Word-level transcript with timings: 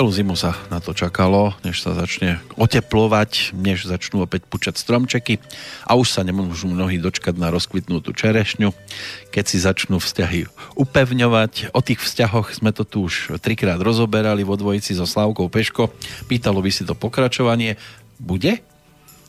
Celú 0.00 0.16
zimu 0.16 0.32
sa 0.32 0.56
na 0.72 0.80
to 0.80 0.96
čakalo, 0.96 1.52
než 1.60 1.84
sa 1.84 1.92
začne 1.92 2.40
oteplovať, 2.56 3.52
než 3.52 3.84
začnú 3.84 4.24
opäť 4.24 4.48
pučať 4.48 4.80
stromčeky 4.80 5.36
a 5.84 5.92
už 5.92 6.16
sa 6.16 6.24
nemôžu 6.24 6.72
mnohí 6.72 6.96
dočkať 6.96 7.36
na 7.36 7.52
rozkvitnutú 7.52 8.16
čerešňu, 8.16 8.72
keď 9.28 9.44
si 9.44 9.60
začnú 9.60 10.00
vzťahy 10.00 10.48
upevňovať. 10.72 11.76
O 11.76 11.84
tých 11.84 12.00
vzťahoch 12.00 12.48
sme 12.48 12.72
to 12.72 12.88
tu 12.88 13.12
už 13.12 13.44
trikrát 13.44 13.76
rozoberali 13.76 14.40
vo 14.40 14.56
dvojici 14.56 14.96
so 14.96 15.04
Slavkou 15.04 15.52
Peško. 15.52 15.92
Pýtalo 16.32 16.64
by 16.64 16.72
si 16.72 16.88
to 16.88 16.96
pokračovanie. 16.96 17.76
Bude? 18.16 18.64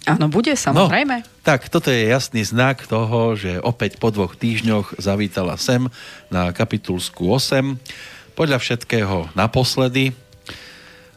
Áno, 0.07 0.31
bude, 0.31 0.55
samozrejme. 0.55 1.15
No, 1.19 1.43
tak, 1.43 1.67
toto 1.67 1.91
je 1.91 2.07
jasný 2.07 2.47
znak 2.47 2.87
toho, 2.87 3.35
že 3.35 3.59
opäť 3.59 3.99
po 3.99 4.07
dvoch 4.07 4.39
týždňoch 4.39 5.03
zavítala 5.03 5.59
sem 5.59 5.91
na 6.31 6.55
kapitulskú 6.55 7.27
8. 7.27 7.75
Podľa 8.39 8.55
všetkého 8.63 9.35
naposledy, 9.35 10.15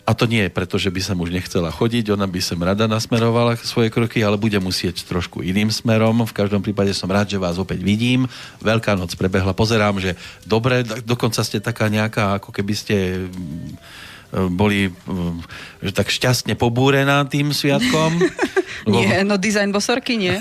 a 0.04 0.12
to 0.12 0.28
nie 0.28 0.44
je 0.44 0.52
preto, 0.52 0.76
že 0.76 0.92
by 0.92 1.00
som 1.00 1.16
už 1.16 1.32
nechcela 1.32 1.72
chodiť, 1.72 2.12
ona 2.12 2.28
by 2.28 2.36
som 2.44 2.60
rada 2.60 2.84
nasmerovala 2.84 3.56
svoje 3.56 3.88
kroky, 3.88 4.20
ale 4.20 4.36
bude 4.36 4.60
musieť 4.60 5.00
trošku 5.08 5.40
iným 5.40 5.72
smerom. 5.72 6.28
V 6.28 6.36
každom 6.36 6.60
prípade 6.60 6.92
som 6.92 7.08
rád, 7.08 7.32
že 7.32 7.40
vás 7.40 7.56
opäť 7.56 7.80
vidím. 7.80 8.28
Veľká 8.60 9.00
noc 9.00 9.16
prebehla, 9.16 9.56
pozerám, 9.56 9.96
že 9.96 10.12
dobre, 10.44 10.84
dokonca 10.84 11.40
ste 11.40 11.56
taká 11.56 11.88
nejaká, 11.88 12.36
ako 12.36 12.52
keby 12.52 12.74
ste 12.76 12.96
mm, 13.32 14.52
boli 14.52 14.92
mm, 14.92 15.40
že 15.88 15.92
tak 15.96 16.12
šťastne 16.12 16.52
pobúrená 16.52 17.24
tým 17.24 17.56
sviatkom. 17.56 18.20
nie, 18.92 19.24
no 19.24 19.40
dizajn 19.40 19.72
bosorky 19.72 20.20
nie. 20.20 20.36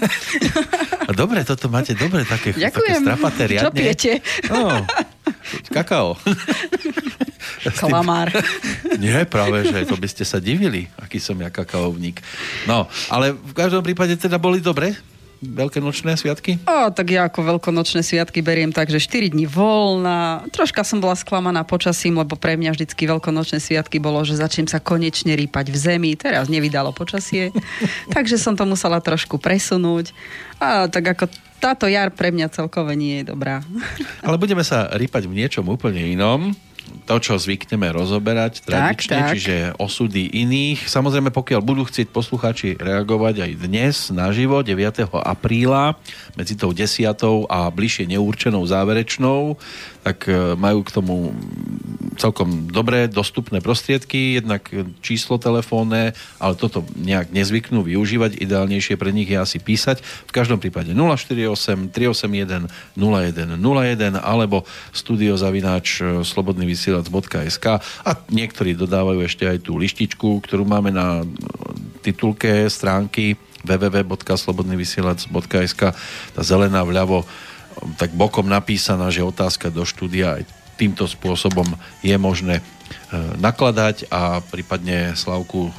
dobre, 1.24 1.48
toto 1.48 1.72
máte 1.72 1.96
dobre, 1.96 2.28
také, 2.28 2.52
Ďakujem. 2.52 2.74
také 2.74 2.92
strapaté 3.00 3.42
riadne. 3.48 3.64
Čo 3.64 3.72
pijete? 3.72 4.12
No, 4.52 4.84
kakao. 5.72 6.16
Klamár. 7.80 8.32
Nie, 9.00 9.24
práve, 9.24 9.68
že 9.68 9.88
to 9.88 9.96
by 9.96 10.08
ste 10.08 10.24
sa 10.28 10.40
divili, 10.40 10.92
aký 11.00 11.20
som 11.20 11.40
ja 11.40 11.48
kakaovník. 11.48 12.20
No, 12.68 12.88
ale 13.08 13.32
v 13.36 13.54
každom 13.56 13.84
prípade 13.84 14.16
teda 14.20 14.36
boli 14.36 14.60
dobre 14.60 14.96
veľkonočné 15.44 16.16
sviatky? 16.16 16.64
O, 16.64 16.88
tak 16.96 17.12
ja 17.12 17.28
ako 17.28 17.60
veľkonočné 17.60 18.00
sviatky 18.00 18.40
beriem 18.40 18.72
tak, 18.72 18.88
že 18.88 19.04
4 19.04 19.36
dní 19.36 19.44
voľna. 19.44 20.48
Troška 20.56 20.88
som 20.88 21.04
bola 21.04 21.20
sklamaná 21.20 21.68
počasím, 21.68 22.24
lebo 22.24 22.40
pre 22.40 22.56
mňa 22.56 22.72
vždycky 22.72 23.04
veľkonočné 23.04 23.60
sviatky 23.60 24.00
bolo, 24.00 24.24
že 24.24 24.40
začnem 24.40 24.72
sa 24.72 24.80
konečne 24.80 25.36
rýpať 25.36 25.68
v 25.70 25.78
zemi. 25.78 26.12
Teraz 26.16 26.48
nevydalo 26.48 26.96
počasie, 26.96 27.52
takže 28.16 28.40
som 28.40 28.56
to 28.56 28.64
musela 28.64 29.04
trošku 29.04 29.36
presunúť. 29.36 30.16
A 30.64 30.88
tak 30.88 31.20
ako 31.20 31.28
táto 31.64 31.88
jar 31.88 32.12
pre 32.12 32.36
mňa 32.36 32.52
celkové 32.52 33.00
nie 33.00 33.24
je 33.24 33.32
dobrá. 33.32 33.64
Ale 34.20 34.36
budeme 34.36 34.68
sa 34.68 34.92
rýpať 34.92 35.32
v 35.32 35.40
niečom 35.40 35.64
úplne 35.72 36.04
inom 36.04 36.52
to, 37.04 37.16
čo 37.20 37.40
zvykneme 37.40 37.90
rozoberať 37.92 38.64
tradične, 38.64 39.16
tak, 39.16 39.24
tak. 39.28 39.32
čiže 39.36 39.56
osudy 39.80 40.32
iných. 40.44 40.88
Samozrejme, 40.88 41.32
pokiaľ 41.32 41.62
budú 41.64 41.84
chcieť 41.88 42.12
poslucháči 42.12 42.80
reagovať 42.80 43.44
aj 43.44 43.52
dnes 43.60 43.96
naživo, 44.12 44.64
9. 44.64 45.08
apríla, 45.12 46.00
medzi 46.36 46.56
tou 46.56 46.72
10. 46.72 47.12
a 47.48 47.60
bližšie 47.72 48.08
neurčenou 48.08 48.64
záverečnou, 48.64 49.60
tak 50.04 50.28
e, 50.28 50.60
majú 50.60 50.84
k 50.84 50.94
tomu 50.94 51.16
celkom 52.20 52.70
dobré, 52.70 53.10
dostupné 53.10 53.64
prostriedky, 53.64 54.38
jednak 54.38 54.70
číslo 55.02 55.42
telefónne, 55.42 56.14
ale 56.38 56.54
toto 56.54 56.86
nejak 56.94 57.34
nezvyknú 57.34 57.82
využívať, 57.82 58.38
ideálnejšie 58.38 59.00
pre 59.00 59.10
nich 59.10 59.32
je 59.32 59.40
asi 59.40 59.58
písať. 59.58 60.04
V 60.04 60.32
každom 60.36 60.62
prípade 60.62 60.94
048 60.94 61.90
381 61.90 62.70
0101 63.00 64.22
alebo 64.22 64.62
studiozavináč 64.94 66.06
slobodnyvysielac.sk 66.22 67.66
a 67.82 68.12
niektorí 68.30 68.78
dodávajú 68.78 69.26
ešte 69.26 69.50
aj 69.50 69.66
tú 69.66 69.82
lištičku, 69.82 70.46
ktorú 70.46 70.68
máme 70.68 70.94
na 70.94 71.26
titulke 72.04 72.68
stránky 72.70 73.40
www.slobodnyvysielac.sk 73.64 75.82
tá 76.36 76.42
zelená 76.44 76.84
vľavo 76.84 77.24
tak 77.98 78.14
bokom 78.14 78.46
napísaná, 78.46 79.10
že 79.10 79.26
otázka 79.26 79.74
do 79.74 79.84
štúdia 79.84 80.42
aj 80.42 80.44
týmto 80.78 81.06
spôsobom 81.06 81.66
je 82.02 82.16
možné 82.18 82.60
e, 82.60 82.64
nakladať 83.38 84.10
a 84.10 84.42
prípadne 84.42 85.14
Slavku 85.14 85.70
e, 85.70 85.74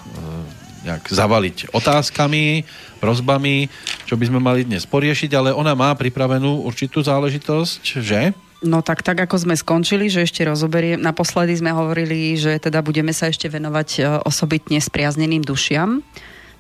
nejak 0.85 1.09
zavaliť 1.09 1.73
otázkami, 1.73 2.63
prozbami, 3.01 3.69
čo 4.05 4.15
by 4.17 4.25
sme 4.29 4.41
mali 4.41 4.69
dnes 4.69 4.85
poriešiť, 4.85 5.31
ale 5.35 5.51
ona 5.51 5.73
má 5.73 5.93
pripravenú 5.97 6.65
určitú 6.65 7.01
záležitosť, 7.01 7.83
že? 8.01 8.21
No 8.65 8.81
tak, 8.81 9.05
tak 9.05 9.21
ako 9.21 9.37
sme 9.45 9.55
skončili, 9.61 10.09
že 10.09 10.25
ešte 10.25 10.41
rozoberiem, 10.49 10.97
naposledy 10.97 11.53
sme 11.53 11.77
hovorili, 11.77 12.33
že 12.41 12.57
teda 12.57 12.81
budeme 12.81 13.13
sa 13.13 13.29
ešte 13.29 13.51
venovať 13.51 13.89
e, 13.97 14.01
osobitne 14.25 14.81
spriazneným 14.81 15.45
dušiam, 15.45 16.01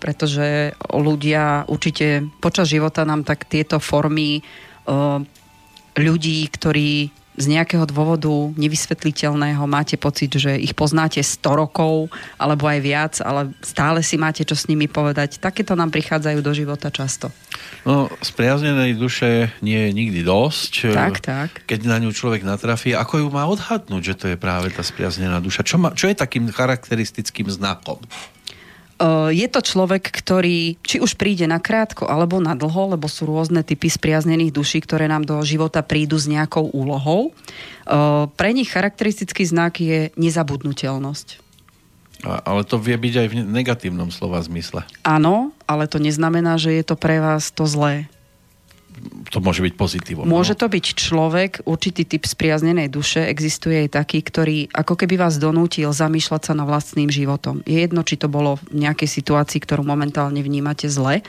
pretože 0.04 0.76
ľudia 0.92 1.64
určite 1.64 2.28
počas 2.44 2.68
života 2.68 3.08
nám 3.08 3.24
tak 3.24 3.48
tieto 3.48 3.80
formy 3.80 4.44
ľudí, 5.94 6.38
ktorí 6.50 7.10
z 7.34 7.50
nejakého 7.50 7.82
dôvodu 7.90 8.30
nevysvetliteľného 8.54 9.66
máte 9.66 9.98
pocit, 9.98 10.30
že 10.38 10.54
ich 10.54 10.70
poznáte 10.70 11.18
100 11.18 11.42
rokov 11.66 12.06
alebo 12.38 12.70
aj 12.70 12.78
viac, 12.78 13.14
ale 13.18 13.50
stále 13.58 14.06
si 14.06 14.14
máte 14.14 14.46
čo 14.46 14.54
s 14.54 14.70
nimi 14.70 14.86
povedať. 14.86 15.42
Takéto 15.42 15.74
nám 15.74 15.90
prichádzajú 15.90 16.38
do 16.38 16.52
života 16.54 16.94
často. 16.94 17.34
No, 17.82 18.06
spriaznenej 18.22 18.94
duše 18.94 19.50
nie 19.66 19.90
je 19.90 19.90
nikdy 19.90 20.20
dosť. 20.22 20.94
Tak, 20.94 21.14
tak. 21.26 21.50
Keď 21.66 21.80
na 21.90 21.98
ňu 21.98 22.14
človek 22.14 22.46
natrafí, 22.46 22.94
ako 22.94 23.26
ju 23.26 23.28
má 23.34 23.50
odhadnúť, 23.50 24.02
že 24.02 24.14
to 24.14 24.26
je 24.30 24.36
práve 24.38 24.70
tá 24.70 24.86
spriaznená 24.86 25.42
duša? 25.42 25.66
Čo, 25.66 25.82
má, 25.82 25.90
čo 25.90 26.06
je 26.06 26.14
takým 26.14 26.46
charakteristickým 26.54 27.50
znakom? 27.50 27.98
Je 29.34 29.46
to 29.50 29.60
človek, 29.60 30.06
ktorý 30.06 30.78
či 30.86 31.02
už 31.02 31.18
príde 31.18 31.50
na 31.50 31.58
krátko 31.58 32.06
alebo 32.06 32.38
na 32.38 32.54
dlho, 32.54 32.94
lebo 32.94 33.10
sú 33.10 33.26
rôzne 33.26 33.66
typy 33.66 33.90
spriaznených 33.90 34.54
duší, 34.54 34.82
ktoré 34.86 35.10
nám 35.10 35.26
do 35.26 35.38
života 35.42 35.82
prídu 35.82 36.14
s 36.14 36.30
nejakou 36.30 36.70
úlohou. 36.70 37.34
Pre 38.30 38.50
nich 38.54 38.70
charakteristický 38.70 39.42
znak 39.42 39.82
je 39.82 40.14
nezabudnutelnosť. 40.14 41.42
Ale 42.24 42.64
to 42.64 42.80
vie 42.80 42.96
byť 42.96 43.14
aj 43.20 43.26
v 43.28 43.34
negatívnom 43.44 44.08
slova 44.08 44.40
zmysle. 44.40 44.86
Áno, 45.04 45.52
ale 45.68 45.84
to 45.84 46.00
neznamená, 46.00 46.56
že 46.56 46.72
je 46.72 46.84
to 46.86 46.96
pre 46.96 47.20
vás 47.20 47.52
to 47.52 47.68
zlé 47.68 48.08
to 49.30 49.42
môže 49.42 49.60
byť 49.60 49.74
pozitívom. 49.74 50.24
Môže 50.24 50.54
no? 50.54 50.60
to 50.62 50.66
byť 50.70 50.86
človek, 50.94 51.50
určitý 51.66 52.06
typ 52.06 52.22
spriaznenej 52.22 52.86
duše, 52.86 53.26
existuje 53.26 53.86
aj 53.86 53.98
taký, 53.98 54.22
ktorý 54.22 54.70
ako 54.70 54.94
keby 54.94 55.18
vás 55.18 55.42
donútil 55.42 55.90
zamýšľať 55.90 56.42
sa 56.50 56.52
na 56.54 56.62
vlastným 56.62 57.10
životom. 57.10 57.60
Je 57.66 57.82
jedno, 57.82 58.06
či 58.06 58.14
to 58.14 58.30
bolo 58.30 58.62
v 58.70 58.86
nejakej 58.86 59.10
situácii, 59.10 59.58
ktorú 59.58 59.82
momentálne 59.82 60.38
vnímate 60.38 60.86
zle, 60.86 61.26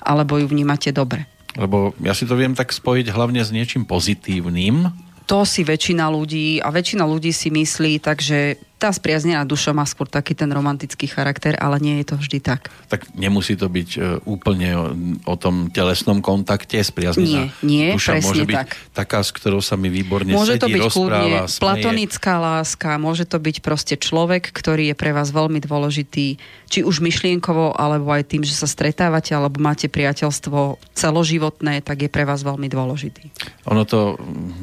alebo 0.00 0.40
ju 0.40 0.48
vnímate 0.48 0.90
dobre. 0.90 1.28
Lebo 1.54 1.92
ja 2.00 2.16
si 2.16 2.24
to 2.24 2.34
viem 2.34 2.56
tak 2.56 2.72
spojiť 2.72 3.12
hlavne 3.12 3.44
s 3.44 3.52
niečím 3.52 3.84
pozitívnym. 3.84 4.88
To 5.28 5.44
si 5.44 5.62
väčšina 5.62 6.08
ľudí, 6.08 6.58
a 6.58 6.72
väčšina 6.72 7.04
ľudí 7.04 7.30
si 7.30 7.52
myslí, 7.52 8.00
takže 8.00 8.71
tá 8.82 8.90
spriaznená 8.90 9.46
duša 9.46 9.70
má 9.70 9.86
skôr 9.86 10.10
taký 10.10 10.34
ten 10.34 10.50
romantický 10.50 11.06
charakter, 11.06 11.54
ale 11.54 11.78
nie 11.78 12.02
je 12.02 12.10
to 12.10 12.14
vždy 12.18 12.42
tak. 12.42 12.66
Tak 12.90 13.14
nemusí 13.14 13.54
to 13.54 13.70
byť 13.70 13.90
e, 13.94 13.98
úplne 14.26 14.68
o, 14.74 14.84
o 15.30 15.34
tom 15.38 15.70
telesnom 15.70 16.18
kontakte 16.18 16.82
spriaznená 16.82 17.46
nie, 17.62 17.62
nie, 17.62 17.86
duša 17.94 18.18
môže 18.18 18.42
byť 18.42 18.58
tak. 18.58 18.70
taká, 18.90 19.22
s 19.22 19.30
ktorou 19.30 19.62
sa 19.62 19.78
mi 19.78 19.86
výborne 19.86 20.34
môže 20.34 20.58
sedí, 20.58 20.62
to 20.66 20.68
byť 20.74 20.82
rozpráva, 20.90 21.40
kľudne 21.46 21.62
platonická 21.62 22.32
láska, 22.42 22.90
môže 22.98 23.22
to 23.22 23.38
byť 23.38 23.56
proste 23.62 23.94
človek, 24.02 24.50
ktorý 24.50 24.90
je 24.90 24.96
pre 24.98 25.14
vás 25.14 25.30
veľmi 25.30 25.62
dôležitý, 25.62 26.42
či 26.66 26.80
už 26.82 26.98
myšlienkovo, 27.04 27.78
alebo 27.78 28.10
aj 28.10 28.34
tým, 28.34 28.42
že 28.42 28.56
sa 28.56 28.66
stretávate, 28.66 29.30
alebo 29.36 29.62
máte 29.62 29.86
priateľstvo 29.86 30.80
celoživotné, 30.96 31.84
tak 31.86 32.08
je 32.08 32.10
pre 32.10 32.26
vás 32.26 32.42
veľmi 32.42 32.66
dôležitý. 32.66 33.30
Ono 33.68 33.86
to 33.86 34.18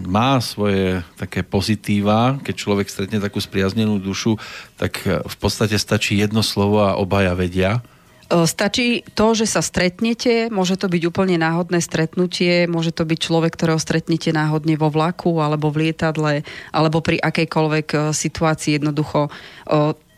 má 0.10 0.42
svoje 0.44 1.06
také 1.16 1.46
pozitíva, 1.46 2.42
keď 2.44 2.56
človek 2.58 2.88
stretne 2.90 3.22
takú 3.22 3.38
spriaznenú 3.38 4.09
dušu, 4.10 4.42
tak 4.82 5.06
e, 5.06 5.22
v 5.22 5.36
podstate 5.38 5.78
stačí 5.78 6.18
jedno 6.18 6.42
slovo 6.42 6.82
a 6.82 6.98
obaja 6.98 7.38
vedia. 7.38 7.86
E, 8.26 8.50
stačí 8.50 9.06
to, 9.14 9.38
že 9.38 9.46
sa 9.46 9.62
stretnete, 9.62 10.50
môže 10.50 10.82
to 10.82 10.90
byť 10.90 11.04
úplne 11.06 11.38
náhodné 11.38 11.78
stretnutie, 11.86 12.66
môže 12.66 12.90
to 12.90 13.06
byť 13.06 13.20
človek, 13.22 13.54
ktorého 13.54 13.78
stretnete 13.78 14.34
náhodne 14.34 14.74
vo 14.74 14.90
vlaku 14.90 15.38
alebo 15.38 15.70
v 15.70 15.90
lietadle, 15.90 16.42
alebo 16.74 17.06
pri 17.06 17.22
akejkoľvek 17.22 17.88
e, 17.94 17.98
situácii 18.18 18.82
jednoducho 18.82 19.30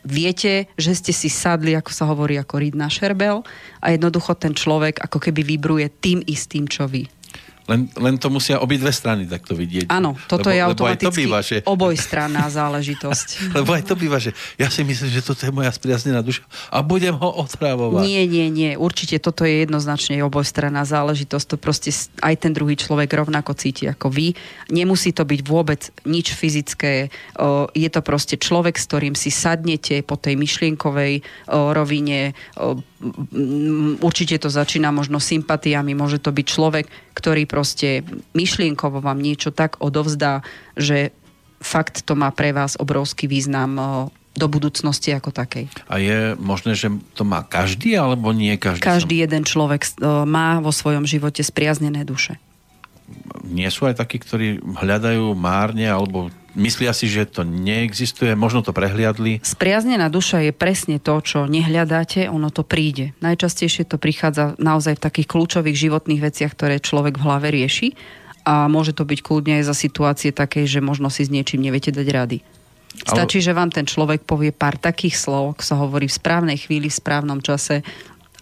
viete, 0.02 0.66
že 0.74 0.92
ste 0.98 1.12
si 1.14 1.30
sadli, 1.30 1.78
ako 1.78 1.90
sa 1.94 2.04
hovorí, 2.10 2.34
ako 2.34 2.58
rýd 2.58 2.74
na 2.74 2.90
šerbel 2.90 3.46
a 3.78 3.86
jednoducho 3.94 4.34
ten 4.34 4.52
človek 4.52 4.98
ako 4.98 5.18
keby 5.22 5.46
vybruje 5.46 5.86
tým 6.02 6.18
istým, 6.26 6.66
čo 6.66 6.90
vy. 6.90 7.06
Len, 7.72 7.88
len 7.96 8.14
to 8.20 8.28
musia 8.28 8.60
obidve 8.60 8.92
strany 8.92 9.24
takto 9.24 9.56
vidieť. 9.56 9.88
Áno, 9.88 10.12
toto 10.28 10.52
lebo, 10.52 10.56
je 10.56 10.60
automaticky 10.60 11.08
lebo 11.08 11.20
býva, 11.24 11.38
že... 11.40 11.56
obojstranná 11.64 12.44
záležitosť. 12.52 13.28
lebo 13.56 13.72
aj 13.72 13.82
to 13.88 13.94
býva, 13.96 14.20
že 14.20 14.36
ja 14.60 14.68
si 14.68 14.84
myslím, 14.84 15.08
že 15.08 15.24
toto 15.24 15.48
je 15.48 15.52
moja 15.52 15.72
spriaznená 15.72 16.20
duša 16.20 16.44
a 16.68 16.84
budem 16.84 17.16
ho 17.16 17.28
otrávovať. 17.40 18.04
Nie, 18.04 18.28
nie, 18.28 18.52
nie. 18.52 18.76
Určite 18.76 19.16
toto 19.16 19.48
je 19.48 19.64
jednoznačne 19.64 20.20
obojstranná 20.20 20.84
záležitosť. 20.84 21.46
To 21.48 21.56
proste 21.56 21.88
aj 22.20 22.34
ten 22.44 22.52
druhý 22.52 22.76
človek 22.76 23.08
rovnako 23.08 23.56
cíti 23.56 23.88
ako 23.88 24.12
vy. 24.12 24.36
Nemusí 24.68 25.16
to 25.16 25.24
byť 25.24 25.40
vôbec 25.48 25.88
nič 26.04 26.36
fyzické. 26.36 27.08
Je 27.72 27.88
to 27.88 28.00
proste 28.04 28.36
človek, 28.36 28.76
s 28.76 28.84
ktorým 28.84 29.16
si 29.16 29.32
sadnete 29.32 30.04
po 30.04 30.20
tej 30.20 30.36
myšlienkovej 30.36 31.24
rovine, 31.48 32.36
určite 34.02 34.38
to 34.38 34.48
začína 34.48 34.94
možno 34.94 35.18
sympatiami, 35.18 35.96
môže 35.96 36.22
to 36.22 36.30
byť 36.30 36.46
človek, 36.46 36.86
ktorý 37.12 37.44
proste 37.44 38.02
myšlienkovo 38.32 39.04
vám 39.04 39.20
niečo 39.20 39.52
tak 39.52 39.80
odovzdá, 39.80 40.40
že 40.74 41.12
fakt 41.62 42.02
to 42.02 42.18
má 42.18 42.34
pre 42.34 42.50
vás 42.50 42.74
obrovský 42.74 43.30
význam 43.30 44.10
do 44.32 44.46
budúcnosti 44.48 45.12
ako 45.12 45.30
takej. 45.30 45.68
A 45.92 46.00
je 46.00 46.32
možné, 46.40 46.72
že 46.72 46.88
to 47.12 47.22
má 47.22 47.44
každý, 47.44 48.00
alebo 48.00 48.32
nie 48.32 48.56
každý? 48.56 48.80
Každý 48.80 49.16
som... 49.20 49.24
jeden 49.28 49.42
človek 49.44 49.82
má 50.24 50.58
vo 50.64 50.72
svojom 50.72 51.04
živote 51.04 51.44
spriaznené 51.44 52.02
duše. 52.02 52.40
Nie 53.44 53.68
sú 53.68 53.84
aj 53.84 54.00
takí, 54.00 54.16
ktorí 54.16 54.64
hľadajú 54.64 55.36
márne 55.36 55.84
alebo 55.84 56.32
Myslia 56.52 56.92
si, 56.92 57.08
že 57.08 57.24
to 57.24 57.48
neexistuje, 57.48 58.36
možno 58.36 58.60
to 58.60 58.76
prehliadli. 58.76 59.40
Spriaznená 59.40 60.12
duša 60.12 60.44
je 60.44 60.52
presne 60.52 61.00
to, 61.00 61.16
čo 61.24 61.48
nehľadáte, 61.48 62.28
ono 62.28 62.52
to 62.52 62.60
príde. 62.60 63.16
Najčastejšie 63.24 63.88
to 63.88 63.96
prichádza 63.96 64.52
naozaj 64.60 65.00
v 65.00 65.04
takých 65.08 65.30
kľúčových 65.32 65.76
životných 65.88 66.20
veciach, 66.20 66.52
ktoré 66.52 66.76
človek 66.76 67.16
v 67.16 67.24
hlave 67.24 67.48
rieši 67.48 67.96
a 68.44 68.68
môže 68.68 68.92
to 68.92 69.08
byť 69.08 69.18
kľudne 69.24 69.62
aj 69.62 69.64
za 69.70 69.76
situácie 69.76 70.30
takej, 70.34 70.68
že 70.68 70.80
možno 70.84 71.08
si 71.08 71.24
s 71.24 71.32
niečím 71.32 71.64
neviete 71.64 71.94
dať 71.94 72.08
rady. 72.10 72.38
Stačí, 72.92 73.40
že 73.40 73.56
vám 73.56 73.72
ten 73.72 73.88
človek 73.88 74.28
povie 74.28 74.52
pár 74.52 74.76
takých 74.76 75.16
slov, 75.16 75.56
ako 75.56 75.62
sa 75.64 75.80
hovorí 75.80 76.12
v 76.12 76.18
správnej 76.20 76.60
chvíli, 76.60 76.92
v 76.92 77.00
správnom 77.00 77.40
čase 77.40 77.80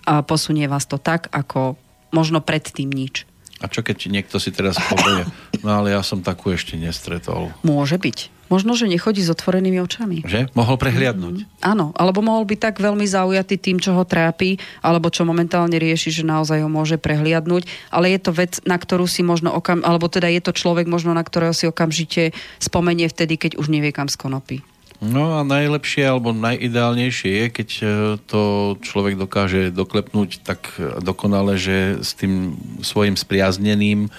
a 0.03 0.27
posunie 0.27 0.67
vás 0.67 0.91
to 0.91 0.99
tak, 0.99 1.31
ako 1.31 1.79
možno 2.11 2.43
predtým 2.43 2.91
nič. 2.91 3.30
A 3.61 3.69
čo 3.69 3.85
keď 3.85 4.09
niekto 4.09 4.41
si 4.41 4.49
teraz 4.51 4.81
povie, 4.89 5.29
no 5.61 5.71
ale 5.77 5.93
ja 5.93 6.01
som 6.01 6.25
takú 6.25 6.49
ešte 6.49 6.81
nestretol. 6.81 7.53
Môže 7.61 8.01
byť. 8.01 8.41
Možno, 8.51 8.75
že 8.75 8.91
nechodí 8.91 9.23
s 9.23 9.31
otvorenými 9.31 9.79
očami. 9.79 10.27
Že? 10.27 10.51
Mohol 10.59 10.77
prehliadnúť. 10.83 11.37
Mm, 11.47 11.49
áno, 11.62 11.95
alebo 11.95 12.19
mohol 12.19 12.43
byť 12.43 12.59
tak 12.59 12.77
veľmi 12.83 13.07
zaujatý 13.07 13.55
tým, 13.55 13.79
čo 13.79 13.95
ho 13.95 14.03
trápi, 14.03 14.59
alebo 14.83 15.07
čo 15.07 15.23
momentálne 15.23 15.79
rieši, 15.79 16.11
že 16.11 16.27
naozaj 16.27 16.67
ho 16.67 16.71
môže 16.73 16.99
prehliadnúť. 16.99 17.71
Ale 17.95 18.11
je 18.11 18.19
to 18.19 18.35
vec, 18.35 18.59
na 18.67 18.75
ktorú 18.75 19.07
si 19.07 19.23
možno 19.23 19.55
okam, 19.55 19.87
alebo 19.87 20.11
teda 20.11 20.27
je 20.27 20.43
to 20.43 20.51
človek 20.51 20.91
možno, 20.91 21.15
na 21.15 21.23
ktorého 21.23 21.55
si 21.55 21.71
okamžite 21.71 22.35
spomenie 22.59 23.07
vtedy, 23.07 23.39
keď 23.39 23.55
už 23.55 23.71
nevie 23.71 23.95
kam 23.95 24.11
skonopí. 24.11 24.67
No 25.00 25.41
a 25.41 25.49
najlepšie 25.49 26.05
alebo 26.05 26.37
najideálnejšie 26.37 27.31
je, 27.32 27.47
keď 27.49 27.69
e, 27.81 27.85
to 28.29 28.41
človek 28.85 29.17
dokáže 29.17 29.73
doklepnúť 29.73 30.44
tak 30.44 30.76
dokonale, 31.00 31.56
že 31.56 32.05
s 32.05 32.12
tým 32.12 32.61
svojim 32.85 33.17
spriazneným 33.17 34.06
e, 34.06 34.11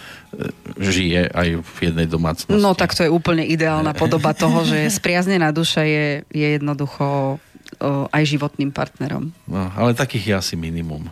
žije 0.82 1.30
aj 1.30 1.48
v 1.62 1.78
jednej 1.86 2.10
domácnosti. 2.10 2.58
No 2.58 2.74
tak 2.74 2.98
to 2.98 3.06
je 3.06 3.14
úplne 3.14 3.46
ideálna 3.46 3.94
podoba 3.94 4.34
toho, 4.34 4.66
že 4.66 4.90
spriaznená 4.90 5.54
duša 5.54 5.86
je, 5.86 6.26
je 6.34 6.48
jednoducho 6.58 7.38
aj 8.12 8.24
životným 8.28 8.70
partnerom. 8.70 9.34
No, 9.50 9.72
ale 9.74 9.98
takých 9.98 10.26
je 10.28 10.36
asi 10.38 10.56
minimum. 10.60 11.10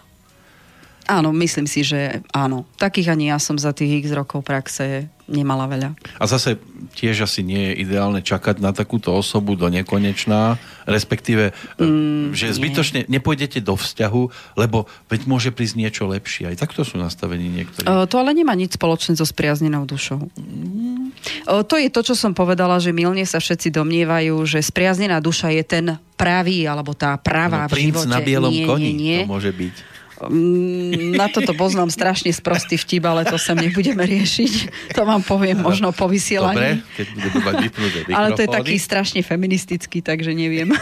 Áno, 1.09 1.33
myslím 1.33 1.65
si, 1.65 1.81
že 1.81 2.21
áno. 2.29 2.69
Takých 2.77 3.09
ani 3.09 3.33
ja 3.33 3.41
som 3.41 3.57
za 3.57 3.73
tých 3.73 4.05
x 4.05 4.13
rokov 4.13 4.45
praxe 4.45 5.09
nemala 5.25 5.65
veľa. 5.65 5.97
A 6.21 6.25
zase 6.29 6.57
tiež 6.93 7.25
asi 7.25 7.41
nie 7.45 7.73
je 7.73 7.85
ideálne 7.85 8.21
čakať 8.21 8.61
na 8.61 8.73
takúto 8.73 9.13
osobu 9.13 9.57
do 9.57 9.69
nekonečná, 9.69 10.57
respektíve, 10.85 11.53
e, 11.77 11.85
mm, 11.85 12.33
že 12.33 12.53
zbytočne 12.53 13.05
nie. 13.05 13.17
nepôjdete 13.17 13.61
do 13.61 13.77
vzťahu, 13.77 14.23
lebo 14.57 14.89
veď 15.09 15.21
môže 15.25 15.49
prísť 15.49 15.75
niečo 15.81 16.05
lepšie. 16.09 16.49
Aj 16.49 16.57
takto 16.57 16.81
sú 16.81 16.97
nastavení 17.01 17.49
niektorí. 17.49 17.85
O, 17.85 18.09
to 18.09 18.21
ale 18.21 18.33
nemá 18.33 18.57
nič 18.57 18.77
spoločné 18.77 19.17
so 19.17 19.25
spriaznenou 19.25 19.85
dušou. 19.85 20.29
Mm. 20.37 21.13
O, 21.49 21.65
to 21.65 21.77
je 21.77 21.89
to, 21.93 22.01
čo 22.05 22.13
som 22.17 22.33
povedala, 22.37 22.77
že 22.81 22.93
milne 22.93 23.25
sa 23.25 23.41
všetci 23.41 23.73
domnievajú, 23.73 24.33
že 24.45 24.61
spriaznená 24.61 25.21
duša 25.21 25.53
je 25.57 25.63
ten 25.65 25.85
pravý, 26.17 26.65
alebo 26.65 26.97
tá 26.97 27.17
pravá 27.17 27.65
no, 27.65 27.71
v 27.71 27.89
živote. 27.89 28.11
na 28.11 28.19
bielom 28.19 28.51
nie, 28.51 28.65
koni, 28.65 28.91
nie, 28.91 28.93
nie. 28.93 29.19
to 29.23 29.29
môže 29.29 29.53
byť. 29.53 29.98
Mm, 30.27 31.15
na 31.15 31.31
toto 31.31 31.55
poznám 31.55 31.87
strašne 31.87 32.35
sprostý 32.35 32.75
vtip, 32.75 33.07
ale 33.07 33.23
to 33.23 33.39
sa 33.39 33.55
nebudeme 33.55 34.03
riešiť. 34.03 34.53
To 34.99 35.07
vám 35.07 35.23
poviem 35.23 35.63
možno 35.63 35.95
po 35.95 36.11
vysielaní. 36.11 36.83
Dobre, 36.83 36.97
keď 36.99 37.07
budeme 37.15 37.39
mať 37.39 37.55
vypnuté 37.63 37.99
Ale 38.11 38.27
to 38.35 38.41
je 38.43 38.49
taký 38.51 38.75
strašne 38.75 39.21
feministický, 39.23 40.03
takže 40.03 40.35
neviem. 40.35 40.75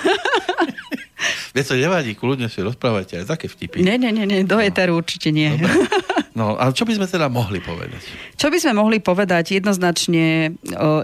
Vieš, 1.53 1.73
to 1.73 1.75
nevadí, 1.75 2.13
kľudne 2.13 2.45
si 2.47 2.61
rozprávajte 2.61 3.21
aj 3.21 3.25
také 3.25 3.49
vtipy. 3.49 3.81
Nie, 3.81 3.97
nie, 3.97 4.13
nie, 4.13 4.29
nie 4.29 4.45
do 4.45 4.61
no. 4.61 4.63
eteru 4.63 5.01
určite 5.01 5.33
nie. 5.33 5.57
Dobre. 5.57 5.73
No, 6.37 6.53
ale 6.53 6.69
čo 6.69 6.85
by 6.85 6.93
sme 6.93 7.09
teda 7.09 7.33
mohli 7.33 7.57
povedať? 7.57 7.97
Čo 8.37 8.53
by 8.53 8.61
sme 8.61 8.77
mohli 8.77 9.01
povedať? 9.01 9.57
Jednoznačne 9.57 10.53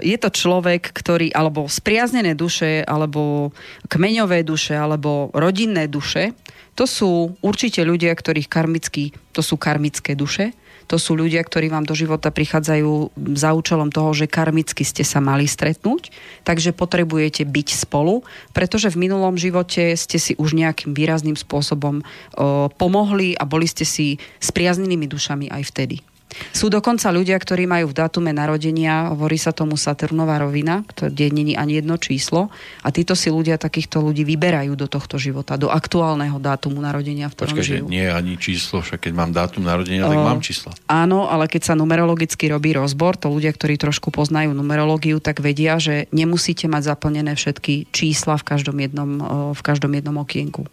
je 0.05 0.17
to 0.21 0.29
človek, 0.29 0.93
ktorý, 0.93 1.33
alebo 1.33 1.65
spriaznené 1.65 2.37
duše, 2.37 2.85
alebo 2.85 3.49
kmeňové 3.89 4.45
duše, 4.45 4.77
alebo 4.77 5.33
rodinné 5.33 5.89
duše, 5.89 6.37
to 6.77 6.85
sú 6.85 7.33
určite 7.41 7.81
ľudia, 7.81 8.13
ktorých 8.13 8.45
karmicky, 8.45 9.09
to 9.33 9.41
sú 9.41 9.57
karmické 9.57 10.13
duše, 10.13 10.53
to 10.87 11.01
sú 11.01 11.17
ľudia, 11.17 11.41
ktorí 11.41 11.67
vám 11.67 11.83
do 11.87 11.97
života 11.97 12.29
prichádzajú 12.29 13.15
za 13.35 13.49
účelom 13.51 13.89
toho, 13.89 14.13
že 14.13 14.29
karmicky 14.29 14.85
ste 14.85 15.01
sa 15.01 15.19
mali 15.19 15.49
stretnúť, 15.49 16.13
takže 16.45 16.75
potrebujete 16.75 17.43
byť 17.43 17.67
spolu, 17.73 18.21
pretože 18.55 18.93
v 18.93 19.09
minulom 19.09 19.35
živote 19.35 19.97
ste 19.97 20.17
si 20.21 20.33
už 20.37 20.55
nejakým 20.55 20.93
výrazným 20.93 21.35
spôsobom 21.35 21.99
o, 21.99 22.69
pomohli 22.71 23.35
a 23.35 23.43
boli 23.43 23.65
ste 23.65 23.83
si 23.83 24.21
spriaznenými 24.39 25.09
dušami 25.09 25.49
aj 25.49 25.63
vtedy. 25.73 26.12
Sú 26.51 26.69
dokonca 26.69 27.09
ľudia, 27.13 27.37
ktorí 27.37 27.69
majú 27.69 27.91
v 27.91 27.97
datume 27.97 28.31
narodenia, 28.33 29.13
hovorí 29.13 29.37
sa 29.37 29.53
tomu 29.53 29.77
Saturnová 29.77 30.41
rovina, 30.41 30.85
kde 30.85 31.29
není 31.29 31.53
ani 31.53 31.79
jedno 31.79 31.95
číslo 31.97 32.49
a 32.81 32.89
títo 32.89 33.13
si 33.13 33.29
ľudia 33.29 33.61
takýchto 33.61 34.01
ľudí 34.01 34.25
vyberajú 34.25 34.73
do 34.73 34.87
tohto 34.89 35.21
života, 35.21 35.55
do 35.55 35.69
aktuálneho 35.69 36.37
dátumu 36.41 36.81
narodenia, 36.81 37.29
v 37.29 37.35
ktorom 37.37 37.55
Počkej, 37.57 37.69
žijú. 37.81 37.85
nie 37.87 38.03
je 38.03 38.11
ani 38.11 38.33
číslo, 38.37 38.81
však 38.81 39.09
keď 39.09 39.13
mám 39.13 39.31
dátum 39.31 39.63
narodenia, 39.63 40.05
tak 40.05 40.19
mám 40.19 40.41
číslo. 40.41 40.73
Áno, 40.89 41.29
ale 41.29 41.45
keď 41.47 41.71
sa 41.71 41.73
numerologicky 41.77 42.49
robí 42.49 42.73
rozbor, 42.73 43.15
to 43.15 43.29
ľudia, 43.29 43.53
ktorí 43.53 43.77
trošku 43.77 44.09
poznajú 44.09 44.51
numerológiu, 44.51 45.21
tak 45.21 45.39
vedia, 45.39 45.77
že 45.77 46.09
nemusíte 46.09 46.65
mať 46.67 46.93
zaplnené 46.93 47.37
všetky 47.37 47.89
čísla 47.93 48.35
v 48.39 48.43
každom 48.45 48.77
jednom, 48.81 49.11
v 49.53 49.61
každom 49.61 49.91
jednom 49.93 50.17
okienku. 50.21 50.65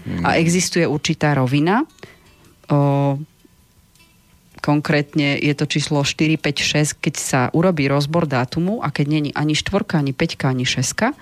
Hmm. 0.00 0.24
A 0.24 0.40
existuje 0.40 0.88
určitá 0.88 1.36
rovina, 1.36 1.84
konkrétne 4.60 5.40
je 5.40 5.52
to 5.56 5.64
číslo 5.66 6.04
4, 6.04 6.36
5, 6.36 6.96
6, 6.96 7.02
keď 7.02 7.14
sa 7.16 7.40
urobí 7.50 7.88
rozbor 7.88 8.28
dátumu 8.28 8.84
a 8.84 8.92
keď 8.92 9.06
není 9.08 9.30
ani 9.34 9.56
štvorka, 9.56 9.98
ani 9.98 10.12
5, 10.12 10.46
ani 10.46 10.64
6, 10.68 11.16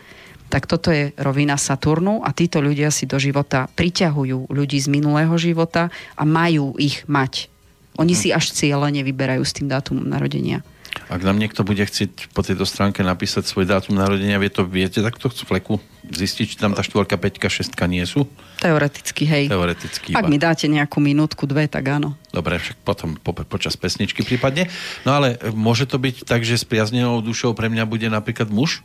tak 0.49 0.65
toto 0.65 0.89
je 0.89 1.13
rovina 1.21 1.61
Saturnu 1.61 2.25
a 2.25 2.33
títo 2.33 2.65
ľudia 2.65 2.89
si 2.89 3.05
do 3.05 3.21
života 3.21 3.69
priťahujú 3.77 4.49
ľudí 4.49 4.81
z 4.81 4.89
minulého 4.89 5.37
života 5.37 5.93
a 6.17 6.25
majú 6.25 6.75
ich 6.81 7.05
mať. 7.05 7.53
Oni 8.01 8.15
mhm. 8.17 8.21
si 8.21 8.29
až 8.33 8.51
cieľene 8.53 9.05
vyberajú 9.05 9.43
s 9.45 9.55
tým 9.55 9.69
dátumom 9.69 10.05
narodenia. 10.05 10.65
Ak 11.07 11.23
nám 11.23 11.39
niekto 11.39 11.63
bude 11.63 11.81
chcieť 11.87 12.35
po 12.35 12.43
tejto 12.43 12.67
stránke 12.67 13.07
napísať 13.07 13.47
svoj 13.47 13.71
dátum 13.71 13.95
narodenia, 13.95 14.43
vie 14.43 14.51
to, 14.51 14.67
viete 14.67 14.99
takto 14.99 15.31
z 15.31 15.47
fleku 15.47 15.79
zistiť, 16.05 16.45
či 16.51 16.57
tam 16.59 16.75
tá 16.75 16.83
štvorka, 16.83 17.15
peťka, 17.15 17.47
šestka 17.47 17.87
nie 17.87 18.03
sú? 18.03 18.27
Teoreticky, 18.59 19.25
hej. 19.29 19.45
Teoreticky. 19.49 20.17
Ak 20.19 20.27
iba. 20.27 20.33
mi 20.33 20.39
dáte 20.41 20.67
nejakú 20.67 20.99
minútku, 20.99 21.47
dve, 21.47 21.71
tak 21.71 21.87
áno. 21.89 22.19
Dobre, 22.35 22.59
však 22.59 22.83
potom 22.83 23.17
po, 23.21 23.33
počas 23.33 23.79
pesničky 23.79 24.27
prípadne. 24.27 24.67
No 25.07 25.17
ale 25.17 25.39
môže 25.55 25.87
to 25.87 25.97
byť 26.01 26.27
tak, 26.27 26.43
že 26.43 26.61
s 26.61 26.65
priaznenou 26.67 27.23
dušou 27.23 27.55
pre 27.55 27.71
mňa 27.71 27.85
bude 27.87 28.09
napríklad 28.11 28.51
muž? 28.51 28.83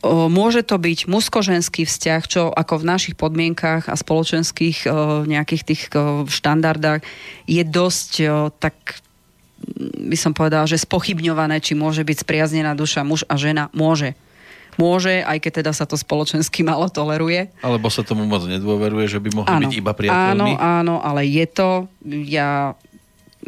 O, 0.00 0.32
môže 0.32 0.64
to 0.64 0.80
byť 0.80 1.12
mužsko-ženský 1.12 1.84
vzťah, 1.84 2.22
čo 2.24 2.48
ako 2.48 2.80
v 2.80 2.88
našich 2.88 3.16
podmienkách 3.20 3.92
a 3.92 3.94
spoločenských 4.00 4.88
o, 4.88 4.92
nejakých 5.28 5.62
tých 5.68 5.82
o, 5.92 6.24
štandardách 6.24 7.04
je 7.44 7.60
dosť 7.60 8.10
o, 8.24 8.48
tak 8.48 9.04
by 9.78 10.16
som 10.18 10.32
povedala, 10.34 10.66
že 10.66 10.82
spochybňované, 10.82 11.62
či 11.62 11.78
môže 11.78 12.02
byť 12.02 12.26
spriaznená 12.26 12.74
duša 12.74 13.06
muž 13.06 13.22
a 13.30 13.38
žena. 13.38 13.70
Môže. 13.70 14.18
Môže, 14.78 15.20
aj 15.26 15.38
keď 15.42 15.52
teda 15.60 15.72
sa 15.76 15.84
to 15.84 15.98
spoločensky 15.98 16.64
malo 16.64 16.88
toleruje. 16.88 17.52
Alebo 17.60 17.90
sa 17.92 18.06
tomu 18.06 18.24
moc 18.24 18.46
nedôveruje, 18.46 19.06
že 19.10 19.18
by 19.20 19.28
mohli 19.34 19.50
áno, 19.50 19.68
byť 19.68 19.74
iba 19.76 19.92
priateľmi. 19.92 20.52
Áno, 20.56 20.56
áno, 20.56 20.94
ale 21.02 21.26
je 21.26 21.46
to. 21.50 21.68
Ja 22.06 22.78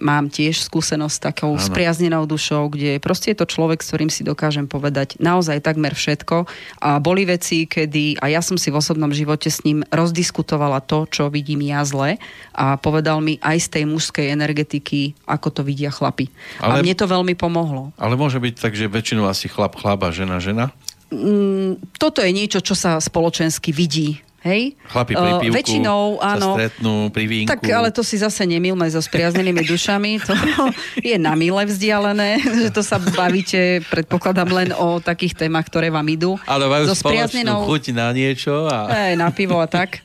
mám 0.01 0.33
tiež 0.33 0.65
skúsenosť 0.65 1.15
s 1.15 1.25
takou 1.33 1.53
ano. 1.53 1.61
spriaznenou 1.61 2.25
dušou, 2.25 2.73
kde 2.73 2.97
proste 3.03 3.33
je 3.33 3.41
to 3.43 3.47
človek, 3.49 3.85
s 3.85 3.93
ktorým 3.93 4.11
si 4.13 4.25
dokážem 4.25 4.65
povedať 4.65 5.21
naozaj 5.21 5.61
takmer 5.61 5.93
všetko. 5.93 6.49
A 6.81 7.03
boli 7.03 7.29
veci, 7.29 7.69
kedy, 7.69 8.23
a 8.23 8.33
ja 8.33 8.41
som 8.41 8.57
si 8.57 8.73
v 8.73 8.79
osobnom 8.81 9.13
živote 9.13 9.53
s 9.53 9.61
ním 9.67 9.85
rozdiskutovala 9.93 10.81
to, 10.85 11.05
čo 11.09 11.29
vidím 11.29 11.61
ja 11.69 11.85
zle 11.85 12.17
a 12.57 12.81
povedal 12.81 13.21
mi 13.21 13.37
aj 13.41 13.59
z 13.59 13.69
tej 13.79 13.85
mužskej 13.89 14.27
energetiky, 14.33 15.13
ako 15.29 15.49
to 15.53 15.61
vidia 15.67 15.93
chlapi. 15.93 16.33
Ale, 16.63 16.81
a 16.81 16.85
mne 16.85 16.97
to 16.97 17.05
veľmi 17.05 17.37
pomohlo. 17.37 17.93
Ale 18.01 18.17
môže 18.17 18.41
byť 18.41 18.55
tak, 18.57 18.73
že 18.73 18.89
väčšinou 18.89 19.29
asi 19.29 19.49
chlap, 19.49 19.77
chlap 19.77 20.09
a 20.09 20.11
žena, 20.15 20.41
žena? 20.41 20.73
Mm, 21.13 21.77
toto 22.01 22.25
je 22.25 22.33
niečo, 22.33 22.65
čo 22.65 22.73
sa 22.73 22.97
spoločensky 22.97 23.69
vidí 23.69 24.25
Hej? 24.43 24.75
Chlapi 24.91 25.15
pri 25.15 25.33
pivku, 25.39 25.55
uh, 25.55 25.59
väčšinou, 25.63 26.03
áno. 26.19 26.59
sa 26.59 26.59
stretnú 26.59 26.95
pri 27.15 27.25
vínku. 27.31 27.49
Tak 27.55 27.63
ale 27.71 27.95
to 27.95 28.03
si 28.03 28.19
zase 28.19 28.43
nemilme 28.43 28.83
so 28.91 28.99
spriaznenými 28.99 29.63
dušami. 29.63 30.19
To 30.27 30.35
je 31.15 31.15
na 31.15 31.39
mile 31.39 31.63
vzdialené, 31.63 32.43
že 32.67 32.69
to 32.75 32.83
sa 32.83 32.99
bavíte, 32.99 33.87
predpokladám, 33.87 34.51
len 34.51 34.71
o 34.75 34.99
takých 34.99 35.47
témach, 35.47 35.71
ktoré 35.71 35.95
vám 35.95 36.07
idú. 36.11 36.35
Ale 36.51 36.67
majú 36.67 36.91
so 36.91 36.99
spriaznenou... 36.99 37.71
chuť 37.71 37.95
na 37.95 38.11
niečo. 38.11 38.67
A... 38.67 38.91
Aj, 38.91 39.13
na 39.15 39.31
pivo 39.31 39.63
a 39.63 39.71
tak. 39.71 40.03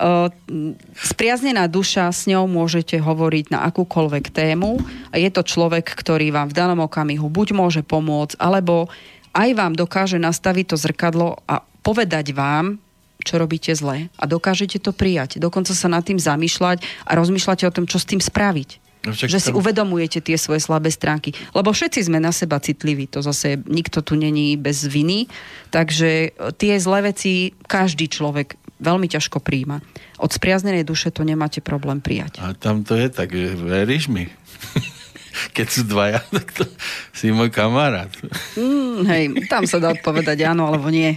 Uh, 0.00 0.32
spriaznená 0.96 1.68
duša, 1.68 2.08
s 2.08 2.24
ňou 2.24 2.48
môžete 2.48 2.96
hovoriť 2.96 3.52
na 3.52 3.68
akúkoľvek 3.68 4.32
tému. 4.32 4.80
Je 5.12 5.28
to 5.28 5.44
človek, 5.44 5.84
ktorý 5.92 6.32
vám 6.32 6.48
v 6.48 6.56
danom 6.56 6.80
okamihu 6.88 7.28
buď 7.28 7.52
môže 7.52 7.82
pomôcť, 7.84 8.40
alebo 8.40 8.88
aj 9.36 9.48
vám 9.52 9.76
dokáže 9.76 10.16
nastaviť 10.16 10.72
to 10.72 10.76
zrkadlo 10.80 11.44
a 11.44 11.60
povedať 11.84 12.32
vám, 12.32 12.80
čo 13.20 13.38
robíte 13.38 13.72
zle 13.76 14.10
a 14.16 14.24
dokážete 14.24 14.82
to 14.82 14.90
prijať. 14.90 15.38
Dokonca 15.38 15.72
sa 15.76 15.88
nad 15.88 16.02
tým 16.02 16.18
zamýšľať 16.18 16.82
a 17.06 17.12
rozmýšľate 17.14 17.64
o 17.68 17.74
tom, 17.74 17.84
čo 17.86 18.00
s 18.00 18.08
tým 18.08 18.20
spraviť. 18.20 18.90
No, 19.00 19.16
že 19.16 19.40
si 19.40 19.48
uvedomujete 19.48 20.20
tie 20.20 20.36
svoje 20.36 20.60
slabé 20.60 20.92
stránky. 20.92 21.32
Lebo 21.56 21.72
všetci 21.72 22.04
sme 22.04 22.20
na 22.20 22.36
seba 22.36 22.60
citliví. 22.60 23.08
To 23.16 23.24
zase 23.24 23.56
nikto 23.64 24.04
tu 24.04 24.12
není 24.12 24.60
bez 24.60 24.84
viny. 24.84 25.24
Takže 25.72 26.36
tie 26.60 26.76
zlé 26.76 27.08
veci 27.08 27.56
každý 27.64 28.12
človek 28.12 28.60
veľmi 28.76 29.08
ťažko 29.08 29.40
príjma. 29.40 29.80
Od 30.20 30.28
spriaznenej 30.28 30.84
duše 30.84 31.08
to 31.08 31.24
nemáte 31.24 31.64
problém 31.64 32.04
prijať. 32.04 32.44
A 32.44 32.52
tam 32.52 32.84
to 32.84 32.92
je 32.92 33.08
tak, 33.08 33.32
že 33.32 33.56
veríš 33.56 34.12
mi? 34.12 34.28
keď 35.52 35.66
sú 35.66 35.82
dvaja, 35.86 36.20
tak 36.36 36.48
to 36.54 36.64
si 37.14 37.30
môj 37.30 37.50
kamarát. 37.50 38.10
Mm, 38.58 39.06
hej, 39.06 39.24
tam 39.46 39.64
sa 39.64 39.78
dá 39.78 39.94
odpovedať 39.94 40.46
áno 40.46 40.66
alebo 40.66 40.90
nie. 40.90 41.16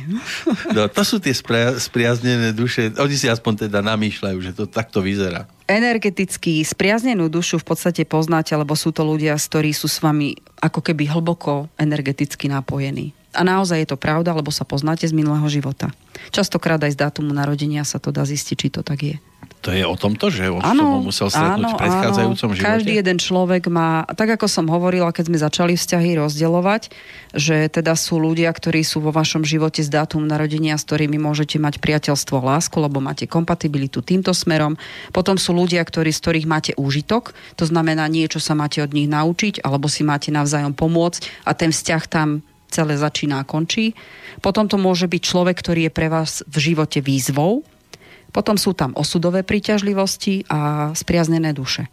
No, 0.71 0.87
to 0.89 1.01
sú 1.05 1.17
tie 1.19 1.33
spria- 1.35 1.77
spriaznené 1.77 2.53
duše. 2.53 2.93
Oni 2.97 3.15
si 3.17 3.27
aspoň 3.27 3.69
teda 3.69 3.81
namýšľajú, 3.83 4.37
že 4.41 4.51
to 4.55 4.69
takto 4.69 5.01
vyzerá. 5.01 5.45
Energeticky 5.65 6.59
spriaznenú 6.61 7.31
dušu 7.31 7.61
v 7.63 7.67
podstate 7.71 8.03
poznáte, 8.03 8.51
lebo 8.53 8.75
sú 8.75 8.91
to 8.91 9.01
ľudia, 9.07 9.35
ktorí 9.39 9.71
sú 9.71 9.87
s 9.87 10.03
vami 10.03 10.35
ako 10.59 10.83
keby 10.83 11.07
hlboko 11.07 11.71
energeticky 11.79 12.51
napojení. 12.51 13.15
A 13.33 13.41
naozaj 13.41 13.81
je 13.81 13.89
to 13.89 13.97
pravda, 13.97 14.29
lebo 14.37 14.53
sa 14.53 14.61
poznáte 14.61 15.09
z 15.09 15.15
minulého 15.15 15.45
života. 15.49 15.89
Častokrát 16.29 16.77
aj 16.77 16.93
z 16.93 17.01
dátumu 17.01 17.33
narodenia 17.33 17.81
sa 17.81 17.97
to 17.97 18.13
dá 18.13 18.21
zistiť, 18.21 18.55
či 18.55 18.69
to 18.69 18.85
tak 18.85 18.99
je. 19.01 19.17
To 19.63 19.71
je 19.71 19.87
o 19.87 19.95
tomto, 19.95 20.27
že 20.27 20.51
on 20.51 20.59
ano, 20.59 20.99
musel 20.99 21.31
stretnúť 21.31 21.71
áno, 21.71 21.75
v 21.75 21.79
predchádzajúcom 21.79 22.47
áno. 22.51 22.55
živote? 22.59 22.67
Každý 22.67 22.93
jeden 22.99 23.17
človek 23.17 23.63
má, 23.71 24.03
tak 24.11 24.35
ako 24.35 24.51
som 24.51 24.67
hovorila, 24.67 25.15
keď 25.15 25.31
sme 25.31 25.39
začali 25.39 25.73
vzťahy 25.79 26.19
rozdielovať, 26.19 26.91
že 27.31 27.71
teda 27.71 27.95
sú 27.95 28.19
ľudia, 28.19 28.51
ktorí 28.51 28.83
sú 28.83 28.99
vo 28.99 29.15
vašom 29.15 29.47
živote 29.47 29.79
s 29.79 29.87
dátum 29.87 30.27
narodenia, 30.27 30.75
s 30.75 30.83
ktorými 30.83 31.15
môžete 31.15 31.63
mať 31.63 31.79
priateľstvo, 31.79 32.43
lásku, 32.43 32.75
lebo 32.75 32.99
máte 32.99 33.23
kompatibilitu 33.23 34.03
týmto 34.03 34.35
smerom. 34.35 34.75
Potom 35.15 35.39
sú 35.39 35.55
ľudia, 35.55 35.79
ktorí, 35.79 36.11
z 36.11 36.19
ktorých 36.19 36.47
máte 36.49 36.71
úžitok, 36.75 37.31
to 37.55 37.63
znamená 37.63 38.03
niečo 38.11 38.43
sa 38.43 38.59
máte 38.59 38.83
od 38.83 38.91
nich 38.91 39.07
naučiť, 39.07 39.63
alebo 39.63 39.87
si 39.87 40.03
máte 40.03 40.27
navzájom 40.27 40.75
pomôcť 40.75 41.47
a 41.47 41.55
ten 41.55 41.71
vzťah 41.71 42.03
tam 42.11 42.43
celé 42.67 42.99
začína 42.99 43.39
a 43.39 43.47
končí. 43.47 43.93
Potom 44.41 44.65
to 44.67 44.81
môže 44.81 45.05
byť 45.05 45.21
človek, 45.21 45.55
ktorý 45.61 45.87
je 45.87 45.91
pre 45.93 46.09
vás 46.09 46.41
v 46.49 46.73
živote 46.73 46.99
výzvou, 46.99 47.63
potom 48.33 48.57
sú 48.57 48.73
tam 48.73 48.97
osudové 48.97 49.45
príťažlivosti 49.45 50.49
a 50.49 50.91
spriaznené 50.97 51.53
duše. 51.53 51.87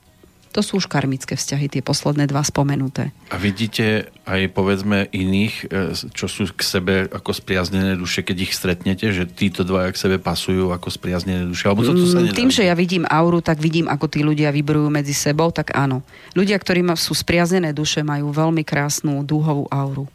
To 0.51 0.67
sú 0.67 0.83
už 0.83 0.91
karmické 0.91 1.39
vzťahy, 1.39 1.71
tie 1.71 1.79
posledné 1.79 2.27
dva 2.27 2.43
spomenuté. 2.43 3.15
A 3.31 3.39
vidíte 3.39 4.11
aj 4.27 4.51
povedzme 4.51 5.07
iných, 5.15 5.55
e, 5.71 5.95
čo 6.11 6.27
sú 6.27 6.51
k 6.51 6.63
sebe 6.67 6.95
ako 7.07 7.31
spriaznené 7.31 7.95
duše, 7.95 8.27
keď 8.27 8.51
ich 8.51 8.53
stretnete, 8.59 9.15
že 9.15 9.31
títo 9.31 9.63
dva 9.63 9.95
k 9.95 10.01
sebe 10.01 10.19
pasujú 10.19 10.75
ako 10.75 10.91
spriaznené 10.91 11.47
duše? 11.47 11.71
Alebo 11.71 11.87
toto 11.87 12.03
sa 12.03 12.19
mm, 12.19 12.35
Tým, 12.35 12.51
že 12.51 12.67
ja 12.67 12.75
vidím 12.75 13.07
auru, 13.07 13.39
tak 13.39 13.63
vidím, 13.63 13.87
ako 13.87 14.11
tí 14.11 14.27
ľudia 14.27 14.51
vybrujú 14.51 14.91
medzi 14.91 15.15
sebou, 15.15 15.55
tak 15.55 15.71
áno. 15.71 16.03
Ľudia, 16.35 16.59
ktorí 16.59 16.83
sú 16.99 17.15
spriaznené 17.15 17.71
duše, 17.71 18.03
majú 18.03 18.35
veľmi 18.35 18.67
krásnu 18.67 19.23
dúhovú 19.23 19.71
auru. 19.71 20.11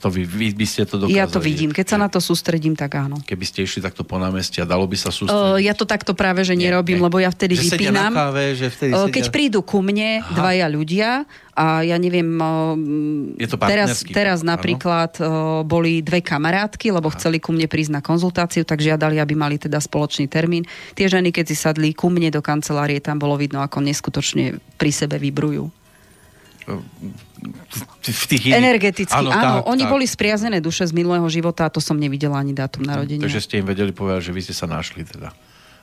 To 0.00 0.08
vy, 0.08 0.24
vy 0.24 0.56
by 0.56 0.64
ste 0.64 0.88
to 0.88 0.96
dokázali. 0.96 1.20
Ja 1.20 1.28
to 1.28 1.44
vidím. 1.44 1.76
Keď 1.76 1.86
sa 1.92 1.96
na 2.00 2.08
to 2.08 2.24
sústredím, 2.24 2.72
tak 2.72 2.96
áno. 2.96 3.20
Keby 3.20 3.44
ste 3.44 3.68
išli 3.68 3.84
takto 3.84 4.00
po 4.00 4.16
námestí 4.16 4.64
a 4.64 4.66
dalo 4.66 4.88
by 4.88 4.96
sa 4.96 5.12
sústrediť? 5.12 5.60
Uh, 5.60 5.60
ja 5.60 5.76
to 5.76 5.84
takto 5.84 6.16
práve, 6.16 6.40
že 6.40 6.56
nerobím, 6.56 6.96
nie. 6.96 7.04
lebo 7.04 7.20
ja 7.20 7.28
vtedy 7.28 7.60
že 7.60 7.76
vypínam. 7.76 8.08
Na 8.08 8.32
káve, 8.32 8.56
že 8.56 8.72
vtedy 8.72 8.96
uh, 8.96 9.12
keď 9.12 9.28
prídu 9.28 9.60
ku 9.60 9.84
mne 9.84 10.24
Aha. 10.24 10.32
dvaja 10.32 10.66
ľudia 10.72 11.28
a 11.52 11.84
ja 11.84 12.00
neviem, 12.00 12.32
uh, 12.40 12.72
Je 13.36 13.44
to 13.44 13.60
teraz, 13.60 14.00
teraz 14.08 14.40
napríklad 14.40 15.20
uh, 15.20 15.60
boli 15.68 16.00
dve 16.00 16.24
kamarátky, 16.24 16.96
lebo 16.96 17.12
Aha. 17.12 17.20
chceli 17.20 17.36
ku 17.36 17.52
mne 17.52 17.68
prísť 17.68 17.92
na 17.92 18.00
konzultáciu, 18.00 18.64
tak 18.64 18.80
žiadali, 18.80 19.20
aby 19.20 19.36
mali 19.36 19.60
teda 19.60 19.76
spoločný 19.76 20.32
termín. 20.32 20.64
Tie 20.96 21.12
ženy, 21.12 21.28
keď 21.28 21.44
si 21.52 21.56
sadli 21.60 21.92
ku 21.92 22.08
mne 22.08 22.32
do 22.32 22.40
kancelárie, 22.40 23.04
tam 23.04 23.20
bolo 23.20 23.36
vidno, 23.36 23.60
ako 23.60 23.84
neskutočne 23.84 24.56
pri 24.80 24.90
sebe 24.96 25.20
vybrujú 25.20 25.79
v 28.00 28.24
tých 28.30 28.42
iných... 28.52 28.60
Energeticky, 28.60 29.16
áno. 29.16 29.30
áno 29.32 29.58
tak, 29.64 29.70
oni 29.70 29.84
tak. 29.84 29.92
boli 29.92 30.04
spriaznené 30.06 30.58
duše 30.62 30.86
z 30.86 30.92
minulého 30.94 31.26
života 31.32 31.66
a 31.66 31.70
to 31.72 31.82
som 31.82 31.96
nevidela 31.96 32.38
ani 32.38 32.52
dátum 32.52 32.84
narodenia. 32.84 33.24
Takže 33.24 33.42
ste 33.42 33.60
im 33.62 33.66
vedeli 33.66 33.90
povedať, 33.90 34.30
že 34.30 34.32
vy 34.36 34.40
ste 34.44 34.54
sa 34.54 34.68
našli 34.68 35.02
teda 35.02 35.32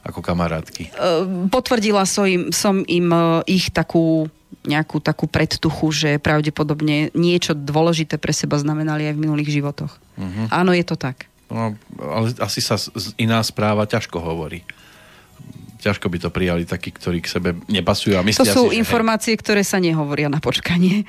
ako 0.06 0.24
kamarátky. 0.24 0.94
Potvrdila 1.51 2.08
som 2.08 2.24
im, 2.24 2.53
som 2.56 2.86
im 2.88 3.12
e, 3.12 3.20
ich 3.50 3.74
takú 3.75 4.32
nejakú 4.63 5.00
takú 5.03 5.27
predtuchu, 5.27 5.91
že 5.91 6.10
pravdepodobne 6.20 7.12
niečo 7.15 7.56
dôležité 7.56 8.20
pre 8.20 8.32
seba 8.36 8.60
znamenali 8.60 9.08
aj 9.08 9.13
v 9.15 9.24
minulých 9.24 9.50
životoch. 9.60 9.91
Uh-huh. 10.20 10.48
Áno, 10.51 10.75
je 10.75 10.84
to 10.84 11.00
tak. 11.00 11.27
No, 11.48 11.75
ale 11.96 12.36
asi 12.44 12.60
sa 12.60 12.75
iná 13.15 13.39
správa 13.39 13.88
ťažko 13.88 14.20
hovorí 14.20 14.67
ťažko 15.88 16.12
by 16.12 16.17
to 16.20 16.29
prijali 16.29 16.67
takí, 16.67 16.91
ktorí 16.91 17.24
k 17.24 17.32
sebe 17.32 17.50
nepasujú 17.72 18.20
a 18.20 18.24
myslia 18.27 18.44
To 18.44 18.51
sú 18.51 18.63
si, 18.70 18.84
informácie, 18.84 19.34
hej, 19.36 19.39
ktoré 19.39 19.63
sa 19.63 19.79
nehovoria 19.79 20.27
na 20.27 20.44
počkanie. 20.44 21.08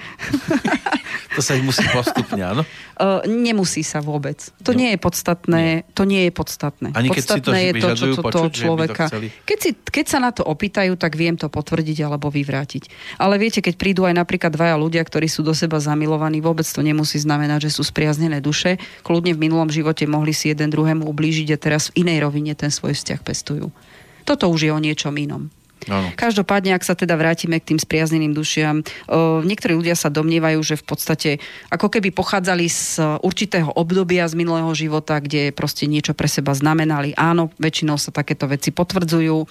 to 1.37 1.43
sa 1.43 1.59
ich 1.59 1.67
musí 1.67 1.83
postupne, 1.91 2.43
áno? 2.47 2.63
Uh, 2.99 3.23
nemusí 3.31 3.87
sa 3.87 4.03
vôbec. 4.03 4.51
To 4.67 4.75
nie, 4.75 4.91
nie 4.91 4.91
je 4.91 4.99
podstatné. 4.99 5.87
Nie. 5.87 5.95
To 5.95 6.03
nie 6.03 6.27
je 6.27 6.33
podstatné. 6.35 6.91
Ani 6.99 7.15
keď 7.15 7.23
podstatné 7.31 7.39
si 7.39 7.47
to 7.47 7.55
je 7.55 7.71
to, 7.71 7.89
čo, 7.95 8.07
čo, 8.11 8.23
počuť, 8.27 8.51
človeka... 8.51 9.05
To 9.07 9.23
keď, 9.23 9.59
si, 9.63 9.71
keď 9.79 10.07
sa 10.11 10.19
na 10.19 10.35
to 10.35 10.43
opýtajú, 10.43 10.99
tak 10.99 11.15
viem 11.15 11.39
to 11.39 11.47
potvrdiť 11.47 11.95
alebo 12.03 12.27
vyvrátiť. 12.27 12.91
Ale 13.23 13.39
viete, 13.39 13.63
keď 13.63 13.79
prídu 13.79 14.03
aj 14.03 14.19
napríklad 14.19 14.51
dvaja 14.51 14.75
ľudia, 14.75 15.07
ktorí 15.07 15.31
sú 15.31 15.47
do 15.47 15.55
seba 15.55 15.79
zamilovaní, 15.79 16.43
vôbec 16.43 16.67
to 16.67 16.83
nemusí 16.83 17.23
znamenať, 17.23 17.71
že 17.71 17.79
sú 17.79 17.87
spriaznené 17.87 18.43
duše. 18.43 18.83
Kľudne 19.07 19.31
v 19.31 19.47
minulom 19.47 19.71
živote 19.71 20.11
mohli 20.11 20.35
si 20.35 20.51
jeden 20.51 20.67
druhému 20.67 21.07
ublížiť 21.07 21.55
a 21.55 21.59
teraz 21.63 21.95
v 21.95 22.03
inej 22.03 22.27
rovine 22.27 22.59
ten 22.59 22.75
svoj 22.75 22.99
vzťah 22.99 23.23
pestujú. 23.23 23.71
Toto 24.29 24.53
už 24.53 24.69
je 24.69 24.73
o 24.77 24.77
niečom 24.77 25.17
inom. 25.17 25.49
Ano. 25.89 26.13
Každopádne, 26.13 26.77
ak 26.77 26.85
sa 26.85 26.93
teda 26.93 27.17
vrátime 27.17 27.57
k 27.57 27.73
tým 27.73 27.81
spriazneným 27.81 28.37
dušiam, 28.37 28.85
o, 29.09 29.41
niektorí 29.41 29.73
ľudia 29.73 29.97
sa 29.97 30.13
domnievajú, 30.13 30.61
že 30.61 30.77
v 30.77 30.85
podstate 30.85 31.31
ako 31.73 31.89
keby 31.89 32.13
pochádzali 32.13 32.69
z 32.69 33.01
určitého 33.25 33.73
obdobia 33.73 34.29
z 34.29 34.37
minulého 34.37 34.69
života, 34.77 35.17
kde 35.17 35.49
proste 35.57 35.89
niečo 35.89 36.13
pre 36.13 36.29
seba 36.29 36.53
znamenali. 36.53 37.17
Áno, 37.17 37.49
väčšinou 37.57 37.97
sa 37.97 38.13
takéto 38.13 38.45
veci 38.51 38.69
potvrdzujú. 38.69 39.37
O, 39.41 39.47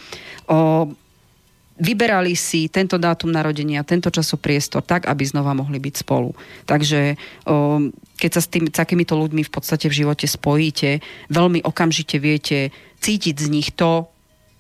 vyberali 1.78 2.34
si 2.34 2.70
tento 2.70 2.98
dátum 2.98 3.30
narodenia, 3.30 3.86
tento 3.86 4.10
časopriestor 4.10 4.82
tak, 4.82 5.06
aby 5.06 5.24
znova 5.26 5.54
mohli 5.54 5.78
byť 5.78 5.96
spolu. 6.02 6.34
Takže 6.66 7.14
keď 8.18 8.32
sa 8.34 8.42
s 8.42 8.50
tými 8.50 8.74
takýmito 8.74 9.14
ľuďmi 9.14 9.46
v 9.46 9.54
podstate 9.54 9.86
v 9.86 9.98
živote 10.02 10.26
spojíte, 10.26 11.06
veľmi 11.30 11.62
okamžite 11.62 12.18
viete 12.18 12.74
cítiť 12.98 13.36
z 13.38 13.48
nich 13.54 13.70
to, 13.78 14.10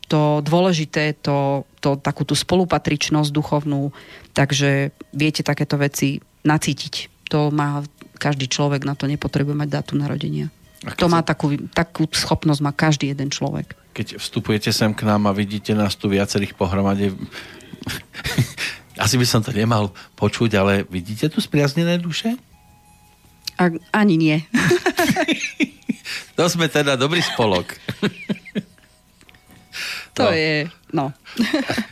to 0.07 0.39
dôležité, 0.39 1.19
to, 1.19 1.67
to, 1.83 1.99
takú 1.99 2.23
tú 2.23 2.33
spolupatričnosť 2.33 3.29
duchovnú, 3.31 3.91
takže 4.31 4.95
viete 5.11 5.43
takéto 5.43 5.75
veci 5.75 6.23
nacítiť. 6.47 7.27
To 7.31 7.51
má 7.51 7.83
každý 8.17 8.47
človek, 8.47 8.87
na 8.87 8.95
to 8.95 9.05
nepotrebuje 9.05 9.53
mať 9.53 9.69
dátum 9.69 9.99
narodenia. 9.99 10.47
To 10.97 11.11
má 11.11 11.19
takú, 11.21 11.57
takú 11.75 12.07
schopnosť, 12.07 12.61
má 12.63 12.71
každý 12.71 13.11
jeden 13.11 13.27
človek. 13.27 13.75
Keď 13.91 14.21
vstupujete 14.21 14.71
sem 14.71 14.93
k 14.95 15.03
nám 15.03 15.27
a 15.27 15.35
vidíte 15.35 15.75
nás 15.75 15.99
tu 15.99 16.07
viacerých 16.07 16.55
pohromade, 16.55 17.11
asi 19.03 19.15
by 19.19 19.25
som 19.27 19.43
to 19.43 19.51
nemal 19.51 19.91
počuť, 20.15 20.51
ale 20.55 20.73
vidíte 20.87 21.27
tu 21.27 21.43
spriaznené 21.43 21.99
duše? 21.99 22.39
A, 23.57 23.73
ani 23.91 24.15
nie. 24.15 24.37
to 26.37 26.45
sme 26.47 26.69
teda 26.69 26.95
dobrý 26.95 27.19
spolok. 27.25 27.75
To 30.17 30.25
no. 30.25 30.33
je, 30.33 30.53
no. 30.89 31.05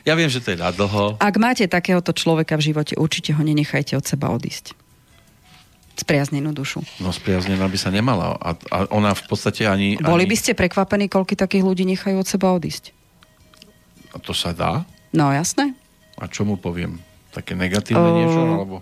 ja 0.10 0.18
viem, 0.18 0.26
že 0.26 0.42
to 0.42 0.54
je 0.54 0.58
na 0.58 0.74
dlho. 0.74 1.22
Ak 1.22 1.38
máte 1.38 1.70
takéhoto 1.70 2.10
človeka 2.10 2.58
v 2.58 2.74
živote, 2.74 2.98
určite 2.98 3.38
ho 3.38 3.42
nenechajte 3.46 3.94
od 3.94 4.02
seba 4.02 4.34
odísť. 4.34 4.74
Spriaznenú 5.96 6.52
dušu. 6.52 6.82
No 7.00 7.14
spriaznená 7.14 7.70
by 7.70 7.78
sa 7.80 7.94
nemala. 7.94 8.36
A, 8.42 8.58
a 8.74 8.78
ona 8.92 9.14
v 9.14 9.24
podstate 9.30 9.70
ani... 9.70 9.96
Boli 10.02 10.26
ani... 10.26 10.32
by 10.34 10.36
ste 10.36 10.52
prekvapení, 10.58 11.08
koľky 11.08 11.38
takých 11.38 11.64
ľudí 11.64 11.86
nechajú 11.86 12.20
od 12.20 12.28
seba 12.28 12.52
odísť? 12.52 12.92
A 14.12 14.20
to 14.20 14.34
sa 14.34 14.52
dá? 14.52 14.84
No 15.14 15.32
jasné. 15.32 15.72
A 16.20 16.28
čo 16.28 16.44
mu 16.44 16.58
poviem? 16.60 17.00
Také 17.32 17.54
negatívne 17.54 18.10
uh... 18.10 18.18
niečo? 18.26 18.42
Alebo... 18.42 18.76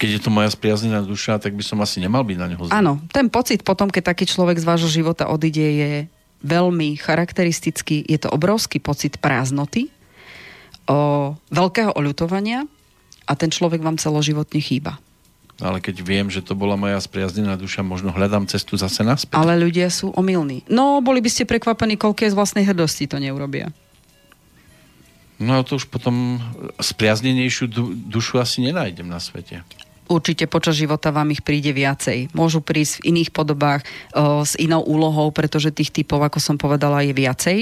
Keď 0.00 0.08
je 0.18 0.20
to 0.24 0.30
moja 0.34 0.50
spriaznená 0.50 1.04
duša, 1.04 1.38
tak 1.38 1.54
by 1.54 1.62
som 1.62 1.78
asi 1.84 2.02
nemal 2.02 2.26
byť 2.26 2.38
na 2.38 2.46
neho 2.50 2.62
zlý. 2.64 2.74
Áno, 2.74 2.98
ten 3.12 3.30
pocit 3.30 3.62
potom, 3.62 3.86
keď 3.86 4.10
taký 4.10 4.26
človek 4.26 4.58
z 4.58 4.66
vášho 4.66 4.90
života 4.90 5.30
odíde, 5.30 5.62
je 5.62 5.92
veľmi 6.42 6.98
charakteristický. 6.98 8.02
Je 8.06 8.18
to 8.18 8.28
obrovský 8.30 8.82
pocit 8.82 9.18
prázdnoty, 9.22 9.88
o, 10.90 11.32
veľkého 11.50 11.94
oľutovania 11.94 12.66
a 13.26 13.32
ten 13.38 13.48
človek 13.48 13.80
vám 13.80 13.96
celoživotne 13.96 14.58
chýba. 14.58 14.98
Ale 15.62 15.78
keď 15.78 16.02
viem, 16.02 16.26
že 16.26 16.42
to 16.42 16.58
bola 16.58 16.74
moja 16.74 16.98
spriaznená 16.98 17.54
duša, 17.54 17.86
možno 17.86 18.10
hľadám 18.10 18.50
cestu 18.50 18.74
zase 18.74 19.06
naspäť. 19.06 19.38
Ale 19.38 19.54
ľudia 19.54 19.86
sú 19.94 20.10
omylní. 20.10 20.66
No, 20.66 20.98
boli 20.98 21.22
by 21.22 21.30
ste 21.30 21.46
prekvapení, 21.46 21.94
koľko 21.94 22.26
je 22.26 22.32
z 22.34 22.38
vlastnej 22.38 22.64
hrdosti 22.66 23.06
to 23.06 23.22
neurobia. 23.22 23.70
No 25.38 25.58
a 25.58 25.66
to 25.66 25.78
už 25.78 25.86
potom 25.86 26.42
spriaznenejšiu 26.78 27.66
du- 27.70 27.94
dušu 27.94 28.42
asi 28.42 28.62
nenájdem 28.62 29.06
na 29.06 29.22
svete. 29.22 29.62
Určite 30.10 30.50
počas 30.50 30.76
života 30.76 31.14
vám 31.14 31.30
ich 31.30 31.40
príde 31.40 31.70
viacej. 31.70 32.34
Môžu 32.34 32.60
prísť 32.60 33.00
v 33.00 33.14
iných 33.14 33.30
podobách 33.30 33.86
o, 34.12 34.42
s 34.42 34.58
inou 34.58 34.82
úlohou, 34.82 35.30
pretože 35.30 35.70
tých 35.70 35.94
typov, 35.94 36.20
ako 36.20 36.38
som 36.42 36.56
povedala, 36.58 37.06
je 37.06 37.14
viacej. 37.14 37.58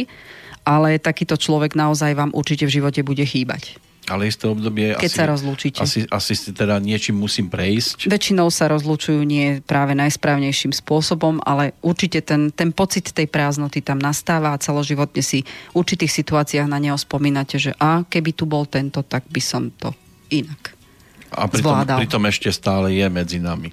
Ale 0.64 1.00
takýto 1.00 1.40
človek 1.40 1.76
naozaj 1.76 2.16
vám 2.16 2.30
určite 2.36 2.68
v 2.68 2.74
živote 2.80 3.00
bude 3.00 3.24
chýbať. 3.24 3.80
Ale 4.10 4.26
isté 4.26 4.50
obdobie... 4.50 4.98
Keď 4.98 5.06
asi, 5.06 5.18
sa 5.22 5.24
rozlúčite. 5.30 5.78
Asi, 5.86 6.02
asi 6.10 6.34
si 6.34 6.50
teda 6.50 6.82
niečím 6.82 7.14
musím 7.14 7.46
prejsť. 7.46 8.10
Väčšinou 8.10 8.50
sa 8.50 8.66
rozlúčujú 8.66 9.22
nie 9.22 9.62
práve 9.62 9.94
najsprávnejším 9.94 10.74
spôsobom, 10.74 11.38
ale 11.46 11.78
určite 11.78 12.18
ten, 12.26 12.50
ten 12.50 12.74
pocit 12.74 13.06
tej 13.14 13.30
prázdnoty 13.30 13.78
tam 13.84 14.02
nastáva 14.02 14.50
a 14.50 14.58
celoživotne 14.58 15.22
si 15.22 15.46
v 15.46 15.74
určitých 15.78 16.10
situáciách 16.10 16.66
na 16.66 16.82
neho 16.82 16.98
spomínate, 16.98 17.62
že 17.62 17.70
a 17.78 18.02
keby 18.02 18.34
tu 18.34 18.50
bol 18.50 18.66
tento, 18.66 19.06
tak 19.06 19.30
by 19.30 19.38
som 19.38 19.70
to 19.70 19.94
inak 20.34 20.79
A 21.30 21.46
pritom, 21.46 21.74
pritom 21.86 22.22
ešte 22.26 22.50
stále 22.50 22.94
je 22.94 23.06
medzi 23.06 23.38
nami. 23.38 23.70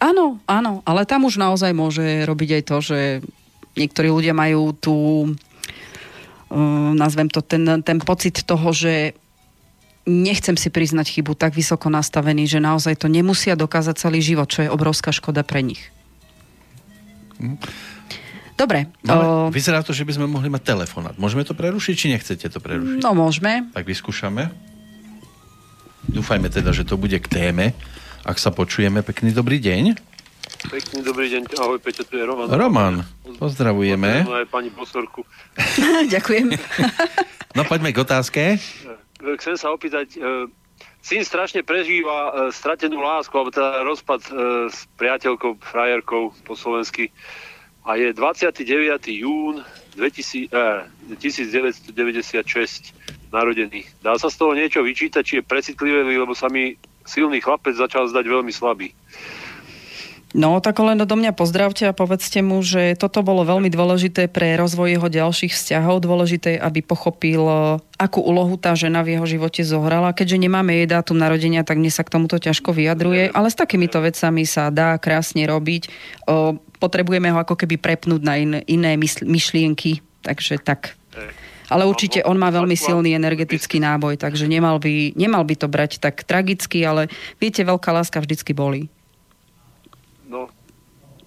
Áno, 0.00 0.40
áno, 0.48 0.80
ale 0.88 1.04
tam 1.04 1.28
už 1.28 1.36
naozaj 1.36 1.76
môže 1.76 2.24
robiť 2.24 2.50
aj 2.56 2.62
to, 2.64 2.76
že 2.80 2.98
niektorí 3.76 4.08
ľudia 4.08 4.32
majú 4.32 4.72
tú, 4.72 4.96
uh, 6.48 6.90
nazvem 6.96 7.28
to, 7.28 7.44
ten, 7.44 7.62
ten 7.84 7.98
pocit 8.00 8.40
toho, 8.48 8.72
že 8.72 9.12
nechcem 10.08 10.56
si 10.56 10.72
priznať 10.72 11.20
chybu 11.20 11.36
tak 11.36 11.52
vysoko 11.52 11.92
nastavený, 11.92 12.48
že 12.48 12.64
naozaj 12.64 12.96
to 12.96 13.12
nemusia 13.12 13.52
dokázať 13.54 14.00
celý 14.00 14.24
život, 14.24 14.48
čo 14.48 14.64
je 14.64 14.72
obrovská 14.72 15.12
škoda 15.12 15.44
pre 15.44 15.60
nich. 15.60 15.92
Dobre. 18.56 18.92
No, 19.04 19.48
o... 19.48 19.52
Vyzerá 19.52 19.80
to, 19.80 19.96
že 19.96 20.04
by 20.04 20.20
sme 20.20 20.26
mohli 20.28 20.52
mať 20.52 20.76
telefonát. 20.76 21.16
Môžeme 21.16 21.48
to 21.48 21.56
prerušiť, 21.56 21.94
či 21.96 22.06
nechcete 22.12 22.44
to 22.48 22.60
prerušiť? 22.60 23.00
No, 23.00 23.16
môžeme. 23.16 23.72
Tak 23.72 23.88
vyskúšame. 23.88 24.52
Dúfajme 26.08 26.48
teda, 26.48 26.72
že 26.72 26.88
to 26.88 26.96
bude 26.96 27.16
k 27.20 27.28
téme. 27.28 27.76
Ak 28.24 28.40
sa 28.40 28.48
počujeme, 28.54 29.04
pekný 29.04 29.36
dobrý 29.36 29.60
deň. 29.60 29.96
Pekný 30.68 31.00
dobrý 31.04 31.32
deň, 31.32 31.56
ahoj 31.56 31.80
Peťo, 31.80 32.04
tu 32.04 32.20
je 32.20 32.24
Roman. 32.24 32.48
Roman, 32.48 32.94
pozdravujeme. 33.40 34.24
Pozdravujeme 34.24 34.40
aj 34.44 34.48
pani 34.52 34.70
posorku. 34.72 35.24
Ďakujem. 36.14 36.52
no 37.56 37.62
poďme 37.64 37.96
k 37.96 37.98
otázke. 38.04 38.40
chcem 39.40 39.56
sa 39.56 39.72
opýtať, 39.72 40.20
e, 40.20 40.52
syn 41.00 41.24
strašne 41.24 41.64
prežíva 41.64 42.48
e, 42.48 42.52
stratenú 42.52 43.00
lásku, 43.00 43.32
alebo 43.32 43.52
teda 43.52 43.80
rozpad 43.84 44.20
e, 44.28 44.30
s 44.68 44.84
priateľkou, 45.00 45.64
frajerkou 45.64 46.36
po 46.44 46.52
slovensky. 46.52 47.08
A 47.88 47.96
je 47.96 48.12
29. 48.12 48.60
jún 49.08 49.64
2000, 49.96 50.48
eh, 50.52 50.84
1996 51.16 52.94
narodený. 53.32 53.86
Dá 54.02 54.18
sa 54.18 54.28
z 54.28 54.36
toho 54.36 54.52
niečo 54.52 54.82
vyčítať, 54.82 55.22
či 55.22 55.34
je 55.40 55.46
precitlivý, 55.46 56.18
lebo 56.18 56.34
sa 56.34 56.50
mi 56.50 56.74
silný 57.06 57.40
chlapec 57.40 57.74
začal 57.74 58.06
zdať 58.10 58.24
veľmi 58.26 58.52
slabý. 58.52 58.92
No, 60.30 60.62
tak 60.62 60.78
len 60.78 60.94
do 60.94 61.16
mňa 61.18 61.34
pozdravte 61.34 61.90
a 61.90 61.96
povedzte 61.96 62.38
mu, 62.38 62.62
že 62.62 62.94
toto 62.94 63.18
bolo 63.26 63.42
veľmi 63.42 63.66
dôležité 63.66 64.30
pre 64.30 64.54
rozvoj 64.54 64.94
jeho 64.94 65.08
ďalších 65.10 65.50
vzťahov. 65.50 66.06
Dôležité, 66.06 66.54
aby 66.54 66.86
pochopil, 66.86 67.42
akú 67.98 68.22
úlohu 68.22 68.54
tá 68.54 68.78
žena 68.78 69.02
v 69.02 69.18
jeho 69.18 69.26
živote 69.26 69.66
zohrala. 69.66 70.14
Keďže 70.14 70.46
nemáme 70.46 70.70
jej 70.78 70.86
dátum 70.86 71.18
narodenia, 71.18 71.66
tak 71.66 71.82
mne 71.82 71.90
sa 71.90 72.06
k 72.06 72.14
tomuto 72.14 72.38
ťažko 72.38 72.70
vyjadruje, 72.70 73.34
ale 73.34 73.50
s 73.50 73.58
takýmito 73.58 73.98
vecami 73.98 74.46
sa 74.46 74.70
dá 74.70 74.94
krásne 75.02 75.50
robiť. 75.50 75.90
O, 76.30 76.54
potrebujeme 76.78 77.34
ho 77.34 77.42
ako 77.42 77.58
keby 77.58 77.82
prepnúť 77.82 78.22
na 78.22 78.38
in, 78.38 78.62
iné 78.70 78.94
myšlienky, 79.26 79.98
takže 80.22 80.62
tak. 80.62 80.99
Ale 81.70 81.86
určite 81.86 82.26
on 82.26 82.34
má 82.34 82.50
veľmi 82.50 82.74
silný 82.74 83.14
energetický 83.14 83.78
náboj, 83.78 84.18
takže 84.18 84.50
nemal 84.50 84.82
by, 84.82 85.14
nemal 85.14 85.46
by 85.46 85.54
to 85.54 85.70
brať 85.70 86.02
tak 86.02 86.26
tragicky, 86.26 86.82
ale 86.82 87.06
viete, 87.38 87.62
veľká 87.62 87.94
láska 87.94 88.18
vždycky 88.18 88.50
bolí. 88.50 88.90
No, 90.26 90.50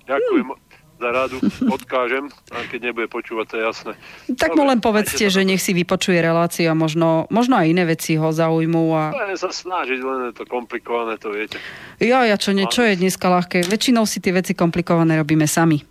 ďakujem 0.04 0.52
hmm. 0.52 0.60
za 1.00 1.10
rádu, 1.16 1.38
odkážem, 1.72 2.28
a 2.52 2.64
keď 2.68 2.92
nebude 2.92 3.08
počúvať, 3.08 3.46
to 3.48 3.56
je 3.56 3.64
jasné. 3.64 3.94
Tak 4.36 4.56
mu 4.56 4.68
len 4.68 4.84
povedzte, 4.84 5.32
že 5.32 5.48
nech 5.48 5.64
si 5.64 5.72
vypočuje 5.72 6.20
reláciu 6.20 6.72
a 6.72 6.76
možno, 6.76 7.28
možno 7.32 7.60
aj 7.60 7.68
iné 7.72 7.84
veci 7.88 8.20
ho 8.20 8.28
zaujmú. 8.32 8.92
A... 8.96 9.16
Len 9.16 9.40
sa 9.40 9.52
snažiť, 9.52 10.00
len 10.04 10.32
je 10.32 10.34
to 10.36 10.44
komplikované, 10.48 11.16
to 11.20 11.32
viete. 11.32 11.56
Ja, 12.04 12.28
ja, 12.28 12.36
čo, 12.36 12.52
nie, 12.52 12.68
čo 12.68 12.84
je 12.84 13.00
dneska 13.00 13.32
ľahké? 13.32 13.64
Väčšinou 13.68 14.04
si 14.04 14.20
tie 14.20 14.36
veci 14.36 14.52
komplikované 14.56 15.16
robíme 15.20 15.48
sami. 15.48 15.84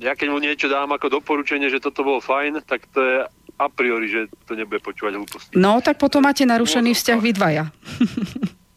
Ja 0.00 0.16
keď 0.16 0.32
mu 0.32 0.40
niečo 0.40 0.64
dám 0.64 0.96
ako 0.96 1.20
doporučenie, 1.20 1.68
že 1.68 1.76
toto 1.76 2.00
bolo 2.00 2.24
fajn, 2.24 2.64
tak 2.64 2.88
to 2.88 3.04
je 3.04 3.16
a 3.60 3.68
priori, 3.68 4.08
že 4.08 4.32
to 4.48 4.56
nebude 4.56 4.80
počúvať 4.80 5.20
hlúposti. 5.20 5.52
No, 5.60 5.84
tak 5.84 6.00
potom 6.00 6.24
máte 6.24 6.48
narušený 6.48 6.96
vzťah 6.96 7.18
vy 7.20 7.30
dvaja. 7.36 7.64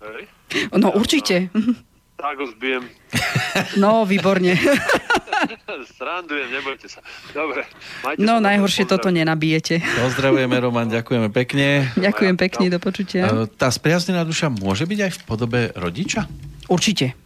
Hej? 0.04 0.24
No, 0.69 0.93
určite. 0.93 1.50
Tak 2.13 2.36
ho 2.38 2.46
zbijem. 2.54 2.86
No, 3.82 4.06
výborne. 4.06 4.54
Srandujem, 5.98 6.50
nebojte 6.54 6.86
sa. 6.86 7.02
Dobre. 7.34 7.65
Majte 8.06 8.22
no, 8.22 8.38
najhoršie 8.38 8.86
toto 8.86 9.10
nenabijete. 9.10 9.82
Pozdravujeme, 9.82 10.54
Roman, 10.62 10.93
ďakujeme 10.93 11.34
pekne. 11.34 11.89
Ďakujem 11.98 12.36
pekne, 12.38 12.65
do 12.69 12.78
počutia. 12.78 13.28
Tá 13.58 13.74
spriaznená 13.74 14.22
duša 14.26 14.54
môže 14.54 14.86
byť 14.86 15.00
aj 15.10 15.12
v 15.12 15.19
podobe 15.26 15.60
rodiča? 15.74 16.30
Určite. 16.69 17.17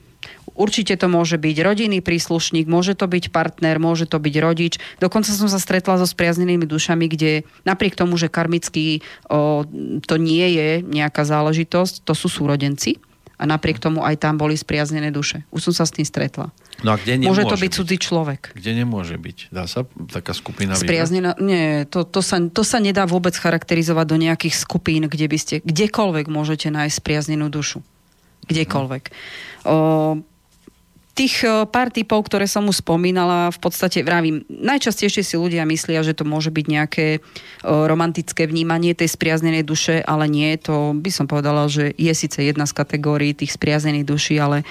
Určite 0.58 0.98
to 0.98 1.06
môže 1.06 1.38
byť 1.38 1.56
rodinný 1.62 2.02
príslušník, 2.02 2.66
môže 2.66 2.98
to 2.98 3.06
byť 3.06 3.30
partner, 3.30 3.78
môže 3.78 4.10
to 4.10 4.18
byť 4.18 4.36
rodič. 4.42 4.74
Dokonca 4.98 5.30
som 5.30 5.46
sa 5.46 5.62
stretla 5.62 6.02
so 6.02 6.10
spriaznenými 6.10 6.66
dušami, 6.66 7.06
kde 7.06 7.46
napriek 7.64 7.94
tomu, 7.94 8.18
že 8.18 8.34
karmicky 8.34 9.06
o, 9.30 9.64
to 10.02 10.16
nie 10.18 10.48
je 10.58 10.70
nejaká 10.82 11.22
záležitosť, 11.22 12.02
to 12.02 12.18
sú 12.18 12.28
súrodenci 12.28 12.98
a 13.38 13.46
napriek 13.46 13.78
tomu 13.78 14.02
aj 14.02 14.18
tam 14.18 14.42
boli 14.42 14.58
spriaznené 14.58 15.14
duše. 15.14 15.46
Už 15.54 15.70
som 15.70 15.74
sa 15.74 15.86
s 15.86 15.94
tým 15.94 16.06
stretla. 16.10 16.50
No 16.82 16.94
a 16.94 16.96
kde 16.98 17.22
Môže 17.22 17.46
to 17.46 17.58
byť, 17.58 17.64
byť 17.70 17.72
cudzí 17.74 17.98
človek. 18.02 18.42
Kde 18.58 18.72
nemôže 18.82 19.18
byť? 19.18 19.54
Dá 19.54 19.70
sa 19.70 19.86
taká 20.10 20.34
skupina 20.34 20.74
Spriaznená? 20.74 21.38
Nie, 21.38 21.86
to, 21.90 22.06
to, 22.06 22.26
sa, 22.26 22.42
to 22.42 22.62
sa 22.66 22.82
nedá 22.82 23.06
vôbec 23.06 23.34
charakterizovať 23.38 24.06
do 24.10 24.18
nejakých 24.18 24.58
skupín, 24.58 25.06
kde 25.06 25.26
by 25.30 25.38
ste, 25.38 25.56
kdekoľvek 25.62 26.26
môžete 26.30 26.74
nájsť 26.74 26.98
spriaznenú 26.98 27.50
dušu. 27.50 27.86
Kdekoľvek. 28.50 29.04
O, 29.66 30.22
tých 31.18 31.42
e, 31.42 31.66
pár 31.66 31.90
typov, 31.90 32.30
ktoré 32.30 32.46
som 32.46 32.70
mu 32.70 32.74
spomínala, 32.74 33.50
v 33.50 33.58
podstate 33.58 34.06
vravím, 34.06 34.46
najčastejšie 34.46 35.26
si 35.26 35.34
ľudia 35.34 35.66
myslia, 35.66 36.06
že 36.06 36.14
to 36.14 36.22
môže 36.22 36.54
byť 36.54 36.66
nejaké 36.70 37.08
e, 37.18 37.20
romantické 37.66 38.46
vnímanie 38.46 38.94
tej 38.94 39.10
spriaznenej 39.10 39.66
duše, 39.66 40.06
ale 40.06 40.30
nie, 40.30 40.54
to 40.62 40.94
by 40.94 41.10
som 41.10 41.26
povedala, 41.26 41.66
že 41.66 41.90
je 41.98 42.14
síce 42.14 42.38
jedna 42.38 42.70
z 42.70 42.78
kategórií 42.78 43.34
tých 43.34 43.58
spriaznených 43.58 44.06
duší, 44.06 44.38
ale 44.38 44.62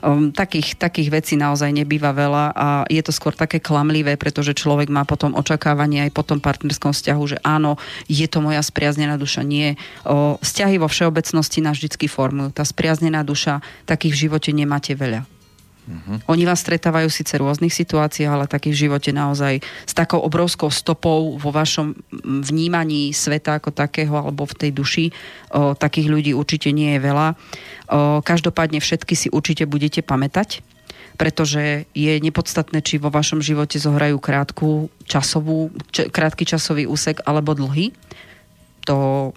um, 0.00 0.32
takých, 0.32 0.80
takých 0.80 1.12
vecí 1.12 1.34
naozaj 1.36 1.68
nebýva 1.68 2.16
veľa 2.16 2.44
a 2.56 2.68
je 2.88 3.02
to 3.04 3.12
skôr 3.12 3.36
také 3.36 3.60
klamlivé, 3.60 4.16
pretože 4.16 4.56
človek 4.56 4.88
má 4.88 5.04
potom 5.04 5.36
očakávanie 5.36 6.08
aj 6.08 6.16
po 6.16 6.24
tom 6.24 6.40
partnerskom 6.40 6.96
vzťahu, 6.96 7.22
že 7.28 7.36
áno, 7.44 7.76
je 8.08 8.24
to 8.24 8.40
moja 8.40 8.64
spriaznená 8.64 9.20
duša. 9.20 9.44
Nie. 9.44 9.76
O, 10.08 10.40
vzťahy 10.40 10.80
vo 10.80 10.88
všeobecnosti 10.88 11.60
nás 11.60 11.76
vždy 11.76 12.08
formujú. 12.08 12.56
Tá 12.56 12.64
spriaznená 12.64 13.20
duša, 13.20 13.60
takých 13.84 14.16
v 14.16 14.20
živote 14.28 14.50
nemáte 14.56 14.96
veľa. 14.96 15.39
Uh-huh. 15.90 16.22
Oni 16.30 16.46
vás 16.46 16.62
stretávajú 16.62 17.10
síce 17.10 17.34
v 17.34 17.42
rôznych 17.42 17.74
situáciách, 17.74 18.30
ale 18.30 18.46
takých 18.46 18.74
v 18.78 18.82
živote 18.86 19.10
naozaj 19.10 19.58
s 19.60 19.92
takou 19.92 20.22
obrovskou 20.22 20.70
stopou 20.70 21.34
vo 21.34 21.50
vašom 21.50 21.98
vnímaní 22.46 23.10
sveta 23.10 23.58
ako 23.58 23.74
takého 23.74 24.14
alebo 24.14 24.46
v 24.46 24.54
tej 24.54 24.70
duši. 24.70 25.04
O, 25.50 25.74
takých 25.74 26.06
ľudí 26.06 26.30
určite 26.30 26.70
nie 26.70 26.94
je 26.94 27.00
veľa. 27.02 27.28
O, 27.34 27.36
každopádne 28.22 28.78
všetky 28.78 29.14
si 29.18 29.28
určite 29.34 29.66
budete 29.66 30.00
pamätať 30.06 30.62
pretože 31.20 31.84
je 31.92 32.16
nepodstatné, 32.16 32.80
či 32.80 32.96
vo 32.96 33.12
vašom 33.12 33.44
živote 33.44 33.76
zohrajú 33.76 34.16
krátku 34.16 34.88
časovú, 35.04 35.68
č- 35.92 36.08
krátky 36.08 36.48
časový 36.48 36.88
úsek 36.88 37.20
alebo 37.28 37.52
dlhý. 37.52 37.92
To 38.88 39.28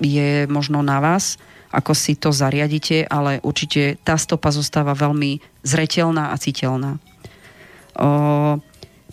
je 0.00 0.48
možno 0.48 0.80
na 0.80 0.96
vás, 0.96 1.36
ako 1.76 1.92
si 1.92 2.16
to 2.16 2.32
zariadite, 2.32 3.04
ale 3.04 3.44
určite 3.44 4.00
tá 4.00 4.16
stopa 4.16 4.48
zostáva 4.48 4.96
veľmi 4.96 5.44
zretelná 5.60 6.32
a 6.32 6.36
citeľná. 6.40 6.96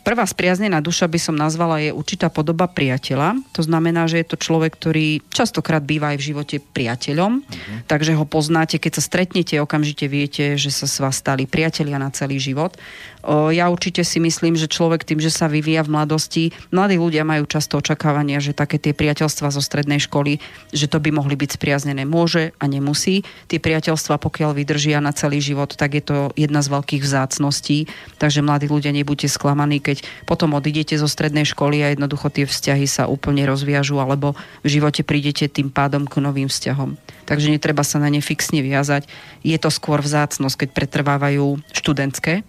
Prvá 0.04 0.28
spriaznená 0.28 0.84
duša 0.84 1.08
by 1.08 1.16
som 1.16 1.32
nazvala 1.32 1.80
je 1.80 1.96
určitá 1.96 2.28
podoba 2.28 2.68
priateľa. 2.68 3.40
To 3.56 3.64
znamená, 3.64 4.04
že 4.12 4.20
je 4.20 4.28
to 4.28 4.38
človek, 4.38 4.76
ktorý 4.76 5.24
častokrát 5.32 5.80
býva 5.80 6.12
aj 6.12 6.20
v 6.20 6.28
živote 6.28 6.56
priateľom, 6.60 7.40
uh-huh. 7.40 7.88
takže 7.88 8.12
ho 8.12 8.28
poznáte, 8.28 8.84
keď 8.84 9.00
sa 9.00 9.04
stretnete, 9.08 9.64
okamžite 9.64 10.12
viete, 10.12 10.60
že 10.60 10.76
sa 10.76 10.92
s 10.92 11.00
vás 11.00 11.24
stali 11.24 11.48
priatelia 11.48 11.96
na 11.96 12.12
celý 12.12 12.36
život. 12.36 12.76
Ja 13.56 13.72
určite 13.72 14.04
si 14.04 14.20
myslím, 14.20 14.60
že 14.60 14.68
človek 14.68 15.08
tým, 15.08 15.24
že 15.24 15.32
sa 15.32 15.48
vyvíja 15.48 15.88
v 15.88 15.96
mladosti, 15.96 16.52
mladí 16.76 17.00
ľudia 17.00 17.24
majú 17.24 17.48
často 17.48 17.80
očakávania, 17.80 18.44
že 18.44 18.52
také 18.52 18.76
tie 18.76 18.92
priateľstva 18.92 19.48
zo 19.48 19.64
strednej 19.64 20.04
školy, 20.04 20.44
že 20.76 20.92
to 20.92 21.00
by 21.00 21.16
mohli 21.16 21.40
byť 21.40 21.56
spriaznené. 21.56 22.04
Môže 22.04 22.52
a 22.60 22.68
nemusí. 22.68 23.24
Tie 23.48 23.64
priateľstva, 23.64 24.20
pokiaľ 24.20 24.52
vydržia 24.60 25.00
na 25.00 25.16
celý 25.16 25.40
život, 25.40 25.72
tak 25.72 25.96
je 25.96 26.04
to 26.04 26.16
jedna 26.36 26.60
z 26.60 26.68
veľkých 26.68 27.00
vzácností. 27.00 27.88
Takže 28.20 28.44
mladí 28.44 28.68
ľudia, 28.68 28.92
nebuďte 28.92 29.32
sklamaní, 29.32 29.80
keď 29.80 29.93
potom 30.26 30.58
odídete 30.58 30.98
zo 30.98 31.06
strednej 31.06 31.46
školy 31.46 31.86
a 31.86 31.94
jednoducho 31.94 32.34
tie 32.34 32.50
vzťahy 32.50 32.90
sa 32.90 33.06
úplne 33.06 33.46
rozviažu, 33.46 34.02
alebo 34.02 34.34
v 34.66 34.68
živote 34.80 35.06
prídete 35.06 35.46
tým 35.46 35.70
pádom 35.70 36.10
k 36.10 36.18
novým 36.24 36.50
vzťahom. 36.50 36.98
Takže 37.30 37.54
netreba 37.54 37.86
sa 37.86 38.02
na 38.02 38.10
ne 38.10 38.24
fixne 38.24 38.66
viazať. 38.66 39.06
Je 39.46 39.56
to 39.60 39.70
skôr 39.70 40.02
vzácnosť, 40.02 40.66
keď 40.66 40.70
pretrvávajú 40.74 41.62
študentské 41.72 42.42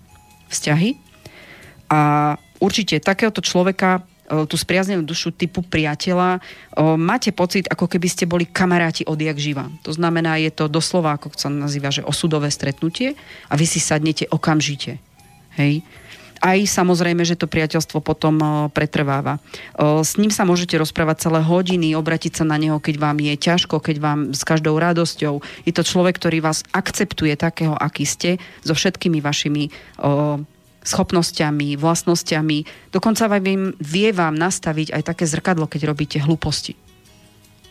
vzťahy. 0.48 0.96
A 1.92 2.34
určite 2.58 2.98
takéhoto 2.98 3.44
človeka 3.44 4.00
e, 4.00 4.48
tú 4.48 4.56
spriaznenú 4.56 5.04
dušu 5.04 5.30
typu 5.36 5.62
priateľa, 5.62 6.38
e, 6.38 6.40
máte 6.96 7.30
pocit, 7.30 7.68
ako 7.68 7.86
keby 7.86 8.08
ste 8.08 8.24
boli 8.24 8.48
kamaráti 8.48 9.06
odjak 9.06 9.38
živa. 9.38 9.70
To 9.86 9.92
znamená, 9.92 10.40
je 10.40 10.50
to 10.50 10.66
doslova, 10.66 11.14
ako 11.14 11.34
sa 11.36 11.52
nazýva, 11.52 11.94
že 11.94 12.06
osudové 12.06 12.50
stretnutie 12.50 13.14
a 13.46 13.54
vy 13.54 13.66
si 13.68 13.78
sadnete 13.78 14.26
okamžite. 14.32 14.98
Hej 15.54 15.86
aj 16.44 16.68
samozrejme, 16.68 17.24
že 17.24 17.40
to 17.40 17.48
priateľstvo 17.48 18.04
potom 18.04 18.36
e, 18.36 18.46
pretrváva. 18.68 19.40
S 19.80 20.20
ním 20.20 20.28
sa 20.28 20.44
môžete 20.44 20.76
rozprávať 20.76 21.26
celé 21.30 21.40
hodiny, 21.40 21.96
obratiť 21.96 22.36
sa 22.36 22.44
na 22.44 22.60
neho, 22.60 22.76
keď 22.76 23.00
vám 23.00 23.16
je 23.24 23.34
ťažko, 23.40 23.80
keď 23.80 23.96
vám 23.96 24.18
s 24.36 24.44
každou 24.44 24.76
radosťou. 24.76 25.40
Je 25.64 25.72
to 25.72 25.80
človek, 25.80 26.20
ktorý 26.20 26.44
vás 26.44 26.60
akceptuje 26.76 27.32
takého, 27.40 27.72
aký 27.72 28.04
ste, 28.04 28.36
so 28.60 28.76
všetkými 28.76 29.24
vašimi 29.24 29.72
schopnosťami, 30.84 31.80
vlastnosťami. 31.80 32.58
Dokonca 32.92 33.24
vám 33.26 33.72
vie 33.80 34.08
vám 34.12 34.36
nastaviť 34.36 34.92
aj 34.92 35.02
také 35.02 35.24
zrkadlo, 35.24 35.64
keď 35.64 35.88
robíte 35.88 36.20
hlúposti. 36.20 36.76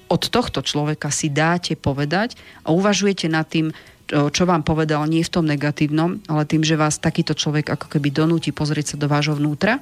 Od 0.10 0.22
tohto 0.30 0.62
človeka 0.66 1.14
si 1.14 1.30
dáte 1.30 1.78
povedať 1.78 2.36
a 2.66 2.74
uvažujete 2.74 3.30
nad 3.30 3.46
tým, 3.48 3.72
čo 4.14 4.44
vám 4.46 4.62
povedal, 4.62 5.10
nie 5.10 5.26
v 5.26 5.34
tom 5.34 5.50
negatívnom, 5.50 6.22
ale 6.30 6.46
tým, 6.46 6.62
že 6.62 6.78
vás 6.78 7.02
takýto 7.02 7.34
človek 7.34 7.74
ako 7.74 7.98
keby 7.98 8.14
donúti 8.14 8.54
pozrieť 8.54 8.94
sa 8.94 9.02
do 9.02 9.10
vášho 9.10 9.34
vnútra 9.34 9.82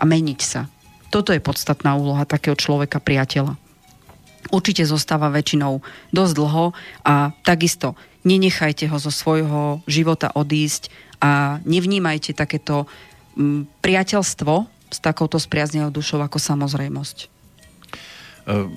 a 0.00 0.02
meniť 0.08 0.40
sa. 0.40 0.64
Toto 1.12 1.30
je 1.36 1.44
podstatná 1.44 1.92
úloha 1.94 2.24
takého 2.24 2.56
človeka, 2.56 2.98
priateľa. 2.98 3.54
Určite 4.48 4.86
zostáva 4.86 5.28
väčšinou 5.28 5.82
dosť 6.14 6.32
dlho 6.38 6.64
a 7.02 7.34
takisto 7.44 7.98
nenechajte 8.26 8.88
ho 8.90 8.96
zo 8.98 9.10
svojho 9.10 9.82
života 9.86 10.32
odísť 10.34 10.90
a 11.22 11.62
nevnímajte 11.62 12.34
takéto 12.34 12.90
mm, 13.38 13.82
priateľstvo 13.82 14.54
s 14.90 14.98
takouto 15.02 15.38
spriaznenou 15.38 15.90
dušou 15.90 16.22
ako 16.22 16.38
samozrejmosť. 16.38 17.16
Uh, 18.46 18.70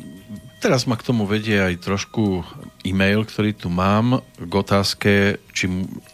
teraz 0.59 0.83
ma 0.85 0.99
k 0.99 1.07
tomu 1.07 1.23
vedie 1.23 1.55
aj 1.55 1.81
trošku 1.81 2.43
e-mail, 2.83 3.23
ktorý 3.23 3.55
tu 3.55 3.71
mám 3.71 4.21
k 4.35 4.53
otázke, 4.53 5.11
či 5.55 5.65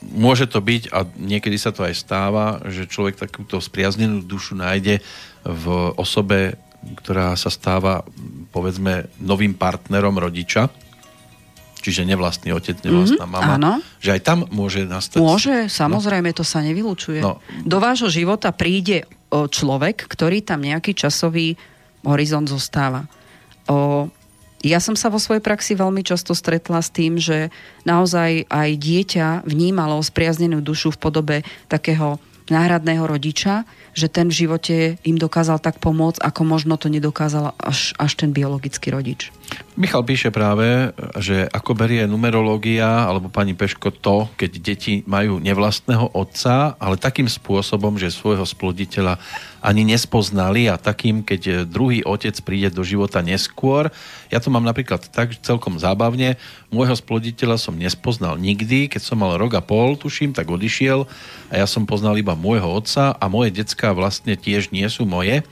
môže 0.01 0.45
to 0.45 0.61
byť, 0.61 0.93
a 0.93 1.03
niekedy 1.17 1.57
sa 1.57 1.73
to 1.73 1.83
aj 1.83 1.97
stáva, 1.97 2.61
že 2.69 2.89
človek 2.89 3.17
takúto 3.17 3.57
spriaznenú 3.57 4.21
dušu 4.21 4.55
nájde 4.55 5.01
v 5.45 5.65
osobe, 5.97 6.61
ktorá 7.01 7.33
sa 7.33 7.49
stáva, 7.49 8.05
povedzme, 8.53 9.09
novým 9.17 9.57
partnerom 9.57 10.15
rodiča 10.21 10.69
čiže 11.85 12.01
nevlastný 12.01 12.49
otec, 12.49 12.81
nevlastná 12.81 13.29
mm-hmm, 13.29 13.45
mama, 13.45 13.55
áno. 13.61 13.73
že 14.01 14.17
aj 14.17 14.21
tam 14.25 14.49
môže 14.49 14.89
nastať... 14.89 15.21
Môže, 15.21 15.69
samozrejme, 15.69 16.33
no. 16.33 16.37
to 16.41 16.41
sa 16.41 16.65
nevylučuje. 16.65 17.21
No. 17.21 17.37
Do 17.61 17.77
vášho 17.77 18.09
života 18.09 18.49
príde 18.49 19.05
človek, 19.29 20.09
ktorý 20.09 20.41
tam 20.41 20.65
nejaký 20.65 20.97
časový 20.97 21.53
horizont 22.01 22.49
zostáva. 22.49 23.05
O, 23.69 24.09
ja 24.65 24.81
som 24.81 24.97
sa 24.97 25.13
vo 25.13 25.21
svojej 25.21 25.45
praxi 25.45 25.77
veľmi 25.77 26.01
často 26.01 26.33
stretla 26.33 26.81
s 26.81 26.89
tým, 26.89 27.21
že 27.21 27.53
naozaj 27.85 28.49
aj 28.49 28.69
dieťa 28.81 29.27
vnímalo 29.45 30.01
spriaznenú 30.01 30.65
dušu 30.65 30.97
v 30.97 31.01
podobe 31.01 31.37
takého 31.69 32.17
náhradného 32.49 33.05
rodiča, 33.05 33.65
že 33.97 34.09
ten 34.09 34.29
v 34.29 34.45
živote 34.45 34.75
im 35.01 35.17
dokázal 35.17 35.57
tak 35.61 35.81
pomôcť, 35.81 36.21
ako 36.21 36.41
možno 36.45 36.77
to 36.77 36.89
nedokázal 36.89 37.57
až, 37.57 37.93
až 37.97 38.11
ten 38.17 38.33
biologický 38.33 38.93
rodič. 38.93 39.33
Michal 39.75 40.07
píše 40.07 40.31
práve, 40.31 40.95
že 41.19 41.51
ako 41.51 41.75
berie 41.75 42.07
numerológia 42.07 43.11
alebo 43.11 43.27
pani 43.27 43.51
Peško 43.51 43.91
to, 43.91 44.31
keď 44.39 44.51
deti 44.63 45.03
majú 45.03 45.43
nevlastného 45.43 46.15
otca, 46.15 46.79
ale 46.79 46.95
takým 46.95 47.27
spôsobom, 47.27 47.99
že 47.99 48.07
svojho 48.07 48.47
sploditeľa 48.47 49.19
ani 49.59 49.83
nespoznali 49.83 50.71
a 50.71 50.79
takým, 50.79 51.27
keď 51.27 51.67
druhý 51.67 52.07
otec 52.07 52.39
príde 52.39 52.71
do 52.71 52.87
života 52.87 53.19
neskôr. 53.19 53.91
Ja 54.31 54.39
to 54.39 54.47
mám 54.47 54.63
napríklad 54.63 55.11
tak 55.11 55.35
celkom 55.43 55.75
zábavne. 55.75 56.39
Môjho 56.71 56.95
sploditeľa 56.95 57.59
som 57.59 57.75
nespoznal 57.75 58.39
nikdy. 58.39 58.87
Keď 58.87 59.03
som 59.03 59.19
mal 59.19 59.35
rok 59.35 59.59
a 59.59 59.61
pol, 59.61 59.99
tuším, 59.99 60.31
tak 60.31 60.47
odišiel 60.47 61.03
a 61.51 61.53
ja 61.59 61.67
som 61.67 61.83
poznal 61.83 62.15
iba 62.15 62.31
môjho 62.31 62.79
otca 62.79 63.11
a 63.11 63.25
moje 63.27 63.51
decka 63.51 63.91
vlastne 63.91 64.39
tiež 64.39 64.71
nie 64.71 64.87
sú 64.87 65.03
moje. 65.03 65.43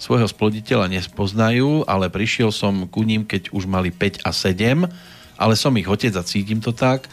Svojho 0.00 0.24
sploditeľa 0.24 0.88
nespoznajú, 0.88 1.84
ale 1.84 2.08
prišiel 2.08 2.48
som 2.48 2.88
ku 2.88 3.04
ním, 3.04 3.28
keď 3.28 3.52
už 3.52 3.68
mali 3.68 3.92
5 3.92 4.24
a 4.24 4.32
7, 4.32 4.88
ale 5.36 5.54
som 5.60 5.76
ich 5.76 5.84
otec 5.84 6.16
a 6.16 6.24
cítim 6.24 6.64
to 6.64 6.72
tak. 6.72 7.04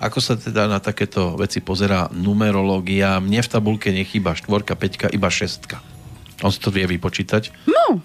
Ako 0.00 0.24
sa 0.24 0.40
teda 0.40 0.64
na 0.64 0.80
takéto 0.80 1.36
veci 1.36 1.60
pozerá 1.60 2.08
numerológia? 2.08 3.20
Mne 3.20 3.44
v 3.44 3.52
tabulke 3.52 3.92
nechýba 3.92 4.32
štvorka, 4.32 4.72
peťka, 4.72 5.12
iba 5.12 5.28
šestka. 5.28 5.84
On 6.40 6.48
si 6.48 6.56
to 6.56 6.72
vie 6.72 6.88
vypočítať? 6.88 7.52
No. 7.68 8.00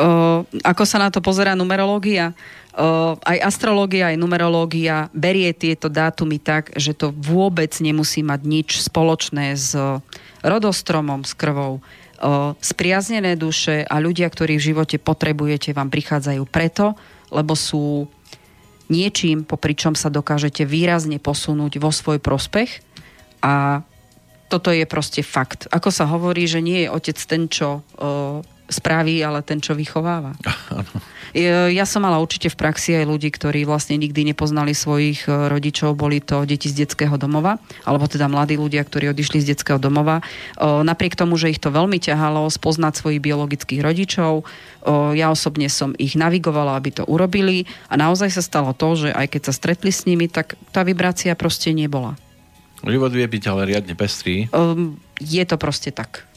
O, 0.00 0.48
ako 0.64 0.84
sa 0.88 0.96
na 0.96 1.12
to 1.12 1.20
pozerá 1.20 1.52
numerológia? 1.52 2.32
O, 2.72 3.20
aj 3.20 3.36
astrológia, 3.44 4.08
aj 4.08 4.16
numerológia 4.16 5.12
berie 5.12 5.52
tieto 5.52 5.92
dátumy 5.92 6.40
tak, 6.40 6.72
že 6.72 6.96
to 6.96 7.12
vôbec 7.12 7.76
nemusí 7.84 8.24
mať 8.24 8.40
nič 8.48 8.68
spoločné 8.80 9.60
s 9.60 9.76
rodostromom, 10.40 11.28
s 11.28 11.36
krvou. 11.36 11.84
Spriaznené 12.60 13.32
duše 13.40 13.80
a 13.88 13.96
ľudia, 13.96 14.28
ktorí 14.28 14.60
v 14.60 14.66
živote 14.72 15.00
potrebujete, 15.00 15.72
vám 15.72 15.88
prichádzajú 15.88 16.44
preto, 16.44 16.92
lebo 17.32 17.56
sú 17.56 18.04
niečím, 18.92 19.48
popri 19.48 19.72
čom 19.72 19.96
sa 19.96 20.12
dokážete 20.12 20.68
výrazne 20.68 21.16
posunúť 21.16 21.80
vo 21.80 21.88
svoj 21.88 22.20
prospech 22.20 22.84
a 23.40 23.80
toto 24.50 24.74
je 24.74 24.82
proste 24.84 25.22
fakt. 25.22 25.70
Ako 25.70 25.94
sa 25.94 26.10
hovorí, 26.10 26.44
že 26.44 26.58
nie 26.58 26.84
je 26.84 26.92
otec 26.92 27.16
ten, 27.22 27.46
čo 27.46 27.86
spraví, 28.70 29.20
ale 29.20 29.42
ten, 29.42 29.58
čo 29.58 29.74
vychováva. 29.76 30.32
Ja 31.30 31.86
som 31.86 32.02
mala 32.02 32.18
určite 32.18 32.50
v 32.50 32.58
praxi 32.58 32.98
aj 32.98 33.06
ľudí, 33.06 33.30
ktorí 33.30 33.62
vlastne 33.62 33.94
nikdy 34.02 34.34
nepoznali 34.34 34.74
svojich 34.74 35.30
e, 35.30 35.46
rodičov, 35.46 35.94
boli 35.94 36.18
to 36.18 36.42
deti 36.42 36.66
z 36.66 36.82
detského 36.82 37.14
domova, 37.14 37.62
alebo 37.86 38.10
teda 38.10 38.26
mladí 38.26 38.58
ľudia, 38.58 38.82
ktorí 38.82 39.14
odišli 39.14 39.38
z 39.38 39.54
detského 39.54 39.78
domova. 39.78 40.26
Napriek 40.58 41.14
tomu, 41.14 41.38
že 41.38 41.54
ich 41.54 41.62
to 41.62 41.70
veľmi 41.70 42.02
ťahalo 42.02 42.50
spoznať 42.50 42.98
svojich 42.98 43.22
biologických 43.22 43.78
rodičov, 43.78 44.42
ja 45.14 45.30
osobne 45.30 45.70
som 45.70 45.94
ich 46.02 46.18
navigovala, 46.18 46.74
aby 46.74 46.98
to 46.98 47.06
urobili 47.06 47.68
a 47.86 47.94
naozaj 47.94 48.34
sa 48.34 48.42
stalo 48.42 48.74
to, 48.74 49.06
že 49.06 49.14
aj 49.14 49.30
keď 49.30 49.42
sa 49.46 49.52
stretli 49.54 49.94
s 49.94 50.10
nimi, 50.10 50.26
tak 50.26 50.58
tá 50.74 50.82
vibrácia 50.82 51.38
proste 51.38 51.70
nebola. 51.70 52.18
Život 52.80 53.12
vie 53.12 53.28
byť 53.28 53.44
ale 53.52 53.68
riadne 53.68 53.94
pestrý. 53.94 54.48
Um, 54.56 54.96
je 55.20 55.44
to 55.44 55.60
proste 55.60 55.92
tak. 55.92 56.29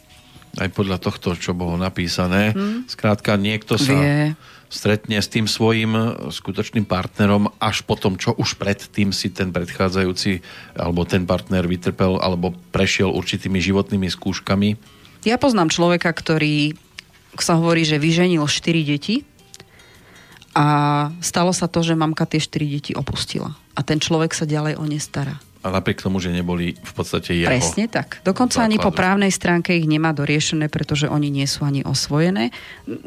Aj 0.53 0.69
podľa 0.69 1.01
tohto, 1.01 1.33
čo 1.33 1.57
bolo 1.57 1.73
napísané. 1.81 2.53
Hmm. 2.53 2.85
Skrátka, 2.85 3.33
niekto 3.41 3.81
sa 3.81 3.97
vie. 3.97 4.37
stretne 4.69 5.17
s 5.17 5.29
tým 5.29 5.49
svojim 5.49 5.93
skutočným 6.29 6.85
partnerom 6.85 7.49
až 7.57 7.81
potom, 7.81 8.17
čo 8.17 8.37
už 8.37 8.61
predtým 8.61 9.09
si 9.09 9.33
ten 9.33 9.49
predchádzajúci 9.49 10.45
alebo 10.77 11.09
ten 11.09 11.25
partner 11.25 11.65
vytrpel 11.65 12.21
alebo 12.21 12.53
prešiel 12.69 13.09
určitými 13.09 13.57
životnými 13.57 14.09
skúškami. 14.09 14.69
Ja 15.25 15.41
poznám 15.41 15.73
človeka, 15.73 16.13
ktorý 16.13 16.77
sa 17.37 17.57
hovorí, 17.57 17.81
že 17.81 17.97
vyženil 17.97 18.45
4 18.45 18.85
deti 18.85 19.25
a 20.53 20.65
stalo 21.17 21.49
sa 21.49 21.65
to, 21.65 21.81
že 21.81 21.97
mamka 21.97 22.29
tie 22.29 22.37
4 22.37 22.61
deti 22.77 22.91
opustila. 22.93 23.57
A 23.73 23.81
ten 23.81 23.97
človek 23.97 24.37
sa 24.37 24.45
ďalej 24.45 24.77
o 24.77 24.85
ne 24.85 25.01
stará 25.01 25.41
A 25.63 25.71
napriek 25.71 26.03
tomu, 26.03 26.19
že 26.19 26.27
neboli 26.27 26.75
v 26.75 26.93
podstate 26.93 27.39
jeho. 27.39 27.47
Presne 27.47 27.87
tak. 27.87 28.19
Dokonca 28.27 28.59
základu. 28.59 28.67
ani 28.67 28.77
po 28.83 28.91
právnej 28.91 29.31
stránke 29.31 29.71
ich 29.71 29.87
nemá 29.87 30.11
doriešené, 30.11 30.67
pretože 30.67 31.07
oni 31.07 31.31
nie 31.31 31.47
sú 31.47 31.63
ani 31.63 31.87
osvojené. 31.87 32.51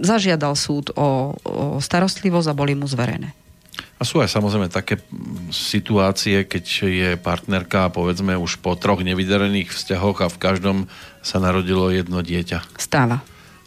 Zažiadal 0.01 0.57
súd 0.57 0.97
o, 0.97 1.37
o 1.45 1.77
starostlivosť 1.77 2.49
a 2.49 2.55
boli 2.57 2.73
mu 2.73 2.88
zverené. 2.88 3.37
A 3.97 4.05
sú 4.05 4.21
aj 4.21 4.29
samozrejme 4.29 4.69
také 4.69 5.01
situácie, 5.49 6.45
keď 6.45 6.64
je 6.85 7.11
partnerka, 7.16 7.88
povedzme, 7.88 8.37
už 8.37 8.61
po 8.61 8.77
troch 8.77 9.01
nevydarených 9.01 9.73
vzťahoch 9.73 10.21
a 10.21 10.29
v 10.29 10.37
každom 10.37 10.77
sa 11.25 11.40
narodilo 11.40 11.88
jedno 11.88 12.21
dieťa. 12.21 12.77
Stáva. 12.77 13.25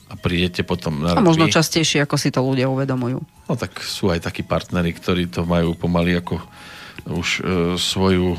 A 0.09 0.13
prídete 0.17 0.61
potom 0.65 1.01
na 1.01 1.17
A 1.17 1.21
možno 1.21 1.49
častejšie, 1.49 2.05
ako 2.05 2.17
si 2.17 2.29
to 2.29 2.41
ľudia 2.45 2.69
uvedomujú. 2.69 3.21
No 3.21 3.53
tak 3.57 3.77
sú 3.81 4.09
aj 4.13 4.25
takí 4.25 4.45
partnery, 4.45 4.93
ktorí 4.93 5.29
to 5.29 5.45
majú 5.45 5.73
pomaly 5.73 6.17
ako 6.17 6.41
už 7.09 7.27
e, 7.29 7.41
svoju 7.77 8.37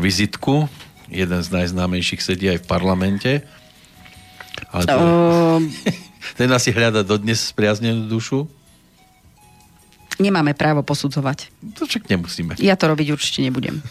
vizitku. 0.00 0.70
Jeden 1.06 1.40
z 1.42 1.48
najznámejších 1.54 2.22
sedí 2.22 2.50
aj 2.50 2.62
v 2.62 2.66
parlamente. 2.66 3.32
Ale 4.74 4.84
to, 4.86 4.98
uh... 4.98 5.58
ten 6.40 6.50
asi 6.50 6.74
hľada 6.74 7.06
dodnes 7.06 7.38
spriaznenú 7.38 8.10
dušu. 8.10 8.50
Nemáme 10.16 10.56
právo 10.56 10.80
posudzovať. 10.80 11.52
To 11.76 11.84
však 11.84 12.08
nemusíme. 12.08 12.56
Ja 12.58 12.74
to 12.74 12.88
robiť 12.88 13.12
určite 13.12 13.44
nebudem. 13.44 13.84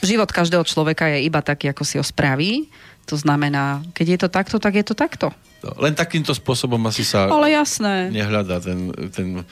Život 0.00 0.32
každého 0.32 0.64
človeka 0.64 1.12
je 1.12 1.28
iba 1.28 1.44
taký, 1.44 1.70
ako 1.70 1.84
si 1.84 2.00
ho 2.00 2.04
spraví. 2.04 2.72
To 3.12 3.20
znamená, 3.20 3.84
keď 3.92 4.06
je 4.08 4.18
to 4.24 4.28
takto, 4.32 4.56
tak 4.56 4.80
je 4.80 4.84
to 4.84 4.96
takto. 4.96 5.28
No, 5.60 5.76
len 5.80 5.92
takýmto 5.92 6.32
spôsobom 6.32 6.80
asi 6.88 7.04
sa 7.04 7.28
Ale 7.28 7.52
jasné. 7.52 8.08
nehľadá 8.12 8.60
ten, 8.64 8.92
ten 9.12 9.44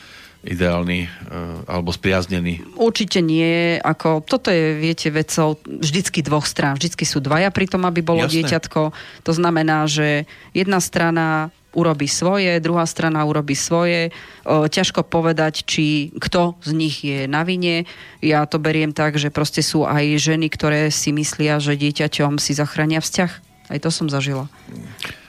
ideálny 0.43 1.07
uh, 1.07 1.63
alebo 1.71 1.95
spriaznený? 1.95 2.63
Určite 2.75 3.23
nie. 3.23 3.79
Ako, 3.79 4.27
toto 4.27 4.51
je, 4.51 4.75
viete, 4.79 5.09
vecou 5.09 5.59
vždycky 5.63 6.21
dvoch 6.23 6.47
strán. 6.47 6.75
Vždycky 6.75 7.07
sú 7.07 7.23
dvaja 7.23 7.55
pri 7.55 7.71
tom, 7.71 7.87
aby 7.87 8.03
bolo 8.03 8.27
Jasné. 8.27 8.43
dieťatko. 8.43 8.81
To 9.23 9.33
znamená, 9.33 9.87
že 9.87 10.27
jedna 10.51 10.83
strana 10.83 11.55
urobí 11.73 12.05
svoje, 12.05 12.61
druhá 12.61 12.85
strana 12.85 13.25
urobí 13.25 13.57
svoje. 13.57 14.13
O, 14.45 14.69
ťažko 14.69 15.09
povedať, 15.09 15.65
či 15.65 16.13
kto 16.21 16.61
z 16.61 16.71
nich 16.77 17.01
je 17.01 17.25
na 17.25 17.49
vine. 17.49 17.89
Ja 18.21 18.45
to 18.45 18.61
beriem 18.61 18.93
tak, 18.93 19.17
že 19.17 19.33
proste 19.33 19.65
sú 19.65 19.89
aj 19.89 20.21
ženy, 20.21 20.53
ktoré 20.53 20.93
si 20.93 21.17
myslia, 21.17 21.57
že 21.63 21.81
dieťaťom 21.81 22.37
si 22.37 22.53
zachránia 22.53 23.01
vzťah 23.01 23.52
aj 23.73 23.81
to 23.81 23.89
som 23.89 24.07
zažila. 24.13 24.53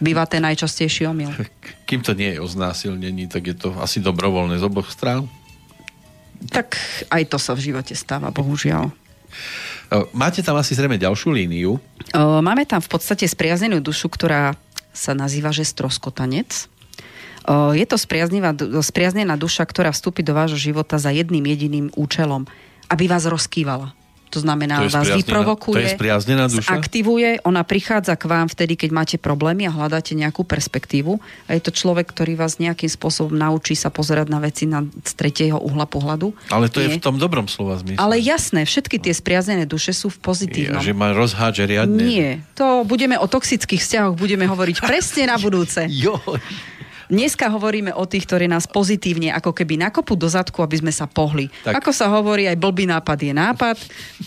Býva 0.03 0.27
ten 0.27 0.43
najčastejší 0.43 1.07
omyl. 1.07 1.31
Kým 1.87 2.03
to 2.03 2.11
nie 2.11 2.35
je 2.35 2.43
o 2.43 2.47
znásilnení, 2.47 3.31
tak 3.31 3.47
je 3.47 3.55
to 3.55 3.71
asi 3.79 4.03
dobrovoľné 4.03 4.59
z 4.59 4.67
oboch 4.67 4.91
strán? 4.91 5.31
Tak 6.51 6.75
aj 7.07 7.23
to 7.31 7.39
sa 7.39 7.55
v 7.55 7.71
živote 7.71 7.95
stáva, 7.95 8.27
bohužiaľ. 8.27 8.91
Máte 10.11 10.43
tam 10.43 10.59
asi 10.59 10.75
zrejme 10.75 10.99
ďalšiu 10.99 11.31
líniu? 11.31 11.79
Máme 12.17 12.67
tam 12.67 12.83
v 12.83 12.89
podstate 12.91 13.23
spriaznenú 13.23 13.79
dušu, 13.79 14.11
ktorá 14.11 14.59
sa 14.91 15.15
nazýva, 15.15 15.55
že 15.55 15.63
stroskotanec. 15.63 16.67
Je 17.75 17.85
to 17.87 17.95
spriaznená 18.83 19.35
duša, 19.39 19.63
ktorá 19.63 19.95
vstúpi 19.95 20.25
do 20.25 20.35
vášho 20.35 20.59
života 20.59 20.99
za 20.99 21.15
jedným 21.15 21.47
jediným 21.47 21.87
účelom, 21.95 22.43
aby 22.91 23.07
vás 23.07 23.23
rozkývala 23.23 23.95
to 24.33 24.41
znamená, 24.41 24.81
to 24.81 24.89
vás 24.89 25.05
vyprovokuje, 25.13 25.93
to 25.93 26.65
aktivuje, 26.65 27.37
ona 27.45 27.61
prichádza 27.61 28.17
k 28.17 28.25
vám 28.25 28.49
vtedy, 28.49 28.73
keď 28.73 28.89
máte 28.89 29.15
problémy 29.21 29.69
a 29.69 29.71
hľadáte 29.71 30.17
nejakú 30.17 30.41
perspektívu. 30.41 31.21
A 31.45 31.53
je 31.53 31.61
to 31.61 31.69
človek, 31.69 32.09
ktorý 32.09 32.33
vás 32.33 32.57
nejakým 32.57 32.89
spôsobom 32.89 33.37
naučí 33.37 33.77
sa 33.77 33.93
pozerať 33.93 34.33
na 34.33 34.41
veci 34.41 34.65
na, 34.65 34.81
z 34.81 35.13
tretieho 35.13 35.61
uhla 35.61 35.85
pohľadu. 35.85 36.33
Ale 36.49 36.73
to 36.73 36.81
Nie. 36.81 36.89
je 36.89 36.97
v 36.97 37.05
tom 37.05 37.21
dobrom 37.21 37.45
slova 37.45 37.77
zmysle. 37.77 38.01
Ale 38.01 38.17
jasné, 38.17 38.65
všetky 38.65 38.97
tie 38.97 39.13
spriaznené 39.13 39.69
duše 39.69 39.93
sú 39.93 40.09
v 40.09 40.17
pozitívnom. 40.17 40.81
Ja, 40.81 40.87
že 40.89 40.97
ma 40.97 41.13
rozhádže 41.13 41.69
riadne. 41.69 42.01
Nie, 42.01 42.29
to 42.57 42.81
budeme 42.89 43.21
o 43.21 43.29
toxických 43.29 43.83
vzťahoch 43.85 44.15
budeme 44.17 44.49
hovoriť 44.49 44.81
presne 44.81 45.29
na 45.29 45.37
budúce. 45.37 45.85
Jo. 46.03 46.19
Dneska 47.13 47.45
hovoríme 47.45 47.93
o 47.93 48.09
tých, 48.09 48.25
ktorí 48.25 48.49
nás 48.49 48.65
pozitívne 48.65 49.29
ako 49.37 49.53
keby 49.53 49.77
nakopú 49.77 50.17
do 50.17 50.25
zadku, 50.25 50.65
aby 50.65 50.81
sme 50.81 50.89
sa 50.89 51.05
pohli. 51.05 51.45
Tak. 51.61 51.77
Ako 51.77 51.93
sa 51.93 52.09
hovorí, 52.09 52.49
aj 52.49 52.57
blbý 52.57 52.89
nápad 52.89 53.19
je 53.21 53.33
nápad 53.37 53.77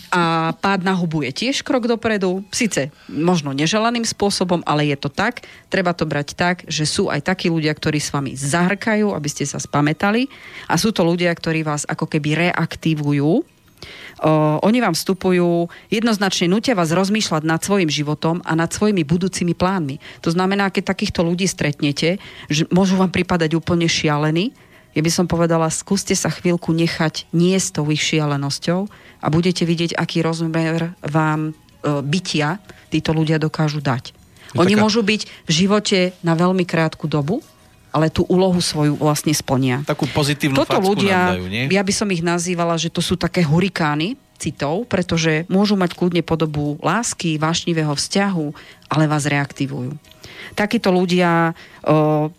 a 0.07 0.55
pád 0.55 0.87
na 0.87 0.95
hubu 0.95 1.19
je 1.27 1.35
tiež 1.35 1.67
krok 1.67 1.83
dopredu. 1.83 2.47
Sice 2.47 2.95
možno 3.11 3.51
neželaným 3.51 4.07
spôsobom, 4.07 4.63
ale 4.63 4.87
je 4.87 4.95
to 5.03 5.11
tak. 5.11 5.43
Treba 5.67 5.91
to 5.91 6.07
brať 6.07 6.31
tak, 6.39 6.63
že 6.63 6.87
sú 6.87 7.11
aj 7.11 7.27
takí 7.27 7.51
ľudia, 7.51 7.75
ktorí 7.75 7.99
s 7.99 8.07
vami 8.07 8.39
zahrkajú, 8.39 9.11
aby 9.11 9.27
ste 9.27 9.43
sa 9.43 9.59
spametali 9.59 10.31
a 10.71 10.79
sú 10.79 10.95
to 10.95 11.03
ľudia, 11.03 11.35
ktorí 11.35 11.67
vás 11.67 11.83
ako 11.83 12.07
keby 12.07 12.47
reaktivujú 12.47 13.43
O, 14.17 14.57
oni 14.65 14.81
vám 14.81 14.97
vstupujú, 14.97 15.69
jednoznačne 15.93 16.49
nutia 16.49 16.73
vás 16.73 16.89
rozmýšľať 16.89 17.43
nad 17.45 17.61
svojim 17.61 17.89
životom 17.89 18.41
a 18.41 18.57
nad 18.57 18.73
svojimi 18.73 19.05
budúcimi 19.05 19.53
plánmi. 19.53 20.01
To 20.25 20.33
znamená, 20.33 20.73
keď 20.73 20.93
takýchto 20.93 21.21
ľudí 21.21 21.45
stretnete, 21.45 22.17
že 22.49 22.65
môžu 22.73 22.97
vám 22.97 23.13
pripadať 23.13 23.53
úplne 23.53 23.85
šialení, 23.85 24.57
ja 24.97 25.05
by 25.05 25.11
som 25.13 25.29
povedala, 25.29 25.69
skúste 25.69 26.17
sa 26.17 26.33
chvíľku 26.33 26.73
nechať 26.73 27.29
nie 27.29 27.53
s 27.53 27.69
tou 27.69 27.85
ich 27.93 28.01
šialenosťou 28.01 28.89
a 29.21 29.27
budete 29.29 29.61
vidieť, 29.61 29.93
aký 29.93 30.25
rozmer 30.25 30.97
vám 31.05 31.53
e, 31.53 32.01
bytia 32.01 32.57
títo 32.89 33.13
ľudia 33.13 33.37
dokážu 33.37 33.77
dať. 33.77 34.17
Oni 34.57 34.73
taká... 34.73 34.81
môžu 34.81 35.05
byť 35.05 35.21
v 35.45 35.51
živote 35.53 35.99
na 36.25 36.33
veľmi 36.33 36.65
krátku 36.65 37.05
dobu, 37.05 37.45
ale 37.97 38.13
tú 38.13 38.29
úlohu 38.29 38.61
svoju 38.61 38.93
vlastne 38.93 39.33
splnia. 39.33 39.81
Takú 39.81 40.05
pozitívnu 40.13 40.53
Toto 40.53 40.77
ľudia, 40.77 41.33
dajú, 41.33 41.49
nie? 41.49 41.65
ja 41.73 41.81
by 41.81 41.89
som 41.89 42.13
ich 42.13 42.21
nazývala, 42.21 42.77
že 42.77 42.93
to 42.93 43.01
sú 43.01 43.17
také 43.17 43.41
hurikány 43.41 44.13
citov, 44.37 44.85
pretože 44.85 45.49
môžu 45.49 45.73
mať 45.73 45.97
kľudne 45.97 46.21
podobu 46.21 46.77
lásky, 46.85 47.41
vášnivého 47.41 47.97
vzťahu, 47.97 48.53
ale 48.93 49.09
vás 49.09 49.25
reaktivujú. 49.25 49.97
Takíto 50.53 50.93
ľudia, 50.93 51.57
o, 51.81 52.29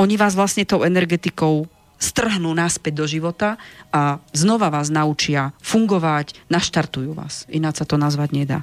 oni 0.00 0.14
vás 0.16 0.32
vlastne 0.32 0.64
tou 0.64 0.80
energetikou 0.88 1.68
strhnú 2.00 2.56
naspäť 2.56 2.92
do 2.96 3.06
života 3.06 3.60
a 3.92 4.18
znova 4.32 4.72
vás 4.72 4.88
naučia 4.88 5.52
fungovať, 5.60 6.48
naštartujú 6.48 7.12
vás. 7.12 7.44
Ináč 7.52 7.84
sa 7.84 7.86
to 7.86 8.00
nazvať 8.00 8.32
nedá. 8.32 8.58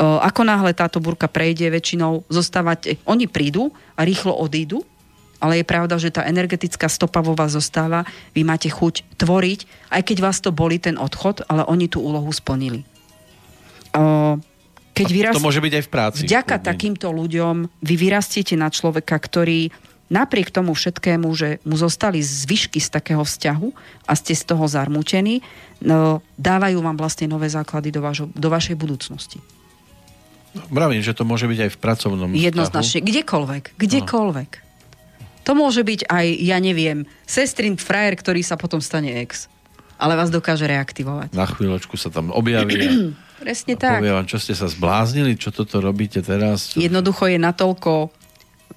O, 0.00 0.16
ako 0.24 0.40
náhle 0.40 0.72
táto 0.72 1.04
burka 1.04 1.28
prejde, 1.28 1.68
väčšinou 1.68 2.24
zostávate, 2.32 2.96
oni 3.04 3.28
prídu 3.28 3.76
a 3.92 4.08
rýchlo 4.08 4.32
odídu, 4.32 4.88
ale 5.40 5.60
je 5.60 5.66
pravda, 5.68 6.00
že 6.00 6.12
tá 6.12 6.24
energetická 6.24 6.88
stopa 6.88 7.20
vo 7.20 7.36
vás 7.36 7.52
zostáva, 7.52 8.08
vy 8.32 8.42
máte 8.42 8.72
chuť 8.72 9.18
tvoriť, 9.20 9.92
aj 9.92 10.02
keď 10.02 10.16
vás 10.24 10.40
to 10.40 10.50
boli 10.52 10.80
ten 10.80 10.96
odchod, 10.96 11.44
ale 11.46 11.64
oni 11.68 11.86
tú 11.86 12.00
úlohu 12.00 12.28
splnili. 12.32 12.84
O, 13.96 14.40
keď 14.96 15.08
vyrast... 15.12 15.36
To 15.36 15.44
môže 15.44 15.60
byť 15.60 15.74
aj 15.76 15.84
v 15.84 15.90
práci. 15.92 16.20
Vďaka 16.24 16.56
takýmto 16.60 17.12
ľuďom 17.12 17.68
vy 17.84 17.94
vyrastiete 18.00 18.56
na 18.56 18.72
človeka, 18.72 19.16
ktorý 19.20 19.68
napriek 20.06 20.54
tomu 20.54 20.72
všetkému, 20.72 21.26
že 21.34 21.58
mu 21.66 21.74
zostali 21.74 22.22
zvyšky 22.22 22.78
z 22.78 22.88
takého 22.94 23.26
vzťahu 23.26 23.68
a 24.06 24.12
ste 24.14 24.38
z 24.38 24.42
toho 24.46 24.64
zarmútení, 24.70 25.42
no, 25.82 26.22
dávajú 26.38 26.78
vám 26.78 26.94
vlastne 26.94 27.26
nové 27.26 27.50
základy 27.50 27.90
do, 27.90 28.00
vašo, 28.00 28.30
do 28.30 28.48
vašej 28.48 28.78
budúcnosti. 28.78 29.42
Vravím, 30.72 31.04
že 31.04 31.12
to 31.12 31.28
môže 31.28 31.44
byť 31.44 31.68
aj 31.68 31.70
v 31.74 31.78
pracovnom 31.78 32.28
Jednoznačne. 32.32 33.04
Vzťahu. 33.04 33.10
Kdekoľvek. 33.12 33.64
Kdekoľvek. 33.76 34.50
No. 34.56 34.65
To 35.46 35.54
môže 35.54 35.86
byť 35.86 36.10
aj, 36.10 36.26
ja 36.42 36.58
neviem, 36.58 37.06
sestrin 37.22 37.78
frajer, 37.78 38.18
ktorý 38.18 38.42
sa 38.42 38.58
potom 38.58 38.82
stane 38.82 39.14
ex. 39.22 39.46
Ale 39.96 40.18
vás 40.18 40.28
dokáže 40.28 40.66
reaktivovať. 40.66 41.32
Na 41.32 41.46
chvíľočku 41.46 41.94
sa 41.94 42.10
tam 42.10 42.34
objaví. 42.34 43.14
Presne 43.46 43.78
tak. 43.78 44.02
Povie 44.02 44.16
vám, 44.16 44.26
čo 44.26 44.42
ste 44.42 44.58
sa 44.58 44.66
zbláznili, 44.66 45.38
čo 45.38 45.54
toto 45.54 45.78
robíte 45.78 46.18
teraz. 46.20 46.74
Čo... 46.74 46.82
Jednoducho 46.82 47.30
je 47.30 47.38
natoľko 47.38 48.10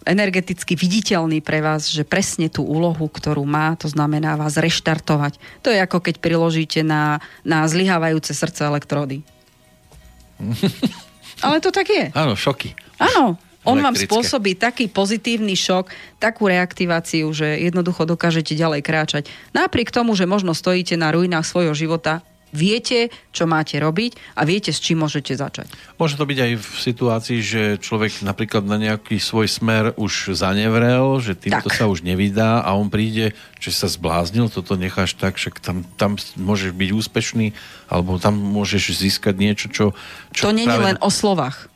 energeticky 0.05 0.77
viditeľný 0.79 1.43
pre 1.43 1.59
vás, 1.59 1.91
že 1.91 2.07
presne 2.07 2.47
tú 2.47 2.63
úlohu, 2.63 3.09
ktorú 3.09 3.43
má, 3.43 3.75
to 3.75 3.89
znamená 3.91 4.39
vás 4.39 4.55
reštartovať. 4.55 5.41
To 5.65 5.73
je 5.73 5.79
ako 5.79 5.99
keď 5.99 6.23
priložíte 6.23 6.85
na, 6.85 7.19
na 7.43 7.67
zlyhávajúce 7.67 8.31
srdce 8.31 8.63
elektrody. 8.67 9.25
Ale 11.45 11.63
to 11.63 11.71
tak 11.71 11.87
je. 11.87 12.05
Áno, 12.15 12.35
šoky. 12.35 12.75
Áno, 12.99 13.39
on 13.67 13.77
vám 13.83 13.95
spôsobí 13.95 14.55
taký 14.55 14.87
pozitívny 14.87 15.55
šok, 15.55 15.91
takú 16.21 16.47
reaktiváciu, 16.47 17.27
že 17.35 17.59
jednoducho 17.59 18.07
dokážete 18.07 18.55
ďalej 18.55 18.81
kráčať. 18.83 19.23
Napriek 19.51 19.91
tomu, 19.91 20.15
že 20.15 20.23
možno 20.23 20.55
stojíte 20.55 20.95
na 20.95 21.11
ruinách 21.11 21.43
svojho 21.43 21.75
života, 21.75 22.23
viete, 22.49 23.13
čo 23.29 23.45
máte 23.45 23.77
robiť 23.77 24.17
a 24.33 24.41
viete, 24.45 24.73
s 24.73 24.81
čím 24.81 25.05
môžete 25.05 25.37
začať. 25.37 25.69
Môže 26.01 26.17
to 26.17 26.25
byť 26.25 26.39
aj 26.41 26.51
v 26.57 26.69
situácii, 26.81 27.39
že 27.45 27.61
človek 27.77 28.25
napríklad 28.25 28.65
na 28.65 28.77
nejaký 28.81 29.21
svoj 29.21 29.45
smer 29.45 29.93
už 29.95 30.33
zanevrel, 30.33 31.21
že 31.21 31.37
týmto 31.37 31.69
tak. 31.69 31.77
sa 31.77 31.85
už 31.85 32.01
nevydá 32.01 32.65
a 32.65 32.73
on 32.73 32.89
príde, 32.89 33.37
že 33.61 33.69
sa 33.69 33.85
zbláznil, 33.85 34.49
toto 34.49 34.73
necháš 34.73 35.13
tak, 35.13 35.37
však 35.37 35.61
tam, 35.61 35.85
tam 35.97 36.17
môžeš 36.37 36.73
byť 36.73 36.89
úspešný 36.89 37.47
alebo 37.85 38.17
tam 38.17 38.33
môžeš 38.33 38.97
získať 38.97 39.35
niečo, 39.37 39.67
čo... 39.69 39.85
čo 40.33 40.49
to 40.49 40.55
není 40.55 40.69
práve... 40.69 40.93
len 40.93 40.97
o 41.05 41.09
slovách 41.13 41.69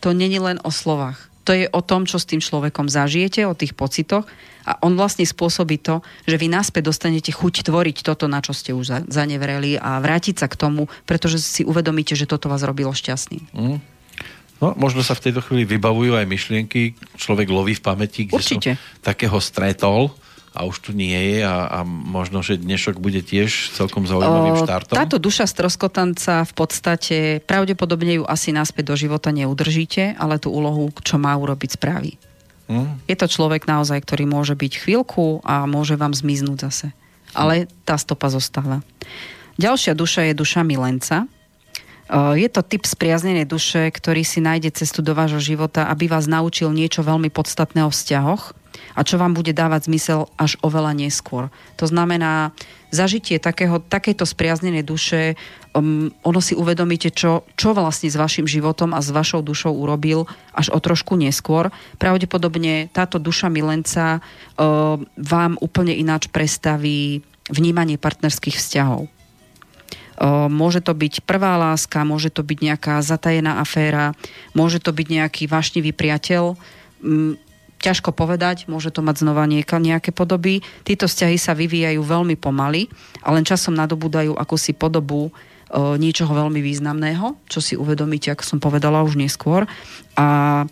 to 0.00 0.16
není 0.16 0.38
len 0.40 0.58
o 0.62 0.70
slovách. 0.70 1.30
To 1.44 1.52
je 1.52 1.68
o 1.68 1.84
tom, 1.84 2.08
čo 2.08 2.16
s 2.16 2.24
tým 2.24 2.40
človekom 2.40 2.88
zažijete, 2.88 3.44
o 3.44 3.52
tých 3.52 3.76
pocitoch 3.76 4.24
a 4.64 4.80
on 4.80 4.96
vlastne 4.96 5.28
spôsobí 5.28 5.76
to, 5.76 6.00
že 6.24 6.40
vy 6.40 6.48
náspäť 6.48 6.88
dostanete 6.88 7.28
chuť 7.36 7.68
tvoriť 7.68 8.00
toto, 8.00 8.24
na 8.24 8.40
čo 8.40 8.56
ste 8.56 8.72
už 8.72 9.12
zanevreli 9.12 9.76
a 9.76 10.00
vrátiť 10.00 10.40
sa 10.40 10.48
k 10.48 10.56
tomu, 10.56 10.88
pretože 11.04 11.36
si 11.44 11.62
uvedomíte, 11.68 12.16
že 12.16 12.24
toto 12.24 12.48
vás 12.48 12.64
robilo 12.64 12.96
šťastným. 12.96 13.44
Mm. 13.52 13.78
No, 14.64 14.72
možno 14.80 15.04
sa 15.04 15.12
v 15.12 15.28
tejto 15.28 15.44
chvíli 15.44 15.68
vybavujú 15.68 16.16
aj 16.16 16.24
myšlienky, 16.24 16.96
človek 17.20 17.52
loví 17.52 17.76
v 17.76 17.84
pamäti, 17.84 18.24
kde 18.24 18.40
Určite. 18.40 18.70
som 18.80 19.04
takého 19.04 19.36
stretol 19.36 20.16
a 20.54 20.62
už 20.62 20.86
tu 20.86 20.90
nie 20.94 21.10
je 21.10 21.42
a, 21.42 21.66
a 21.66 21.78
možno, 21.82 22.38
že 22.46 22.62
dnešok 22.62 23.02
bude 23.02 23.26
tiež 23.26 23.74
celkom 23.74 24.06
zaujímavým 24.06 24.62
štartom. 24.62 24.94
Táto 24.94 25.18
duša 25.18 25.50
stroskotanca 25.50 26.46
v 26.46 26.52
podstate 26.54 27.16
pravdepodobne 27.42 28.22
ju 28.22 28.24
asi 28.24 28.54
naspäť 28.54 28.94
do 28.94 28.96
života 28.96 29.34
neudržíte, 29.34 30.14
ale 30.14 30.38
tú 30.38 30.54
úlohu, 30.54 30.94
čo 31.02 31.18
má 31.18 31.34
urobiť, 31.34 31.74
spraví. 31.74 32.14
Hmm. 32.70 33.02
Je 33.10 33.18
to 33.18 33.26
človek 33.26 33.66
naozaj, 33.66 33.98
ktorý 34.06 34.30
môže 34.30 34.54
byť 34.54 34.86
chvíľku 34.86 35.42
a 35.42 35.66
môže 35.66 35.98
vám 35.98 36.14
zmiznúť 36.14 36.70
zase. 36.70 36.88
Ale 37.34 37.66
tá 37.82 37.98
stopa 37.98 38.30
zostáva. 38.30 38.80
Ďalšia 39.58 39.98
duša 39.98 40.30
je 40.30 40.38
duša 40.38 40.62
milenca. 40.62 41.26
Je 42.14 42.46
to 42.46 42.62
typ 42.62 42.86
spriaznenej 42.86 43.48
duše, 43.48 43.90
ktorý 43.90 44.22
si 44.22 44.38
nájde 44.38 44.70
cestu 44.70 45.02
do 45.02 45.18
vášho 45.18 45.42
života, 45.42 45.90
aby 45.90 46.06
vás 46.06 46.30
naučil 46.30 46.70
niečo 46.70 47.02
veľmi 47.02 47.28
podstatné 47.32 47.82
o 47.82 47.90
vzťahoch 47.90 48.63
a 48.94 49.00
čo 49.02 49.18
vám 49.18 49.34
bude 49.34 49.50
dávať 49.50 49.90
zmysel 49.90 50.30
až 50.38 50.54
oveľa 50.62 50.94
neskôr. 50.94 51.50
To 51.82 51.86
znamená, 51.90 52.54
zažitie 52.94 53.42
takého, 53.42 53.82
takéto 53.82 54.22
spriaznenej 54.22 54.86
duše, 54.86 55.34
um, 55.74 56.14
ono 56.22 56.38
si 56.38 56.54
uvedomíte, 56.54 57.10
čo, 57.10 57.42
čo 57.58 57.74
vlastne 57.74 58.06
s 58.06 58.14
vašim 58.14 58.46
životom 58.46 58.94
a 58.94 59.02
s 59.02 59.10
vašou 59.10 59.42
dušou 59.42 59.74
urobil 59.74 60.30
až 60.54 60.70
o 60.70 60.78
trošku 60.78 61.18
neskôr. 61.18 61.74
Pravdepodobne 61.98 62.86
táto 62.94 63.18
duša 63.18 63.50
milenca 63.50 64.22
uh, 64.22 64.96
vám 65.18 65.58
úplne 65.58 65.92
ináč 65.92 66.30
predstaví 66.30 67.26
vnímanie 67.50 67.98
partnerských 67.98 68.56
vzťahov. 68.56 69.10
Uh, 70.14 70.46
môže 70.46 70.78
to 70.78 70.94
byť 70.94 71.26
prvá 71.26 71.58
láska, 71.58 72.06
môže 72.06 72.30
to 72.30 72.46
byť 72.46 72.58
nejaká 72.62 73.02
zatajená 73.02 73.58
aféra, 73.58 74.14
môže 74.54 74.78
to 74.78 74.94
byť 74.94 75.06
nejaký 75.10 75.42
vášnivý 75.50 75.90
priateľ. 75.90 76.54
Ťažko 77.84 78.16
povedať, 78.16 78.64
môže 78.64 78.88
to 78.88 79.04
mať 79.04 79.20
znova 79.20 79.44
nieka, 79.44 79.76
nejaké 79.76 80.08
podoby. 80.08 80.64
Títo 80.88 81.04
vzťahy 81.04 81.36
sa 81.36 81.52
vyvíjajú 81.52 82.00
veľmi 82.00 82.32
pomaly 82.40 82.88
a 83.20 83.28
len 83.36 83.44
časom 83.44 83.76
nadobúdajú 83.76 84.32
akúsi 84.40 84.72
podobu 84.72 85.28
e, 85.28 85.32
niečoho 86.00 86.32
veľmi 86.32 86.64
významného, 86.64 87.36
čo 87.44 87.60
si 87.60 87.76
uvedomíte, 87.76 88.32
ako 88.32 88.40
som 88.40 88.56
povedala 88.56 89.04
už 89.04 89.20
neskôr. 89.20 89.68
A 90.16 90.64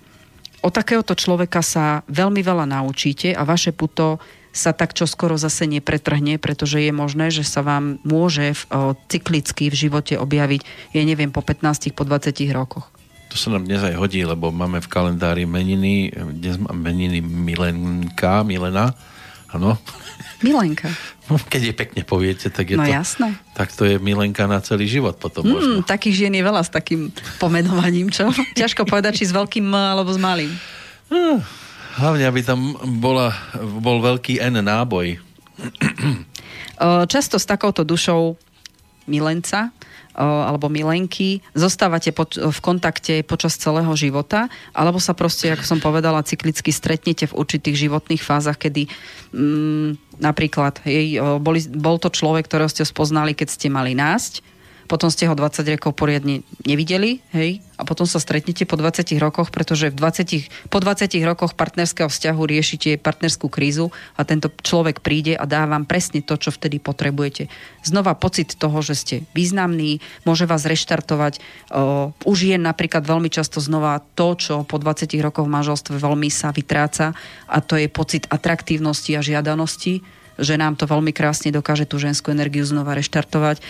o 0.65 0.73
takéhoto 0.73 1.13
človeka 1.13 1.61
sa 1.61 2.01
veľmi 2.09 2.41
veľa 2.41 2.65
naučíte 2.81 3.37
a 3.37 3.45
vaše 3.45 3.77
puto 3.77 4.17
sa 4.53 4.73
tak 4.73 4.97
čo 4.97 5.05
skoro 5.05 5.37
zase 5.37 5.69
nepretrhne, 5.69 6.41
pretože 6.41 6.81
je 6.81 6.93
možné, 6.97 7.29
že 7.29 7.45
sa 7.45 7.61
vám 7.61 8.01
môže 8.09 8.57
v, 8.57 8.63
cyklicky 9.13 9.69
v 9.69 9.77
živote 9.89 10.17
objaviť, 10.17 10.93
ja 10.97 11.03
neviem, 11.05 11.29
po 11.29 11.41
15, 11.45 11.93
po 11.93 12.05
20 12.09 12.53
rokoch. 12.53 12.89
To 13.33 13.41
sa 13.41 13.49
nám 13.49 13.65
dnes 13.65 13.81
aj 13.81 13.97
hodí, 13.97 14.21
lebo 14.29 14.53
máme 14.53 14.85
v 14.85 14.93
kalendári 14.93 15.49
meniny, 15.49 16.13
dnes 16.13 16.61
máme 16.61 16.93
meniny 16.93 17.25
Milenka, 17.25 18.45
Milena, 18.45 18.93
áno. 19.49 19.81
Milenka. 20.45 20.93
No, 21.31 21.39
keď 21.39 21.71
je 21.71 21.75
pekne 21.79 22.03
poviete, 22.05 22.51
tak 22.53 22.75
je 22.75 22.77
no, 22.77 22.85
to... 22.85 22.93
jasné. 22.93 23.39
Tak 23.57 23.73
to 23.73 23.89
je 23.89 23.97
Milenka 23.97 24.45
na 24.45 24.61
celý 24.61 24.85
život 24.85 25.17
potom 25.17 25.47
mm, 25.47 25.53
možno. 25.55 25.75
Takých 25.81 26.27
žien 26.27 26.35
je 26.35 26.45
veľa 26.45 26.61
s 26.61 26.69
takým 26.69 27.09
pomenovaním, 27.41 28.13
čo? 28.13 28.29
Ťažko 28.61 28.85
povedať, 28.85 29.23
či 29.23 29.31
s 29.31 29.33
veľkým 29.33 29.65
alebo 29.73 30.13
s 30.13 30.21
malým. 30.21 30.51
No, 31.09 31.41
hlavne, 31.97 32.29
aby 32.29 32.45
tam 32.45 32.77
bola, 33.01 33.33
bol 33.81 34.05
veľký 34.05 34.45
N 34.45 34.61
náboj. 34.61 35.23
Často 37.09 37.41
s 37.41 37.49
takouto 37.49 37.87
dušou 37.87 38.37
milenca 39.07 39.73
alebo 40.17 40.69
milenky, 40.69 41.41
zostávate 41.57 42.13
v 42.37 42.59
kontakte 42.61 43.25
počas 43.25 43.57
celého 43.57 43.89
života, 43.97 44.53
alebo 44.77 45.01
sa 45.01 45.17
proste, 45.17 45.53
ako 45.53 45.65
som 45.65 45.79
povedala, 45.81 46.25
cyklicky 46.25 46.69
stretnete 46.69 47.33
v 47.33 47.37
určitých 47.41 47.89
životných 47.89 48.21
fázach, 48.21 48.61
kedy 48.61 48.93
mm, 49.33 50.21
napríklad 50.21 50.85
jej, 50.85 51.17
boli, 51.41 51.65
bol 51.73 51.97
to 51.97 52.13
človek, 52.13 52.45
ktorého 52.45 52.69
ste 52.69 52.85
spoznali, 52.85 53.33
keď 53.33 53.49
ste 53.49 53.73
mali 53.73 53.97
násť, 53.97 54.45
potom 54.93 55.09
ste 55.09 55.25
ho 55.25 55.33
20 55.33 55.65
rokov 55.73 55.97
poriadne 55.97 56.45
nevideli, 56.69 57.25
hej, 57.33 57.65
a 57.81 57.89
potom 57.89 58.05
sa 58.05 58.21
stretnete 58.21 58.69
po 58.69 58.77
20 58.77 59.09
rokoch, 59.17 59.49
pretože 59.49 59.89
v 59.89 59.97
20, 59.97 60.69
po 60.69 60.85
20 60.85 61.17
rokoch 61.25 61.57
partnerského 61.57 62.13
vzťahu 62.13 62.43
riešite 62.45 63.01
partnerskú 63.01 63.49
krízu 63.49 63.89
a 64.21 64.29
tento 64.29 64.53
človek 64.53 65.01
príde 65.01 65.33
a 65.33 65.49
dá 65.49 65.65
vám 65.65 65.89
presne 65.89 66.21
to, 66.21 66.37
čo 66.37 66.53
vtedy 66.53 66.77
potrebujete. 66.77 67.49
Znova 67.81 68.13
pocit 68.13 68.53
toho, 68.61 68.85
že 68.85 68.93
ste 68.93 69.17
významní, 69.33 70.05
môže 70.29 70.45
vás 70.45 70.69
reštartovať. 70.69 71.41
Už 72.29 72.39
je 72.53 72.61
napríklad 72.61 73.09
veľmi 73.09 73.33
často 73.33 73.65
znova 73.65 74.05
to, 74.13 74.37
čo 74.37 74.55
po 74.69 74.77
20 74.77 75.09
rokoch 75.25 75.49
v 75.49 75.55
manželstve 75.57 75.97
veľmi 75.97 76.29
sa 76.29 76.53
vytráca 76.53 77.17
a 77.49 77.59
to 77.65 77.81
je 77.81 77.89
pocit 77.89 78.29
atraktívnosti 78.29 79.17
a 79.17 79.25
žiadanosti 79.25 80.22
že 80.43 80.59
nám 80.59 80.75
to 80.75 80.91
veľmi 80.91 81.15
krásne 81.15 81.55
dokáže 81.55 81.87
tú 81.87 82.03
ženskú 82.03 82.35
energiu 82.35 82.67
znova 82.67 82.99
reštartovať. 82.99 83.57
E, 83.59 83.63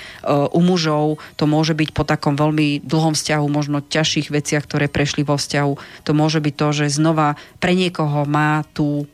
u 0.51 0.61
mužov 0.65 1.21
to 1.37 1.45
môže 1.45 1.77
byť 1.77 1.93
po 1.93 2.03
takom 2.09 2.35
veľmi 2.35 2.83
dlhom 2.83 3.13
vzťahu, 3.13 3.47
možno 3.47 3.85
ťažších 3.85 4.33
veciach, 4.33 4.65
ktoré 4.65 4.89
prešli 4.89 5.23
vo 5.23 5.37
vzťahu. 5.37 6.05
To 6.09 6.13
môže 6.17 6.41
byť 6.41 6.55
to, 6.57 6.69
že 6.73 6.97
znova 6.97 7.37
pre 7.61 7.77
niekoho 7.77 8.25
má 8.25 8.65
tú 8.73 9.07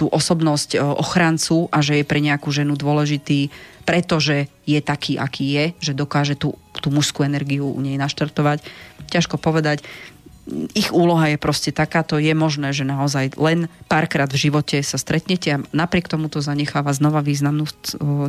tú 0.00 0.08
osobnosť 0.08 0.70
e, 0.72 0.76
ochrancu 0.80 1.68
a 1.68 1.84
že 1.84 2.00
je 2.00 2.08
pre 2.08 2.24
nejakú 2.24 2.48
ženu 2.48 2.72
dôležitý, 2.72 3.52
pretože 3.84 4.48
je 4.64 4.80
taký, 4.80 5.20
aký 5.20 5.44
je, 5.52 5.64
že 5.76 5.92
dokáže 5.92 6.40
tú, 6.40 6.56
tú 6.80 6.88
mužskú 6.88 7.20
energiu 7.20 7.68
u 7.68 7.80
nej 7.84 8.00
naštartovať. 8.00 8.64
Ťažko 9.12 9.36
povedať 9.36 9.84
ich 10.74 10.90
úloha 10.90 11.30
je 11.30 11.38
proste 11.38 11.70
takáto, 11.70 12.16
je 12.16 12.32
možné, 12.34 12.72
že 12.72 12.82
naozaj 12.82 13.36
len 13.38 13.70
párkrát 13.86 14.26
v 14.26 14.50
živote 14.50 14.80
sa 14.80 14.96
stretnete 14.96 15.48
a 15.54 15.62
napriek 15.70 16.08
tomu 16.08 16.26
to 16.32 16.42
zanecháva 16.42 16.90
znova 16.96 17.20
významnú 17.22 17.68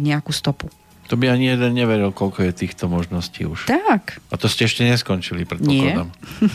nejakú 0.01 0.29
stopu. 0.35 0.69
To 1.09 1.19
by 1.19 1.27
ani 1.27 1.51
jeden 1.51 1.75
neveril, 1.75 2.15
koľko 2.15 2.47
je 2.47 2.51
týchto 2.55 2.87
možností 2.87 3.43
už. 3.43 3.67
Tak. 3.67 4.23
A 4.31 4.35
to 4.39 4.47
ste 4.47 4.63
ešte 4.63 4.87
neskončili, 4.87 5.43
predpokladám. 5.43 6.07
Nie. 6.07 6.47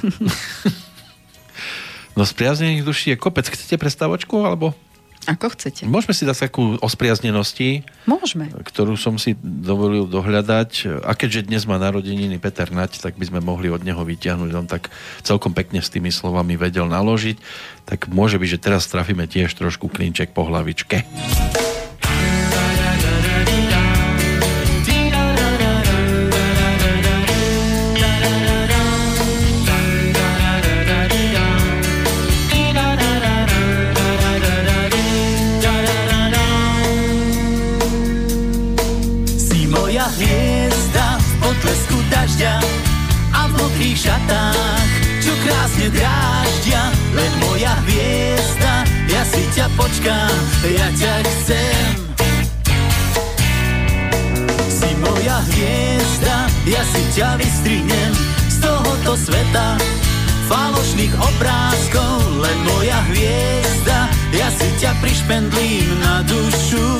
no 2.16 2.24
z 2.24 2.32
priaznených 2.32 2.80
duší 2.80 3.06
je 3.12 3.20
kopec. 3.20 3.44
Chcete 3.44 3.76
prestavočku, 3.76 4.32
alebo? 4.40 4.72
Ako 5.26 5.52
chcete. 5.52 5.90
Môžeme 5.90 6.14
si 6.14 6.22
dať 6.22 6.46
takú 6.46 6.78
o 6.78 6.88
spriaznenosti, 6.88 7.82
Môžeme. 8.06 8.46
ktorú 8.50 8.94
som 8.94 9.18
si 9.18 9.34
dovolil 9.42 10.06
dohľadať. 10.06 11.02
A 11.02 11.12
keďže 11.18 11.50
dnes 11.50 11.66
má 11.66 11.82
narodeniny 11.82 12.38
Peter 12.38 12.70
Nať, 12.70 13.02
tak 13.02 13.18
by 13.18 13.26
sme 13.26 13.40
mohli 13.42 13.66
od 13.66 13.82
neho 13.82 14.00
vyťahnuť. 14.06 14.50
On 14.54 14.70
tak 14.70 14.88
celkom 15.26 15.50
pekne 15.50 15.82
s 15.82 15.90
tými 15.90 16.14
slovami 16.14 16.54
vedel 16.54 16.86
naložiť. 16.86 17.36
Tak 17.90 18.06
môže 18.06 18.38
byť, 18.38 18.48
že 18.54 18.62
teraz 18.62 18.86
trafíme 18.86 19.26
tiež 19.26 19.50
trošku 19.58 19.90
klinček 19.90 20.30
po 20.30 20.46
hlavičke. 20.46 21.02
Mokrých 43.86 44.10
šatách, 44.10 44.90
čo 45.22 45.30
krásne 45.46 45.86
dráždia, 45.94 46.90
len 47.14 47.32
moja 47.38 47.70
hviezda, 47.86 48.82
ja 49.06 49.22
si 49.22 49.46
ťa 49.54 49.70
počkám, 49.78 50.38
ja 50.66 50.90
ťa 50.90 51.14
chcem. 51.22 51.86
Si 54.66 54.90
moja 54.98 55.38
hviezda, 55.38 56.50
ja 56.66 56.82
si 56.82 57.02
ťa 57.14 57.38
vystrihnem 57.38 58.10
z 58.50 58.56
tohoto 58.58 59.14
sveta, 59.14 59.78
falošných 60.50 61.14
obrázkov, 61.14 62.42
len 62.42 62.58
moja 62.66 62.98
hviezda, 63.14 64.10
ja 64.34 64.50
si 64.50 64.66
ťa 64.82 64.98
prišpendlím 64.98 65.86
na 66.02 66.26
dušu. 66.26 66.98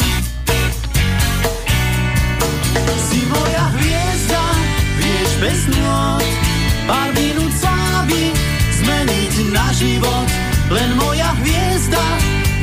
bez 5.37 5.69
nôd 5.69 6.46
život 9.77 10.29
Len 10.73 10.91
moja 10.97 11.31
hviezda, 11.45 12.05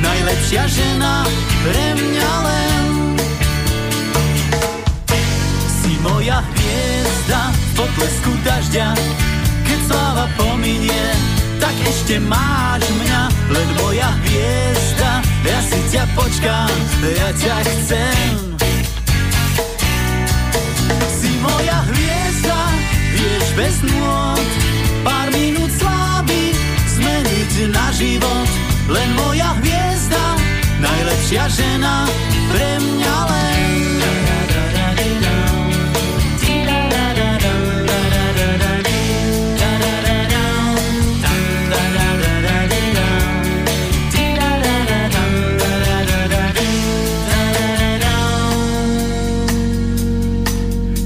najlepšia 0.01 0.63
žena 0.67 1.23
pre 1.63 1.85
mňa 1.95 2.31
len 2.43 2.89
Si 5.69 5.93
moja 6.01 6.41
hviezda 6.41 7.41
v 7.53 7.69
potlesku 7.77 8.31
dažďa 8.43 8.87
Keď 9.63 9.79
sláva 9.87 10.25
pominie, 10.35 11.05
tak 11.63 11.75
ešte 11.87 12.19
máš 12.19 12.83
mňa, 12.91 13.21
len 13.55 13.69
moja 13.79 14.11
hviezda, 14.19 15.23
ja 15.47 15.59
si 15.63 15.79
ťa 15.95 16.03
počkám, 16.11 16.75
ja 17.07 17.29
ťa 17.39 17.55
chcem. 17.63 18.35
Si 21.07 21.31
moja 21.39 21.79
hviezda, 21.87 22.59
vieš 23.15 23.45
bez 23.55 23.75
nôd, 23.87 24.62
na 27.69 27.91
život, 27.95 28.49
len 28.91 29.09
moja 29.15 29.55
hviezda, 29.61 30.25
najlepšia 30.81 31.47
žena 31.47 32.09
pre 32.51 32.69
mňa 32.81 33.15
len. 33.29 33.43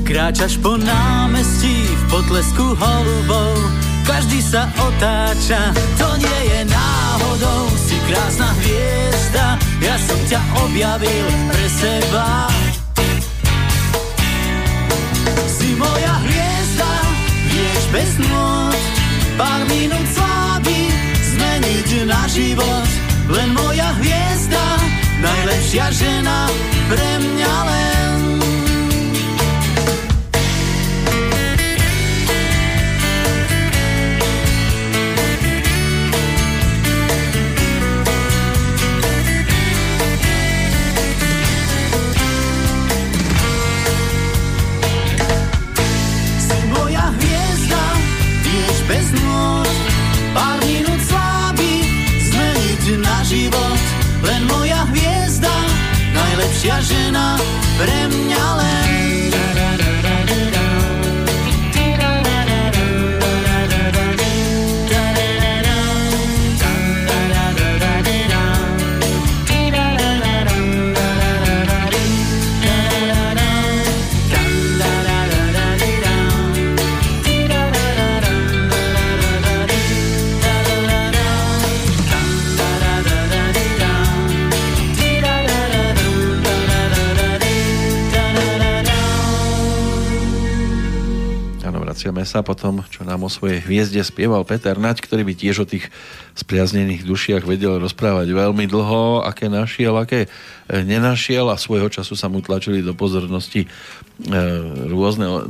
Kráčaš 0.07 0.59
po 0.63 0.79
námestí 0.79 1.83
v 1.83 2.03
potlesku 2.07 2.75
holubov, 2.79 3.76
každý 4.07 4.39
sa 4.39 4.71
otáča, 4.79 5.75
to 5.99 6.07
nie 6.15 6.39
je 6.47 6.59
náhodou, 6.71 7.67
si 7.75 7.99
krásna 8.07 8.55
hviezda, 8.63 9.59
ja 9.83 9.95
som 9.99 10.19
ťa 10.31 10.39
objavil 10.63 11.27
pre 11.51 11.67
seba. 11.67 12.47
Si 15.51 15.75
moja 15.75 16.13
hviezda, 16.23 16.91
vieš 17.51 17.83
bez 17.91 18.11
nôd, 18.23 18.79
pár 19.35 19.61
minút 19.67 20.07
slávy 20.15 20.87
zmeniť 21.35 21.89
na 22.07 22.21
život, 22.31 22.89
len 23.27 23.51
moja 23.51 23.91
hviezda, 23.99 24.65
najlepšia 25.19 25.85
žena 25.91 26.47
pre 26.87 27.09
mňa 27.19 27.53
len. 27.67 28.56
Sa 92.37 92.45
potom, 92.45 92.85
čo 92.93 93.01
nám 93.01 93.25
o 93.25 93.33
svojej 93.33 93.65
hviezde 93.65 93.97
spieval 94.05 94.45
Peter 94.45 94.77
Nať, 94.77 95.01
ktorý 95.01 95.25
by 95.25 95.33
tiež 95.33 95.65
o 95.65 95.69
tých 95.69 95.89
spriaznených 96.37 97.01
dušiach 97.01 97.41
vedel 97.41 97.81
rozprávať 97.81 98.29
veľmi 98.29 98.69
dlho, 98.69 99.25
aké 99.25 99.49
našiel, 99.49 99.97
aké 99.97 100.29
e, 100.69 100.85
nenašiel 100.85 101.49
a 101.49 101.57
svojho 101.57 101.89
času 101.89 102.13
sa 102.13 102.29
mu 102.29 102.45
tlačili 102.45 102.85
do 102.85 102.93
pozornosti 102.93 103.65
e, 103.65 103.67
rôzne 104.85 105.49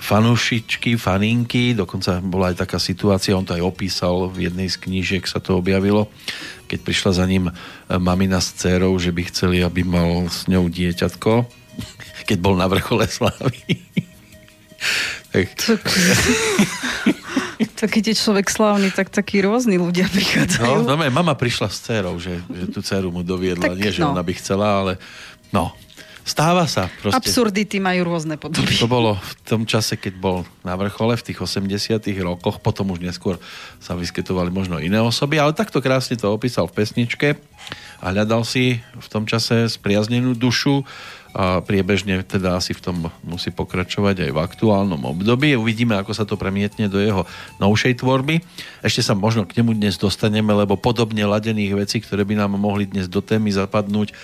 fanúšičky, 0.00 0.96
faninky, 0.96 1.76
dokonca 1.76 2.24
bola 2.24 2.48
aj 2.48 2.64
taká 2.64 2.80
situácia, 2.80 3.36
on 3.36 3.44
to 3.44 3.52
aj 3.52 3.60
opísal 3.60 4.32
v 4.32 4.48
jednej 4.48 4.72
z 4.72 4.80
knížiek 4.80 5.28
sa 5.28 5.36
to 5.36 5.60
objavilo, 5.60 6.08
keď 6.64 6.80
prišla 6.80 7.12
za 7.12 7.28
ním 7.28 7.52
e, 7.52 7.54
mamina 8.00 8.40
s 8.40 8.56
dcerou, 8.56 8.96
že 8.96 9.12
by 9.12 9.28
chceli, 9.28 9.60
aby 9.60 9.84
mal 9.84 10.32
s 10.32 10.48
ňou 10.48 10.72
dieťatko, 10.72 11.44
keď 12.32 12.38
bol 12.40 12.56
na 12.56 12.64
vrchole 12.64 13.04
slávy. 13.04 13.84
Tak... 15.28 15.46
tak 17.76 17.88
keď 17.94 18.04
je 18.12 18.14
človek 18.16 18.48
slávny, 18.48 18.88
tak 18.90 19.12
takí 19.12 19.44
rôzni 19.44 19.76
ľudia 19.76 20.08
prichádzajú. 20.08 20.88
No, 20.88 20.96
no 20.96 21.04
mama 21.12 21.36
prišla 21.36 21.68
s 21.68 21.84
dcerou, 21.84 22.16
že, 22.16 22.40
že 22.48 22.64
tú 22.72 22.80
dceru 22.80 23.12
mu 23.12 23.20
doviedla. 23.20 23.72
Tak, 23.72 23.78
Nie, 23.78 23.92
že 23.92 24.02
no. 24.04 24.16
ona 24.16 24.24
by 24.24 24.32
chcela, 24.40 24.66
ale 24.80 24.92
no, 25.52 25.76
stáva 26.28 26.64
sa. 26.64 26.92
Proste. 27.00 27.16
Absurdity 27.16 27.80
majú 27.80 28.08
rôzne 28.08 28.36
podoby. 28.36 28.72
To 28.76 28.88
bolo 28.88 29.16
v 29.16 29.32
tom 29.48 29.64
čase, 29.64 29.96
keď 29.96 30.14
bol 30.16 30.48
na 30.60 30.76
vrchole, 30.76 31.16
v 31.16 31.24
tých 31.24 31.40
80 31.40 32.04
rokoch, 32.20 32.60
potom 32.60 32.92
už 32.92 33.00
neskôr 33.00 33.40
sa 33.80 33.96
vyskytovali 33.96 34.52
možno 34.52 34.76
iné 34.80 35.00
osoby, 35.00 35.40
ale 35.40 35.56
takto 35.56 35.80
krásne 35.80 36.20
to 36.20 36.28
opísal 36.28 36.68
v 36.68 36.84
pesničke 36.84 37.40
a 37.98 38.14
hľadal 38.14 38.46
si 38.46 38.78
v 38.78 39.08
tom 39.10 39.26
čase 39.26 39.66
spriaznenú 39.66 40.34
dušu, 40.38 40.86
a 41.36 41.60
priebežne 41.60 42.24
teda 42.24 42.56
asi 42.56 42.72
v 42.72 42.80
tom 42.82 42.96
musí 43.20 43.52
pokračovať 43.52 44.26
aj 44.26 44.30
v 44.32 44.42
aktuálnom 44.42 44.98
období. 45.06 45.54
Uvidíme, 45.54 45.94
ako 46.00 46.16
sa 46.16 46.24
to 46.24 46.40
premietne 46.40 46.88
do 46.88 46.98
jeho 46.98 47.28
novšej 47.60 48.00
tvorby. 48.00 48.40
Ešte 48.80 49.04
sa 49.04 49.12
možno 49.12 49.44
k 49.44 49.60
nemu 49.60 49.76
dnes 49.76 50.00
dostaneme, 50.00 50.50
lebo 50.56 50.80
podobne 50.80 51.22
ladených 51.28 51.78
vecí, 51.78 52.00
ktoré 52.00 52.24
by 52.24 52.42
nám 52.42 52.56
mohli 52.56 52.88
dnes 52.88 53.06
do 53.06 53.20
témy 53.20 53.52
zapadnúť, 53.52 54.16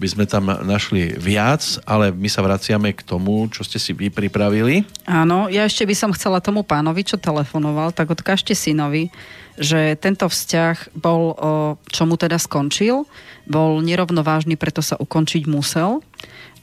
by 0.00 0.06
sme 0.08 0.24
tam 0.24 0.48
našli 0.48 1.12
viac, 1.16 1.60
ale 1.84 2.08
my 2.08 2.28
sa 2.28 2.40
vraciame 2.40 2.96
k 2.96 3.04
tomu, 3.04 3.48
čo 3.52 3.60
ste 3.60 3.76
si 3.76 3.92
vy 3.92 4.08
pripravili. 4.08 4.84
Áno, 5.04 5.52
ja 5.52 5.68
ešte 5.68 5.84
by 5.84 5.94
som 5.96 6.14
chcela 6.16 6.40
tomu 6.40 6.64
pánovi, 6.64 7.04
čo 7.04 7.20
telefonoval, 7.20 7.92
tak 7.92 8.08
odkážte 8.08 8.56
synovi, 8.56 9.12
že 9.58 9.96
tento 9.98 10.28
vzťah 10.30 10.94
bol, 10.94 11.34
čo 11.90 12.02
mu 12.04 12.14
teda 12.20 12.38
skončil, 12.38 13.08
bol 13.48 13.82
nerovnovážny, 13.82 14.54
preto 14.54 14.84
sa 14.84 14.94
ukončiť 14.94 15.48
musel 15.50 16.04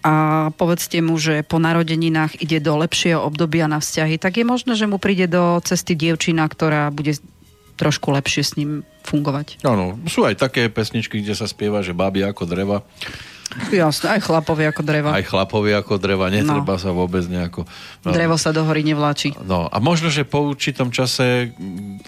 a 0.06 0.48
povedzte 0.56 1.02
mu, 1.04 1.20
že 1.20 1.44
po 1.44 1.60
narodeninách 1.60 2.40
ide 2.40 2.64
do 2.64 2.78
lepšieho 2.80 3.20
obdobia 3.20 3.68
na 3.68 3.82
vzťahy, 3.82 4.22
tak 4.22 4.40
je 4.40 4.46
možné, 4.48 4.78
že 4.78 4.88
mu 4.88 5.02
príde 5.02 5.28
do 5.28 5.60
cesty 5.66 5.98
dievčina, 5.98 6.48
ktorá 6.48 6.94
bude 6.94 7.18
trošku 7.76 8.10
lepšie 8.14 8.44
s 8.46 8.56
ním 8.56 8.88
fungovať. 9.04 9.62
Áno, 9.62 10.00
sú 10.10 10.26
aj 10.26 10.40
také 10.40 10.70
pesničky, 10.72 11.22
kde 11.22 11.38
sa 11.38 11.46
spieva, 11.46 11.86
že 11.86 11.98
báby 11.98 12.26
ako 12.26 12.44
dreva. 12.50 12.82
Jasne, 13.72 14.20
aj 14.20 14.22
chlapovi 14.28 14.68
ako 14.68 14.82
dreva. 14.84 15.16
Aj 15.16 15.24
chlapovi 15.24 15.72
ako 15.72 15.96
dreva, 15.98 16.28
netreba 16.28 16.76
no. 16.76 16.82
sa 16.82 16.92
vôbec 16.92 17.24
nejako... 17.26 17.64
No. 18.04 18.12
Drevo 18.12 18.36
sa 18.36 18.52
do 18.52 18.62
hory 18.68 18.84
nevláči. 18.84 19.32
No 19.48 19.72
a 19.72 19.78
možno, 19.80 20.12
že 20.12 20.28
po 20.28 20.44
určitom 20.44 20.92
čase 20.92 21.56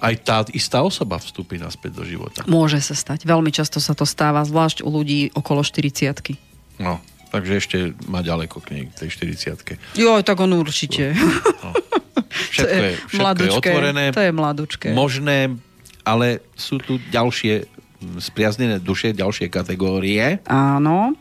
aj 0.04 0.14
tá 0.24 0.38
istá 0.52 0.84
osoba 0.84 1.16
vstúpi 1.16 1.56
naspäť 1.56 2.00
do 2.00 2.04
života. 2.04 2.44
Môže 2.46 2.84
sa 2.84 2.92
stať. 2.92 3.24
Veľmi 3.24 3.56
často 3.56 3.80
sa 3.80 3.96
to 3.96 4.04
stáva, 4.04 4.44
zvlášť 4.44 4.84
u 4.84 4.90
ľudí 4.92 5.32
okolo 5.32 5.64
40 5.64 6.12
No, 6.80 7.04
takže 7.32 7.54
ešte 7.60 7.78
má 8.08 8.24
ďaleko 8.24 8.64
k 8.64 8.68
nej, 8.76 8.84
tej 8.96 9.12
40 9.12 10.00
Jo, 10.00 10.20
tak 10.24 10.40
on 10.40 10.52
určite. 10.56 11.16
No. 11.64 11.72
Všetko 12.30 12.84
je, 12.84 12.94
všetko 13.10 13.42
je 13.42 13.52
otvorené. 13.52 14.04
To 14.14 14.22
je 14.24 14.32
mladučké. 14.32 14.88
Možné, 14.94 15.56
ale 16.06 16.44
sú 16.56 16.78
tu 16.80 17.02
ďalšie 17.12 17.79
spriaznené 18.20 18.80
duše, 18.80 19.12
ďalšie 19.12 19.52
kategórie. 19.52 20.40
Áno. 20.48 21.16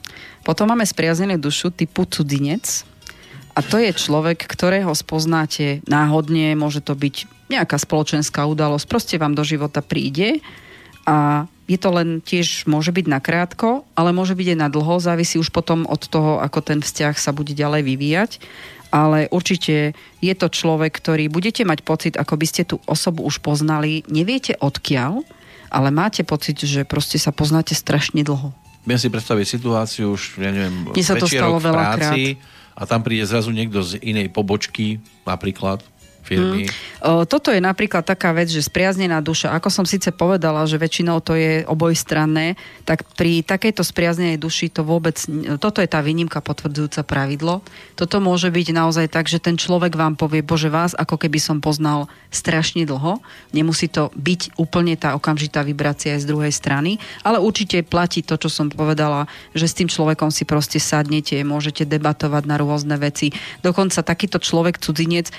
Potom 0.47 0.70
máme 0.70 0.87
spriaznené 0.87 1.37
dušu 1.37 1.74
typu 1.74 2.07
cudzinec. 2.07 2.87
A 3.59 3.61
to 3.61 3.83
je 3.83 3.91
človek, 3.91 4.47
ktorého 4.47 4.95
spoznáte 4.95 5.83
náhodne, 5.91 6.55
môže 6.55 6.79
to 6.79 6.95
byť 6.95 7.26
nejaká 7.51 7.74
spoločenská 7.74 8.47
udalosť, 8.47 8.87
proste 8.87 9.16
vám 9.18 9.35
do 9.35 9.43
života 9.43 9.83
príde 9.83 10.39
a 11.09 11.49
je 11.68 11.76
to 11.76 11.91
len 11.93 12.24
tiež, 12.24 12.64
môže 12.64 12.95
byť 12.95 13.07
nakrátko, 13.11 13.85
ale 13.93 14.14
môže 14.14 14.39
byť 14.39 14.57
aj 14.57 14.59
na 14.62 14.68
dlho, 14.72 15.03
závisí 15.03 15.37
už 15.37 15.53
potom 15.53 15.85
od 15.85 16.01
toho, 16.07 16.41
ako 16.41 16.64
ten 16.64 16.81
vzťah 16.81 17.18
sa 17.18 17.35
bude 17.35 17.53
ďalej 17.53 17.83
vyvíjať. 17.85 18.31
Ale 18.89 19.29
určite 19.29 19.93
je 20.24 20.35
to 20.39 20.49
človek, 20.49 20.97
ktorý 20.97 21.29
budete 21.29 21.68
mať 21.68 21.85
pocit, 21.85 22.14
ako 22.16 22.41
by 22.41 22.47
ste 22.49 22.64
tú 22.64 22.81
osobu 22.89 23.20
už 23.29 23.45
poznali, 23.45 24.01
neviete 24.09 24.57
odkiaľ, 24.57 25.29
ale 25.69 25.89
máte 25.93 26.25
pocit, 26.25 26.59
že 26.61 26.85
proste 26.85 27.16
sa 27.21 27.33
poznáte 27.33 27.77
strašne 27.77 28.25
dlho. 28.25 28.53
Viem 28.89 29.01
si 29.01 29.12
predstaviť 29.12 29.47
situáciu 29.47 30.16
už, 30.16 30.41
ja 30.41 30.49
neviem, 30.49 30.89
Mne 30.89 31.05
sa 31.05 31.16
to 31.21 31.29
stalo 31.29 31.61
v 31.61 31.69
práci 31.69 32.23
a 32.73 32.89
tam 32.89 33.05
príde 33.05 33.29
zrazu 33.29 33.53
niekto 33.53 33.85
z 33.85 34.01
inej 34.01 34.33
pobočky, 34.33 35.03
napríklad 35.29 35.85
firmy. 36.29 36.68
Hmm. 36.68 37.24
Toto 37.24 37.49
je 37.49 37.64
napríklad 37.64 38.05
taká 38.05 38.37
vec, 38.37 38.53
že 38.53 38.61
spriaznená 38.61 39.24
duša, 39.24 39.57
ako 39.57 39.72
som 39.72 39.89
síce 39.89 40.12
povedala, 40.12 40.68
že 40.68 40.76
väčšinou 40.76 41.24
to 41.24 41.33
je 41.33 41.64
obojstranné, 41.64 42.61
tak 42.85 43.09
pri 43.16 43.41
takejto 43.41 43.81
spriaznenej 43.81 44.37
duši 44.37 44.68
to 44.68 44.85
vôbec, 44.85 45.16
toto 45.57 45.81
je 45.81 45.89
tá 45.89 46.05
výnimka 46.05 46.45
potvrdzujúca 46.45 47.01
pravidlo. 47.09 47.64
Toto 47.97 48.20
môže 48.20 48.53
byť 48.53 48.68
naozaj 48.76 49.07
tak, 49.09 49.31
že 49.33 49.41
ten 49.41 49.57
človek 49.57 49.97
vám 49.97 50.20
povie, 50.20 50.45
bože 50.45 50.68
vás, 50.68 50.93
ako 50.93 51.16
keby 51.16 51.41
som 51.41 51.64
poznal 51.64 52.11
strašne 52.29 52.85
dlho. 52.85 53.24
Nemusí 53.57 53.89
to 53.89 54.12
byť 54.12 54.61
úplne 54.61 54.99
tá 54.99 55.16
okamžitá 55.16 55.64
vibrácia 55.64 56.18
aj 56.18 56.26
z 56.26 56.29
druhej 56.29 56.53
strany, 56.53 57.01
ale 57.24 57.41
určite 57.41 57.81
platí 57.87 58.20
to, 58.20 58.37
čo 58.37 58.53
som 58.53 58.68
povedala, 58.68 59.31
že 59.55 59.70
s 59.70 59.79
tým 59.79 59.89
človekom 59.89 60.29
si 60.35 60.43
proste 60.43 60.83
sadnete, 60.83 61.41
môžete 61.47 61.87
debatovať 61.87 62.43
na 62.45 62.59
rôzne 62.59 62.99
veci. 62.99 63.31
Dokonca 63.62 64.03
takýto 64.03 64.43
človek, 64.43 64.83
cudzinec, 64.83 65.31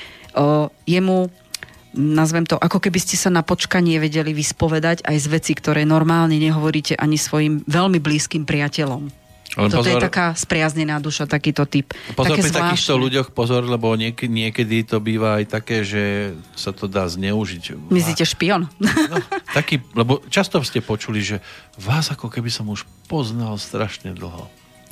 jemu 0.90 1.30
nazvem 1.94 2.46
to, 2.46 2.58
ako 2.58 2.78
keby 2.82 3.02
ste 3.02 3.18
sa 3.18 3.34
na 3.34 3.42
počkanie 3.42 3.98
vedeli 3.98 4.34
vyspovedať 4.34 5.06
aj 5.06 5.18
z 5.18 5.28
veci, 5.30 5.52
ktoré 5.58 5.90
normálne 5.90 6.38
nehovoríte 6.38 6.94
ani 6.98 7.18
svojim 7.18 7.66
veľmi 7.66 7.98
blízkym 7.98 8.46
priateľom. 8.46 9.10
Ale 9.58 9.66
Toto 9.74 9.82
pozor, 9.82 9.98
je 9.98 10.06
taká 10.06 10.26
spriaznená 10.38 11.02
duša, 11.02 11.26
takýto 11.26 11.66
typ. 11.66 11.90
Pozor 12.14 12.38
také 12.38 12.46
pri 12.46 12.52
zvláštne. 12.54 12.70
takýchto 12.70 12.96
ľuďoch, 13.02 13.28
pozor, 13.34 13.66
lebo 13.66 13.90
niekedy, 13.98 14.30
niekedy 14.30 14.86
to 14.86 15.02
býva 15.02 15.42
aj 15.42 15.50
také, 15.50 15.82
že 15.82 16.38
sa 16.54 16.70
to 16.70 16.86
dá 16.86 17.10
zneužiť. 17.10 17.90
Myslíte 17.90 18.30
špion? 18.30 18.70
No, 19.10 19.18
taký, 19.58 19.82
lebo 19.98 20.22
často 20.30 20.62
ste 20.62 20.86
počuli, 20.86 21.26
že 21.26 21.42
vás 21.82 22.14
ako 22.14 22.30
keby 22.30 22.54
som 22.54 22.70
už 22.70 22.86
poznal 23.10 23.58
strašne 23.58 24.14
dlho. 24.14 24.46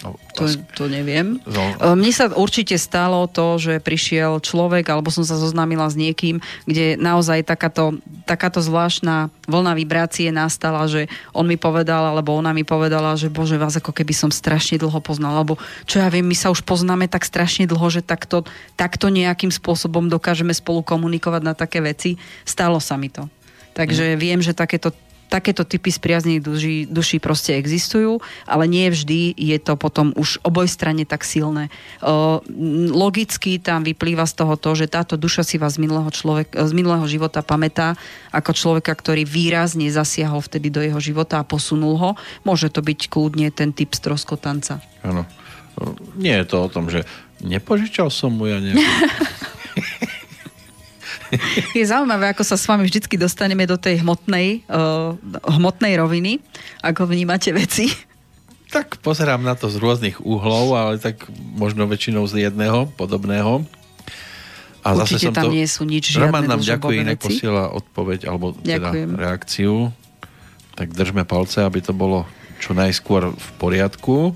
No, 0.05 0.13
to, 0.37 0.45
to 0.77 0.85
neviem. 0.85 1.41
No. 1.49 1.63
E, 1.73 1.97
mne 1.97 2.13
sa 2.13 2.29
určite 2.29 2.77
stalo 2.77 3.25
to, 3.25 3.57
že 3.57 3.81
prišiel 3.81 4.37
človek, 4.37 4.85
alebo 4.93 5.09
som 5.09 5.25
sa 5.25 5.33
zoznámila 5.33 5.89
s 5.89 5.97
niekým, 5.97 6.37
kde 6.69 7.01
naozaj 7.01 7.41
takáto, 7.41 7.97
takáto 8.29 8.61
zvláštna 8.61 9.33
vlna 9.49 9.73
vibrácie 9.73 10.29
nastala, 10.29 10.85
že 10.85 11.09
on 11.33 11.49
mi 11.49 11.57
povedal, 11.57 12.13
alebo 12.13 12.37
ona 12.37 12.53
mi 12.53 12.61
povedala, 12.61 13.17
že 13.17 13.33
bože, 13.33 13.57
vás 13.57 13.73
ako 13.81 13.89
keby 13.89 14.13
som 14.13 14.29
strašne 14.29 14.77
dlho 14.77 15.01
poznal, 15.01 15.41
alebo 15.41 15.57
čo 15.89 15.97
ja 15.97 16.13
viem, 16.13 16.29
my 16.29 16.37
sa 16.37 16.53
už 16.53 16.61
poznáme 16.61 17.09
tak 17.09 17.25
strašne 17.25 17.65
dlho, 17.65 17.89
že 17.89 18.05
takto, 18.05 18.45
takto 18.77 19.09
nejakým 19.09 19.49
spôsobom 19.49 20.05
dokážeme 20.13 20.53
spolu 20.53 20.85
komunikovať 20.85 21.41
na 21.41 21.57
také 21.57 21.81
veci. 21.81 22.21
Stalo 22.45 22.77
sa 22.77 23.01
mi 23.01 23.09
to. 23.09 23.25
Takže 23.73 24.13
mm. 24.13 24.17
viem, 24.17 24.39
že 24.41 24.57
takéto 24.57 24.89
takéto 25.27 25.67
typy 25.67 25.91
spriazných 25.91 26.39
duší, 26.39 26.77
duší 26.87 27.19
proste 27.19 27.59
existujú, 27.59 28.23
ale 28.47 28.63
nie 28.65 28.87
vždy 28.87 29.35
je 29.35 29.57
to 29.59 29.75
potom 29.75 30.15
už 30.15 30.39
obojstranne 30.43 31.03
tak 31.03 31.27
silné. 31.27 31.67
Logicky 32.91 33.59
tam 33.59 33.83
vyplýva 33.83 34.23
z 34.23 34.33
toho 34.39 34.55
to, 34.55 34.73
že 34.73 34.87
táto 34.91 35.19
duša 35.19 35.43
si 35.43 35.59
vás 35.59 35.75
z 35.75 35.83
minulého, 35.83 36.07
človek, 36.09 36.55
z 36.55 36.73
minulého 36.73 37.03
života 37.05 37.43
pamätá 37.43 37.99
ako 38.31 38.51
človeka, 38.55 38.95
ktorý 38.95 39.27
výrazne 39.27 39.91
zasiahol 39.91 40.39
vtedy 40.39 40.71
do 40.71 40.79
jeho 40.79 40.99
života 41.03 41.43
a 41.43 41.47
posunul 41.47 41.99
ho. 41.99 42.11
Môže 42.47 42.71
to 42.71 42.79
byť 42.79 43.11
kľudne 43.11 43.51
ten 43.51 43.75
typ 43.75 43.91
stroskotanca. 43.91 44.79
Áno. 45.03 45.27
Nie 46.17 46.41
je 46.41 46.49
to 46.49 46.65
o 46.65 46.71
tom, 46.73 46.89
že 46.89 47.05
nepožičal 47.43 48.09
som 48.09 48.33
mu 48.33 48.49
ja 48.49 48.57
nejaký... 48.57 48.81
Je 51.77 51.85
zaujímavé, 51.85 52.31
ako 52.31 52.43
sa 52.43 52.55
s 52.55 52.65
vami 52.67 52.87
vždy 52.87 53.19
dostaneme 53.19 53.67
do 53.67 53.75
tej 53.75 54.01
hmotnej, 54.01 54.67
uh, 54.69 55.15
hmotnej 55.57 55.93
roviny, 55.99 56.39
ako 56.83 57.07
vnímate 57.09 57.51
veci. 57.51 57.89
Tak 58.67 58.99
pozerám 58.99 59.39
na 59.43 59.55
to 59.55 59.71
z 59.71 59.79
rôznych 59.79 60.19
uhlov, 60.19 60.75
ale 60.75 60.99
tak 60.99 61.23
možno 61.55 61.87
väčšinou 61.87 62.27
z 62.27 62.51
jedného 62.51 62.91
podobného. 62.99 63.63
A 64.83 64.95
Určite 64.95 65.19
zase 65.19 65.27
som 65.31 65.35
tam 65.35 65.51
to... 65.51 65.55
nie 65.55 65.67
sú 65.67 65.83
nič 65.83 66.15
žiadne 66.15 66.31
Roman 66.31 66.47
nám 66.47 66.63
ďakuje, 66.63 66.95
inak 67.03 67.19
posiela 67.19 67.71
odpoveď, 67.75 68.19
alebo 68.27 68.55
teda 68.55 68.91
Ďakujem. 68.91 69.09
reakciu. 69.15 69.73
Tak 70.79 70.95
držme 70.95 71.27
palce, 71.27 71.63
aby 71.63 71.83
to 71.83 71.91
bolo 71.91 72.23
čo 72.63 72.71
najskôr 72.71 73.35
v 73.35 73.47
poriadku. 73.59 74.31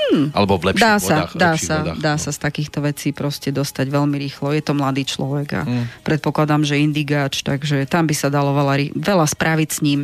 Hmm. 0.00 0.32
Alebo 0.32 0.56
v 0.56 0.72
lepších 0.72 0.86
dá 0.86 0.96
sa, 0.96 1.16
vodách. 1.28 1.32
Dá, 1.36 1.52
sa, 1.54 1.76
vodách, 1.84 1.98
dá 2.00 2.14
no. 2.16 2.22
sa 2.22 2.30
z 2.32 2.38
takýchto 2.40 2.78
vecí 2.80 3.08
proste 3.12 3.48
dostať 3.52 3.86
veľmi 3.92 4.16
rýchlo. 4.16 4.56
Je 4.56 4.62
to 4.64 4.72
mladý 4.72 5.04
človek 5.04 5.48
a 5.58 5.62
hmm. 5.68 6.02
predpokladám, 6.02 6.64
že 6.64 6.80
indigáč, 6.80 7.46
takže 7.46 7.86
tam 7.86 8.08
by 8.08 8.14
sa 8.16 8.32
dalo 8.32 8.56
veľa, 8.56 8.96
veľa 8.96 9.26
spraviť 9.28 9.68
s 9.70 9.80
ním 9.84 10.00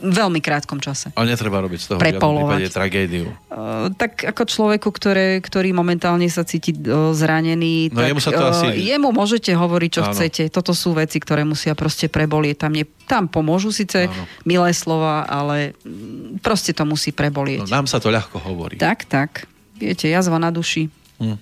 veľmi 0.00 0.40
krátkom 0.40 0.80
čase. 0.80 1.12
Ale 1.12 1.36
netreba 1.36 1.60
robiť 1.60 1.78
z 1.78 1.86
toho 1.92 1.98
v 2.00 2.16
prípade 2.16 2.72
tragédiu. 2.72 3.28
Uh, 3.52 3.92
tak 3.94 4.24
ako 4.24 4.48
človeku, 4.48 4.88
ktoré, 4.88 5.38
ktorý 5.44 5.76
momentálne 5.76 6.24
sa 6.32 6.42
cíti 6.42 6.72
uh, 6.72 7.12
zranený, 7.12 7.92
no, 7.92 8.00
tak 8.00 8.10
jemu, 8.10 8.20
sa 8.24 8.32
to 8.32 8.44
uh, 8.44 8.52
asi... 8.56 8.66
jemu 8.80 9.08
môžete 9.12 9.52
hovoriť, 9.52 9.90
čo 9.92 10.02
Áno. 10.02 10.10
chcete. 10.16 10.42
Toto 10.48 10.72
sú 10.72 10.96
veci, 10.96 11.20
ktoré 11.20 11.44
musia 11.44 11.76
proste 11.76 12.08
prebolieť. 12.08 12.66
Tam, 12.66 12.72
ne, 12.72 12.88
tam 13.04 13.28
pomôžu 13.28 13.70
síce 13.70 14.08
Áno. 14.08 14.24
milé 14.48 14.72
slova, 14.72 15.28
ale 15.28 15.76
mm, 15.84 16.40
proste 16.40 16.72
to 16.72 16.88
musí 16.88 17.12
prebolieť. 17.12 17.68
No, 17.68 17.84
nám 17.84 17.86
sa 17.86 18.00
to 18.00 18.08
ľahko 18.08 18.40
hovorí. 18.40 18.80
Tak, 18.80 19.04
tak. 19.04 19.44
Viete, 19.76 20.08
jazva 20.08 20.40
na 20.40 20.48
duši. 20.48 20.88
Hm. 21.20 21.38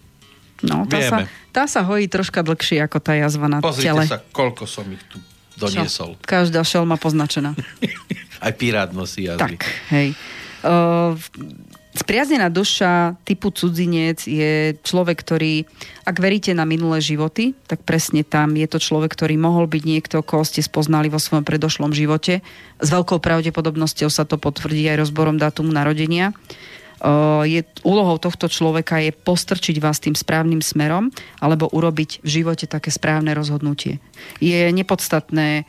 No, 0.58 0.90
tá 0.90 0.98
sa, 1.06 1.16
tá 1.54 1.64
sa 1.70 1.86
hojí 1.86 2.10
troška 2.10 2.42
dlhšie 2.42 2.82
ako 2.82 2.98
tá 2.98 3.14
jazva 3.14 3.46
na 3.46 3.58
Pozrite 3.62 3.94
tele. 3.94 4.02
sa, 4.10 4.18
koľko 4.34 4.66
som 4.66 4.82
ich 4.90 5.02
tu 5.06 5.22
doniesol. 5.58 6.14
Čo? 6.14 6.24
Každá 6.24 6.62
šelma 6.62 6.94
poznačená. 6.96 7.58
Aj 8.44 8.52
pirát 8.54 8.94
nosí 8.94 9.26
jazyk. 9.26 9.58
Tak, 9.58 9.60
hej. 9.90 10.14
Uh, 10.62 11.18
Spriaznená 11.98 12.46
duša 12.46 13.18
typu 13.26 13.50
cudzinec 13.50 14.22
je 14.22 14.78
človek, 14.86 15.18
ktorý, 15.18 15.66
ak 16.06 16.22
veríte 16.22 16.54
na 16.54 16.62
minulé 16.62 17.02
životy, 17.02 17.58
tak 17.66 17.82
presne 17.82 18.22
tam 18.22 18.54
je 18.54 18.70
to 18.70 18.78
človek, 18.78 19.10
ktorý 19.10 19.34
mohol 19.34 19.66
byť 19.66 19.82
niekto, 19.82 20.22
koho 20.22 20.46
ste 20.46 20.62
spoznali 20.62 21.10
vo 21.10 21.18
svojom 21.18 21.42
predošlom 21.42 21.90
živote. 21.90 22.38
S 22.78 22.88
veľkou 22.94 23.18
pravdepodobnosťou 23.18 24.14
sa 24.14 24.22
to 24.22 24.38
potvrdí 24.38 24.86
aj 24.86 25.10
rozborom 25.10 25.42
dátumu 25.42 25.74
narodenia. 25.74 26.30
Je, 27.46 27.62
úlohou 27.86 28.18
tohto 28.18 28.50
človeka 28.50 28.98
je 28.98 29.14
postrčiť 29.14 29.78
vás 29.78 30.02
tým 30.02 30.18
správnym 30.18 30.58
smerom 30.58 31.14
alebo 31.38 31.70
urobiť 31.70 32.26
v 32.26 32.28
živote 32.42 32.66
také 32.66 32.90
správne 32.90 33.38
rozhodnutie. 33.38 34.02
Je 34.42 34.66
nepodstatné, 34.74 35.62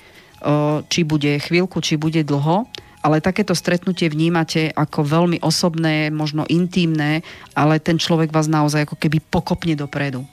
či 0.89 0.99
bude 1.05 1.37
chvíľku, 1.37 1.85
či 1.85 2.01
bude 2.01 2.25
dlho, 2.25 2.65
ale 3.05 3.21
takéto 3.21 3.53
stretnutie 3.53 4.09
vnímate 4.09 4.73
ako 4.73 5.05
veľmi 5.05 5.37
osobné, 5.45 6.09
možno 6.09 6.49
intimné, 6.49 7.21
ale 7.53 7.77
ten 7.77 8.01
človek 8.01 8.33
vás 8.33 8.49
naozaj 8.49 8.89
ako 8.89 8.97
keby 8.97 9.21
pokopne 9.21 9.77
dopredu. 9.77 10.25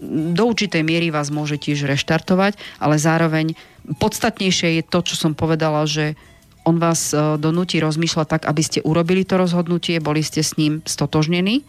Do 0.00 0.42
určitej 0.48 0.80
miery 0.80 1.12
vás 1.12 1.28
môže 1.28 1.60
tiež 1.60 1.84
reštartovať, 1.84 2.56
ale 2.80 2.96
zároveň 2.96 3.52
podstatnejšie 4.00 4.80
je 4.80 4.82
to, 4.88 5.04
čo 5.04 5.14
som 5.20 5.36
povedala, 5.36 5.84
že 5.84 6.16
on 6.64 6.76
vás 6.76 7.12
donúti 7.40 7.80
rozmýšľať 7.80 8.26
tak, 8.26 8.42
aby 8.46 8.62
ste 8.62 8.84
urobili 8.84 9.24
to 9.24 9.40
rozhodnutie, 9.40 9.98
boli 9.98 10.20
ste 10.20 10.44
s 10.44 10.60
ním 10.60 10.84
stotožnení 10.84 11.64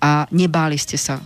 a 0.00 0.28
nebáli 0.28 0.76
ste 0.76 1.00
sa 1.00 1.24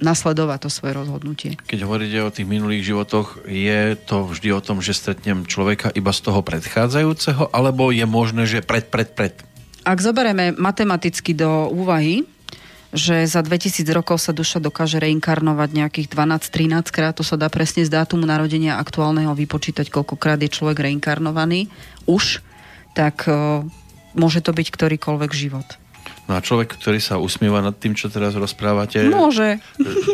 nasledovať 0.00 0.58
to 0.64 0.70
svoje 0.72 0.92
rozhodnutie. 0.96 1.50
Keď 1.68 1.80
hovoríte 1.84 2.18
o 2.24 2.32
tých 2.32 2.48
minulých 2.48 2.88
životoch, 2.88 3.44
je 3.44 3.94
to 4.00 4.24
vždy 4.24 4.48
o 4.56 4.64
tom, 4.64 4.80
že 4.80 4.96
stretnem 4.96 5.44
človeka 5.44 5.92
iba 5.92 6.08
z 6.08 6.20
toho 6.24 6.40
predchádzajúceho, 6.40 7.52
alebo 7.52 7.92
je 7.92 8.08
možné, 8.08 8.48
že 8.48 8.64
pred, 8.64 8.88
pred, 8.88 9.12
pred? 9.12 9.36
Ak 9.84 10.00
zoberieme 10.00 10.56
matematicky 10.56 11.36
do 11.36 11.68
úvahy, 11.68 12.24
že 12.90 13.22
za 13.26 13.40
2000 13.42 13.86
rokov 13.94 14.18
sa 14.18 14.34
duša 14.34 14.58
dokáže 14.58 14.98
reinkarnovať 14.98 15.70
nejakých 15.70 16.06
12-13 16.10 16.90
krát, 16.90 17.14
to 17.14 17.22
sa 17.22 17.38
dá 17.38 17.46
presne 17.46 17.86
z 17.86 17.90
dátumu 17.90 18.26
narodenia 18.26 18.82
aktuálneho 18.82 19.30
vypočítať, 19.34 19.86
koľkokrát 19.90 20.42
je 20.42 20.50
človek 20.50 20.90
reinkarnovaný 20.90 21.70
už, 22.10 22.42
tak 22.98 23.30
uh, 23.30 23.62
môže 24.18 24.42
to 24.42 24.50
byť 24.50 24.74
ktorýkoľvek 24.74 25.30
život. 25.30 25.78
No 26.26 26.38
a 26.38 26.46
človek, 26.46 26.78
ktorý 26.78 27.02
sa 27.02 27.18
usmieva 27.18 27.58
nad 27.58 27.74
tým, 27.74 27.98
čo 27.98 28.06
teraz 28.06 28.38
rozprávate... 28.38 29.02
Môže. 29.10 29.58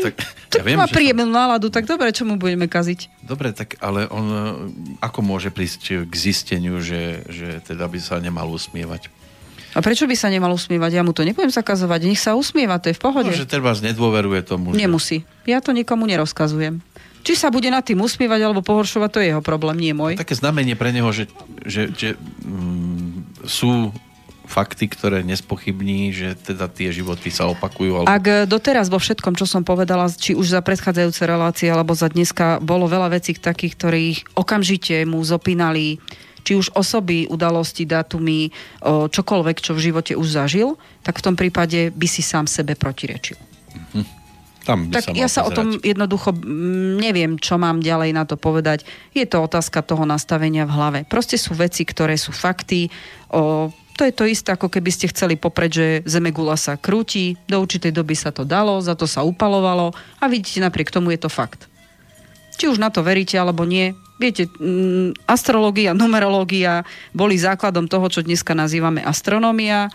Tak, 0.01 0.15
ja 0.57 0.65
viem, 0.65 0.81
má 0.81 0.89
príjemnú 0.89 1.29
sa... 1.29 1.45
náladu, 1.45 1.69
tak 1.69 1.85
dobre, 1.85 2.09
čo 2.13 2.25
mu 2.25 2.41
budeme 2.41 2.69
kaziť? 2.69 3.21
Dobre, 3.21 3.53
tak 3.53 3.77
ale 3.85 4.09
on 4.09 4.27
ako 5.05 5.21
môže 5.21 5.53
prísť 5.53 6.09
k 6.09 6.15
zisteniu, 6.17 6.81
že, 6.81 7.21
že 7.29 7.61
teda 7.61 7.85
by 7.85 8.01
sa 8.01 8.17
nemal 8.17 8.49
usmievať? 8.49 9.13
A 9.77 9.85
prečo 9.85 10.09
by 10.09 10.17
sa 10.17 10.33
nemal 10.33 10.57
usmievať? 10.57 10.91
Ja 10.97 11.05
mu 11.05 11.13
to 11.13 11.21
nepoviem 11.21 11.53
zakazovať. 11.53 12.09
Nech 12.09 12.17
sa 12.17 12.33
usmieva, 12.33 12.81
to 12.81 12.89
je 12.89 12.97
v 12.97 13.03
pohode. 13.05 13.29
No, 13.29 13.37
že 13.37 13.45
vás 13.61 13.85
nedôveruje 13.85 14.41
tomu. 14.41 14.73
Že... 14.73 14.81
Nemusí. 14.81 15.17
Ja 15.45 15.61
to 15.61 15.77
nikomu 15.77 16.09
nerozkazujem. 16.09 16.81
Či 17.21 17.37
sa 17.37 17.53
bude 17.53 17.69
nad 17.69 17.85
tým 17.85 18.01
usmievať 18.01 18.41
alebo 18.41 18.65
pohoršovať, 18.65 19.09
to 19.13 19.19
je 19.21 19.27
jeho 19.35 19.43
problém, 19.45 19.77
nie 19.77 19.93
môj. 19.93 20.17
A 20.17 20.25
také 20.25 20.39
znamenie 20.39 20.79
pre 20.79 20.95
neho, 20.95 21.11
že, 21.11 21.27
že, 21.67 21.91
že 21.93 22.09
mm, 22.17 23.45
sú 23.45 23.91
fakty, 24.47 24.87
ktoré 24.87 25.27
nespochybní, 25.27 26.15
že 26.15 26.39
teda 26.39 26.71
tie 26.71 26.95
životy 26.95 27.35
sa 27.35 27.51
opakujú. 27.51 28.01
Alebo... 28.01 28.09
Ak 28.09 28.47
doteraz 28.47 28.87
vo 28.87 29.03
všetkom, 29.03 29.35
čo 29.35 29.45
som 29.45 29.67
povedala, 29.67 30.07
či 30.09 30.39
už 30.39 30.55
za 30.55 30.63
predchádzajúce 30.63 31.23
relácie, 31.27 31.67
alebo 31.67 31.93
za 31.99 32.07
dneska, 32.07 32.63
bolo 32.63 32.87
veľa 32.87 33.11
vecí 33.11 33.35
takých, 33.35 33.75
ktorých 33.75 34.19
okamžite 34.39 35.03
mu 35.05 35.19
zopínali 35.27 35.99
či 36.47 36.55
už 36.55 36.79
osoby, 36.79 37.27
udalosti, 37.27 37.83
dátumy, 37.83 38.55
čokoľvek, 38.87 39.57
čo 39.59 39.75
v 39.75 39.91
živote 39.91 40.15
už 40.15 40.31
zažil, 40.31 40.79
tak 41.03 41.19
v 41.19 41.25
tom 41.27 41.35
prípade 41.35 41.91
by 41.91 42.07
si 42.07 42.23
sám 42.23 42.47
sebe 42.47 42.79
protirečil. 42.79 43.35
Mhm. 43.75 44.27
Tam 44.67 44.91
tak 44.91 45.15
ja 45.15 45.31
sa 45.31 45.47
pozerať. 45.47 45.51
o 45.51 45.51
tom 45.55 45.69
jednoducho 45.79 46.31
neviem, 46.99 47.39
čo 47.39 47.55
mám 47.55 47.79
ďalej 47.79 48.11
na 48.11 48.27
to 48.27 48.35
povedať. 48.35 48.83
Je 49.15 49.23
to 49.23 49.39
otázka 49.39 49.79
toho 49.79 50.03
nastavenia 50.03 50.67
v 50.67 50.75
hlave. 50.75 50.99
Proste 51.07 51.39
sú 51.39 51.55
veci, 51.55 51.87
ktoré 51.87 52.19
sú 52.19 52.35
fakty. 52.35 52.91
O, 53.31 53.71
to 53.95 54.03
je 54.03 54.11
to 54.11 54.27
isté, 54.27 54.51
ako 54.51 54.67
keby 54.67 54.91
ste 54.91 55.07
chceli 55.15 55.39
popreť, 55.39 55.71
že 55.71 55.87
Zemegula 56.03 56.59
sa 56.59 56.75
krúti, 56.75 57.39
do 57.47 57.63
určitej 57.63 57.95
doby 57.95 58.19
sa 58.19 58.35
to 58.35 58.43
dalo, 58.43 58.83
za 58.83 58.99
to 58.99 59.07
sa 59.07 59.23
upalovalo 59.23 59.95
a 60.19 60.25
vidíte, 60.27 60.59
napriek 60.59 60.91
tomu 60.91 61.15
je 61.15 61.23
to 61.23 61.31
fakt. 61.31 61.71
Či 62.59 62.67
už 62.67 62.83
na 62.83 62.91
to 62.91 63.07
veríte 63.07 63.39
alebo 63.39 63.63
nie, 63.63 63.95
Viete, 64.17 64.49
mm, 64.49 65.29
astrológia, 65.29 65.93
numerológia 65.93 66.89
boli 67.13 67.37
základom 67.37 67.85
toho, 67.85 68.09
čo 68.09 68.25
dneska 68.25 68.57
nazývame 68.57 69.05
astronómia. 69.05 69.93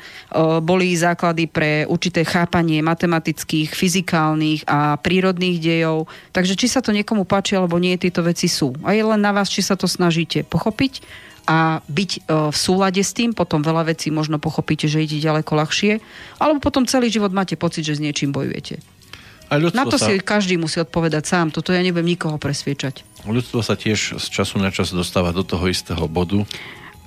Boli 0.62 0.94
základy 0.94 1.50
pre 1.50 1.90
určité 1.90 2.22
chápanie 2.22 2.86
matematických, 2.86 3.74
fyzikálnych 3.74 4.70
a 4.70 5.02
prírodných 5.02 5.58
dejov. 5.58 6.06
Takže 6.38 6.54
či 6.54 6.70
sa 6.70 6.86
to 6.86 6.94
niekomu 6.94 7.26
páči 7.26 7.58
alebo 7.58 7.82
nie, 7.82 7.98
tieto 7.98 8.22
veci 8.22 8.46
sú. 8.46 8.78
A 8.86 8.94
je 8.94 9.02
len 9.02 9.18
na 9.18 9.34
vás, 9.34 9.50
či 9.50 9.66
sa 9.66 9.74
to 9.74 9.90
snažíte 9.90 10.46
pochopiť 10.46 11.02
a 11.50 11.82
byť 11.90 12.30
v 12.30 12.54
súlade 12.54 13.02
s 13.02 13.18
tým, 13.18 13.34
potom 13.34 13.66
veľa 13.66 13.90
vecí 13.90 14.14
možno 14.14 14.38
pochopíte, 14.38 14.86
že 14.86 15.02
ide 15.02 15.18
ďaleko 15.18 15.58
ľahšie, 15.58 15.98
alebo 16.38 16.62
potom 16.62 16.86
celý 16.86 17.10
život 17.10 17.34
máte 17.34 17.58
pocit, 17.58 17.82
že 17.82 17.98
s 17.98 18.04
niečím 18.06 18.30
bojujete. 18.30 18.78
Na 19.52 19.84
to 19.84 20.00
sa... 20.00 20.08
si 20.08 20.24
každý 20.24 20.56
musí 20.56 20.80
odpovedať 20.80 21.28
sám. 21.28 21.52
Toto 21.52 21.76
ja 21.76 21.84
nebudem 21.84 22.16
nikoho 22.16 22.40
presviečať. 22.40 23.04
Ľudstvo 23.28 23.60
sa 23.60 23.76
tiež 23.76 24.16
z 24.16 24.26
času 24.32 24.64
na 24.64 24.72
čas 24.72 24.96
dostáva 24.96 25.36
do 25.36 25.44
toho 25.44 25.68
istého 25.68 26.08
bodu. 26.08 26.48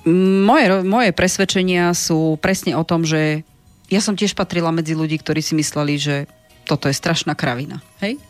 Moje, 0.05 0.85
moje 0.85 1.09
presvedčenia 1.09 1.89
sú 1.97 2.37
presne 2.37 2.77
o 2.77 2.85
tom, 2.85 3.01
že 3.01 3.41
ja 3.89 3.97
som 3.97 4.13
tiež 4.13 4.37
patrila 4.37 4.69
medzi 4.69 4.93
ľudí, 4.93 5.17
ktorí 5.17 5.41
si 5.41 5.57
mysleli, 5.57 5.97
že 5.97 6.15
toto 6.69 6.85
je 6.85 6.93
strašná 6.93 7.33
kravina. 7.33 7.81
Hej? 8.05 8.21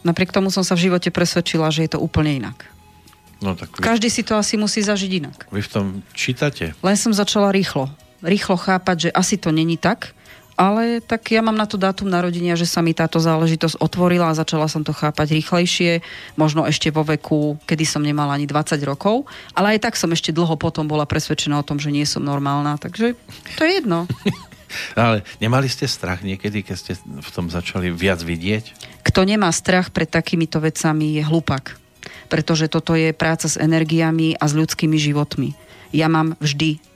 Napriek 0.00 0.32
tomu 0.32 0.48
som 0.48 0.64
sa 0.64 0.72
v 0.72 0.88
živote 0.88 1.12
presvedčila, 1.12 1.68
že 1.68 1.84
je 1.84 1.92
to 1.92 2.00
úplne 2.00 2.40
inak. 2.40 2.64
No, 3.44 3.52
tak 3.52 3.72
vy... 3.76 3.84
Každý 3.84 4.08
si 4.08 4.24
to 4.24 4.36
asi 4.40 4.56
musí 4.56 4.80
zažiť 4.80 5.10
inak. 5.12 5.38
Vy 5.52 5.60
v 5.60 5.70
tom 5.72 5.86
čítate? 6.16 6.72
Len 6.80 6.96
som 6.96 7.12
začala 7.12 7.52
rýchlo. 7.52 7.92
Rýchlo 8.24 8.56
chápať, 8.56 9.08
že 9.08 9.10
asi 9.12 9.36
to 9.40 9.52
není 9.52 9.76
tak 9.76 10.16
ale 10.60 11.00
tak 11.00 11.32
ja 11.32 11.40
mám 11.40 11.56
na 11.56 11.64
to 11.64 11.80
dátum 11.80 12.12
narodenia, 12.12 12.52
že 12.52 12.68
sa 12.68 12.84
mi 12.84 12.92
táto 12.92 13.16
záležitosť 13.16 13.80
otvorila 13.80 14.28
a 14.28 14.36
začala 14.36 14.68
som 14.68 14.84
to 14.84 14.92
chápať 14.92 15.40
rýchlejšie, 15.40 16.04
možno 16.36 16.68
ešte 16.68 16.92
vo 16.92 17.00
veku, 17.00 17.56
kedy 17.64 17.88
som 17.88 18.04
nemala 18.04 18.36
ani 18.36 18.44
20 18.44 18.76
rokov, 18.84 19.24
ale 19.56 19.80
aj 19.80 19.88
tak 19.88 19.94
som 19.96 20.12
ešte 20.12 20.36
dlho 20.36 20.60
potom 20.60 20.84
bola 20.84 21.08
presvedčená 21.08 21.56
o 21.56 21.64
tom, 21.64 21.80
že 21.80 21.88
nie 21.88 22.04
som 22.04 22.20
normálna, 22.20 22.76
takže 22.76 23.16
to 23.56 23.60
je 23.64 23.80
jedno. 23.80 24.04
ale 25.00 25.24
nemali 25.40 25.64
ste 25.64 25.88
strach 25.88 26.20
niekedy, 26.20 26.60
keď 26.60 26.76
ste 26.76 26.92
v 27.00 27.30
tom 27.32 27.48
začali 27.48 27.88
viac 27.88 28.20
vidieť? 28.20 29.00
Kto 29.00 29.24
nemá 29.24 29.48
strach 29.56 29.88
pred 29.88 30.12
takýmito 30.12 30.60
vecami 30.60 31.16
je 31.16 31.22
hlupak, 31.24 31.80
pretože 32.28 32.68
toto 32.68 32.92
je 32.92 33.16
práca 33.16 33.48
s 33.48 33.56
energiami 33.56 34.36
a 34.36 34.44
s 34.44 34.52
ľudskými 34.52 35.00
životmi. 35.00 35.56
Ja 35.96 36.12
mám 36.12 36.36
vždy 36.36 36.89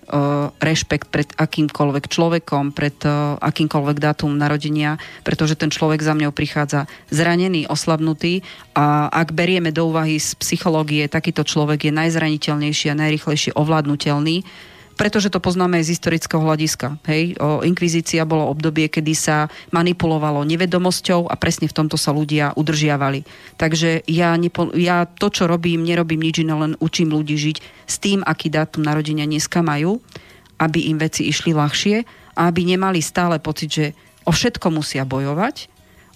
rešpekt 0.60 1.08
pred 1.08 1.28
akýmkoľvek 1.34 2.04
človekom, 2.08 2.76
pred 2.76 2.96
akýmkoľvek 3.40 3.96
dátum 4.00 4.36
narodenia, 4.36 5.00
pretože 5.24 5.56
ten 5.56 5.72
človek 5.72 6.04
za 6.04 6.12
mňou 6.12 6.32
prichádza 6.32 6.86
zranený, 7.08 7.66
oslabnutý 7.68 8.44
a 8.76 9.08
ak 9.08 9.32
berieme 9.32 9.72
do 9.72 9.88
úvahy 9.88 10.20
z 10.20 10.36
psychológie, 10.36 11.08
takýto 11.08 11.46
človek 11.46 11.88
je 11.88 11.92
najzraniteľnejší 11.94 12.92
a 12.92 13.00
najrychlejšie 13.00 13.56
ovládnutelný, 13.56 14.44
pretože 14.94 15.30
to 15.30 15.42
poznáme 15.42 15.82
z 15.82 15.94
historického 15.94 16.42
hľadiska. 16.42 16.98
Hej? 17.10 17.34
O, 17.38 17.60
inkvizícia 17.66 18.22
bolo 18.22 18.46
obdobie, 18.50 18.86
kedy 18.86 19.14
sa 19.14 19.50
manipulovalo 19.74 20.46
nevedomosťou 20.46 21.26
a 21.26 21.34
presne 21.34 21.66
v 21.66 21.76
tomto 21.76 21.98
sa 21.98 22.14
ľudia 22.14 22.54
udržiavali. 22.54 23.26
Takže 23.58 24.06
ja, 24.06 24.34
nepo, 24.38 24.70
ja 24.74 25.06
to, 25.06 25.30
čo 25.30 25.50
robím, 25.50 25.82
nerobím 25.82 26.22
nič 26.22 26.42
iné, 26.42 26.54
len 26.54 26.72
učím 26.78 27.10
ľudí 27.12 27.34
žiť 27.34 27.56
s 27.90 27.96
tým, 27.98 28.22
aký 28.22 28.48
dátum 28.50 28.86
narodenia 28.86 29.26
dneska 29.26 29.60
majú, 29.60 29.98
aby 30.58 30.90
im 30.90 31.02
veci 31.02 31.26
išli 31.26 31.50
ľahšie 31.52 31.96
a 32.38 32.50
aby 32.50 32.62
nemali 32.66 33.02
stále 33.02 33.42
pocit, 33.42 33.70
že 33.70 33.86
o 34.24 34.32
všetko 34.32 34.72
musia 34.72 35.02
bojovať, 35.04 35.68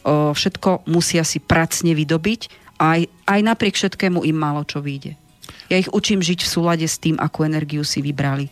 o 0.07 0.33
všetko 0.33 0.89
musia 0.89 1.27
si 1.27 1.43
pracne 1.43 1.93
vydobiť 1.93 2.41
a 2.79 2.99
aj, 2.99 3.01
aj 3.27 3.41
napriek 3.43 3.75
všetkému 3.75 4.23
im 4.23 4.39
málo 4.39 4.63
čo 4.65 4.79
vyjde. 4.79 5.28
Ja 5.69 5.77
ich 5.77 5.93
učím 5.93 6.25
žiť 6.25 6.41
v 6.45 6.49
súlade 6.49 6.87
s 6.89 6.97
tým, 6.97 7.21
akú 7.21 7.45
energiu 7.45 7.85
si 7.85 8.01
vybrali. 8.01 8.49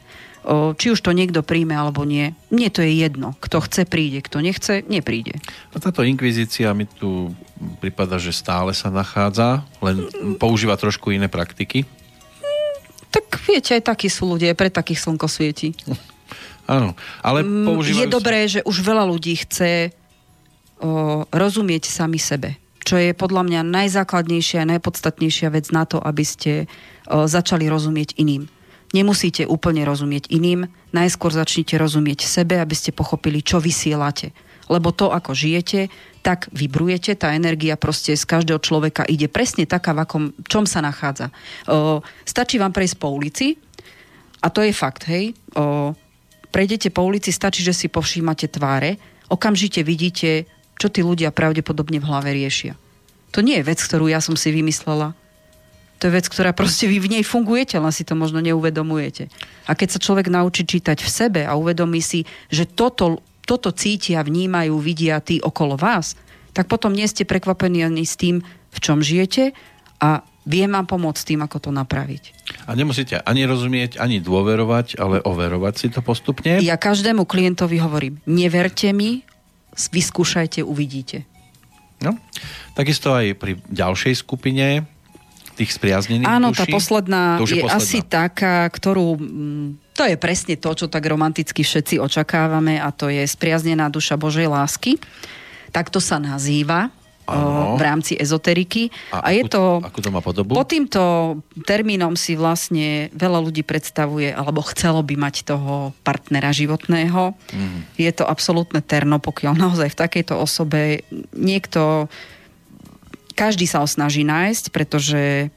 O, 0.47 0.77
či 0.77 0.95
už 0.95 1.03
to 1.03 1.11
niekto 1.11 1.43
príjme 1.43 1.75
alebo 1.75 2.07
nie, 2.07 2.31
mne 2.53 2.69
to 2.71 2.85
je 2.85 3.03
jedno. 3.03 3.35
Kto 3.43 3.65
chce, 3.65 3.83
príde. 3.89 4.23
Kto 4.23 4.45
nechce, 4.45 4.85
nepríde. 4.87 5.41
A 5.75 5.83
táto 5.83 6.07
inkvizícia 6.07 6.71
mi 6.77 6.87
tu 6.87 7.35
prípada, 7.83 8.21
že 8.21 8.31
stále 8.31 8.71
sa 8.77 8.93
nachádza, 8.93 9.67
len 9.83 10.07
používa 10.39 10.79
trošku 10.79 11.11
iné 11.11 11.27
praktiky. 11.27 11.83
Tak 13.11 13.43
viete, 13.49 13.75
aj 13.75 13.91
takí 13.91 14.07
sú 14.13 14.29
ľudia, 14.37 14.55
pre 14.55 14.71
takých 14.71 15.03
slnko 15.03 15.27
svieti. 15.27 15.73
Áno, 16.69 16.95
ale 17.25 17.43
mm, 17.43 17.67
používajú... 17.67 18.07
Je 18.07 18.15
dobré, 18.15 18.39
že 18.47 18.61
už 18.63 18.87
veľa 18.87 19.03
ľudí 19.09 19.39
chce 19.41 19.95
o, 20.79 21.25
rozumieť 21.33 21.89
sami 21.89 22.21
sebe 22.21 22.59
čo 22.87 23.03
je 23.03 23.11
podľa 23.19 23.43
mňa 23.43 23.61
najzákladnejšia 23.67 24.63
a 24.63 24.71
najpodstatnejšia 24.79 25.51
vec 25.51 25.75
na 25.75 25.83
to, 25.83 25.99
aby 25.99 26.23
ste 26.23 26.71
začali 27.11 27.67
rozumieť 27.67 28.15
iným. 28.15 28.47
Nemusíte 28.95 29.43
úplne 29.51 29.83
rozumieť 29.83 30.31
iným, 30.31 30.71
najskôr 30.95 31.35
začnite 31.35 31.75
rozumieť 31.75 32.23
sebe, 32.23 32.63
aby 32.63 32.73
ste 32.79 32.95
pochopili, 32.95 33.43
čo 33.43 33.59
vysielate. 33.59 34.31
Lebo 34.71 34.95
to, 34.95 35.11
ako 35.11 35.35
žijete, 35.35 35.91
tak 36.23 36.47
vybrujete, 36.55 37.19
tá 37.19 37.35
energia 37.35 37.75
proste 37.75 38.15
z 38.15 38.23
každého 38.23 38.63
človeka 38.63 39.03
ide 39.07 39.27
presne 39.27 39.67
taká, 39.67 39.95
v 39.95 40.03
akom, 40.07 40.25
čom 40.47 40.67
sa 40.67 40.83
nachádza. 40.83 41.31
O, 41.67 42.03
stačí 42.23 42.59
vám 42.59 42.75
prejsť 42.75 42.97
po 42.99 43.11
ulici, 43.11 43.59
a 44.43 44.51
to 44.51 44.63
je 44.63 44.75
fakt, 44.75 45.07
hej. 45.07 45.35
O, 45.55 45.95
prejdete 46.51 46.91
po 46.91 47.07
ulici, 47.07 47.31
stačí, 47.31 47.63
že 47.63 47.75
si 47.75 47.87
povšímate 47.87 48.51
tváre, 48.51 48.99
okamžite 49.31 49.87
vidíte 49.87 50.47
čo 50.77 50.93
tí 50.93 51.01
ľudia 51.01 51.33
pravdepodobne 51.33 52.01
v 52.01 52.09
hlave 52.09 52.31
riešia. 52.37 52.77
To 53.33 53.45
nie 53.45 53.61
je 53.61 53.69
vec, 53.69 53.81
ktorú 53.81 54.09
ja 54.09 54.21
som 54.21 54.37
si 54.37 54.53
vymyslela. 54.53 55.13
To 56.01 56.13
je 56.13 56.13
vec, 56.13 56.29
ktorá 56.29 56.53
proste 56.53 56.85
vy 56.85 57.01
v 57.01 57.19
nej 57.19 57.25
fungujete, 57.25 57.81
len 57.81 57.93
si 57.93 58.05
to 58.05 58.13
možno 58.13 58.45
neuvedomujete. 58.45 59.33
A 59.65 59.73
keď 59.73 59.97
sa 59.97 60.03
človek 60.05 60.29
naučí 60.29 60.69
čítať 60.69 61.01
v 61.01 61.09
sebe 61.09 61.41
a 61.49 61.57
uvedomí 61.57 62.05
si, 62.05 62.29
že 62.53 62.69
toto, 62.69 63.25
toto 63.49 63.73
cítia, 63.73 64.21
vnímajú, 64.21 64.77
vidia 64.77 65.25
tí 65.25 65.41
okolo 65.41 65.81
vás, 65.81 66.13
tak 66.53 66.69
potom 66.69 66.93
nie 66.93 67.09
ste 67.09 67.25
prekvapení 67.25 67.81
ani 67.81 68.05
s 68.05 68.21
tým, 68.21 68.45
v 68.45 68.79
čom 68.81 69.01
žijete 69.01 69.57
a 70.01 70.21
viem 70.45 70.69
vám 70.69 70.85
pomôcť 70.85 71.33
tým, 71.33 71.41
ako 71.45 71.69
to 71.69 71.71
napraviť. 71.73 72.33
A 72.69 72.77
nemusíte 72.77 73.21
ani 73.25 73.49
rozumieť, 73.49 73.97
ani 73.97 74.21
dôverovať, 74.21 75.01
ale 75.01 75.25
overovať 75.25 75.75
si 75.77 75.87
to 75.89 76.05
postupne? 76.05 76.61
Ja 76.61 76.77
každému 76.77 77.25
klientovi 77.25 77.81
hovorím, 77.81 78.21
neverte 78.29 78.93
mi, 78.93 79.25
vyskúšajte, 79.77 80.65
uvidíte. 80.65 81.29
No, 82.01 82.17
takisto 82.77 83.13
aj 83.13 83.37
pri 83.41 83.57
ďalšej 83.73 84.15
skupine 84.21 84.85
tých 85.57 85.73
spriaznených 85.73 86.29
Áno, 86.29 86.53
duší. 86.53 86.61
tá 86.61 86.65
posledná 86.69 87.41
je, 87.41 87.57
je 87.57 87.65
posledná. 87.65 87.81
asi 87.81 87.99
taká, 88.05 88.69
ktorú... 88.69 89.17
Mm, 89.17 89.81
to 89.97 90.05
je 90.05 90.17
presne 90.21 90.61
to, 90.61 90.77
čo 90.77 90.93
tak 90.93 91.09
romanticky 91.09 91.65
všetci 91.65 91.97
očakávame 91.97 92.77
a 92.77 92.93
to 92.93 93.09
je 93.09 93.25
spriaznená 93.25 93.89
duša 93.89 94.21
Božej 94.21 94.45
lásky. 94.45 95.01
Takto 95.73 96.05
sa 96.05 96.21
nazýva 96.21 96.93
Ano. 97.27 97.75
v 97.75 97.83
rámci 97.83 98.15
ezoteriky. 98.15 98.87
A, 99.11 99.27
a 99.27 99.29
je 99.35 99.51
to... 99.51 99.83
Ako 99.83 99.99
to 99.99 100.15
má 100.15 100.23
podobu? 100.23 100.55
Po 100.55 100.63
týmto 100.63 101.35
termínom 101.67 102.15
si 102.15 102.39
vlastne 102.39 103.11
veľa 103.11 103.43
ľudí 103.43 103.67
predstavuje, 103.67 104.31
alebo 104.31 104.63
chcelo 104.71 105.03
by 105.03 105.19
mať 105.19 105.43
toho 105.43 105.91
partnera 106.07 106.55
životného. 106.55 107.35
Mm. 107.51 107.83
Je 107.99 108.11
to 108.15 108.23
absolútne 108.23 108.79
terno, 108.79 109.19
pokiaľ 109.19 109.59
naozaj 109.59 109.91
v 109.91 110.01
takejto 110.07 110.39
osobe 110.39 111.03
niekto... 111.35 112.07
Každý 113.37 113.69
sa 113.69 113.85
ho 113.85 113.89
snaží 113.91 114.25
nájsť, 114.25 114.73
pretože 114.73 115.53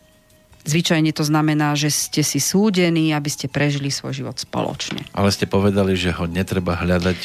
Zvyčajne 0.60 1.16
to 1.16 1.24
znamená, 1.24 1.74
že 1.74 1.88
ste 1.88 2.20
si 2.20 2.38
súdení, 2.44 3.16
aby 3.16 3.32
ste 3.32 3.48
prežili 3.48 3.88
svoj 3.88 4.22
život 4.22 4.38
spoločne. 4.38 5.08
Ale 5.16 5.32
ste 5.32 5.48
povedali, 5.48 5.96
že 5.96 6.12
ho 6.12 6.28
netreba 6.28 6.76
hľadať. 6.76 7.16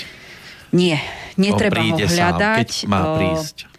Nie, 0.71 1.03
netreba 1.35 1.83
ho 1.83 1.99
hľadať. 1.99 2.09
Sám, 2.09 2.63
keď 2.63 2.71
má 2.87 3.01
prísť 3.19 3.74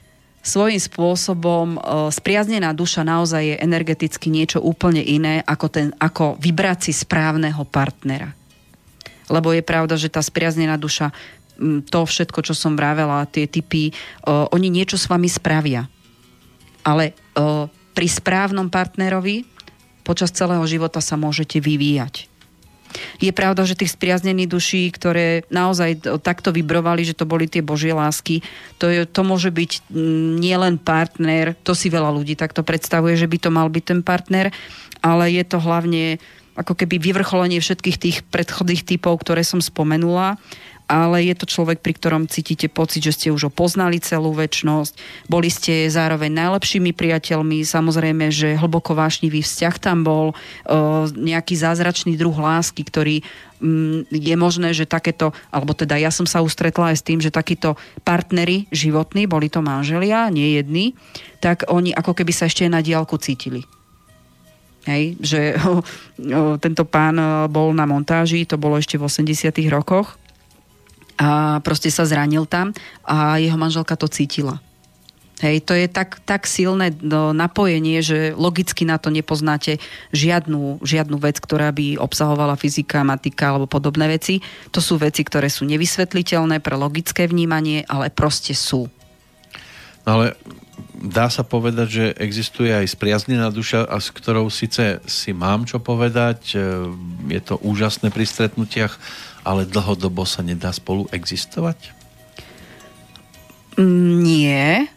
svojím 0.46 0.78
spôsobom 0.78 1.68
e, 1.76 1.80
spriaznená 2.14 2.70
duša 2.78 3.02
naozaj 3.02 3.42
je 3.42 3.56
energeticky 3.58 4.30
niečo 4.30 4.62
úplne 4.62 5.02
iné, 5.02 5.42
ako, 5.42 5.68
ten, 5.74 5.88
ako 5.98 6.38
vybrať 6.38 6.90
si 6.90 6.92
správneho 6.94 7.66
partnera. 7.66 8.30
Lebo 9.26 9.50
je 9.58 9.66
pravda, 9.66 9.98
že 9.98 10.14
tá 10.14 10.22
spriaznená 10.22 10.78
duša, 10.78 11.10
to 11.90 12.00
všetko, 12.06 12.46
čo 12.46 12.54
som 12.54 12.78
vravela, 12.78 13.26
tie 13.26 13.50
typy, 13.50 13.90
uh, 13.90 14.46
oni 14.54 14.70
niečo 14.70 15.02
s 15.02 15.10
vami 15.10 15.26
spravia. 15.26 15.90
Ale 16.86 17.18
uh, 17.34 17.66
pri 17.98 18.06
správnom 18.06 18.70
partnerovi 18.70 19.48
počas 20.06 20.30
celého 20.30 20.62
života 20.70 21.02
sa 21.02 21.18
môžete 21.18 21.58
vyvíjať. 21.58 22.30
Je 23.20 23.32
pravda, 23.32 23.68
že 23.68 23.78
tých 23.78 23.94
spriaznených 23.96 24.52
duší, 24.52 24.84
ktoré 24.94 25.44
naozaj 25.52 26.20
takto 26.22 26.52
vybrovali, 26.52 27.06
že 27.08 27.18
to 27.18 27.28
boli 27.28 27.48
tie 27.48 27.66
božie 27.66 27.92
lásky, 27.92 28.42
to, 28.82 28.92
je, 28.92 29.08
to 29.08 29.22
môže 29.24 29.50
byť 29.50 29.72
mm, 29.92 30.42
nielen 30.42 30.76
partner, 30.82 31.56
to 31.64 31.74
si 31.78 31.92
veľa 31.92 32.12
ľudí 32.12 32.36
takto 32.36 32.62
predstavuje, 32.66 33.16
že 33.16 33.30
by 33.30 33.38
to 33.40 33.50
mal 33.52 33.68
byť 33.72 33.84
ten 33.84 34.02
partner, 34.02 34.52
ale 35.04 35.32
je 35.32 35.44
to 35.46 35.58
hlavne 35.62 36.18
ako 36.56 36.72
keby 36.72 36.98
vyvrcholenie 37.04 37.60
všetkých 37.60 37.98
tých 38.00 38.18
predchodných 38.32 38.88
typov, 38.88 39.20
ktoré 39.20 39.44
som 39.44 39.60
spomenula 39.60 40.40
ale 40.86 41.26
je 41.26 41.36
to 41.38 41.50
človek, 41.50 41.82
pri 41.82 41.98
ktorom 41.98 42.30
cítite 42.30 42.70
pocit, 42.70 43.02
že 43.02 43.16
ste 43.18 43.28
už 43.34 43.50
ho 43.50 43.52
poznali 43.52 43.98
celú 43.98 44.30
väčnosť, 44.38 44.94
boli 45.26 45.50
ste 45.50 45.90
zároveň 45.90 46.30
najlepšími 46.30 46.94
priateľmi, 46.94 47.66
samozrejme, 47.66 48.30
že 48.30 48.54
hlboko 48.54 48.94
vášnivý 48.94 49.42
vzťah 49.42 49.76
tam 49.82 50.06
bol, 50.06 50.32
e, 50.32 50.36
nejaký 51.10 51.58
zázračný 51.58 52.14
druh 52.14 52.38
lásky, 52.38 52.86
ktorý 52.86 53.26
mm, 53.58 54.14
je 54.14 54.36
možné, 54.38 54.78
že 54.78 54.86
takéto, 54.86 55.34
alebo 55.50 55.74
teda 55.74 55.98
ja 55.98 56.14
som 56.14 56.30
sa 56.30 56.46
ustretla 56.46 56.94
aj 56.94 57.02
s 57.02 57.06
tým, 57.06 57.18
že 57.18 57.34
takíto 57.34 57.74
partnery 58.06 58.70
životní, 58.70 59.26
boli 59.26 59.50
to 59.50 59.66
manželia, 59.66 60.30
nie 60.30 60.62
jedni, 60.62 60.94
tak 61.42 61.66
oni 61.66 61.98
ako 61.98 62.14
keby 62.14 62.30
sa 62.30 62.46
ešte 62.46 62.70
na 62.70 62.86
diálku 62.86 63.18
cítili. 63.18 63.66
Hej, 64.86 65.18
že 65.18 65.40
o, 65.66 65.82
o, 65.82 65.82
tento 66.62 66.86
pán 66.86 67.18
e, 67.18 67.50
bol 67.50 67.74
na 67.74 67.90
montáži, 67.90 68.46
to 68.46 68.62
bolo 68.62 68.78
ešte 68.78 69.02
v 69.02 69.10
80 69.10 69.50
rokoch 69.74 70.22
a 71.16 71.60
proste 71.64 71.88
sa 71.92 72.04
zranil 72.04 72.44
tam 72.48 72.76
a 73.08 73.40
jeho 73.40 73.56
manželka 73.56 73.96
to 73.96 74.08
cítila. 74.12 74.60
Hej, 75.44 75.68
to 75.68 75.76
je 75.76 75.92
tak, 75.92 76.24
tak 76.24 76.48
silné 76.48 76.96
no, 77.04 77.36
napojenie, 77.36 78.00
že 78.00 78.32
logicky 78.40 78.88
na 78.88 78.96
to 78.96 79.12
nepoznáte 79.12 79.84
žiadnu, 80.16 80.80
žiadnu 80.80 81.20
vec, 81.20 81.44
ktorá 81.44 81.76
by 81.76 82.00
obsahovala 82.00 82.56
fyzika, 82.56 83.04
matika 83.04 83.52
alebo 83.52 83.68
podobné 83.68 84.08
veci. 84.08 84.40
To 84.72 84.80
sú 84.80 84.96
veci, 84.96 85.28
ktoré 85.28 85.52
sú 85.52 85.68
nevysvetliteľné 85.68 86.64
pre 86.64 86.80
logické 86.80 87.28
vnímanie, 87.28 87.84
ale 87.92 88.08
proste 88.16 88.56
sú. 88.56 88.88
No 90.08 90.10
ale 90.24 90.40
dá 90.96 91.30
sa 91.30 91.46
povedať, 91.46 91.88
že 91.88 92.06
existuje 92.18 92.74
aj 92.74 92.96
spriaznená 92.96 93.54
duša, 93.54 93.86
a 93.86 94.02
s 94.02 94.10
ktorou 94.10 94.50
síce 94.50 95.00
si 95.06 95.32
mám 95.32 95.70
čo 95.70 95.78
povedať, 95.78 96.56
e, 96.56 96.60
je 97.30 97.42
to 97.44 97.62
úžasné 97.62 98.10
pri 98.10 98.26
stretnutiach, 98.26 98.98
ale 99.46 99.70
dlhodobo 99.70 100.26
sa 100.26 100.42
nedá 100.42 100.74
spolu 100.74 101.06
existovať? 101.14 101.94
Nie, 103.78 104.88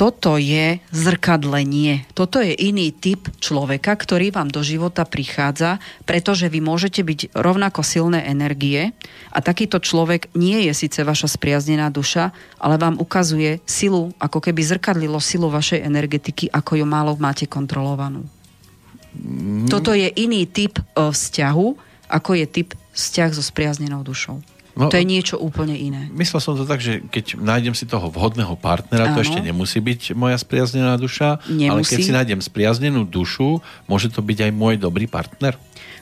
toto 0.00 0.40
je 0.40 0.80
zrkadlenie. 0.96 2.08
Toto 2.16 2.40
je 2.40 2.56
iný 2.56 2.88
typ 2.88 3.28
človeka, 3.36 3.92
ktorý 3.92 4.32
vám 4.32 4.48
do 4.48 4.64
života 4.64 5.04
prichádza, 5.04 5.76
pretože 6.08 6.48
vy 6.48 6.64
môžete 6.64 7.04
byť 7.04 7.36
rovnako 7.36 7.84
silné 7.84 8.24
energie 8.24 8.96
a 9.28 9.44
takýto 9.44 9.76
človek 9.76 10.32
nie 10.32 10.64
je 10.64 10.72
síce 10.72 11.04
vaša 11.04 11.36
spriaznená 11.36 11.92
duša, 11.92 12.32
ale 12.56 12.80
vám 12.80 12.96
ukazuje 12.96 13.60
silu, 13.68 14.16
ako 14.16 14.40
keby 14.40 14.64
zrkadlilo 14.64 15.20
silu 15.20 15.52
vašej 15.52 15.84
energetiky, 15.84 16.48
ako 16.48 16.80
ju 16.80 16.86
málo 16.88 17.20
máte 17.20 17.44
kontrolovanú. 17.44 18.24
Mm. 19.12 19.68
Toto 19.68 19.92
je 19.92 20.08
iný 20.16 20.48
typ 20.48 20.80
e, 20.80 21.12
vzťahu, 21.12 21.68
ako 22.08 22.30
je 22.40 22.46
typ 22.48 22.72
vzťah 22.96 23.30
so 23.36 23.44
spriaznenou 23.44 24.00
dušou. 24.00 24.40
No, 24.78 24.86
to 24.86 24.96
je 24.98 25.06
niečo 25.06 25.36
úplne 25.36 25.74
iné. 25.74 26.06
Myslel 26.14 26.40
som 26.40 26.54
to 26.54 26.62
tak, 26.62 26.78
že 26.78 27.02
keď 27.10 27.38
nájdem 27.38 27.74
si 27.74 27.86
toho 27.86 28.06
vhodného 28.10 28.54
partnera, 28.54 29.10
ano. 29.10 29.14
to 29.18 29.26
ešte 29.26 29.42
nemusí 29.42 29.82
byť 29.82 30.14
moja 30.14 30.38
spriaznená 30.38 30.94
duša, 30.94 31.42
nemusí. 31.50 31.70
ale 31.70 31.80
keď 31.82 31.98
si 32.02 32.12
nájdem 32.14 32.40
spriaznenú 32.40 33.02
dušu, 33.06 33.58
môže 33.90 34.10
to 34.10 34.22
byť 34.22 34.50
aj 34.50 34.52
môj 34.54 34.74
dobrý 34.78 35.10
partner? 35.10 35.58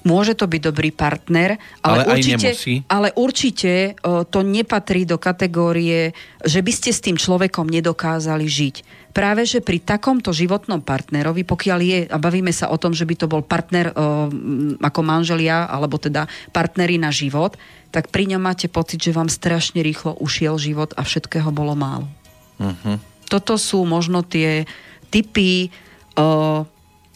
Môže 0.07 0.39
to 0.39 0.47
byť 0.47 0.61
dobrý 0.63 0.91
partner, 0.95 1.59
ale, 1.83 2.07
ale 2.07 2.19
určite, 2.19 2.49
ale 2.87 3.09
určite 3.17 3.99
to 4.03 4.41
nepatrí 4.45 5.09
do 5.09 5.19
kategórie, 5.19 6.15
že 6.45 6.61
by 6.63 6.73
ste 6.75 6.91
s 6.95 7.01
tým 7.03 7.17
človekom 7.19 7.67
nedokázali 7.67 8.47
žiť 8.47 8.77
práve, 9.19 9.43
že 9.43 9.59
pri 9.59 9.83
takomto 9.83 10.31
životnom 10.31 10.79
partnerovi, 10.79 11.43
pokiaľ 11.43 11.79
je, 11.83 11.99
a 12.07 12.17
bavíme 12.23 12.55
sa 12.55 12.71
o 12.71 12.79
tom, 12.79 12.95
že 12.95 13.03
by 13.03 13.15
to 13.19 13.27
bol 13.27 13.43
partner 13.43 13.91
o, 13.91 14.31
ako 14.79 15.01
manželia, 15.03 15.67
alebo 15.67 15.99
teda 15.99 16.31
partnery 16.55 17.03
na 17.03 17.11
život, 17.11 17.59
tak 17.91 18.15
pri 18.15 18.31
ňom 18.31 18.43
máte 18.47 18.71
pocit, 18.71 19.03
že 19.03 19.17
vám 19.17 19.27
strašne 19.27 19.83
rýchlo 19.83 20.15
ušiel 20.23 20.55
život 20.61 20.95
a 20.95 21.03
všetkého 21.03 21.51
bolo 21.51 21.75
málo. 21.75 22.07
Uh-huh. 22.63 23.03
Toto 23.27 23.59
sú 23.59 23.83
možno 23.83 24.23
tie 24.23 24.71
typy 25.11 25.75
o, 26.15 26.63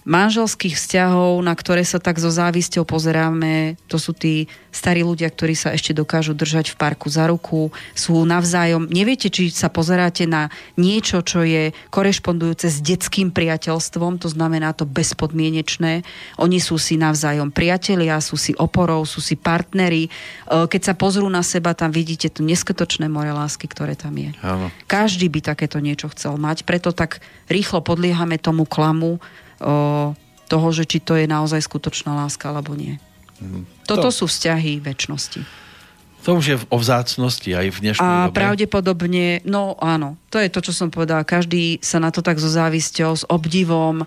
manželských 0.03 0.75
vzťahov, 0.75 1.39
na 1.47 1.55
ktoré 1.55 1.87
sa 1.87 2.03
tak 2.03 2.19
so 2.19 2.27
závisťou 2.27 2.83
pozeráme, 2.83 3.79
to 3.87 4.03
sú 4.03 4.11
tí 4.11 4.51
starí 4.75 5.05
ľudia, 5.05 5.29
ktorí 5.31 5.55
sa 5.55 5.71
ešte 5.71 5.93
dokážu 5.95 6.33
držať 6.33 6.75
v 6.75 6.79
parku 6.81 7.07
za 7.07 7.29
ruku, 7.29 7.71
sú 7.93 8.25
navzájom. 8.25 8.89
Neviete, 8.89 9.29
či 9.29 9.53
sa 9.53 9.69
pozeráte 9.69 10.25
na 10.27 10.49
niečo, 10.81 11.21
čo 11.23 11.45
je 11.45 11.71
korešpondujúce 11.93 12.67
s 12.73 12.79
detským 12.81 13.31
priateľstvom, 13.31 14.19
to 14.19 14.33
znamená 14.33 14.73
to 14.73 14.89
bezpodmienečné. 14.89 16.03
Oni 16.41 16.59
sú 16.59 16.81
si 16.81 16.97
navzájom 16.99 17.53
priatelia, 17.53 18.19
sú 18.25 18.41
si 18.41 18.57
oporou, 18.57 19.05
sú 19.05 19.21
si 19.21 19.37
partneri. 19.37 20.09
E, 20.09 20.11
keď 20.67 20.81
sa 20.83 20.95
pozrú 20.97 21.29
na 21.29 21.45
seba, 21.45 21.77
tam 21.77 21.93
vidíte 21.93 22.33
to 22.33 22.41
neskutočné 22.41 23.07
more 23.13 23.31
lásky, 23.31 23.69
ktoré 23.69 23.93
tam 23.95 24.17
je. 24.17 24.33
Áno. 24.41 24.73
Každý 24.89 25.29
by 25.29 25.53
takéto 25.53 25.79
niečo 25.79 26.09
chcel 26.11 26.41
mať, 26.41 26.65
preto 26.65 26.97
tak 26.97 27.21
rýchlo 27.53 27.85
podliehame 27.85 28.41
tomu 28.41 28.65
klamu, 28.65 29.21
toho, 30.53 30.69
že 30.75 30.85
či 30.85 31.01
to 31.01 31.17
je 31.17 31.25
naozaj 31.25 31.65
skutočná 31.65 32.13
láska 32.13 32.53
alebo 32.53 32.77
nie. 32.77 33.01
Mm, 33.41 33.65
Toto 33.89 34.13
to... 34.13 34.17
sú 34.23 34.25
vzťahy 34.29 34.85
väčšnosti. 34.85 35.41
To 36.23 36.39
už 36.39 36.45
je 36.47 36.57
o 36.71 36.79
vzácnosti 36.79 37.51
aj 37.51 37.67
v 37.75 37.79
dnešnej 37.83 38.07
A 38.07 38.31
dobe. 38.31 38.39
pravdepodobne, 38.39 39.43
no 39.43 39.75
áno, 39.83 40.15
to 40.31 40.39
je 40.39 40.47
to, 40.47 40.63
čo 40.63 40.71
som 40.71 40.87
povedala. 40.87 41.27
Každý 41.27 41.83
sa 41.83 41.99
na 41.99 42.15
to 42.15 42.23
tak 42.23 42.39
so 42.39 42.47
závisťou, 42.47 43.11
s 43.11 43.27
obdivom 43.27 44.07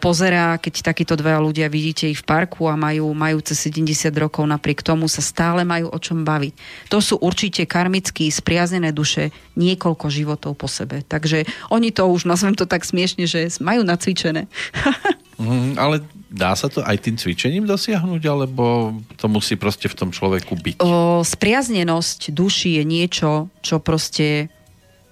pozerá, 0.00 0.56
keď 0.56 0.80
takíto 0.80 1.12
dvaja 1.12 1.44
ľudia 1.44 1.68
vidíte 1.68 2.08
ich 2.08 2.24
v 2.24 2.26
parku 2.26 2.72
a 2.72 2.74
majú, 2.80 3.12
majú 3.12 3.44
cez 3.44 3.68
70 3.68 4.08
rokov, 4.16 4.48
napriek 4.48 4.80
tomu 4.80 5.12
sa 5.12 5.20
stále 5.20 5.60
majú 5.68 5.92
o 5.92 5.98
čom 6.00 6.24
baviť. 6.24 6.56
To 6.88 7.04
sú 7.04 7.20
určite 7.20 7.68
karmicky 7.68 8.32
spriaznené 8.32 8.88
duše 8.96 9.28
niekoľko 9.60 10.08
životov 10.08 10.56
po 10.56 10.72
sebe. 10.72 11.04
Takže 11.04 11.44
oni 11.68 11.92
to 11.92 12.08
už, 12.08 12.24
nazvem 12.24 12.56
to 12.56 12.64
tak 12.64 12.88
smiešne, 12.88 13.28
že 13.28 13.60
majú 13.60 13.84
nacvičené. 13.84 14.48
mm, 15.36 15.76
ale 15.76 16.00
Dá 16.32 16.56
sa 16.56 16.72
to 16.72 16.80
aj 16.80 16.96
tým 16.96 17.20
cvičením 17.20 17.68
dosiahnuť, 17.68 18.22
alebo 18.24 18.96
to 19.20 19.28
musí 19.28 19.60
proste 19.60 19.84
v 19.92 19.98
tom 20.00 20.08
človeku 20.08 20.56
byť? 20.56 20.76
O, 20.80 21.20
spriaznenosť 21.20 22.32
duši 22.32 22.80
je 22.80 22.84
niečo, 22.88 23.52
čo 23.60 23.84
proste 23.84 24.48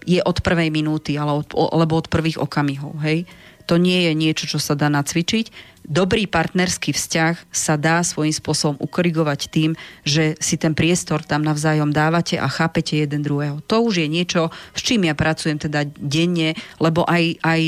je 0.09 0.21
od 0.25 0.41
prvej 0.41 0.73
minúty, 0.73 1.21
alebo 1.21 1.95
od 2.01 2.09
prvých 2.09 2.41
okamihov. 2.41 2.97
Hej? 3.05 3.29
To 3.69 3.77
nie 3.77 4.09
je 4.09 4.13
niečo, 4.17 4.49
čo 4.49 4.57
sa 4.57 4.73
dá 4.73 4.89
nacvičiť. 4.89 5.77
Dobrý 5.85 6.25
partnerský 6.25 6.97
vzťah 6.97 7.53
sa 7.53 7.77
dá 7.77 8.01
svojím 8.01 8.33
spôsobom 8.33 8.81
ukorigovať 8.81 9.41
tým, 9.53 9.71
že 10.09 10.41
si 10.41 10.57
ten 10.57 10.73
priestor 10.73 11.21
tam 11.21 11.45
navzájom 11.45 11.93
dávate 11.93 12.41
a 12.41 12.49
chápete 12.49 12.97
jeden 12.97 13.21
druhého. 13.21 13.61
To 13.69 13.85
už 13.85 14.03
je 14.03 14.09
niečo, 14.09 14.49
s 14.73 14.81
čím 14.81 15.05
ja 15.05 15.13
pracujem 15.13 15.61
teda 15.61 15.85
denne, 16.01 16.57
lebo 16.81 17.05
aj, 17.05 17.45
aj 17.45 17.61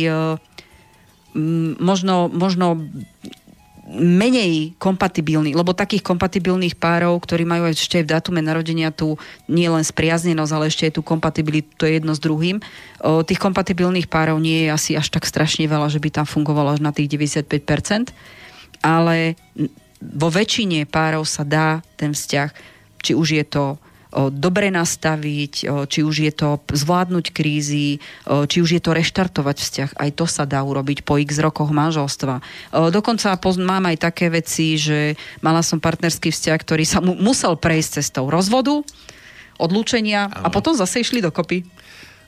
možno, 1.81 2.29
možno 2.33 2.81
menej 3.91 4.79
kompatibilní, 4.79 5.59
lebo 5.59 5.75
takých 5.75 6.07
kompatibilných 6.07 6.79
párov, 6.79 7.19
ktorí 7.19 7.43
majú 7.43 7.67
ešte 7.67 8.07
v 8.07 8.15
datume 8.15 8.39
narodenia 8.39 8.95
tu 8.95 9.19
nie 9.51 9.67
len 9.67 9.83
spriaznenosť, 9.83 10.53
ale 10.55 10.71
ešte 10.71 10.87
aj 10.87 10.93
tú 10.95 11.03
kompatibilitu, 11.03 11.67
to 11.75 11.85
je 11.91 11.99
jedno 11.99 12.15
s 12.15 12.23
druhým. 12.23 12.63
O, 13.03 13.27
tých 13.27 13.43
kompatibilných 13.43 14.07
párov 14.07 14.39
nie 14.39 14.67
je 14.67 14.69
asi 14.71 14.91
až 14.95 15.11
tak 15.11 15.27
strašne 15.27 15.67
veľa, 15.67 15.91
že 15.91 15.99
by 15.99 16.15
tam 16.15 16.27
fungovalo 16.31 16.79
až 16.79 16.81
na 16.81 16.95
tých 16.95 17.11
95%, 17.11 18.15
ale 18.87 19.35
vo 19.99 20.29
väčšine 20.31 20.87
párov 20.87 21.27
sa 21.27 21.43
dá 21.43 21.83
ten 21.99 22.15
vzťah, 22.15 22.51
či 23.03 23.19
už 23.19 23.29
je 23.35 23.45
to 23.47 23.83
dobre 24.31 24.69
nastaviť, 24.69 25.55
či 25.89 26.01
už 26.05 26.15
je 26.29 26.33
to 26.37 26.61
zvládnuť 26.69 27.33
krízy, 27.33 27.99
či 28.29 28.57
už 28.61 28.77
je 28.77 28.83
to 28.85 28.93
reštartovať 28.93 29.57
vzťah. 29.57 29.91
Aj 29.97 30.11
to 30.13 30.29
sa 30.29 30.45
dá 30.45 30.61
urobiť 30.61 31.03
po 31.03 31.17
x 31.17 31.41
rokoch 31.41 31.73
manželstva. 31.73 32.45
Dokonca 32.93 33.41
mám 33.65 33.89
aj 33.89 33.97
také 33.97 34.29
veci, 34.29 34.77
že 34.77 35.17
mala 35.41 35.65
som 35.65 35.81
partnerský 35.81 36.29
vzťah, 36.29 36.59
ktorý 36.61 36.85
sa 36.85 37.01
mu 37.01 37.17
musel 37.17 37.57
prejsť 37.57 38.05
cestou 38.05 38.29
rozvodu, 38.29 38.85
odlúčenia 39.57 40.29
a 40.29 40.49
potom 40.53 40.77
zase 40.77 41.01
išli 41.01 41.25
dokopy. 41.25 41.65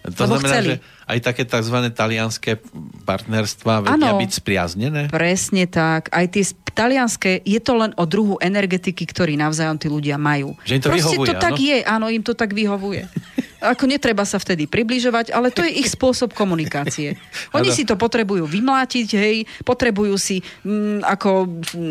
To 0.05 0.29
znamená, 0.29 0.53
chceli. 0.53 0.69
že 0.69 0.75
aj 1.09 1.19
také 1.25 1.43
tzv. 1.49 1.77
talianské 1.97 2.61
partnerstva 3.09 3.89
vedia 3.89 4.13
ano, 4.13 4.21
byť 4.21 4.31
spriaznené? 4.37 5.03
presne 5.09 5.65
tak. 5.65 6.13
Aj 6.13 6.29
tie 6.29 6.45
talianské, 6.77 7.41
je 7.41 7.57
to 7.57 7.73
len 7.73 7.97
o 7.97 8.05
druhu 8.05 8.37
energetiky, 8.37 9.09
ktorý 9.09 9.41
navzájom 9.41 9.81
tí 9.81 9.89
ľudia 9.89 10.21
majú. 10.21 10.53
Že 10.69 10.73
im 10.77 10.83
to 10.85 10.89
Proste 10.93 11.01
vyhovuje, 11.17 11.29
to 11.29 11.33
áno? 11.33 11.45
tak 11.49 11.53
je, 11.57 11.77
áno, 11.89 12.07
im 12.13 12.21
to 12.21 12.33
tak 12.37 12.51
vyhovuje. 12.53 13.09
ako 13.65 13.89
netreba 13.89 14.29
sa 14.29 14.37
vtedy 14.37 14.69
približovať, 14.69 15.33
ale 15.33 15.49
to 15.49 15.65
je 15.65 15.73
ich 15.81 15.89
spôsob 15.89 16.37
komunikácie. 16.37 17.17
Oni 17.57 17.73
si 17.73 17.89
to 17.89 17.97
potrebujú 17.97 18.45
vymlátiť, 18.45 19.09
hej, 19.17 19.37
potrebujú 19.65 20.21
si, 20.21 20.45
m, 20.69 21.01
mm, 21.01 21.09
ako 21.09 21.31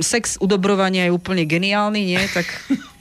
sex 0.06 0.38
udobrovania 0.38 1.10
je 1.10 1.16
úplne 1.18 1.50
geniálny, 1.50 2.14
nie? 2.14 2.22
Tak 2.30 2.46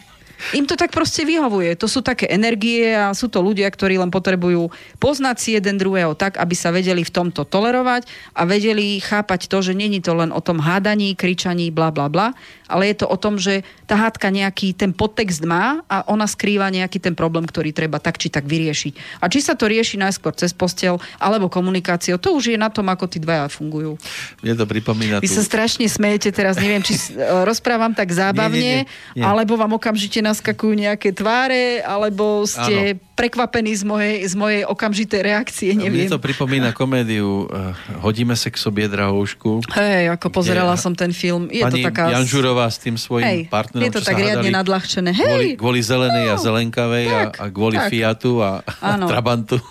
im 0.51 0.66
to 0.66 0.74
tak 0.74 0.90
proste 0.90 1.22
vyhovuje. 1.22 1.78
To 1.78 1.86
sú 1.86 2.03
také 2.03 2.26
energie 2.26 2.90
a 2.90 3.14
sú 3.14 3.30
to 3.30 3.38
ľudia, 3.38 3.70
ktorí 3.70 3.97
len 3.97 4.11
potrebujú 4.11 4.68
poznať 4.99 5.36
si 5.38 5.51
jeden 5.55 5.78
druhého 5.78 6.18
tak, 6.18 6.36
aby 6.43 6.55
sa 6.59 6.74
vedeli 6.74 7.07
v 7.07 7.14
tomto 7.14 7.47
tolerovať 7.47 8.11
a 8.34 8.43
vedeli 8.43 8.99
chápať 8.99 9.47
to, 9.47 9.62
že 9.62 9.72
není 9.78 10.03
to 10.03 10.12
len 10.18 10.34
o 10.34 10.43
tom 10.43 10.59
hádaní, 10.59 11.14
kričaní, 11.14 11.70
bla 11.70 11.95
bla 11.95 12.11
bla, 12.11 12.34
ale 12.72 12.88
je 12.88 13.04
to 13.04 13.06
o 13.06 13.20
tom, 13.20 13.36
že 13.36 13.60
tá 13.84 14.00
hádka 14.00 14.32
nejaký 14.32 14.72
ten 14.72 14.96
podtext 14.96 15.44
má 15.44 15.84
a 15.92 16.08
ona 16.08 16.24
skrýva 16.24 16.72
nejaký 16.72 16.96
ten 16.96 17.12
problém, 17.12 17.44
ktorý 17.44 17.76
treba 17.76 18.00
tak 18.00 18.16
či 18.16 18.32
tak 18.32 18.48
vyriešiť. 18.48 19.20
A 19.20 19.28
či 19.28 19.44
sa 19.44 19.52
to 19.52 19.68
rieši 19.68 20.00
najskôr 20.00 20.32
cez 20.32 20.56
postel 20.56 20.96
alebo 21.20 21.52
komunikáciou, 21.52 22.16
to 22.16 22.32
už 22.32 22.56
je 22.56 22.58
na 22.58 22.72
tom, 22.72 22.88
ako 22.88 23.04
tí 23.04 23.20
dvaja 23.20 23.52
fungujú. 23.52 24.00
Mne 24.40 24.56
to 24.56 24.64
pripomína 24.64 25.20
Vy 25.20 25.28
sa 25.28 25.44
strašne 25.44 25.84
smejete 25.84 26.32
teraz, 26.32 26.56
neviem, 26.56 26.80
či 26.80 26.96
rozprávam 27.48 27.92
tak 27.92 28.08
zábavne, 28.08 28.88
nie, 28.88 28.88
nie, 28.88 29.20
nie. 29.20 29.22
alebo 29.22 29.60
vám 29.60 29.76
okamžite 29.76 30.24
naskakujú 30.24 30.72
nejaké 30.72 31.12
tváre, 31.12 31.84
alebo 31.84 32.48
ste 32.48 32.96
Áno. 32.96 33.11
Prekvapení 33.22 33.70
z 33.78 33.86
mojej, 33.86 34.26
z 34.26 34.34
mojej 34.34 34.62
okamžitej 34.66 35.20
reakcie, 35.22 35.70
neviem. 35.78 36.10
Mne 36.10 36.18
to 36.18 36.18
pripomína 36.18 36.74
komédiu 36.74 37.46
uh, 37.46 37.70
Hodíme 38.02 38.34
sex 38.34 38.58
sobie 38.58 38.90
drahoušku. 38.90 39.62
Hej, 39.78 40.10
ako 40.10 40.42
pozerala 40.42 40.74
som 40.74 40.90
ten 40.90 41.14
film. 41.14 41.46
Je 41.46 41.62
to 41.62 41.78
taká... 41.78 42.10
Jan 42.10 42.26
Žurová 42.26 42.66
s 42.66 42.82
tým 42.82 42.98
svojím 42.98 43.46
Hej, 43.46 43.54
partnerom, 43.54 43.86
je 43.86 43.94
to 43.94 44.02
tak 44.02 44.18
riadne 44.18 44.50
nadľahčené. 44.50 45.14
Hej. 45.14 45.22
Kvôli, 45.22 45.48
kvôli 45.54 45.80
zelenej 45.86 46.26
no, 46.26 46.32
a 46.34 46.36
zelenkavej 46.42 47.06
tak, 47.06 47.32
a, 47.38 47.42
a 47.46 47.52
kvôli 47.54 47.78
tak. 47.78 47.90
Fiatu 47.94 48.42
a, 48.42 48.58
a 48.66 48.88
Trabantu. 49.06 49.62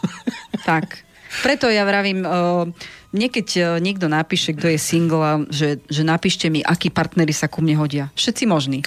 Tak. 0.61 1.01
Preto 1.41 1.65
ja 1.73 1.81
vravím, 1.81 2.21
uh, 2.21 2.69
niekeď 3.17 3.47
uh, 3.57 3.65
niekto 3.81 4.05
napíše, 4.05 4.53
kto 4.53 4.69
je 4.69 4.77
single, 4.77 5.49
že, 5.49 5.81
že 5.89 6.05
napíšte 6.05 6.53
mi, 6.53 6.61
akí 6.61 6.93
partnery 6.93 7.33
sa 7.33 7.49
ku 7.49 7.65
mne 7.65 7.81
hodia. 7.81 8.13
Všetci 8.13 8.45
možní. 8.45 8.85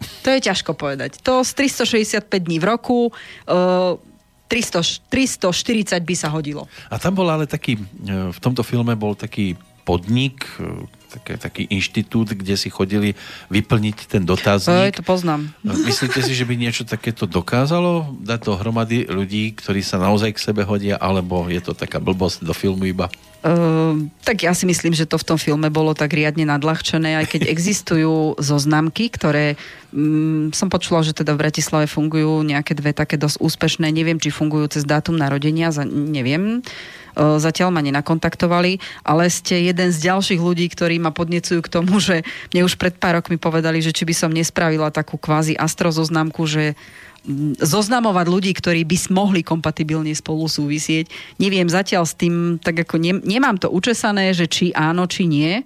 To 0.00 0.28
je 0.32 0.40
ťažko 0.40 0.72
povedať. 0.76 1.20
To 1.24 1.44
z 1.44 1.50
365 1.76 2.26
dní 2.28 2.58
v 2.60 2.64
roku 2.64 2.98
uh, 3.12 3.96
300, 4.50 5.06
340 5.08 5.94
by 6.02 6.14
sa 6.18 6.28
hodilo. 6.34 6.66
A 6.90 6.98
tam 6.98 7.14
bol 7.14 7.30
ale 7.30 7.46
taký, 7.46 7.78
v 8.10 8.38
tomto 8.42 8.66
filme 8.66 8.98
bol 8.98 9.14
taký 9.14 9.54
podnik, 9.86 10.42
také, 11.10 11.34
taký 11.34 11.66
inštitút, 11.66 12.38
kde 12.38 12.54
si 12.54 12.70
chodili 12.70 13.18
vyplniť 13.50 13.96
ten 14.06 14.22
dotazník. 14.22 14.94
Ej, 14.94 15.02
to 15.02 15.04
poznám. 15.04 15.50
Myslíte 15.66 16.22
si, 16.22 16.32
že 16.32 16.46
by 16.46 16.54
niečo 16.54 16.86
takéto 16.86 17.26
dokázalo 17.26 18.14
dať 18.22 18.40
dohromady 18.46 19.10
ľudí, 19.10 19.58
ktorí 19.58 19.82
sa 19.82 19.98
naozaj 19.98 20.38
k 20.38 20.42
sebe 20.50 20.62
hodia, 20.62 20.94
alebo 20.96 21.50
je 21.50 21.58
to 21.58 21.74
taká 21.74 21.98
blbosť 21.98 22.46
do 22.46 22.54
filmu 22.54 22.86
iba? 22.86 23.10
Uh, 23.40 24.04
tak 24.20 24.44
ja 24.44 24.52
si 24.52 24.68
myslím, 24.68 24.92
že 24.92 25.08
to 25.08 25.16
v 25.16 25.24
tom 25.24 25.40
filme 25.40 25.72
bolo 25.72 25.96
tak 25.96 26.12
riadne 26.12 26.44
nadľahčené, 26.44 27.24
aj 27.24 27.26
keď 27.32 27.42
existujú 27.54 28.36
zoznamky, 28.36 29.08
ktoré 29.08 29.56
um, 29.96 30.52
som 30.52 30.68
počula, 30.68 31.00
že 31.00 31.16
teda 31.16 31.32
v 31.32 31.48
Bratislave 31.48 31.88
fungujú 31.88 32.44
nejaké 32.44 32.76
dve 32.76 32.92
také 32.92 33.16
dosť 33.16 33.40
úspešné, 33.40 33.88
neviem, 33.96 34.20
či 34.20 34.28
fungujú 34.28 34.68
cez 34.76 34.84
dátum 34.84 35.16
narodenia, 35.16 35.72
za, 35.72 35.88
neviem. 35.88 36.60
Uh, 37.16 37.36
zatiaľ 37.42 37.74
ma 37.74 37.82
nenakontaktovali, 37.82 38.78
ale 39.02 39.26
ste 39.28 39.66
jeden 39.66 39.90
z 39.90 39.98
ďalších 40.10 40.40
ľudí, 40.40 40.66
ktorí 40.70 41.02
ma 41.02 41.10
podnecujú 41.10 41.60
k 41.62 41.72
tomu, 41.72 41.98
že 41.98 42.22
mne 42.54 42.66
už 42.66 42.78
pred 42.78 42.94
pár 42.94 43.18
rokmi 43.18 43.36
povedali, 43.36 43.82
že 43.82 43.94
či 43.94 44.06
by 44.06 44.14
som 44.14 44.30
nespravila 44.30 44.94
takú 44.94 45.18
kvázi 45.18 45.58
astrozoznamku, 45.58 46.46
že 46.46 46.78
zoznamovať 47.60 48.26
ľudí, 48.26 48.52
ktorí 48.56 48.88
by 48.88 48.96
mohli 49.12 49.40
kompatibilne 49.44 50.12
spolu 50.16 50.48
súvisieť. 50.48 51.08
Neviem 51.36 51.68
zatiaľ 51.68 52.08
s 52.08 52.16
tým, 52.16 52.56
tak 52.56 52.88
ako 52.88 52.96
ne, 52.96 53.12
nemám 53.20 53.60
to 53.60 53.68
učesané, 53.68 54.32
že 54.32 54.48
či 54.48 54.72
áno, 54.72 55.04
či 55.04 55.28
nie, 55.28 55.60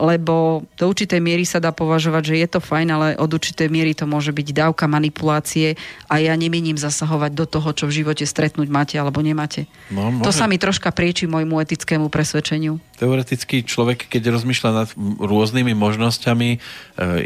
lebo 0.00 0.64
do 0.80 0.84
určitej 0.88 1.20
miery 1.20 1.44
sa 1.44 1.60
dá 1.60 1.76
považovať, 1.76 2.22
že 2.32 2.34
je 2.40 2.48
to 2.48 2.60
fajn, 2.64 2.88
ale 2.88 3.08
od 3.20 3.28
určitej 3.28 3.68
miery 3.68 3.92
to 3.92 4.08
môže 4.08 4.32
byť 4.32 4.48
dávka 4.56 4.88
manipulácie 4.88 5.76
a 6.08 6.22
ja 6.22 6.32
nemienim 6.32 6.80
zasahovať 6.80 7.36
do 7.36 7.44
toho, 7.44 7.68
čo 7.76 7.84
v 7.84 8.02
živote 8.02 8.24
stretnúť 8.24 8.68
máte 8.72 8.96
alebo 8.96 9.20
nemáte. 9.20 9.68
No, 9.92 10.08
To 10.24 10.32
sa 10.32 10.48
mi 10.48 10.56
troška 10.56 10.88
prieči 10.90 11.28
môjmu 11.28 11.60
etickému 11.60 12.08
presvedčeniu. 12.08 12.80
Teoreticky 12.96 13.60
človek, 13.60 14.08
keď 14.08 14.32
rozmýšľa 14.40 14.70
nad 14.72 14.88
rôznymi 15.20 15.76
možnosťami, 15.76 16.48
e, 16.56 16.58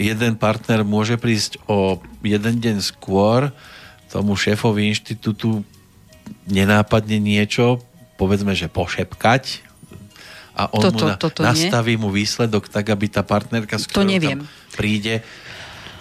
jeden 0.03 0.35
partner 0.35 0.83
môže 0.83 1.15
prísť 1.15 1.63
o 1.71 2.03
jeden 2.27 2.59
deň 2.59 2.77
skôr 2.83 3.55
tomu 4.15 4.39
šéfovi 4.39 4.95
inštitútu 4.95 5.67
nenápadne 6.47 7.19
niečo, 7.19 7.83
povedzme, 8.15 8.55
že 8.55 8.71
pošepkať, 8.71 9.75
a 10.55 10.71
on 10.71 10.83
toto, 10.87 11.03
mu 11.03 11.11
na, 11.11 11.17
toto 11.19 11.41
nastaví 11.43 11.99
nie. 11.99 12.01
mu 12.01 12.09
výsledok 12.15 12.71
tak, 12.71 12.87
aby 12.95 13.11
tá 13.11 13.27
partnerka, 13.27 13.75
s 13.75 13.91
ktorou 13.91 14.07
tam 14.07 14.47
príde, 14.71 15.27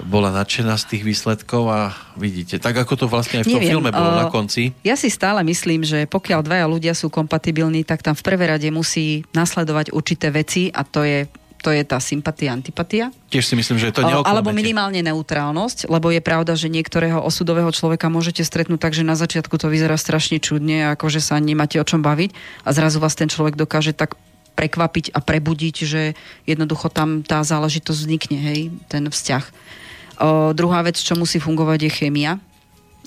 bola 0.05 0.29
nadšená 0.29 0.77
z 0.77 0.93
tých 0.93 1.03
výsledkov 1.05 1.69
a 1.73 1.93
vidíte, 2.17 2.61
tak 2.61 2.77
ako 2.77 2.93
to 2.93 3.05
vlastne 3.09 3.41
aj 3.41 3.49
v 3.49 3.57
tom 3.57 3.61
Neviem, 3.61 3.73
filme 3.77 3.89
bolo 3.89 4.11
uh, 4.13 4.19
na 4.21 4.25
konci. 4.29 4.73
Ja 4.85 4.93
si 4.93 5.09
stále 5.09 5.41
myslím, 5.41 5.81
že 5.81 6.05
pokiaľ 6.05 6.45
dvaja 6.45 6.65
ľudia 6.69 6.93
sú 6.93 7.09
kompatibilní, 7.09 7.81
tak 7.81 8.05
tam 8.05 8.13
v 8.13 8.25
prvej 8.25 8.57
rade 8.57 8.69
musí 8.69 9.25
nasledovať 9.33 9.89
určité 9.89 10.29
veci 10.29 10.69
a 10.69 10.85
to 10.85 11.01
je 11.01 11.25
to 11.63 11.71
je 11.71 11.87
tá 11.87 11.95
sympatia, 12.03 12.51
antipatia. 12.51 13.15
Tiež 13.31 13.47
si 13.47 13.55
myslím, 13.55 13.79
že 13.79 13.95
to 13.95 14.03
neoklamete. 14.03 14.27
Alebo 14.27 14.51
minimálne 14.51 14.99
neutrálnosť, 14.99 15.87
lebo 15.87 16.11
je 16.11 16.19
pravda, 16.19 16.59
že 16.59 16.67
niektorého 16.67 17.23
osudového 17.23 17.71
človeka 17.71 18.11
môžete 18.11 18.43
stretnúť 18.43 18.83
tak, 18.83 18.91
že 18.91 19.07
na 19.07 19.15
začiatku 19.15 19.55
to 19.55 19.71
vyzerá 19.71 19.95
strašne 19.95 20.43
čudne, 20.43 20.91
ako 20.91 21.07
že 21.07 21.23
sa 21.23 21.39
nemáte 21.39 21.79
o 21.79 21.87
čom 21.87 22.03
baviť 22.03 22.35
a 22.67 22.69
zrazu 22.75 22.99
vás 22.99 23.15
ten 23.15 23.31
človek 23.31 23.55
dokáže 23.55 23.95
tak 23.95 24.19
prekvapiť 24.53 25.15
a 25.15 25.19
prebudiť, 25.23 25.75
že 25.87 26.01
jednoducho 26.45 26.91
tam 26.91 27.25
tá 27.25 27.41
záležitosť 27.41 27.99
vznikne, 28.05 28.37
hej, 28.37 28.59
ten 28.91 29.09
vzťah. 29.09 29.43
O, 30.21 30.53
druhá 30.53 30.85
vec, 30.85 30.99
čo 30.99 31.17
musí 31.17 31.41
fungovať, 31.41 31.89
je 31.89 31.91
chémia, 31.91 32.37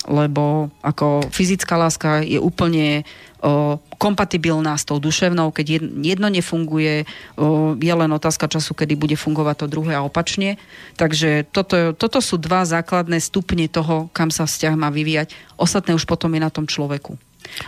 lebo 0.05 0.69
ako 0.85 1.25
fyzická 1.33 1.73
láska 1.73 2.21
je 2.21 2.37
úplne 2.37 3.01
o, 3.41 3.81
kompatibilná 3.97 4.77
s 4.77 4.85
tou 4.85 5.01
duševnou, 5.01 5.49
keď 5.49 5.81
jedno 6.05 6.29
nefunguje, 6.29 7.09
o, 7.33 7.73
je 7.73 7.93
len 7.93 8.11
otázka 8.13 8.45
času, 8.45 8.77
kedy 8.77 8.93
bude 8.93 9.17
fungovať 9.17 9.65
to 9.65 9.73
druhé 9.73 9.97
a 9.97 10.05
opačne. 10.05 10.61
Takže 11.01 11.49
toto, 11.49 11.97
toto 11.97 12.21
sú 12.21 12.37
dva 12.37 12.61
základné 12.63 13.17
stupne 13.17 13.65
toho, 13.65 14.13
kam 14.13 14.29
sa 14.29 14.45
vzťah 14.45 14.77
má 14.77 14.93
vyvíjať. 14.93 15.33
Ostatné 15.57 15.97
už 15.97 16.05
potom 16.05 16.29
je 16.37 16.41
na 16.45 16.53
tom 16.53 16.69
človeku 16.69 17.17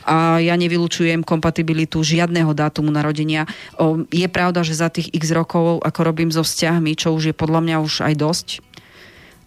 a 0.03 0.39
ja 0.43 0.55
nevylučujem 0.59 1.23
kompatibilitu 1.23 2.03
žiadneho 2.03 2.51
dátumu 2.51 2.91
narodenia. 2.91 3.47
O, 3.80 4.03
je 4.11 4.27
pravda, 4.27 4.61
že 4.65 4.77
za 4.77 4.91
tých 4.91 5.09
x 5.15 5.32
rokov, 5.32 5.82
ako 5.82 5.99
robím 6.03 6.32
so 6.34 6.43
vzťahmi, 6.43 6.99
čo 6.99 7.15
už 7.15 7.32
je 7.32 7.36
podľa 7.36 7.61
mňa 7.63 7.75
už 7.80 7.93
aj 8.05 8.13
dosť, 8.19 8.47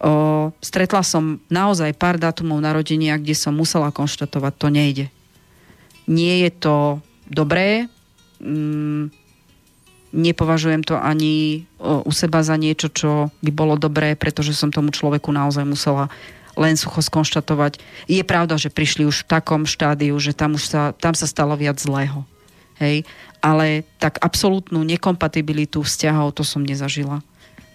o, 0.03 0.51
stretla 0.59 1.01
som 1.01 1.39
naozaj 1.47 1.95
pár 1.95 2.19
dátumov 2.19 2.59
narodenia, 2.59 3.15
kde 3.15 3.33
som 3.33 3.55
musela 3.55 3.95
konštatovať, 3.95 4.53
to 4.59 4.67
nejde. 4.67 5.05
Nie 6.03 6.43
je 6.43 6.51
to 6.51 6.75
dobré, 7.31 7.87
mm, 8.43 9.07
nepovažujem 10.13 10.85
to 10.85 10.93
ani 10.93 11.65
u 11.81 12.11
seba 12.13 12.45
za 12.45 12.53
niečo, 12.53 12.91
čo 12.93 13.33
by 13.41 13.49
bolo 13.49 13.79
dobré, 13.79 14.13
pretože 14.13 14.53
som 14.53 14.69
tomu 14.69 14.93
človeku 14.93 15.33
naozaj 15.33 15.65
musela 15.65 16.07
len 16.53 16.77
sucho 16.77 17.01
skonštatovať. 17.01 17.81
Je 18.05 18.21
pravda, 18.21 18.61
že 18.61 18.69
prišli 18.69 19.09
už 19.09 19.25
v 19.25 19.29
takom 19.33 19.65
štádiu, 19.65 20.13
že 20.21 20.37
tam, 20.37 20.53
už 20.53 20.63
sa, 20.69 20.81
tam 20.93 21.17
sa 21.17 21.25
stalo 21.25 21.57
viac 21.57 21.81
zlého. 21.81 22.21
Hej? 22.77 23.09
Ale 23.41 23.81
tak 23.97 24.21
absolútnu 24.21 24.85
nekompatibilitu 24.85 25.81
vzťahov 25.81 26.37
to 26.37 26.45
som 26.45 26.61
nezažila. 26.61 27.25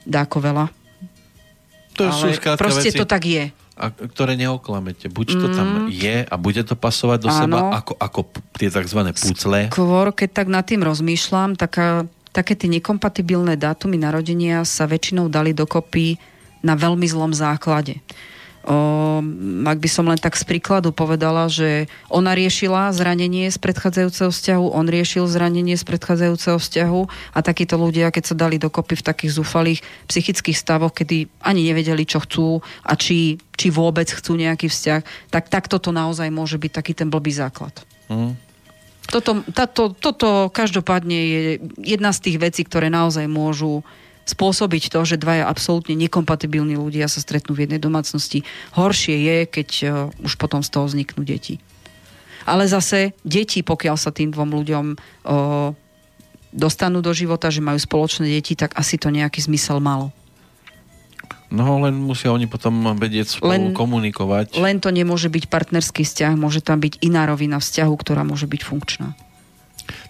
Dáko 0.07 0.39
veľa. 0.39 0.71
To 1.99 2.07
Ale 2.07 2.15
sú 2.15 2.27
proste 2.55 2.95
veci, 2.95 2.99
to 2.99 3.05
tak 3.05 3.23
je. 3.27 3.45
A, 3.79 3.91
ktoré 3.91 4.39
neoklamete. 4.39 5.11
Buď 5.11 5.27
to 5.39 5.47
mm. 5.51 5.55
tam 5.55 5.69
je 5.91 6.27
a 6.27 6.35
bude 6.39 6.63
to 6.63 6.75
pasovať 6.79 7.19
do 7.27 7.31
Áno. 7.31 7.39
seba 7.39 7.59
ako, 7.79 7.93
ako 7.99 8.21
tie 8.55 8.71
tzv. 8.71 9.01
pucle. 9.11 9.61
Skôr, 9.71 10.07
keď 10.15 10.29
tak 10.31 10.47
nad 10.51 10.63
tým 10.67 10.83
rozmýšľam, 10.83 11.59
taká, 11.59 12.07
také 12.31 12.55
tie 12.55 12.71
nekompatibilné 12.71 13.59
dátumy 13.59 13.99
narodenia 13.99 14.63
sa 14.63 14.87
väčšinou 14.87 15.31
dali 15.31 15.55
dokopy 15.55 16.19
na 16.63 16.75
veľmi 16.75 17.07
zlom 17.07 17.31
základe. 17.31 18.03
O, 18.69 19.25
ak 19.65 19.81
by 19.81 19.89
som 19.89 20.05
len 20.13 20.21
tak 20.21 20.37
z 20.37 20.45
príkladu 20.45 20.93
povedala, 20.93 21.49
že 21.49 21.89
ona 22.13 22.37
riešila 22.37 22.93
zranenie 22.93 23.49
z 23.49 23.57
predchádzajúceho 23.57 24.29
vzťahu, 24.29 24.67
on 24.77 24.93
riešil 24.93 25.25
zranenie 25.25 25.73
z 25.73 25.89
predchádzajúceho 25.89 26.61
vzťahu 26.61 27.01
a 27.33 27.39
takíto 27.41 27.81
ľudia, 27.81 28.13
keď 28.13 28.25
sa 28.29 28.37
dali 28.37 28.61
dokopy 28.61 29.01
v 29.01 29.07
takých 29.09 29.41
zúfalých 29.41 29.81
psychických 30.05 30.53
stavoch, 30.53 30.93
kedy 30.93 31.33
ani 31.41 31.65
nevedeli, 31.65 32.05
čo 32.05 32.21
chcú 32.21 32.61
a 32.85 32.93
či, 32.93 33.41
či 33.57 33.73
vôbec 33.73 34.13
chcú 34.13 34.37
nejaký 34.37 34.69
vzťah, 34.69 35.33
tak 35.33 35.49
takto 35.49 35.81
to 35.81 35.89
naozaj 35.89 36.29
môže 36.29 36.61
byť 36.61 36.73
taký 36.77 36.93
ten 36.93 37.09
blbý 37.09 37.33
základ. 37.33 37.73
Mm. 38.13 38.37
Toto, 39.09 39.41
táto, 39.57 39.97
toto 39.97 40.53
každopádne 40.53 41.17
je 41.17 41.43
jedna 41.81 42.13
z 42.13 42.29
tých 42.29 42.37
vecí, 42.37 42.69
ktoré 42.69 42.93
naozaj 42.93 43.25
môžu 43.25 43.81
spôsobiť 44.29 44.93
to, 44.93 45.01
že 45.09 45.17
dvaja 45.17 45.49
absolútne 45.49 45.97
nekompatibilní 45.97 46.77
ľudia 46.77 47.09
sa 47.09 47.25
stretnú 47.25 47.57
v 47.57 47.65
jednej 47.65 47.81
domácnosti. 47.81 48.45
Horšie 48.77 49.17
je, 49.17 49.37
keď 49.49 49.69
uh, 49.89 49.91
už 50.21 50.37
potom 50.37 50.61
z 50.61 50.69
toho 50.69 50.85
vzniknú 50.85 51.25
deti. 51.25 51.59
Ale 52.49 52.65
zase 52.65 53.13
deti, 53.29 53.61
pokiaľ 53.61 53.97
sa 54.01 54.09
tým 54.09 54.33
dvom 54.33 54.49
ľuďom 54.57 54.85
o, 54.97 54.97
dostanú 56.49 57.05
do 57.05 57.13
života, 57.13 57.53
že 57.53 57.61
majú 57.61 57.77
spoločné 57.77 58.25
deti, 58.25 58.57
tak 58.57 58.73
asi 58.73 58.97
to 58.97 59.13
nejaký 59.13 59.45
zmysel 59.45 59.85
malo. 59.85 60.09
No 61.49 61.81
len 61.81 61.97
musia 61.97 62.29
oni 62.29 62.45
potom 62.45 62.93
vedieť 62.97 63.41
spolu 63.41 63.53
len, 63.53 63.65
komunikovať. 63.73 64.57
Len 64.61 64.81
to 64.81 64.93
nemôže 64.93 65.33
byť 65.33 65.45
partnerský 65.49 66.05
vzťah, 66.05 66.37
môže 66.37 66.61
tam 66.61 66.81
byť 66.81 67.01
iná 67.05 67.25
rovina 67.25 67.57
vzťahu, 67.57 67.93
ktorá 67.97 68.25
môže 68.25 68.45
byť 68.45 68.63
funkčná. 68.65 69.17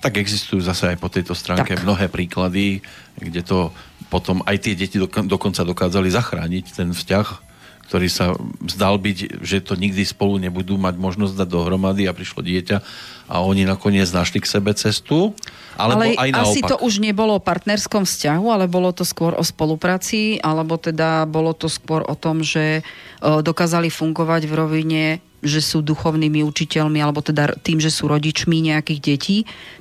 Tak 0.03 0.19
existujú 0.19 0.59
zase 0.59 0.95
aj 0.95 0.99
po 0.99 1.07
tejto 1.07 1.39
stránke 1.39 1.79
tak. 1.79 1.87
mnohé 1.87 2.11
príklady, 2.11 2.83
kde 3.19 3.43
to 3.47 3.71
potom 4.09 4.41
aj 4.45 4.57
tie 4.65 4.75
deti 4.77 4.97
dokonca 5.01 5.65
dokázali 5.65 6.09
zachrániť 6.09 6.65
ten 6.73 6.91
vzťah, 6.97 7.49
ktorý 7.89 8.09
sa 8.13 8.37
zdal 8.69 9.01
byť, 9.01 9.41
že 9.41 9.65
to 9.65 9.73
nikdy 9.73 10.05
spolu 10.05 10.37
nebudú 10.37 10.77
mať 10.77 11.01
možnosť 11.01 11.41
dať 11.41 11.49
dohromady 11.49 12.05
a 12.05 12.13
prišlo 12.13 12.45
dieťa 12.45 12.85
a 13.33 13.41
oni 13.41 13.65
nakoniec 13.65 14.05
našli 14.13 14.45
k 14.45 14.49
sebe 14.49 14.77
cestu 14.77 15.33
alebo 15.81 16.05
ale 16.05 16.13
aj 16.21 16.29
naopak. 16.29 16.53
asi 16.53 16.61
to 16.61 16.77
už 16.85 17.01
nebolo 17.01 17.41
o 17.41 17.45
partnerskom 17.45 18.05
vzťahu, 18.05 18.45
ale 18.53 18.69
bolo 18.69 18.93
to 18.93 19.09
skôr 19.09 19.33
o 19.33 19.41
spolupráci, 19.41 20.37
alebo 20.45 20.77
teda 20.77 21.25
bolo 21.25 21.57
to 21.57 21.73
skôr 21.73 22.05
o 22.05 22.13
tom, 22.13 22.45
že 22.45 22.85
dokázali 23.25 23.89
fungovať 23.89 24.43
v 24.45 24.53
rovine 24.53 25.05
že 25.39 25.63
sú 25.63 25.83
duchovnými 25.83 26.43
učiteľmi 26.43 26.99
alebo 26.99 27.23
teda 27.23 27.55
tým, 27.63 27.79
že 27.79 27.95
sú 27.95 28.11
rodičmi 28.11 28.59
nejakých 28.59 29.01
detí, 29.01 29.37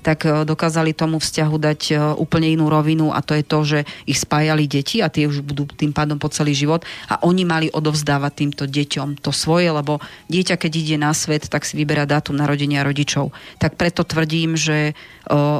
tak 0.06 0.26
e, 0.30 0.46
dokázali 0.46 0.94
tomu 0.94 1.18
vzťahu 1.18 1.56
dať 1.58 1.82
e, 1.90 1.94
úplne 2.18 2.54
inú 2.54 2.70
rovinu 2.70 3.10
a 3.10 3.26
to 3.26 3.34
je 3.34 3.44
to, 3.44 3.60
že 3.66 3.80
ich 4.06 4.22
spájali 4.22 4.70
deti 4.70 5.02
a 5.02 5.10
tie 5.10 5.26
už 5.26 5.42
budú 5.42 5.66
tým 5.66 5.92
pádom 5.92 6.22
po 6.22 6.30
celý 6.30 6.54
život 6.54 6.86
a 7.10 7.18
oni 7.26 7.44
mali 7.44 7.68
odovzdávať 7.74 8.32
týmto 8.38 8.64
deťom 8.70 9.18
to 9.18 9.34
svoje, 9.34 9.74
lebo 9.74 9.98
dieťa, 10.30 10.62
keď 10.62 10.72
ide 10.78 10.98
na 11.02 11.12
svet, 11.18 11.50
tak 11.50 11.66
si 11.66 11.74
vyberá 11.74 12.06
dátum 12.06 12.38
narodenia 12.38 12.86
rodičov. 12.86 13.34
Tak 13.58 13.76
preto 13.82 14.06
tvrdím, 14.06 14.54
že 14.54 14.92
e, 14.92 14.94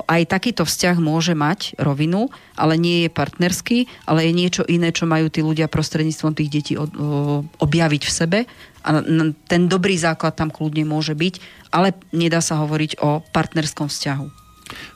aj 0.06 0.22
takýto 0.30 0.62
vzťah 0.62 1.02
môže 1.02 1.34
mať 1.34 1.74
rovinu, 1.82 2.30
ale 2.54 2.78
nie 2.78 3.06
je 3.06 3.10
partnerský, 3.10 3.90
ale 4.06 4.30
je 4.30 4.34
niečo 4.34 4.64
iné, 4.70 4.94
čo 4.94 5.10
majú 5.10 5.30
tí 5.30 5.42
ľudia 5.42 5.70
prostredníctvom 5.70 6.34
tých 6.38 6.50
detí 6.50 6.74
objaviť 6.78 8.04
v 8.06 8.12
sebe 8.12 8.40
a 8.88 9.04
ten 9.52 9.68
dobrý 9.68 10.00
základ 10.00 10.40
tam 10.40 10.48
kľudne 10.48 10.88
môže 10.88 11.12
byť, 11.12 11.44
ale 11.76 11.92
nedá 12.16 12.40
sa 12.40 12.64
hovoriť 12.64 13.04
o 13.04 13.20
partnerskom 13.36 13.92
vzťahu. 13.92 14.28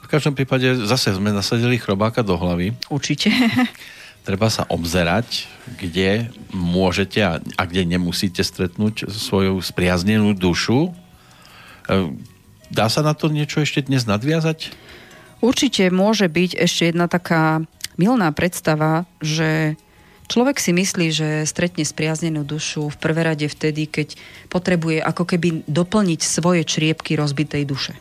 V 0.04 0.08
každom 0.08 0.32
prípade 0.32 0.64
zase 0.88 1.12
sme 1.12 1.36
nasadili 1.36 1.76
chrobáka 1.76 2.24
do 2.24 2.39
hlavy. 2.39 2.72
Určite. 2.88 3.28
Treba 4.28 4.48
sa 4.48 4.64
obzerať, 4.70 5.50
kde 5.82 6.32
môžete 6.56 7.20
a, 7.20 7.44
a 7.58 7.64
kde 7.68 7.84
nemusíte 7.89 8.46
stretnúť 8.46 9.12
svoju 9.12 9.60
spriaznenú 9.60 10.38
dušu. 10.38 10.88
E, 10.88 10.92
dá 12.70 12.86
sa 12.88 13.02
na 13.02 13.18
to 13.18 13.34
niečo 13.34 13.66
ešte 13.66 13.89
dnes 13.89 14.06
nadviazať? 14.06 14.72
Určite 15.42 15.89
môže 15.89 16.30
byť 16.30 16.54
ešte 16.54 16.94
jedna 16.94 17.10
taká 17.10 17.66
milná 17.98 18.30
predstava, 18.30 19.10
že 19.20 19.76
Človek 20.32 20.64
si 20.64 20.72
myslí, 20.72 21.08
že 21.12 21.30
stretne 21.44 21.84
spriaznenú 21.84 22.48
dušu 22.48 22.88
v 22.88 23.00
prvé 23.04 23.28
rade 23.28 23.52
vtedy, 23.52 23.84
keď 23.84 24.16
potrebuje 24.48 25.04
ako 25.04 25.28
keby 25.28 25.68
doplniť 25.68 26.24
svoje 26.24 26.64
čriepky 26.64 27.20
rozbitej 27.20 27.68
duše. 27.68 28.00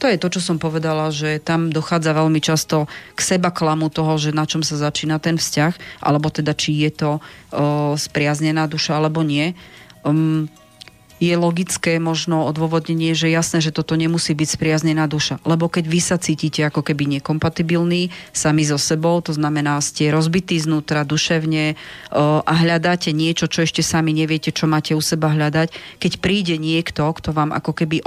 To 0.00 0.08
je 0.08 0.16
to, 0.16 0.32
čo 0.32 0.40
som 0.40 0.56
povedala, 0.56 1.12
že 1.12 1.36
tam 1.36 1.68
dochádza 1.68 2.16
veľmi 2.16 2.40
často 2.40 2.88
k 3.12 3.20
seba 3.20 3.52
klamu 3.52 3.92
toho, 3.92 4.16
že 4.16 4.32
na 4.32 4.48
čom 4.48 4.64
sa 4.64 4.80
začína 4.80 5.20
ten 5.20 5.36
vzťah, 5.36 6.00
alebo 6.00 6.32
teda 6.32 6.56
či 6.56 6.80
je 6.80 6.90
to 6.96 7.10
o, 7.12 7.20
spriaznená 8.00 8.64
duša 8.64 8.96
alebo 8.96 9.20
nie. 9.20 9.52
Um, 10.00 10.48
je 11.20 11.36
logické 11.36 12.00
možno 12.00 12.48
odôvodnenie, 12.48 13.12
že 13.12 13.28
jasné, 13.28 13.60
že 13.60 13.76
toto 13.76 13.92
nemusí 13.92 14.32
byť 14.32 14.48
spriaznená 14.56 15.04
duša. 15.04 15.36
Lebo 15.44 15.68
keď 15.68 15.84
vy 15.84 16.00
sa 16.00 16.16
cítite 16.16 16.64
ako 16.64 16.80
keby 16.80 17.20
nekompatibilní 17.20 18.08
sami 18.32 18.64
so 18.64 18.80
sebou, 18.80 19.20
to 19.20 19.36
znamená, 19.36 19.76
ste 19.84 20.08
rozbití 20.08 20.56
znútra 20.56 21.04
duševne 21.04 21.76
a 22.16 22.52
hľadáte 22.64 23.12
niečo, 23.12 23.52
čo 23.52 23.68
ešte 23.68 23.84
sami 23.84 24.16
neviete, 24.16 24.48
čo 24.48 24.64
máte 24.64 24.96
u 24.96 25.02
seba 25.04 25.28
hľadať, 25.28 26.00
keď 26.00 26.12
príde 26.24 26.56
niekto, 26.56 27.04
kto 27.12 27.36
vám 27.36 27.52
ako 27.52 27.76
keby 27.76 28.00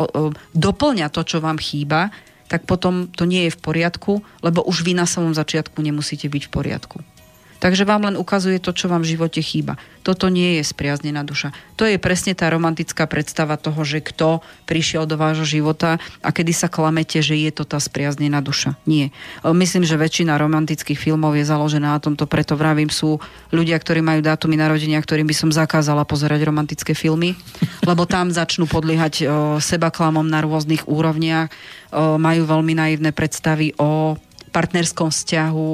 doplňa 0.58 1.14
to, 1.14 1.22
čo 1.22 1.38
vám 1.38 1.62
chýba, 1.62 2.10
tak 2.50 2.66
potom 2.66 3.14
to 3.14 3.30
nie 3.30 3.46
je 3.46 3.56
v 3.56 3.62
poriadku, 3.62 4.26
lebo 4.42 4.66
už 4.66 4.82
vy 4.82 4.98
na 4.98 5.06
samom 5.06 5.38
začiatku 5.38 5.78
nemusíte 5.86 6.26
byť 6.26 6.50
v 6.50 6.54
poriadku. 6.54 6.98
Takže 7.64 7.88
vám 7.88 8.12
len 8.12 8.20
ukazuje 8.20 8.60
to, 8.60 8.76
čo 8.76 8.92
vám 8.92 9.08
v 9.08 9.16
živote 9.16 9.40
chýba. 9.40 9.80
Toto 10.04 10.28
nie 10.28 10.60
je 10.60 10.68
spriaznená 10.68 11.24
duša. 11.24 11.56
To 11.80 11.88
je 11.88 11.96
presne 11.96 12.36
tá 12.36 12.52
romantická 12.52 13.08
predstava 13.08 13.56
toho, 13.56 13.88
že 13.88 14.04
kto 14.04 14.44
prišiel 14.68 15.08
do 15.08 15.16
vášho 15.16 15.48
života 15.48 15.96
a 16.20 16.36
kedy 16.36 16.52
sa 16.52 16.68
klamete, 16.68 17.24
že 17.24 17.40
je 17.40 17.56
to 17.56 17.64
tá 17.64 17.80
spriaznená 17.80 18.44
duša. 18.44 18.76
Nie. 18.84 19.16
Myslím, 19.48 19.88
že 19.88 19.96
väčšina 19.96 20.36
romantických 20.36 21.00
filmov 21.00 21.40
je 21.40 21.48
založená 21.48 21.96
na 21.96 22.04
tomto, 22.04 22.28
preto 22.28 22.60
vravím, 22.60 22.92
sú 22.92 23.24
ľudia, 23.56 23.80
ktorí 23.80 24.04
majú 24.04 24.20
dátumy 24.20 24.60
narodenia, 24.60 25.00
ktorým 25.00 25.24
by 25.24 25.36
som 25.38 25.48
zakázala 25.48 26.04
pozerať 26.04 26.44
romantické 26.44 26.92
filmy, 26.92 27.40
lebo 27.88 28.04
tam 28.04 28.28
začnú 28.28 28.68
podliehať 28.68 29.24
seba 29.64 29.88
klamom 29.88 30.28
na 30.28 30.44
rôznych 30.44 30.84
úrovniach, 30.84 31.48
majú 32.20 32.44
veľmi 32.44 32.76
naivné 32.76 33.16
predstavy 33.16 33.72
o 33.80 34.20
partnerskom 34.54 35.10
vzťahu, 35.10 35.72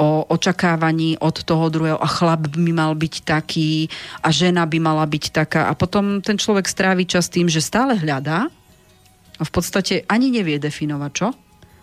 o 0.00 0.24
očakávaní 0.32 1.20
od 1.20 1.44
toho 1.44 1.68
druhého 1.68 2.00
a 2.00 2.08
chlap 2.08 2.48
by 2.48 2.72
mal 2.72 2.96
byť 2.96 3.14
taký 3.28 3.92
a 4.24 4.32
žena 4.32 4.64
by 4.64 4.80
mala 4.80 5.04
byť 5.04 5.24
taká 5.28 5.68
a 5.68 5.76
potom 5.76 6.24
ten 6.24 6.40
človek 6.40 6.64
strávi 6.64 7.04
čas 7.04 7.28
tým, 7.28 7.52
že 7.52 7.60
stále 7.60 8.00
hľadá 8.00 8.48
a 9.36 9.42
v 9.44 9.50
podstate 9.52 10.08
ani 10.08 10.32
nevie 10.32 10.56
definovať 10.56 11.12
čo, 11.12 11.28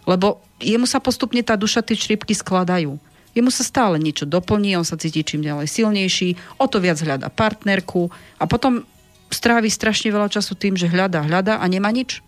lebo 0.10 0.42
jemu 0.58 0.90
sa 0.90 0.98
postupne 0.98 1.46
tá 1.46 1.54
duša, 1.54 1.86
tie 1.86 1.94
šripky 1.94 2.34
skladajú. 2.34 2.98
Jemu 3.38 3.54
sa 3.54 3.62
stále 3.62 4.02
niečo 4.02 4.26
doplní, 4.26 4.74
on 4.74 4.88
sa 4.88 4.98
cíti 4.98 5.22
čím 5.22 5.46
ďalej 5.46 5.70
silnejší, 5.70 6.58
o 6.58 6.66
to 6.66 6.82
viac 6.82 6.98
hľada 6.98 7.30
partnerku 7.30 8.10
a 8.42 8.50
potom 8.50 8.82
strávi 9.30 9.70
strašne 9.70 10.10
veľa 10.10 10.34
času 10.34 10.58
tým, 10.58 10.74
že 10.74 10.90
hľadá, 10.90 11.22
hľadá 11.22 11.62
a 11.62 11.66
nemá 11.70 11.94
nič. 11.94 12.26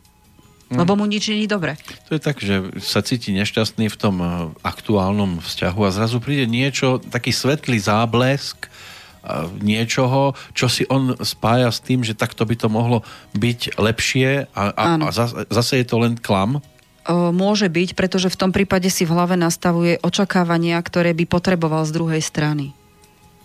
Hm. 0.70 0.86
Lebo 0.86 0.94
mu 0.94 1.10
nič 1.10 1.34
je 1.34 1.50
dobre. 1.50 1.74
To 2.10 2.14
je 2.14 2.22
tak, 2.22 2.38
že 2.38 2.62
sa 2.78 3.02
cíti 3.02 3.34
nešťastný 3.34 3.90
v 3.90 3.98
tom 3.98 4.16
eh, 4.22 4.30
aktuálnom 4.62 5.42
vzťahu 5.42 5.80
a 5.82 5.90
zrazu 5.90 6.22
príde 6.22 6.46
niečo, 6.46 7.02
taký 7.02 7.34
svetlý 7.34 7.82
záblesk 7.82 8.70
eh, 8.70 9.50
niečoho, 9.66 10.38
čo 10.54 10.70
si 10.70 10.86
on 10.86 11.18
spája 11.26 11.74
s 11.74 11.82
tým, 11.82 12.06
že 12.06 12.14
takto 12.14 12.46
by 12.46 12.54
to 12.54 12.70
mohlo 12.70 13.02
byť 13.34 13.82
lepšie 13.82 14.46
a, 14.54 14.64
a, 14.70 14.84
a 15.02 15.12
zase 15.50 15.82
je 15.82 15.86
to 15.90 15.98
len 15.98 16.14
klam? 16.22 16.62
Môže 17.10 17.66
byť, 17.74 17.98
pretože 17.98 18.30
v 18.30 18.38
tom 18.38 18.52
prípade 18.54 18.86
si 18.94 19.02
v 19.02 19.18
hlave 19.18 19.34
nastavuje 19.34 19.98
očakávania, 20.06 20.78
ktoré 20.78 21.18
by 21.18 21.26
potreboval 21.26 21.82
z 21.90 21.98
druhej 21.98 22.22
strany. 22.22 22.78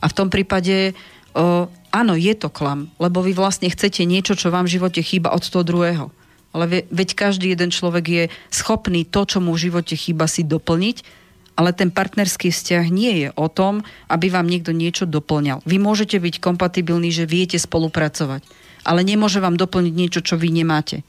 A 0.04 0.12
v 0.12 0.16
tom 0.20 0.28
prípade 0.28 0.92
áno, 1.88 2.12
je 2.12 2.34
to 2.36 2.52
klam, 2.52 2.92
lebo 3.00 3.24
vy 3.24 3.32
vlastne 3.32 3.72
chcete 3.72 4.04
niečo, 4.04 4.36
čo 4.36 4.52
vám 4.52 4.68
v 4.68 4.76
živote 4.76 5.00
chýba 5.00 5.32
od 5.32 5.40
toho 5.40 5.64
druhého. 5.64 6.12
Ale 6.54 6.86
veď 6.86 7.18
každý 7.18 7.50
jeden 7.50 7.74
človek 7.74 8.04
je 8.06 8.24
schopný 8.54 9.02
to, 9.02 9.26
čo 9.26 9.42
mu 9.42 9.58
v 9.58 9.68
živote 9.68 9.98
chýba, 9.98 10.30
si 10.30 10.46
doplniť, 10.46 11.02
ale 11.54 11.70
ten 11.74 11.90
partnerský 11.90 12.50
vzťah 12.50 12.86
nie 12.90 13.12
je 13.26 13.28
o 13.34 13.46
tom, 13.50 13.82
aby 14.10 14.30
vám 14.30 14.46
niekto 14.46 14.74
niečo 14.74 15.06
doplňal. 15.06 15.62
Vy 15.66 15.82
môžete 15.82 16.18
byť 16.18 16.38
kompatibilní, 16.38 17.14
že 17.14 17.30
viete 17.30 17.58
spolupracovať, 17.58 18.46
ale 18.86 19.00
nemôže 19.02 19.38
vám 19.42 19.58
doplniť 19.58 19.94
niečo, 19.94 20.20
čo 20.22 20.38
vy 20.38 20.50
nemáte. 20.50 21.02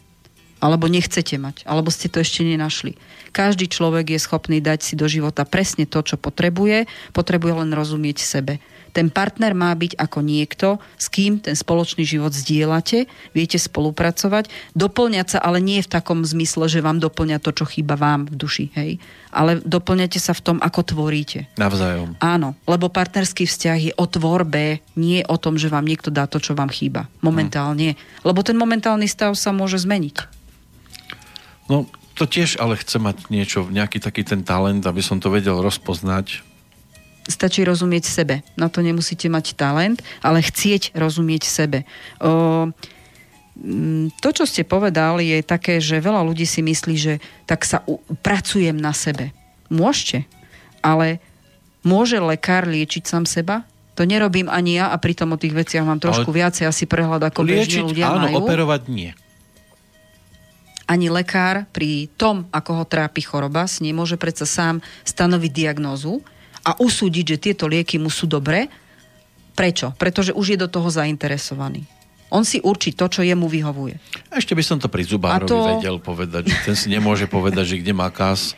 Alebo 0.64 0.90
nechcete 0.90 1.36
mať, 1.38 1.68
alebo 1.68 1.94
ste 1.94 2.10
to 2.10 2.24
ešte 2.24 2.42
nenašli. 2.42 2.98
Každý 3.36 3.68
človek 3.70 4.16
je 4.16 4.20
schopný 4.24 4.64
dať 4.64 4.80
si 4.82 4.94
do 4.96 5.06
života 5.06 5.44
presne 5.44 5.86
to, 5.86 6.00
čo 6.02 6.16
potrebuje, 6.16 6.88
potrebuje 7.12 7.54
len 7.62 7.70
rozumieť 7.76 8.18
sebe. 8.24 8.64
Ten 8.96 9.12
partner 9.12 9.52
má 9.52 9.76
byť 9.76 10.00
ako 10.00 10.24
niekto, 10.24 10.80
s 10.96 11.12
kým 11.12 11.44
ten 11.44 11.52
spoločný 11.52 12.08
život 12.08 12.32
zdieľate, 12.32 13.12
viete 13.36 13.60
spolupracovať, 13.60 14.48
doplňať 14.72 15.36
sa, 15.36 15.40
ale 15.44 15.60
nie 15.60 15.84
v 15.84 15.92
takom 15.92 16.24
zmysle, 16.24 16.72
že 16.72 16.80
vám 16.80 17.04
doplňa 17.04 17.44
to, 17.44 17.52
čo 17.52 17.68
chýba 17.68 18.00
vám 18.00 18.24
v 18.32 18.40
duši, 18.40 18.66
hej. 18.80 19.04
Ale 19.36 19.60
doplňate 19.60 20.16
sa 20.16 20.32
v 20.32 20.40
tom, 20.48 20.58
ako 20.64 20.96
tvoríte. 20.96 21.52
Navzájom. 21.60 22.16
Áno, 22.24 22.56
lebo 22.64 22.88
partnerský 22.88 23.44
vzťah 23.44 23.80
je 23.92 23.94
o 24.00 24.08
tvorbe, 24.08 24.80
nie 24.96 25.28
o 25.28 25.36
tom, 25.36 25.60
že 25.60 25.68
vám 25.68 25.84
niekto 25.84 26.08
dá 26.08 26.24
to, 26.24 26.40
čo 26.40 26.56
vám 26.56 26.72
chýba. 26.72 27.12
Momentálne. 27.20 28.00
Hmm. 28.00 28.02
Lebo 28.24 28.48
ten 28.48 28.56
momentálny 28.56 29.12
stav 29.12 29.36
sa 29.36 29.52
môže 29.52 29.76
zmeniť. 29.84 30.32
No, 31.68 31.84
to 32.16 32.24
tiež 32.24 32.64
ale 32.64 32.80
chce 32.80 32.96
mať 32.96 33.28
niečo, 33.28 33.68
nejaký 33.68 34.00
taký 34.00 34.24
ten 34.24 34.48
talent, 34.48 34.88
aby 34.88 35.04
som 35.04 35.20
to 35.20 35.28
vedel 35.28 35.60
rozpoznať 35.60 36.55
stačí 37.26 37.66
rozumieť 37.66 38.06
sebe. 38.06 38.36
Na 38.54 38.70
to 38.70 38.86
nemusíte 38.86 39.26
mať 39.30 39.58
talent, 39.58 40.00
ale 40.22 40.46
chcieť 40.46 40.94
rozumieť 40.94 41.44
sebe. 41.46 41.84
O, 42.22 42.70
to, 44.20 44.30
čo 44.36 44.44
ste 44.44 44.68
povedali, 44.68 45.32
je 45.32 45.40
také, 45.42 45.80
že 45.80 46.04
veľa 46.04 46.22
ľudí 46.28 46.44
si 46.44 46.60
myslí, 46.62 46.96
že 47.00 47.14
tak 47.50 47.64
sa 47.64 47.82
u- 47.88 48.04
pracujem 48.22 48.76
na 48.76 48.92
sebe. 48.92 49.32
Môžete, 49.72 50.28
ale 50.86 51.24
môže 51.82 52.22
lekár 52.22 52.70
liečiť 52.70 53.04
sám 53.08 53.26
seba? 53.26 53.66
To 53.96 54.04
nerobím 54.04 54.52
ani 54.52 54.76
ja 54.76 54.92
a 54.92 55.00
pritom 55.00 55.34
o 55.34 55.40
tých 55.40 55.56
veciach 55.56 55.88
mám 55.88 56.04
trošku 56.04 56.36
ale 56.36 56.44
viacej 56.44 56.68
asi 56.68 56.84
prehľad, 56.84 57.32
ako 57.32 57.42
liečiť, 57.48 57.80
bežní 57.80 57.82
ľudia 57.96 58.12
áno, 58.12 58.28
majú. 58.28 58.44
operovať 58.44 58.82
nie. 58.92 59.12
Ani 60.86 61.10
lekár 61.10 61.66
pri 61.72 62.12
tom, 62.14 62.46
ako 62.54 62.84
ho 62.84 62.86
trápi 62.86 63.24
choroba, 63.24 63.66
si 63.66 63.88
nemôže 63.88 64.20
predsa 64.20 64.46
sám 64.46 64.84
stanoviť 65.08 65.50
diagnózu 65.50 66.22
a 66.66 66.72
usúdiť, 66.82 67.38
že 67.38 67.38
tieto 67.38 67.70
lieky 67.70 68.02
mu 68.02 68.10
sú 68.10 68.26
dobré. 68.26 68.66
Prečo? 69.54 69.94
Pretože 69.96 70.34
už 70.34 70.58
je 70.58 70.58
do 70.60 70.68
toho 70.68 70.90
zainteresovaný. 70.90 71.86
On 72.34 72.42
si 72.42 72.60
určí 72.60 72.92
to, 72.92 73.06
čo 73.06 73.22
jemu 73.22 73.46
vyhovuje. 73.46 73.96
Ešte 74.34 74.58
by 74.58 74.64
som 74.66 74.78
to 74.82 74.90
pri 74.90 75.06
zubárovi 75.06 75.48
to... 75.48 75.62
vedel 75.78 76.02
povedať, 76.02 76.50
že 76.50 76.58
ten 76.66 76.76
si 76.76 76.90
nemôže 76.90 77.30
povedať, 77.30 77.78
že 77.78 77.80
kde 77.80 77.94
má 77.94 78.10
kas 78.10 78.58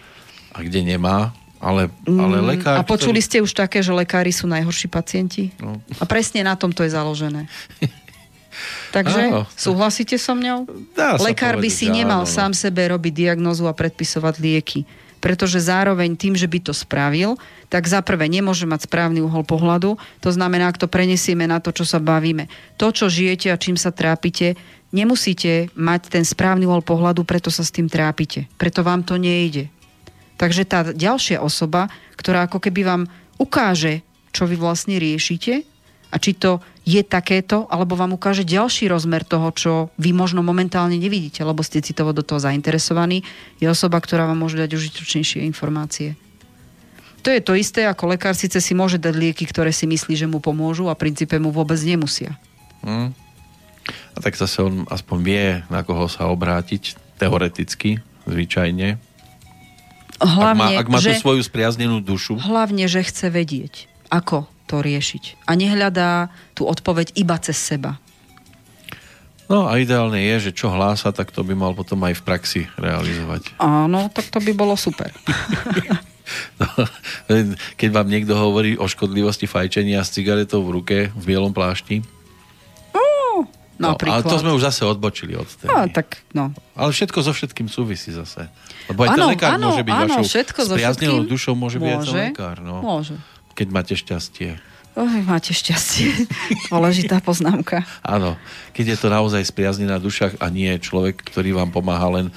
a 0.55 0.63
kde 0.63 0.81
nemá. 0.81 1.35
Ale, 1.57 1.89
ale 2.05 2.37
mm, 2.41 2.45
lekár... 2.53 2.75
A 2.79 2.87
počuli 2.87 3.19
ktorý... 3.19 3.27
ste 3.27 3.37
už 3.43 3.51
také, 3.53 3.81
že 3.81 3.89
lekári 3.89 4.29
sú 4.29 4.45
najhorší 4.47 4.87
pacienti? 4.87 5.51
No. 5.57 5.81
A 5.97 6.05
presne 6.05 6.45
na 6.45 6.53
tom 6.53 6.69
to 6.69 6.85
je 6.85 6.93
založené. 6.93 7.49
Takže 8.95 9.21
áno. 9.29 9.41
súhlasíte 9.53 10.17
so 10.17 10.33
mňou? 10.33 10.65
Dá 10.97 11.17
Lekár 11.21 11.57
povedať, 11.57 11.63
by 11.65 11.69
si 11.69 11.85
nemal 11.93 12.25
áno. 12.25 12.29
sám 12.29 12.57
sebe 12.57 12.89
robiť 12.89 13.13
diagnózu 13.13 13.69
a 13.69 13.73
predpisovať 13.73 14.35
lieky. 14.41 14.79
Pretože 15.27 15.59
zároveň 15.59 16.15
tým, 16.15 16.39
že 16.39 16.47
by 16.47 16.71
to 16.71 16.71
spravil, 16.71 17.35
tak 17.67 17.83
za 17.83 17.99
prvé 17.99 18.31
nemôže 18.31 18.63
mať 18.63 18.87
správny 18.87 19.19
uhol 19.19 19.43
pohľadu. 19.43 19.99
To 20.23 20.29
znamená, 20.31 20.71
ak 20.71 20.79
to 20.79 20.87
prenesieme 20.87 21.43
na 21.43 21.59
to, 21.59 21.75
čo 21.75 21.83
sa 21.83 21.99
bavíme. 21.99 22.47
To, 22.79 22.95
čo 22.95 23.11
žijete 23.11 23.51
a 23.51 23.59
čím 23.59 23.75
sa 23.75 23.91
trápite, 23.91 24.55
nemusíte 24.95 25.67
mať 25.75 26.15
ten 26.15 26.23
správny 26.23 26.63
uhol 26.63 26.79
pohľadu, 26.79 27.27
preto 27.27 27.51
sa 27.51 27.67
s 27.67 27.75
tým 27.75 27.91
trápite. 27.91 28.47
Preto 28.55 28.87
vám 28.87 29.03
to 29.03 29.19
nejde. 29.19 29.67
Takže 30.39 30.63
tá 30.63 30.95
ďalšia 30.95 31.43
osoba, 31.43 31.91
ktorá 32.15 32.47
ako 32.47 32.63
keby 32.63 32.87
vám 32.87 33.03
ukáže, 33.35 34.07
čo 34.31 34.47
vy 34.47 34.55
vlastne 34.55 34.95
riešite 34.95 35.67
a 36.07 36.15
či 36.17 36.31
to 36.35 36.63
je 36.87 37.03
takéto, 37.03 37.67
alebo 37.67 37.99
vám 37.99 38.15
ukáže 38.15 38.47
ďalší 38.47 38.87
rozmer 38.87 39.27
toho, 39.27 39.51
čo 39.51 39.71
vy 39.99 40.15
možno 40.15 40.39
momentálne 40.39 40.95
nevidíte, 40.95 41.43
lebo 41.43 41.59
ste 41.59 41.83
citovo 41.83 42.15
do 42.15 42.23
toho 42.23 42.39
zainteresovaní, 42.39 43.27
je 43.59 43.67
osoba, 43.67 43.99
ktorá 43.99 44.23
vám 44.23 44.39
môže 44.39 44.55
dať 44.55 44.71
užitočnejšie 44.71 45.43
informácie. 45.43 46.15
To 47.27 47.35
je 47.35 47.43
to 47.43 47.59
isté, 47.59 47.83
ako 47.83 48.15
lekár 48.15 48.39
síce 48.39 48.55
si 48.63 48.71
môže 48.71 48.95
dať 48.95 49.11
lieky, 49.19 49.43
ktoré 49.43 49.75
si 49.75 49.83
myslí, 49.83 50.15
že 50.15 50.31
mu 50.31 50.39
pomôžu 50.39 50.87
a 50.87 50.95
v 50.95 51.11
princípe 51.11 51.35
mu 51.43 51.51
vôbec 51.51 51.75
nemusia. 51.83 52.39
Hmm. 52.79 53.11
A 54.15 54.17
tak 54.23 54.39
zase 54.39 54.63
on 54.63 54.87
aspoň 54.87 55.17
vie, 55.27 55.45
na 55.67 55.83
koho 55.83 56.07
sa 56.07 56.31
obrátiť, 56.31 56.95
teoreticky, 57.19 57.99
zvyčajne. 58.23 58.95
Hlavne, 60.23 60.55
ak 60.55 60.55
má, 60.55 60.67
ak 60.71 60.87
má 60.87 60.99
že, 61.03 61.19
tú 61.19 61.27
svoju 61.27 61.43
spriaznenú 61.43 61.99
dušu. 61.99 62.39
Hlavne, 62.39 62.87
že 62.87 63.03
chce 63.03 63.27
vedieť, 63.27 63.91
ako 64.07 64.47
to 64.67 64.83
riešiť. 64.83 65.47
A 65.47 65.55
nehľadá 65.55 66.29
tú 66.53 66.67
odpoveď 66.67 67.15
iba 67.15 67.39
cez 67.39 67.55
seba. 67.55 67.97
No 69.47 69.63
a 69.63 69.79
ideálne 69.79 70.19
je, 70.19 70.51
že 70.51 70.59
čo 70.59 70.67
hlása, 70.67 71.15
tak 71.15 71.31
to 71.31 71.39
by 71.39 71.55
mal 71.55 71.71
potom 71.71 72.03
aj 72.03 72.19
v 72.19 72.25
praxi 72.27 72.61
realizovať. 72.75 73.55
Áno, 73.63 74.11
tak 74.11 74.27
to 74.27 74.43
by 74.43 74.51
bolo 74.51 74.75
super. 74.75 75.07
no, 76.59 76.67
keď 77.79 77.89
vám 77.95 78.11
niekto 78.11 78.35
hovorí 78.35 78.75
o 78.75 78.91
škodlivosti 78.91 79.47
fajčenia 79.47 80.03
s 80.03 80.11
cigaretou 80.11 80.67
v 80.67 80.83
ruke 80.83 80.97
v 81.15 81.23
bielom 81.23 81.55
plášti, 81.55 82.03
No, 83.77 83.93
ale 83.93 84.25
to 84.25 84.41
sme 84.41 84.57
už 84.57 84.73
zase 84.73 84.81
odbočili 84.89 85.37
od 85.37 85.45
tej. 85.45 85.69
No, 85.69 85.85
tak, 85.93 86.25
no. 86.33 86.49
Ale 86.73 86.89
všetko 86.89 87.21
so 87.21 87.29
všetkým 87.29 87.69
súvisí 87.69 88.09
zase. 88.09 88.49
Lebo 88.89 89.05
aj 89.05 89.09
ano, 89.13 89.17
ten 89.21 89.29
lekár 89.37 89.51
ano, 89.53 89.69
môže 89.69 89.83
byť 89.85 89.93
ano, 89.93 90.01
vašou 90.17 90.25
spriaznenou 90.73 91.17
dušou, 91.29 91.53
môže, 91.53 91.77
môže 91.77 91.85
byť 91.85 91.93
aj 91.93 92.01
ten 92.01 92.17
lekár. 92.33 92.57
No. 92.65 92.81
Môže. 92.81 93.13
Keď 93.57 93.67
máte 93.73 93.97
šťastie. 93.97 94.61
Oh, 94.97 95.05
máte 95.25 95.53
šťastie. 95.53 96.29
Dôležitá 96.73 97.21
poznámka. 97.21 97.85
Áno. 98.01 98.37
Keď 98.73 98.85
je 98.93 98.97
to 98.97 99.07
naozaj 99.13 99.45
spriaznená 99.45 99.97
duša 100.01 100.37
a 100.41 100.49
nie 100.49 100.69
človek, 100.77 101.21
ktorý 101.21 101.57
vám 101.57 101.69
pomáha 101.69 102.09
len 102.09 102.27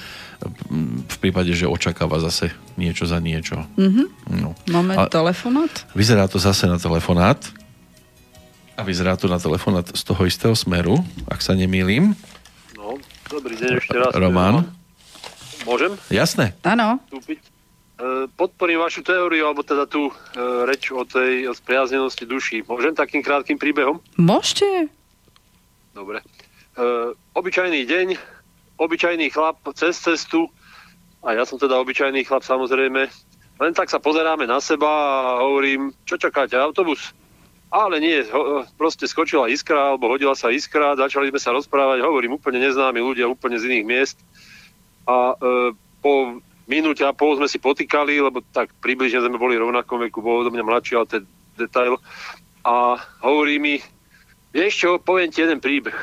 v 1.05 1.17
prípade, 1.21 1.53
že 1.53 1.69
očakáva 1.69 2.21
zase 2.21 2.53
niečo 2.81 3.05
za 3.05 3.21
niečo. 3.21 3.65
Mm-hmm. 3.77 4.07
No. 4.41 4.57
Máme 4.73 4.97
a 4.97 5.09
telefonát? 5.09 5.73
Vyzerá 5.93 6.29
to 6.29 6.41
zase 6.41 6.65
na 6.69 6.81
telefonát. 6.81 7.41
A 8.77 8.85
vyzerá 8.85 9.17
to 9.21 9.29
na 9.29 9.37
telefonát 9.37 9.85
z 9.93 10.03
toho 10.05 10.25
istého 10.25 10.57
smeru, 10.57 11.05
ak 11.29 11.45
sa 11.45 11.53
nemýlim. 11.53 12.17
No, 12.77 12.97
dobrý 13.29 13.61
deň 13.61 13.73
ešte 13.77 13.97
raz. 14.01 14.13
Roman. 14.17 14.65
Môžem? 15.69 15.93
Jasné. 16.09 16.57
Áno. 16.65 16.97
E, 17.13 17.37
podporím 18.37 18.81
vašu 18.81 19.05
teóriu, 19.05 19.49
alebo 19.49 19.61
teda 19.61 19.85
tú 19.85 20.09
e, 20.09 20.13
reč 20.65 20.89
o 20.89 21.05
tej 21.05 21.49
o 21.49 21.53
spriaznenosti 21.53 22.25
duší. 22.25 22.65
Môžem 22.65 22.97
takým 22.97 23.21
krátkým 23.21 23.61
príbehom? 23.61 24.01
Môžete. 24.17 24.89
Dobre. 25.93 26.21
E, 26.21 26.25
obyčajný 27.37 27.85
deň, 27.85 28.07
obyčajný 28.81 29.29
chlap 29.29 29.61
cez 29.77 30.01
cestu, 30.01 30.49
a 31.21 31.37
ja 31.37 31.45
som 31.45 31.61
teda 31.61 31.77
obyčajný 31.77 32.25
chlap 32.25 32.41
samozrejme, 32.41 33.03
len 33.61 33.73
tak 33.77 33.93
sa 33.93 34.01
pozeráme 34.01 34.49
na 34.49 34.57
seba 34.65 34.89
a 34.89 35.45
hovorím, 35.45 35.93
čo 36.09 36.17
čakáte, 36.17 36.57
autobus? 36.57 37.13
Ale 37.71 38.01
nie, 38.01 38.25
ho, 38.33 38.65
proste 38.81 39.05
skočila 39.07 39.47
iskra, 39.47 39.95
alebo 39.95 40.11
hodila 40.11 40.33
sa 40.33 40.49
iskra, 40.49 40.97
začali 40.97 41.29
sme 41.31 41.39
sa 41.39 41.53
rozprávať, 41.53 42.03
hovorím, 42.03 42.41
úplne 42.41 42.65
neznámi 42.65 42.99
ľudia, 42.99 43.31
úplne 43.31 43.61
z 43.61 43.69
iných 43.69 43.87
miest. 43.87 44.19
A 45.05 45.37
e, 45.37 45.77
po 46.01 46.41
minúte 46.71 47.03
a 47.03 47.11
pol 47.11 47.35
sme 47.35 47.51
si 47.51 47.59
potýkali, 47.59 48.23
lebo 48.23 48.39
tak 48.55 48.71
približne 48.79 49.19
sme 49.27 49.35
boli 49.35 49.59
rovnakom 49.59 49.99
veku, 50.07 50.23
bol 50.23 50.47
do 50.47 50.55
mňa 50.55 50.63
mladší, 50.63 50.93
ale 50.95 51.07
je 51.11 51.21
detail. 51.59 51.99
A 52.63 52.95
hovorí 53.27 53.59
mi, 53.59 53.83
vieš 54.55 54.87
čo, 54.87 54.91
poviem 55.03 55.35
ti 55.35 55.43
jeden 55.43 55.59
príbeh. 55.59 55.97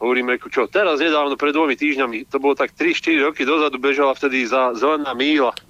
Hovoríme, 0.00 0.36
čo, 0.48 0.68
teraz 0.68 1.00
nedávno, 1.00 1.36
pred 1.36 1.52
dvomi 1.52 1.76
týždňami, 1.76 2.28
to 2.28 2.40
bolo 2.40 2.56
tak 2.56 2.72
3-4 2.72 3.20
roky 3.20 3.44
dozadu, 3.44 3.76
bežala 3.76 4.16
vtedy 4.16 4.48
za 4.48 4.72
Zelená 4.72 5.12
míla, 5.12 5.52
e, 5.52 5.60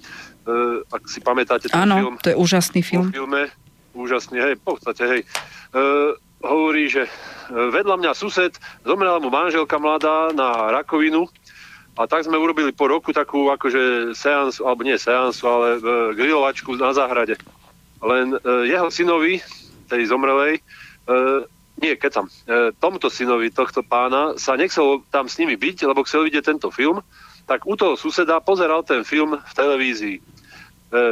ak 0.87 1.03
si 1.07 1.19
pamätáte 1.19 1.67
ten 1.67 1.75
Áno, 1.75 1.95
film. 1.99 2.15
to 2.23 2.31
je 2.31 2.37
úžasný 2.39 2.79
film. 2.79 3.11
filme, 3.11 3.51
úžasne, 3.91 4.39
hej, 4.39 4.55
v 4.55 4.63
podstate, 4.63 5.03
hej. 5.03 5.21
E, 5.27 5.85
hovorí, 6.47 6.87
že 6.87 7.05
e, 7.05 7.11
vedľa 7.75 7.99
mňa 7.99 8.11
sused, 8.15 8.55
zomrela 8.87 9.19
mu 9.19 9.27
manželka 9.27 9.75
mladá 9.75 10.31
na 10.31 10.71
rakovinu 10.79 11.27
a 11.99 12.07
tak 12.07 12.23
sme 12.23 12.39
urobili 12.39 12.71
po 12.71 12.87
roku 12.87 13.11
takú 13.11 13.51
akože 13.51 14.15
seans, 14.15 14.63
alebo 14.63 14.87
nie 14.87 14.95
seansu, 14.95 15.43
ale 15.43 15.67
e, 15.75 15.79
grilovačku 16.15 16.79
na 16.79 16.95
záhrade. 16.95 17.35
Len 17.99 18.35
e, 18.35 18.37
jeho 18.71 18.87
synovi, 18.87 19.43
tej 19.91 20.07
zomrelej, 20.07 20.59
e, 20.59 20.61
nie, 21.81 21.97
keď 21.97 22.11
tam, 22.23 22.25
e, 22.29 22.71
tomuto 22.77 23.09
synovi 23.09 23.49
tohto 23.49 23.81
pána 23.81 24.37
sa 24.37 24.53
nechcel 24.53 25.01
tam 25.09 25.25
s 25.25 25.41
nimi 25.41 25.57
byť, 25.57 25.89
lebo 25.89 26.05
chcel 26.05 26.29
vidieť 26.29 26.45
tento 26.53 26.69
film, 26.69 27.01
tak 27.49 27.65
u 27.65 27.73
toho 27.73 27.97
suseda 27.97 28.37
pozeral 28.39 28.85
ten 28.85 29.01
film 29.01 29.35
v 29.35 29.53
televízii. 29.57 30.17
E, 30.17 30.21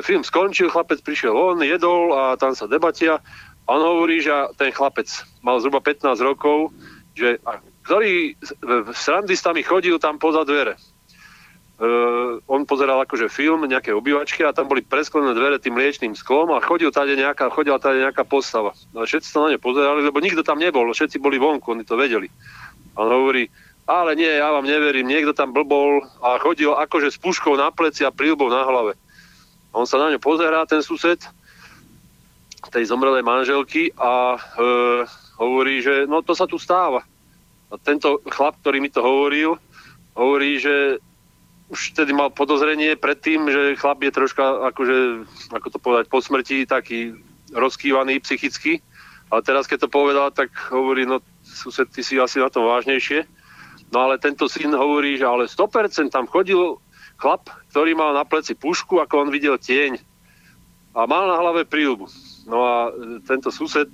film 0.06 0.22
skončil, 0.22 0.70
chlapec 0.70 1.02
prišiel 1.02 1.34
on, 1.34 1.60
jedol 1.66 2.14
a 2.14 2.38
tam 2.38 2.54
sa 2.54 2.70
debatia. 2.70 3.18
On 3.66 3.82
hovorí, 3.82 4.22
že 4.22 4.32
ten 4.56 4.70
chlapec 4.70 5.10
mal 5.42 5.58
zhruba 5.58 5.82
15 5.82 6.22
rokov, 6.22 6.70
že, 7.18 7.42
a, 7.44 7.58
ktorý 7.84 8.36
s 8.94 9.06
randistami 9.10 9.64
chodil 9.64 10.00
tam 10.00 10.20
poza 10.20 10.44
dvere. 10.44 10.76
Uh, 11.80 12.44
on 12.52 12.68
pozeral 12.68 13.00
akože 13.08 13.32
film, 13.32 13.64
nejaké 13.64 13.96
obývačky 13.96 14.44
a 14.44 14.52
tam 14.52 14.68
boli 14.68 14.84
presklené 14.84 15.32
dvere 15.32 15.64
tým 15.64 15.80
liečným 15.80 16.12
sklom 16.12 16.52
a 16.52 16.60
chodil 16.60 16.92
tady 16.92 17.16
nejaká, 17.16 17.48
chodila 17.48 17.80
tady 17.80 18.04
nejaká 18.04 18.28
postava. 18.28 18.76
A 18.92 19.08
všetci 19.08 19.32
sa 19.32 19.48
na 19.48 19.56
ne 19.56 19.60
pozerali, 19.64 20.04
lebo 20.04 20.20
nikto 20.20 20.44
tam 20.44 20.60
nebol, 20.60 20.92
všetci 20.92 21.24
boli 21.24 21.40
vonku, 21.40 21.72
oni 21.72 21.88
to 21.88 21.96
vedeli. 21.96 22.28
A 23.00 23.08
on 23.08 23.16
hovorí, 23.16 23.48
ale 23.88 24.12
nie, 24.20 24.28
ja 24.28 24.52
vám 24.52 24.68
neverím, 24.68 25.08
niekto 25.08 25.32
tam 25.32 25.56
blbol 25.56 26.04
a 26.20 26.36
chodil 26.44 26.76
akože 26.76 27.16
s 27.16 27.18
puškou 27.18 27.56
na 27.56 27.72
pleci 27.72 28.04
a 28.04 28.12
prílbou 28.12 28.52
na 28.52 28.68
hlave. 28.68 29.00
On 29.72 29.88
sa 29.88 30.04
na 30.04 30.12
ňu 30.12 30.20
pozerá, 30.20 30.68
ten 30.68 30.84
sused, 30.84 31.24
tej 32.70 32.84
zomrelej 32.86 33.24
manželky 33.24 33.96
a 33.96 34.36
e, 34.36 34.40
hovorí, 35.40 35.80
že 35.80 36.06
no 36.12 36.20
to 36.20 36.36
sa 36.36 36.44
tu 36.44 36.60
stáva. 36.60 37.08
A 37.70 37.78
tento 37.78 38.22
chlap, 38.26 38.58
ktorý 38.62 38.82
mi 38.82 38.90
to 38.90 39.06
hovoril, 39.06 39.62
hovorí, 40.18 40.58
že 40.58 40.98
už 41.70 41.94
tedy 41.94 42.18
mal 42.18 42.34
podozrenie 42.34 42.98
predtým, 42.98 43.46
že 43.46 43.78
chlap 43.78 44.02
je 44.02 44.10
troška, 44.10 44.74
akože, 44.74 44.98
ako 45.54 45.68
to 45.70 45.78
povedať, 45.78 46.06
po 46.10 46.18
smrti 46.18 46.66
taký 46.66 47.14
rozkývaný 47.54 48.26
psychicky. 48.26 48.82
Ale 49.30 49.46
teraz, 49.46 49.70
keď 49.70 49.86
to 49.86 49.90
povedal, 49.94 50.34
tak 50.34 50.50
hovorí, 50.74 51.06
no 51.06 51.22
sused, 51.46 51.86
ty 51.94 52.02
si 52.02 52.18
asi 52.18 52.42
na 52.42 52.50
to 52.50 52.66
vážnejšie. 52.66 53.30
No 53.94 54.10
ale 54.10 54.18
tento 54.18 54.50
syn 54.50 54.74
hovorí, 54.74 55.22
že 55.22 55.30
ale 55.30 55.46
100% 55.46 56.10
tam 56.10 56.26
chodil 56.26 56.82
chlap, 57.22 57.54
ktorý 57.70 57.94
mal 57.94 58.18
na 58.18 58.26
pleci 58.26 58.58
pušku, 58.58 58.98
ako 58.98 59.28
on 59.28 59.30
videl 59.30 59.62
tieň 59.62 60.02
a 60.98 61.06
mal 61.06 61.30
na 61.30 61.38
hlave 61.38 61.70
príľbu. 61.70 62.06
No 62.50 62.66
a 62.66 62.76
tento 63.30 63.54
sused, 63.54 63.94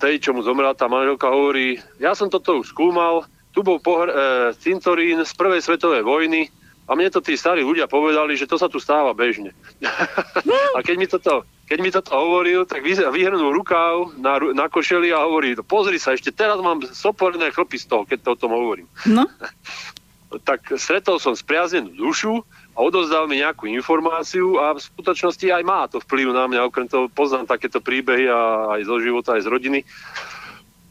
tej, 0.00 0.16
čo 0.18 0.32
mu 0.32 0.40
zomrela 0.40 0.72
tá 0.72 0.88
manželka, 0.88 1.28
hovorí, 1.28 1.76
ja 2.00 2.16
som 2.16 2.32
toto 2.32 2.64
už 2.64 2.72
skúmal, 2.72 3.28
tu 3.52 3.60
bol 3.60 3.76
pohr- 3.76 4.08
e, 4.08 4.16
cintorín 4.56 5.20
z 5.20 5.32
prvej 5.36 5.60
svetovej 5.60 6.00
vojny 6.00 6.48
a 6.88 6.96
mne 6.96 7.12
to 7.12 7.20
tí 7.22 7.36
starí 7.36 7.62
ľudia 7.62 7.86
povedali, 7.86 8.34
že 8.34 8.48
to 8.48 8.56
sa 8.58 8.66
tu 8.66 8.80
stáva 8.80 9.12
bežne. 9.12 9.52
a 10.76 10.78
keď 10.80 10.96
mi 10.96 11.06
toto, 11.06 11.44
keď 11.68 11.78
mi 11.78 11.90
toto 11.92 12.10
hovoril, 12.16 12.66
tak 12.66 12.82
vyhrnul 12.88 13.54
rukáv 13.54 14.16
na, 14.18 14.40
na 14.56 14.66
košeli 14.66 15.12
a 15.12 15.22
hovorí, 15.22 15.54
no 15.54 15.62
pozri 15.62 16.00
sa, 16.00 16.16
ešte 16.16 16.34
teraz 16.34 16.58
mám 16.58 16.82
soporné 16.90 17.52
chlpy 17.52 17.78
z 17.78 17.86
toho, 17.86 18.02
keď 18.08 18.18
to 18.24 18.28
o 18.34 18.40
tom 18.40 18.50
hovorím. 18.56 18.88
No. 19.06 19.28
tak 20.48 20.62
stretol 20.78 21.18
som 21.18 21.34
spriaznenú 21.34 21.90
dušu 21.94 22.46
a 22.74 22.78
odozdal 22.80 23.26
mi 23.26 23.42
nejakú 23.42 23.66
informáciu 23.66 24.56
a 24.62 24.76
v 24.76 24.80
skutočnosti 24.80 25.46
aj 25.50 25.62
má 25.66 25.90
to 25.90 25.98
vplyv 26.00 26.30
na 26.32 26.46
mňa, 26.46 26.68
okrem 26.70 26.86
toho 26.86 27.10
poznám 27.10 27.50
takéto 27.50 27.82
príbehy 27.82 28.30
a 28.30 28.72
aj 28.78 28.86
zo 28.86 28.96
života, 29.02 29.34
aj 29.34 29.44
z 29.44 29.48
rodiny. 29.50 29.80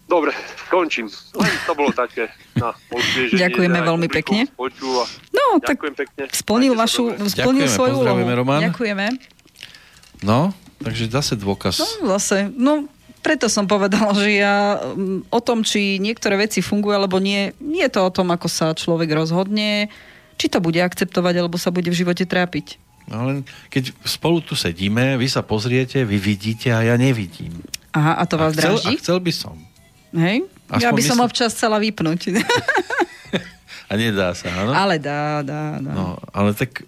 Dobre, 0.09 0.33
končím. 0.73 1.05
Len 1.37 1.53
to 1.69 1.77
bolo 1.77 1.93
také 1.93 2.33
na 2.57 2.73
Ďakujeme 3.29 3.77
veľmi 3.77 4.09
pekne. 4.09 4.49
Počúva. 4.57 5.05
No, 5.29 5.61
tak 5.61 5.77
Ďakujem 5.77 5.95
pekne. 5.95 6.23
splnil, 6.33 6.73
vašu, 6.73 7.13
splnil 7.29 7.69
Ďakujeme, 7.69 7.77
svoju 7.77 7.93
úlohu. 8.01 8.21
Roman. 8.25 8.61
Ďakujeme. 8.73 9.05
No, 10.25 10.49
takže 10.81 11.13
zase 11.13 11.37
dôkaz. 11.37 11.77
No, 11.77 12.17
zase, 12.17 12.49
no, 12.49 12.89
preto 13.21 13.45
som 13.51 13.69
povedala, 13.69 14.09
že 14.17 14.41
ja 14.41 14.81
um, 14.81 15.21
o 15.29 15.39
tom, 15.43 15.61
či 15.61 16.01
niektoré 16.01 16.41
veci 16.41 16.65
fungujú 16.65 16.97
alebo 16.97 17.21
nie, 17.21 17.53
nie 17.61 17.85
je 17.85 17.93
to 17.93 18.01
o 18.01 18.11
tom, 18.11 18.33
ako 18.33 18.49
sa 18.49 18.73
človek 18.73 19.13
rozhodne, 19.13 19.93
či 20.39 20.47
to 20.47 20.63
bude 20.63 20.79
akceptovať, 20.79 21.43
alebo 21.43 21.59
sa 21.59 21.67
bude 21.67 21.91
v 21.91 21.99
živote 21.99 22.23
trápiť. 22.23 22.79
No 23.11 23.27
len 23.27 23.43
keď 23.67 23.91
spolu 24.07 24.39
tu 24.39 24.55
sedíme, 24.55 25.19
vy 25.19 25.27
sa 25.27 25.43
pozriete, 25.43 26.07
vy 26.07 26.15
vidíte 26.15 26.71
a 26.71 26.79
ja 26.85 26.95
nevidím. 26.95 27.59
Aha, 27.91 28.21
a 28.21 28.23
to 28.23 28.39
vás 28.39 28.55
a 28.55 28.63
chcel, 28.63 28.75
draží? 28.79 28.95
a 28.95 28.99
chcel 29.01 29.17
by 29.19 29.33
som. 29.35 29.55
Hej? 30.15 30.47
ja 30.77 30.89
Aspoň 30.89 30.95
by 30.95 31.03
som 31.03 31.17
myslím- 31.19 31.27
občas 31.27 31.49
chcela 31.51 31.77
vypnúť. 31.81 32.21
A 33.89 33.97
nedá 33.97 34.37
sa, 34.37 34.53
áno? 34.53 34.69
ale 34.69 35.01
dá, 35.01 35.41
dá, 35.41 35.81
dá. 35.81 35.93
No, 35.97 36.21
ale 36.29 36.53
tak 36.53 36.85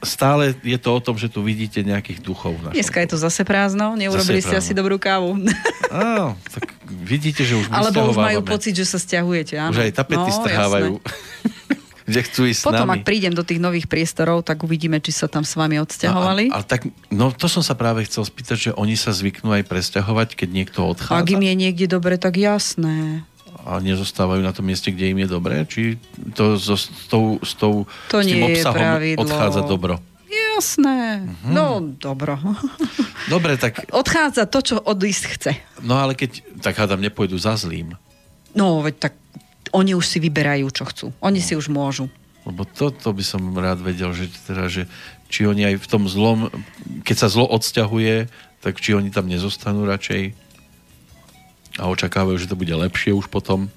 stále 0.00 0.56
je 0.64 0.80
to 0.80 0.96
o 0.96 1.00
tom, 1.04 1.20
že 1.20 1.28
tu 1.28 1.44
vidíte 1.44 1.84
nejakých 1.84 2.24
duchov. 2.24 2.56
Dneska 2.72 2.96
je 3.04 3.12
to 3.12 3.18
zase 3.20 3.44
prázdno, 3.44 3.92
neurobili 3.92 4.40
Zase 4.40 4.48
ste 4.48 4.56
asi 4.56 4.72
dobrú 4.72 4.96
kávu. 4.96 5.36
Áno, 5.92 6.40
tak 6.48 6.72
vidíte, 6.88 7.44
že 7.44 7.60
už 7.60 7.68
Alebo 7.68 8.08
už 8.08 8.16
majú 8.16 8.40
pocit, 8.40 8.72
že 8.72 8.88
sa 8.88 8.96
stiahujete. 8.96 9.60
Áno. 9.60 9.76
Už 9.76 9.84
aj 9.84 9.92
tapety 10.00 10.30
no, 10.32 10.36
strhávajú. 10.40 10.92
jasné. 10.96 11.76
že 12.10 12.20
chcú 12.26 12.42
ísť 12.44 12.62
Potom, 12.66 12.82
s 12.82 12.90
nami. 12.90 12.94
ak 12.98 13.06
prídem 13.06 13.30
do 13.30 13.40
tých 13.40 13.56
nových 13.56 13.86
priestorov, 13.86 14.42
tak 14.42 14.60
uvidíme, 14.60 14.98
či 14.98 15.14
sa 15.14 15.30
tam 15.30 15.46
s 15.46 15.54
vami 15.54 15.78
odsťahovali. 15.78 16.50
No, 16.50 16.58
a, 16.58 16.60
a 16.60 16.66
tak, 16.66 16.90
no 17.08 17.30
to 17.30 17.46
som 17.46 17.62
sa 17.62 17.78
práve 17.78 18.02
chcel 18.04 18.26
spýtať, 18.26 18.56
že 18.58 18.70
oni 18.74 18.98
sa 18.98 19.14
zvyknú 19.14 19.54
aj 19.54 19.64
presťahovať, 19.64 20.34
keď 20.34 20.48
niekto 20.50 20.82
odchádza 20.82 21.16
Ak 21.16 21.30
im 21.30 21.40
je 21.40 21.54
niekde 21.54 21.86
dobre, 21.86 22.18
tak 22.18 22.34
jasné. 22.36 23.22
a 23.62 23.78
nezostávajú 23.78 24.42
na 24.42 24.50
tom 24.50 24.66
mieste, 24.66 24.90
kde 24.90 25.12
im 25.12 25.22
je 25.22 25.28
dobre? 25.28 25.54
Či 25.64 25.96
to 26.34 26.56
so, 26.56 26.74
s, 26.74 26.90
tou, 27.06 27.38
s, 27.44 27.54
tou, 27.54 27.84
To 28.10 28.18
s 28.18 28.26
tým 28.26 28.42
obsahom 28.42 28.84
odchádza 29.16 29.62
dobro? 29.64 30.02
Jasné. 30.30 31.24
Mhm. 31.24 31.50
No, 31.50 31.80
dobro. 31.82 32.36
Dobre, 33.32 33.54
tak, 33.60 33.86
Odchádza 33.92 34.46
to, 34.46 34.58
čo 34.60 34.76
odísť 34.80 35.24
chce. 35.36 35.52
no 35.84 35.98
ale 36.00 36.14
keď, 36.16 36.40
tak 36.64 36.74
hádam, 36.78 36.98
nepôjdu 37.00 37.36
za 37.36 37.54
zlým. 37.54 37.94
No, 38.50 38.82
veď 38.82 38.94
tak 39.08 39.14
oni 39.70 39.92
už 39.94 40.06
si 40.06 40.18
vyberajú, 40.18 40.66
čo 40.70 40.84
chcú. 40.86 41.06
Oni 41.22 41.38
si 41.42 41.54
už 41.54 41.70
môžu. 41.70 42.10
Lebo 42.46 42.64
toto 42.64 43.12
by 43.12 43.24
som 43.24 43.42
rád 43.52 43.84
vedel, 43.84 44.10
že, 44.16 44.32
teda, 44.48 44.66
že 44.66 44.88
či 45.28 45.44
oni 45.46 45.74
aj 45.74 45.76
v 45.78 45.86
tom 45.86 46.08
zlom, 46.08 46.48
keď 47.04 47.16
sa 47.26 47.28
zlo 47.28 47.46
odsťahuje, 47.46 48.26
tak 48.60 48.80
či 48.80 48.96
oni 48.96 49.12
tam 49.12 49.28
nezostanú 49.28 49.84
radšej 49.86 50.34
a 51.78 51.86
očakávajú, 51.86 52.36
že 52.36 52.50
to 52.50 52.58
bude 52.58 52.72
lepšie 52.72 53.14
už 53.14 53.30
potom. 53.30 53.70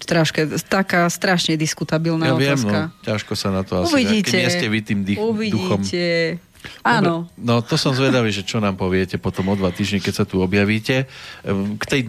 Straške, 0.00 0.60
taká 0.68 1.08
strašne 1.08 1.56
diskutabilná 1.56 2.30
Ja 2.30 2.36
viem, 2.36 2.54
otázka. 2.54 2.78
no, 2.92 3.04
ťažko 3.04 3.32
sa 3.34 3.48
na 3.50 3.62
to 3.64 3.84
asi... 3.84 3.92
Uvidíte. 3.94 4.36
Keď 4.36 4.52
ste 4.52 4.68
vy 4.68 4.80
tým 4.84 5.00
dých, 5.02 5.18
duchom. 5.50 5.80
Uvidíte. 5.80 6.38
Áno. 6.84 7.28
Dobre, 7.28 7.44
no 7.44 7.54
to 7.60 7.76
som 7.76 7.92
zvedavý, 7.92 8.32
že 8.32 8.44
čo 8.44 8.60
nám 8.60 8.76
poviete 8.76 9.20
potom 9.20 9.52
o 9.52 9.54
dva 9.56 9.72
týždne, 9.72 10.00
keď 10.00 10.12
sa 10.12 10.24
tu 10.24 10.40
objavíte. 10.40 11.04
Ehm, 11.44 11.76
K 11.76 11.84
tej 11.84 12.00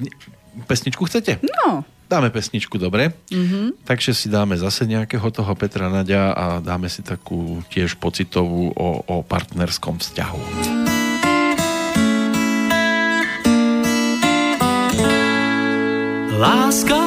pesničku 0.67 1.03
chcete? 1.07 1.43
No, 1.43 1.83
Dáme 2.05 2.29
pesničku, 2.29 2.77
dobre? 2.77 3.17
Mm-hmm. 3.33 3.81
Takže 3.81 4.13
si 4.13 4.29
dáme 4.29 4.53
zase 4.61 4.85
nejakého 4.85 5.25
toho 5.33 5.49
Petra 5.57 5.89
Nadia 5.89 6.37
a 6.37 6.45
dáme 6.61 6.85
si 6.85 7.01
takú 7.01 7.65
tiež 7.73 7.97
pocitovú 7.97 8.69
o, 8.77 9.01
o 9.09 9.15
partnerskom 9.25 9.97
vzťahu. 9.97 10.41
Láska 16.35 16.99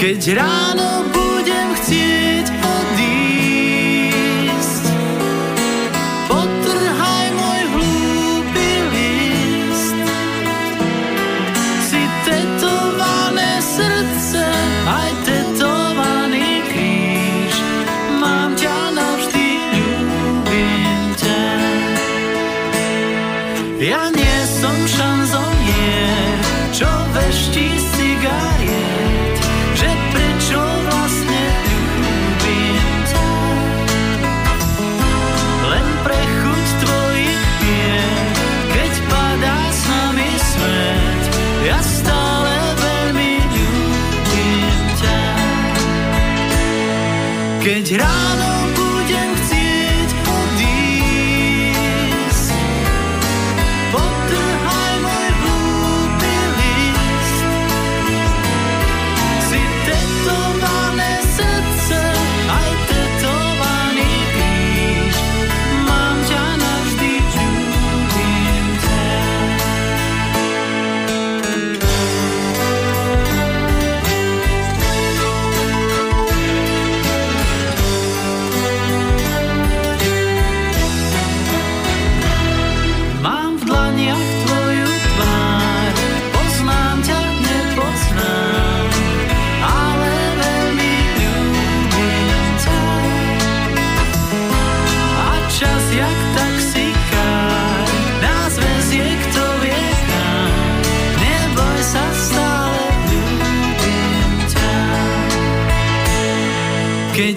Keď 0.00 0.32
ráno 0.32 1.04
budem 1.04 1.19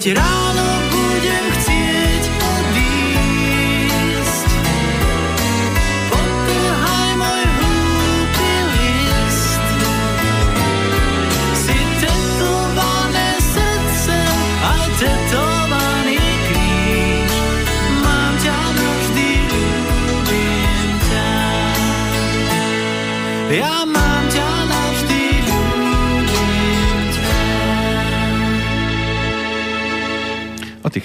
Keď 0.04 0.20
ráno 0.20 0.43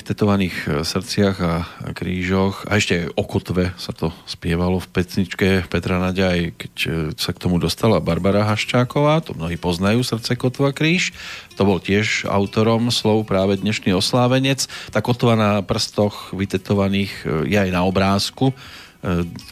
O 0.09 0.11
tých 0.11 0.25
tetovaných 0.25 0.57
e, 0.65 0.69
srdciach 0.81 1.37
a 1.37 1.53
krížoch 1.93 2.65
a 2.65 2.81
ešte 2.81 3.13
o 3.13 3.21
kotve 3.29 3.77
sa 3.77 3.93
to 3.93 4.09
spievalo 4.25 4.81
v 4.81 4.89
pesničke 4.89 5.69
Petra 5.69 6.01
aj 6.01 6.57
keď 6.57 6.73
e, 6.81 6.89
sa 7.13 7.29
k 7.29 7.37
tomu 7.37 7.61
dostala 7.61 8.01
Barbara 8.01 8.41
Haščáková, 8.41 9.21
to 9.21 9.37
mnohí 9.37 9.53
poznajú 9.61 10.01
srdce 10.01 10.33
kotva 10.33 10.73
kríž, 10.73 11.13
to 11.53 11.61
bol 11.61 11.77
tiež 11.77 12.25
autorom 12.25 12.89
slov 12.89 13.29
práve 13.29 13.61
dnešný 13.61 13.93
oslávenec. 13.93 14.65
Tá 14.89 14.97
kotva 15.05 15.37
na 15.37 15.51
prstoch 15.61 16.33
vytetovaných 16.33 17.13
e, 17.45 17.53
je 17.53 17.57
aj 17.61 17.69
na 17.69 17.85
obrázku, 17.85 18.57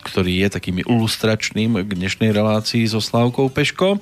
ktorý 0.10 0.42
je 0.42 0.58
takým 0.58 0.82
ilustračným 0.82 1.86
k 1.86 1.92
dnešnej 1.94 2.34
relácii 2.34 2.82
so 2.90 2.98
Slávkou 2.98 3.54
Peško. 3.54 4.02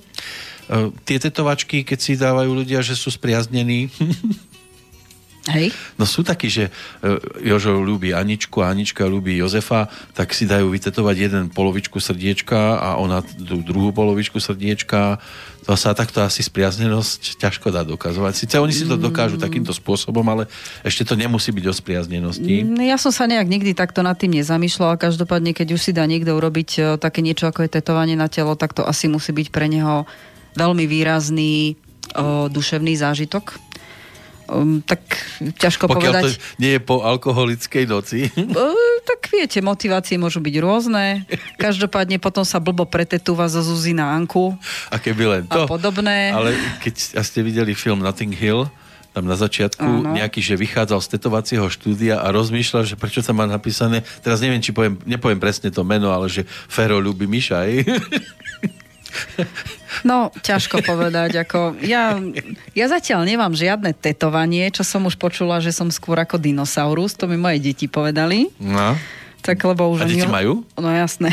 Tie 1.04 1.18
tetovačky, 1.20 1.86
keď 1.86 2.00
si 2.00 2.16
dávajú 2.16 2.50
ľudia, 2.50 2.82
že 2.82 2.98
sú 2.98 3.14
spriaznení, 3.14 3.92
Hej. 5.46 5.78
No 6.02 6.10
sú 6.10 6.26
takí, 6.26 6.50
že 6.50 6.74
e, 7.06 7.22
Jožo 7.46 7.78
ľúbi 7.78 8.18
Aničku 8.18 8.66
a 8.66 8.74
Anička 8.74 9.06
ľúbi 9.06 9.38
Jozefa, 9.38 9.94
tak 10.18 10.34
si 10.34 10.50
dajú 10.50 10.74
vytetovať 10.74 11.16
jeden 11.16 11.44
polovičku 11.54 12.02
srdiečka 12.02 12.82
a 12.82 12.98
ona 12.98 13.22
tú 13.22 13.62
druhú 13.62 13.94
polovičku 13.94 14.42
srdiečka. 14.42 15.22
To 15.70 15.78
sa 15.78 15.94
takto 15.94 16.26
asi 16.26 16.42
spriaznenosť 16.42 17.38
ťažko 17.38 17.70
dá 17.70 17.86
dokazovať. 17.86 18.34
Sice 18.34 18.56
oni 18.58 18.74
si 18.74 18.90
to 18.90 18.98
dokážu 18.98 19.38
takýmto 19.38 19.74
spôsobom, 19.74 20.26
ale 20.30 20.50
ešte 20.82 21.06
to 21.06 21.14
nemusí 21.14 21.54
byť 21.54 21.66
o 21.70 21.74
spriaznenosti. 21.74 22.66
Mm, 22.66 22.82
ja 22.86 22.98
som 22.98 23.14
sa 23.14 23.30
nejak 23.30 23.46
nikdy 23.46 23.78
takto 23.78 24.02
nad 24.02 24.18
tým 24.18 24.34
nezamýšľala. 24.42 24.98
Každopádne, 24.98 25.54
keď 25.54 25.78
už 25.78 25.82
si 25.82 25.92
dá 25.94 26.10
niekto 26.10 26.34
urobiť 26.34 26.70
e, 26.78 26.82
také 26.98 27.22
niečo 27.22 27.50
ako 27.50 27.66
je 27.66 27.82
tetovanie 27.82 28.18
na 28.18 28.30
telo, 28.34 28.58
tak 28.58 28.74
to 28.74 28.82
asi 28.82 29.06
musí 29.06 29.30
byť 29.30 29.48
pre 29.54 29.70
neho 29.70 30.10
veľmi 30.58 30.88
výrazný 30.88 31.76
o, 32.16 32.48
duševný 32.48 32.96
zážitok 32.96 33.60
um, 34.50 34.82
tak 34.82 35.02
ťažko 35.60 35.90
Pokiaľ 35.90 36.14
povedať. 36.14 36.24
to 36.24 36.30
nie 36.62 36.72
je 36.78 36.82
po 36.82 37.02
alkoholickej 37.02 37.86
noci. 37.90 38.30
Uh, 38.36 38.74
tak 39.06 39.30
viete, 39.30 39.62
motivácie 39.62 40.18
môžu 40.18 40.42
byť 40.42 40.56
rôzne. 40.62 41.26
Každopádne 41.62 42.18
potom 42.18 42.46
sa 42.48 42.60
blbo 42.62 42.86
pretetúva 42.86 43.48
zo 43.50 43.62
Zuzi 43.62 43.94
na 43.94 44.14
Anku. 44.14 44.58
A 44.90 44.98
keby 44.98 45.24
len 45.26 45.44
to. 45.46 45.64
A 45.64 45.70
podobné. 45.70 46.34
Ale 46.34 46.58
keď 46.82 47.22
ste 47.22 47.46
videli 47.46 47.78
film 47.78 48.02
Notting 48.02 48.34
Hill, 48.34 48.70
tam 49.16 49.32
na 49.32 49.40
začiatku 49.40 49.80
ano. 49.80 50.12
nejaký, 50.12 50.44
že 50.44 50.60
vychádzal 50.60 51.00
z 51.00 51.08
tetovacieho 51.16 51.72
štúdia 51.72 52.20
a 52.20 52.36
rozmýšľal, 52.36 52.84
že 52.84 53.00
prečo 53.00 53.24
sa 53.24 53.32
má 53.32 53.48
napísané, 53.48 54.04
teraz 54.20 54.44
neviem, 54.44 54.60
či 54.60 54.76
poviem, 54.76 55.00
nepoviem 55.08 55.40
presne 55.40 55.72
to 55.72 55.88
meno, 55.88 56.12
ale 56.12 56.28
že 56.28 56.44
Fero 56.68 57.00
ľubí 57.00 57.24
Myšaj. 57.24 57.80
No, 60.04 60.34
ťažko 60.44 60.84
povedať. 60.84 61.46
Ako 61.46 61.80
ja, 61.86 62.18
ja 62.76 62.86
zatiaľ 62.90 63.24
nemám 63.24 63.54
žiadne 63.56 63.96
tetovanie, 63.96 64.68
čo 64.74 64.84
som 64.84 65.08
už 65.08 65.16
počula, 65.16 65.64
že 65.64 65.72
som 65.72 65.88
skôr 65.94 66.20
ako 66.20 66.42
dinosaurus. 66.42 67.16
To 67.22 67.30
mi 67.30 67.40
moje 67.40 67.64
deti 67.64 67.88
povedali. 67.88 68.52
No. 68.60 68.98
Tak 69.46 69.62
lebo 69.62 69.94
už 69.94 70.02
A 70.02 70.10
deti 70.10 70.26
majú? 70.26 70.66
No 70.74 70.90
jasné. 70.90 71.30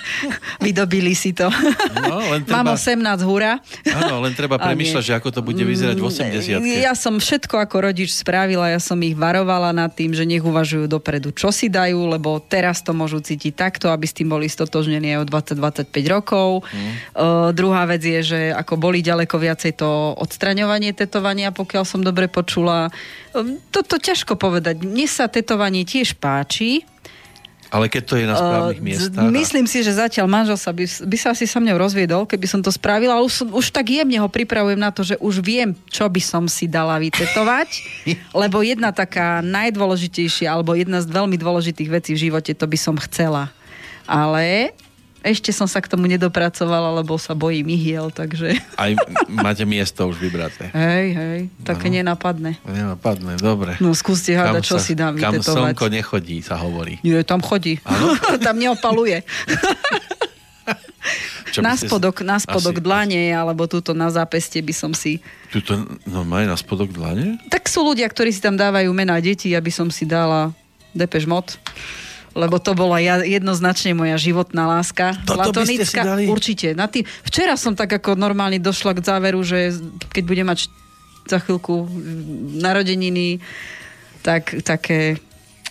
Vydobili 0.64 1.12
si 1.12 1.36
to. 1.36 1.52
No, 2.00 2.16
len 2.32 2.48
treba... 2.48 2.64
Mám 2.64 2.80
18 2.80 3.28
hura. 3.28 3.60
Áno, 3.92 4.24
len 4.24 4.32
treba 4.32 4.56
premyšľať, 4.56 5.04
že 5.04 5.12
ako 5.20 5.28
to 5.28 5.40
bude 5.44 5.60
vyzerať 5.60 6.00
v 6.00 6.04
80 6.08 6.64
mm, 6.64 6.80
Ja 6.80 6.96
som 6.96 7.20
všetko 7.20 7.60
ako 7.60 7.92
rodič 7.92 8.16
spravila, 8.16 8.72
ja 8.72 8.80
som 8.80 8.96
ich 9.04 9.12
varovala 9.12 9.76
nad 9.76 9.92
tým, 9.92 10.16
že 10.16 10.24
nech 10.24 10.40
uvažujú 10.40 10.88
dopredu, 10.88 11.36
čo 11.36 11.52
si 11.52 11.68
dajú, 11.68 12.08
lebo 12.16 12.40
teraz 12.40 12.80
to 12.80 12.96
môžu 12.96 13.20
cítiť 13.20 13.52
takto, 13.52 13.92
aby 13.92 14.08
s 14.08 14.16
tým 14.16 14.32
boli 14.32 14.48
stotožnení 14.48 15.20
aj 15.20 15.28
o 15.28 15.28
20-25 15.28 15.92
rokov. 16.08 16.64
Mm. 16.72 16.72
Uh, 16.72 17.52
druhá 17.52 17.84
vec 17.84 18.00
je, 18.00 18.20
že 18.24 18.40
ako 18.56 18.80
boli 18.80 19.04
ďaleko 19.04 19.36
viacej 19.36 19.76
to 19.76 20.16
odstraňovanie 20.16 20.96
tetovania, 20.96 21.52
pokiaľ 21.52 21.84
som 21.84 22.00
dobre 22.00 22.32
počula. 22.32 22.88
Uh, 23.36 23.60
toto 23.68 24.00
ťažko 24.00 24.40
povedať. 24.40 24.80
Mne 24.80 25.04
sa 25.04 25.28
tetovanie 25.28 25.84
tiež 25.84 26.16
páči, 26.16 26.88
ale 27.72 27.88
keď 27.88 28.02
to 28.04 28.14
je 28.20 28.28
na 28.28 28.36
správnych 28.36 28.80
uh, 28.80 28.84
miestach... 28.84 29.24
Myslím 29.32 29.64
si, 29.64 29.80
že 29.80 29.96
zatiaľ 29.96 30.28
manžel 30.28 30.60
sa 30.60 30.76
by, 30.76 30.84
by 30.84 31.16
sa 31.16 31.32
asi 31.32 31.48
sa 31.48 31.56
mňou 31.56 31.80
rozviedol, 31.80 32.28
keby 32.28 32.44
som 32.44 32.60
to 32.60 32.68
spravila, 32.68 33.16
ale 33.16 33.24
už, 33.24 33.48
už 33.48 33.72
tak 33.72 33.88
jemne 33.88 34.20
ho 34.20 34.28
pripravujem 34.28 34.76
na 34.76 34.92
to, 34.92 35.00
že 35.00 35.16
už 35.16 35.40
viem, 35.40 35.72
čo 35.88 36.04
by 36.04 36.20
som 36.20 36.44
si 36.52 36.68
dala 36.68 37.00
vytetovať, 37.00 37.68
lebo 38.44 38.60
jedna 38.60 38.92
taká 38.92 39.40
najdôležitejšia, 39.40 40.52
alebo 40.52 40.76
jedna 40.76 41.00
z 41.00 41.08
veľmi 41.08 41.40
dôležitých 41.40 41.88
vecí 41.88 42.12
v 42.12 42.28
živote, 42.28 42.52
to 42.52 42.68
by 42.68 42.76
som 42.76 43.00
chcela. 43.08 43.48
Ale 44.04 44.76
ešte 45.22 45.54
som 45.54 45.70
sa 45.70 45.78
k 45.78 45.86
tomu 45.86 46.10
nedopracovala, 46.10 46.98
lebo 47.02 47.14
sa 47.14 47.38
bojím 47.38 47.70
ihiel, 47.70 48.10
takže... 48.10 48.58
Aj 48.74 48.90
máte 49.30 49.62
miesto 49.62 50.10
už 50.10 50.18
vybraté. 50.18 50.68
Hej, 50.74 51.06
hej, 51.14 51.40
také 51.62 51.86
no. 51.88 52.02
nenapadne. 52.02 52.58
Nenapadne, 52.66 53.38
dobre. 53.38 53.78
No 53.78 53.94
skúste 53.94 54.34
hádať, 54.34 54.62
čo 54.66 54.82
si 54.82 54.98
dám 54.98 55.14
Kam 55.16 55.38
vytetovať. 55.38 55.78
slnko 55.78 55.86
nechodí, 55.94 56.36
sa 56.42 56.58
hovorí. 56.58 56.98
Nie, 57.06 57.22
tam 57.22 57.38
chodí. 57.38 57.78
tam 58.46 58.58
neopaluje. 58.58 59.22
na 61.62 61.78
spodok, 61.78 62.26
na 62.26 62.42
spodok 62.42 62.82
asi, 62.82 62.84
dlane, 62.84 63.22
alebo 63.30 63.70
túto 63.70 63.94
na 63.94 64.10
zápeste 64.10 64.58
by 64.58 64.74
som 64.74 64.90
si... 64.90 65.22
Tuto, 65.54 65.86
no 66.10 66.26
maj 66.26 66.50
na 66.50 66.58
spodok 66.58 66.90
dlane? 66.90 67.38
Tak 67.46 67.70
sú 67.70 67.86
ľudia, 67.86 68.10
ktorí 68.10 68.34
si 68.34 68.42
tam 68.42 68.58
dávajú 68.58 68.90
mená 68.90 69.22
detí, 69.22 69.54
aby 69.54 69.70
som 69.70 69.86
si 69.86 70.02
dala 70.02 70.50
Depeš 70.92 71.30
Mod 71.30 71.56
lebo 72.32 72.56
to 72.56 72.72
bola 72.72 73.00
jednoznačne 73.22 73.92
moja 73.92 74.16
životná 74.16 74.64
láska. 74.64 75.16
Toto 75.24 75.52
Platonická, 75.52 76.16
určite. 76.28 76.72
Na 76.72 76.88
tým, 76.88 77.04
včera 77.24 77.56
som 77.60 77.76
tak 77.76 77.92
ako 77.92 78.16
normálne 78.16 78.56
došla 78.56 78.96
k 78.96 79.04
záveru, 79.04 79.40
že 79.44 79.76
keď 80.12 80.24
budem 80.24 80.46
mať 80.48 80.72
za 81.28 81.38
chvíľku 81.38 81.86
narodeniny, 82.58 83.38
tak 84.24 84.64
také 84.64 85.20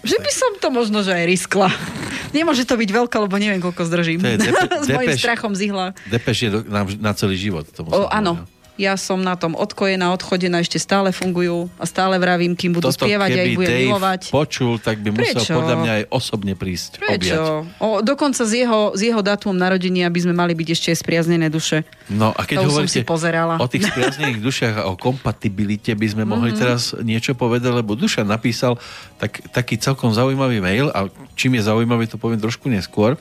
že 0.02 0.18
by 0.18 0.32
som 0.34 0.52
to 0.58 0.74
možno, 0.74 1.06
že 1.06 1.14
aj 1.14 1.26
riskla. 1.30 1.70
Nemôže 2.38 2.66
to 2.66 2.74
byť 2.74 2.90
veľké, 2.90 3.16
lebo 3.22 3.38
neviem, 3.38 3.62
koľko 3.62 3.86
zdržím. 3.86 4.26
To 4.26 4.34
je 4.34 4.40
depe, 4.50 4.66
S 4.82 4.88
mojím 4.90 5.14
strachom 5.14 5.54
z 5.54 5.70
ihla. 5.70 5.94
Depeš 6.10 6.38
je 6.42 6.50
do, 6.50 6.60
na, 6.66 6.82
na 6.98 7.14
celý 7.14 7.38
život. 7.38 7.70
To 7.78 7.86
o, 7.86 8.10
áno, 8.10 8.42
ja 8.82 8.98
som 8.98 9.22
na 9.22 9.38
tom 9.38 9.54
odkojená, 9.54 10.10
odchodená, 10.10 10.66
ešte 10.66 10.82
stále 10.82 11.14
fungujú 11.14 11.70
a 11.78 11.86
stále 11.86 12.18
vravím, 12.18 12.58
kým 12.58 12.74
budú 12.74 12.90
Toto, 12.90 13.06
spievať 13.06 13.30
a 13.38 13.42
ich 13.46 13.54
budem 13.54 13.70
Dave 13.70 13.86
milovať. 13.86 14.22
počul, 14.34 14.82
tak 14.82 15.06
by 15.06 15.14
musel 15.14 15.38
Prečo? 15.38 15.54
podľa 15.54 15.76
mňa 15.78 15.92
aj 15.94 16.04
osobne 16.10 16.54
prísť 16.58 16.98
Prečo? 16.98 17.70
O, 17.78 18.02
dokonca 18.02 18.42
z 18.42 18.66
jeho, 18.66 18.98
z 18.98 19.14
jeho 19.14 19.22
dátumom 19.22 19.54
narodenia 19.54 20.10
by 20.10 20.20
sme 20.26 20.34
mali 20.34 20.58
byť 20.58 20.68
ešte 20.74 20.90
spriaznené 20.98 21.54
duše. 21.54 21.86
No 22.10 22.34
a 22.34 22.42
keď 22.42 22.66
to 22.66 22.70
hovoríte 22.74 23.06
si 23.06 23.06
pozerala. 23.06 23.62
o 23.62 23.70
tých 23.70 23.86
spriaznených 23.86 24.42
dušiach 24.50 24.76
a 24.82 24.84
o 24.90 24.98
kompatibilite 24.98 25.94
by 25.94 26.08
sme 26.10 26.24
mohli 26.26 26.50
mm-hmm. 26.50 26.62
teraz 26.66 26.98
niečo 27.06 27.38
povedať, 27.38 27.70
lebo 27.70 27.94
Duša 27.94 28.26
napísal 28.26 28.82
tak, 29.22 29.46
taký 29.54 29.78
celkom 29.78 30.10
zaujímavý 30.10 30.58
mail 30.58 30.90
a 30.90 31.06
čím 31.38 31.62
je 31.62 31.70
zaujímavý, 31.70 32.10
to 32.10 32.18
poviem 32.18 32.42
trošku 32.42 32.66
neskôr. 32.66 33.14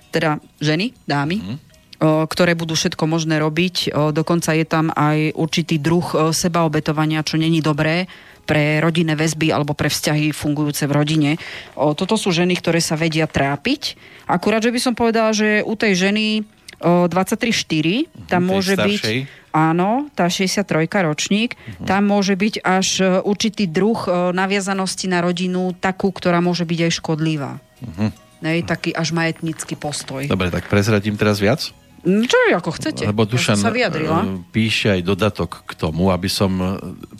teda 0.09 0.41
ženy, 0.57 0.97
dámy, 1.05 1.37
mm. 1.37 1.57
o, 2.01 2.25
ktoré 2.25 2.57
budú 2.57 2.73
všetko 2.73 3.05
možné 3.05 3.37
robiť. 3.37 3.93
O, 3.93 4.09
dokonca 4.09 4.57
je 4.57 4.65
tam 4.65 4.89
aj 4.89 5.37
určitý 5.37 5.77
druh 5.77 6.33
sebaobetovania, 6.33 7.21
čo 7.21 7.37
není 7.37 7.61
dobré 7.61 8.09
pre 8.45 8.81
rodinné 8.83 9.15
väzby 9.15 9.53
alebo 9.53 9.77
pre 9.77 9.87
vzťahy 9.87 10.35
fungujúce 10.35 10.83
v 10.89 10.95
rodine. 10.95 11.31
O, 11.77 11.93
toto 11.95 12.19
sú 12.19 12.33
ženy, 12.33 12.57
ktoré 12.59 12.83
sa 12.83 12.99
vedia 12.99 13.29
trápiť. 13.29 13.95
Akurát, 14.27 14.61
že 14.61 14.73
by 14.73 14.79
som 14.81 14.93
povedala, 14.97 15.31
že 15.31 15.63
u 15.63 15.73
tej 15.77 16.09
ženy 16.09 16.43
23-4, 16.81 18.09
tam 18.25 18.41
môže 18.41 18.73
staršej. 18.73 19.17
byť... 19.29 19.39
Áno, 19.51 20.07
tá 20.15 20.31
63 20.31 20.87
ročník, 21.05 21.59
uh-huh. 21.59 21.83
tam 21.85 22.07
môže 22.07 22.39
byť 22.39 22.63
až 22.63 22.87
e, 23.03 23.05
určitý 23.19 23.67
druh 23.67 23.99
e, 24.07 24.31
naviazanosti 24.31 25.11
na 25.11 25.19
rodinu, 25.19 25.75
takú, 25.75 26.09
ktorá 26.09 26.39
môže 26.39 26.63
byť 26.63 26.79
aj 26.87 26.91
škodlivá. 26.95 27.59
Uh-huh. 27.59 28.09
Nej, 28.39 28.63
taký 28.63 28.95
až 28.95 29.11
majetnícky 29.11 29.75
postoj. 29.75 30.23
Dobre, 30.25 30.49
tak 30.49 30.71
prezradím 30.71 31.19
teraz 31.19 31.37
viac? 31.37 31.69
Mm, 32.01 32.25
čo 32.25 32.37
ako 32.57 32.71
chcete. 32.73 33.05
Lebo 33.05 33.29
Dušan 33.29 33.61
sa 33.61 33.69
vyjadrila. 33.69 34.25
E, 34.25 34.41
píše 34.49 34.89
aj 34.89 35.01
dodatok 35.05 35.61
k 35.69 35.77
tomu, 35.77 36.09
aby 36.09 36.25
som 36.25 36.49
e, 36.57 36.69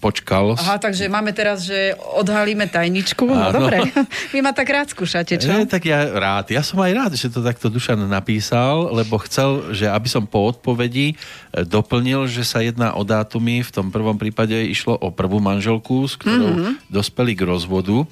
počkal. 0.02 0.58
Aha, 0.58 0.82
takže 0.82 1.06
máme 1.06 1.30
teraz, 1.38 1.70
že 1.70 1.94
odhalíme 2.18 2.66
tajničku. 2.66 3.30
No 3.30 3.54
Áno. 3.54 3.62
dobre, 3.62 3.86
vy 4.34 4.40
ma 4.42 4.58
tak 4.58 4.74
rád 4.74 4.90
skúšate, 4.90 5.38
čo? 5.38 5.54
Nie, 5.54 5.70
tak 5.70 5.86
ja 5.86 6.10
rád. 6.10 6.50
Ja 6.50 6.66
som 6.66 6.82
aj 6.82 6.92
rád, 6.98 7.12
že 7.14 7.30
to 7.30 7.46
takto 7.46 7.70
Dušan 7.70 8.02
napísal, 8.10 8.90
lebo 8.90 9.22
chcel, 9.22 9.70
že 9.70 9.86
aby 9.86 10.10
som 10.10 10.26
po 10.26 10.50
odpovedi 10.50 11.14
e, 11.14 11.16
doplnil, 11.62 12.26
že 12.26 12.42
sa 12.42 12.66
jedná 12.66 12.98
o 12.98 13.06
dátumy. 13.06 13.62
V 13.62 13.70
tom 13.70 13.94
prvom 13.94 14.18
prípade 14.18 14.58
išlo 14.66 14.98
o 14.98 15.14
prvú 15.14 15.38
manželku, 15.38 16.10
s 16.10 16.18
ktorou 16.18 16.58
mm-hmm. 16.58 16.74
dospeli 16.90 17.38
k 17.38 17.46
rozvodu 17.46 18.10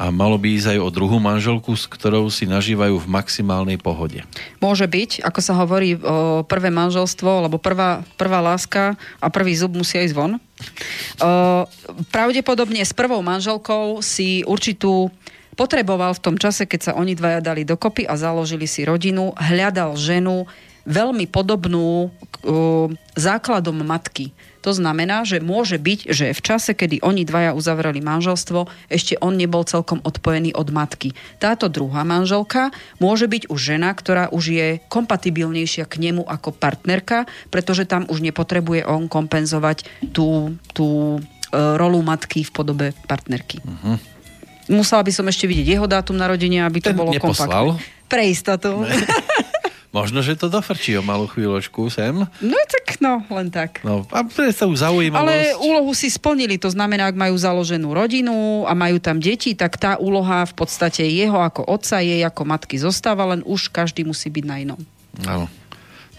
a 0.00 0.08
malo 0.08 0.40
by 0.40 0.56
ísť 0.56 0.68
aj 0.72 0.78
o 0.80 0.88
druhú 0.88 1.20
manželku, 1.20 1.76
s 1.76 1.84
ktorou 1.84 2.32
si 2.32 2.48
nažívajú 2.48 2.96
v 3.04 3.10
maximálnej 3.12 3.76
pohode. 3.76 4.24
Môže 4.56 4.88
byť, 4.88 5.20
ako 5.20 5.40
sa 5.44 5.52
hovorí, 5.60 6.00
o 6.00 6.40
prvé 6.40 6.72
manželstvo, 6.72 7.44
lebo 7.44 7.60
prvá, 7.60 8.00
prvá 8.16 8.40
láska 8.40 8.96
a 9.20 9.28
prvý 9.28 9.52
zub 9.52 9.76
musia 9.76 10.00
ísť 10.00 10.16
von. 10.16 10.32
O, 10.36 10.40
pravdepodobne 12.08 12.80
s 12.80 12.96
prvou 12.96 13.20
manželkou 13.20 14.00
si 14.00 14.40
určitú 14.48 15.12
potreboval 15.52 16.16
v 16.16 16.24
tom 16.24 16.40
čase, 16.40 16.64
keď 16.64 16.80
sa 16.80 16.92
oni 16.96 17.12
dvaja 17.12 17.44
dali 17.44 17.68
dokopy 17.68 18.08
a 18.08 18.16
založili 18.16 18.64
si 18.64 18.88
rodinu, 18.88 19.36
hľadal 19.36 20.00
ženu 20.00 20.48
veľmi 20.88 21.28
podobnú 21.28 22.08
uh, 22.08 22.88
základom 23.12 23.84
matky. 23.84 24.32
To 24.60 24.76
znamená, 24.76 25.24
že 25.24 25.40
môže 25.40 25.80
byť, 25.80 26.12
že 26.12 26.26
v 26.36 26.40
čase, 26.40 26.76
kedy 26.76 27.00
oni 27.00 27.24
dvaja 27.24 27.56
uzavreli 27.56 28.04
manželstvo, 28.04 28.68
ešte 28.92 29.16
on 29.24 29.40
nebol 29.40 29.64
celkom 29.64 30.04
odpojený 30.04 30.52
od 30.52 30.68
matky. 30.68 31.16
Táto 31.40 31.72
druhá 31.72 32.04
manželka 32.04 32.68
môže 33.00 33.24
byť 33.24 33.48
už 33.48 33.60
žena, 33.60 33.92
ktorá 33.96 34.28
už 34.28 34.44
je 34.52 34.68
kompatibilnejšia 34.92 35.88
k 35.88 36.10
nemu 36.10 36.28
ako 36.28 36.52
partnerka, 36.52 37.24
pretože 37.48 37.88
tam 37.88 38.04
už 38.12 38.20
nepotrebuje 38.20 38.84
on 38.84 39.08
kompenzovať 39.08 39.88
tú, 40.12 40.52
tú 40.76 41.18
e, 41.18 41.20
rolu 41.56 42.04
matky 42.04 42.44
v 42.44 42.50
podobe 42.52 42.86
partnerky. 43.08 43.64
Uh-huh. 43.64 43.96
Musela 44.70 45.00
by 45.00 45.12
som 45.12 45.26
ešte 45.26 45.48
vidieť 45.48 45.80
jeho 45.80 45.88
dátum 45.88 46.14
narodenia, 46.14 46.68
aby 46.68 46.84
to 46.84 46.92
Ten 46.92 47.00
bolo 47.00 47.16
kompaktné. 47.16 47.80
Pre 48.06 48.22
istotu. 48.26 48.84
Možno, 49.90 50.22
že 50.22 50.38
to 50.38 50.46
dofrčí 50.46 50.94
o 50.94 51.02
malú 51.02 51.26
chvíľočku 51.26 51.90
sem. 51.90 52.14
No 52.22 52.58
tak, 52.70 53.02
no, 53.02 53.26
len 53.26 53.50
tak. 53.50 53.82
No, 53.82 54.06
a 54.14 54.22
predstavu 54.22 54.70
zaujímavosť. 54.70 55.26
Ale 55.26 55.58
úlohu 55.58 55.90
si 55.98 56.06
splnili, 56.06 56.62
to 56.62 56.70
znamená, 56.70 57.10
ak 57.10 57.18
majú 57.18 57.34
založenú 57.34 57.90
rodinu 57.90 58.64
a 58.70 58.72
majú 58.78 59.02
tam 59.02 59.18
deti, 59.18 59.58
tak 59.58 59.74
tá 59.82 59.98
úloha 59.98 60.46
v 60.46 60.54
podstate 60.54 61.02
jeho 61.10 61.42
ako 61.42 61.66
otca, 61.66 61.98
jej 61.98 62.22
ako 62.22 62.42
matky 62.46 62.78
zostáva, 62.78 63.34
len 63.34 63.42
už 63.42 63.74
každý 63.74 64.06
musí 64.06 64.30
byť 64.30 64.44
na 64.46 64.56
inom. 64.62 64.80
Áno. 65.26 65.50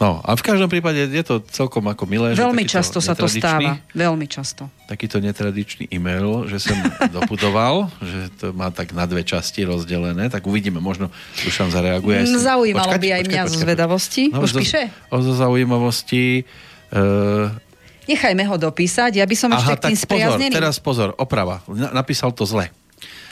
No 0.02 0.18
a 0.26 0.34
v 0.34 0.41
každom 0.41 0.65
prípade 0.65 0.98
je 0.98 1.22
to 1.22 1.45
celkom 1.53 1.86
ako 1.86 2.10
milé. 2.10 2.34
Veľmi 2.34 2.65
často 2.65 2.98
sa 2.98 3.14
to 3.14 3.30
stáva. 3.30 3.78
Veľmi 3.94 4.26
často. 4.26 4.65
Takýto 4.90 5.22
netradičný 5.22 5.94
e-mail, 5.94 6.49
že 6.49 6.57
som 6.57 6.73
dopudoval, 7.22 7.86
že 8.02 8.34
to 8.41 8.49
má 8.49 8.73
tak 8.73 8.98
na 8.98 9.06
dve 9.06 9.22
časti 9.22 9.61
rozdelené, 9.61 10.34
tak 10.34 10.41
uvidíme, 10.49 10.82
možno 10.82 11.14
Dušan 11.45 11.69
zareaguje. 11.69 12.18
Aj 12.18 12.34
Zaujímalo 12.34 12.98
počkať, 12.98 13.03
by 13.06 13.07
aj 13.14 13.22
počkať, 13.22 13.30
mňa 13.30 13.41
počkať, 13.45 13.53
zo 13.53 13.61
zvedavosti. 13.61 14.23
No, 14.34 14.41
Už 14.41 14.52
píše? 14.57 14.82
O 15.14 15.22
zo 15.22 15.34
zaujímavosti. 15.38 16.49
Uh, 16.90 17.53
Nechajme 18.10 18.44
ho 18.49 18.57
dopísať, 18.57 19.22
ja 19.22 19.26
by 19.30 19.36
som 19.38 19.53
Aha, 19.53 19.61
ešte 19.61 19.73
k 19.78 19.82
tým 19.94 19.99
spriaznený. 20.02 20.49
Pozor, 20.49 20.57
teraz 20.57 20.76
pozor, 20.82 21.10
oprava. 21.22 21.61
Napísal 21.69 22.34
to 22.34 22.49
zle. 22.49 22.73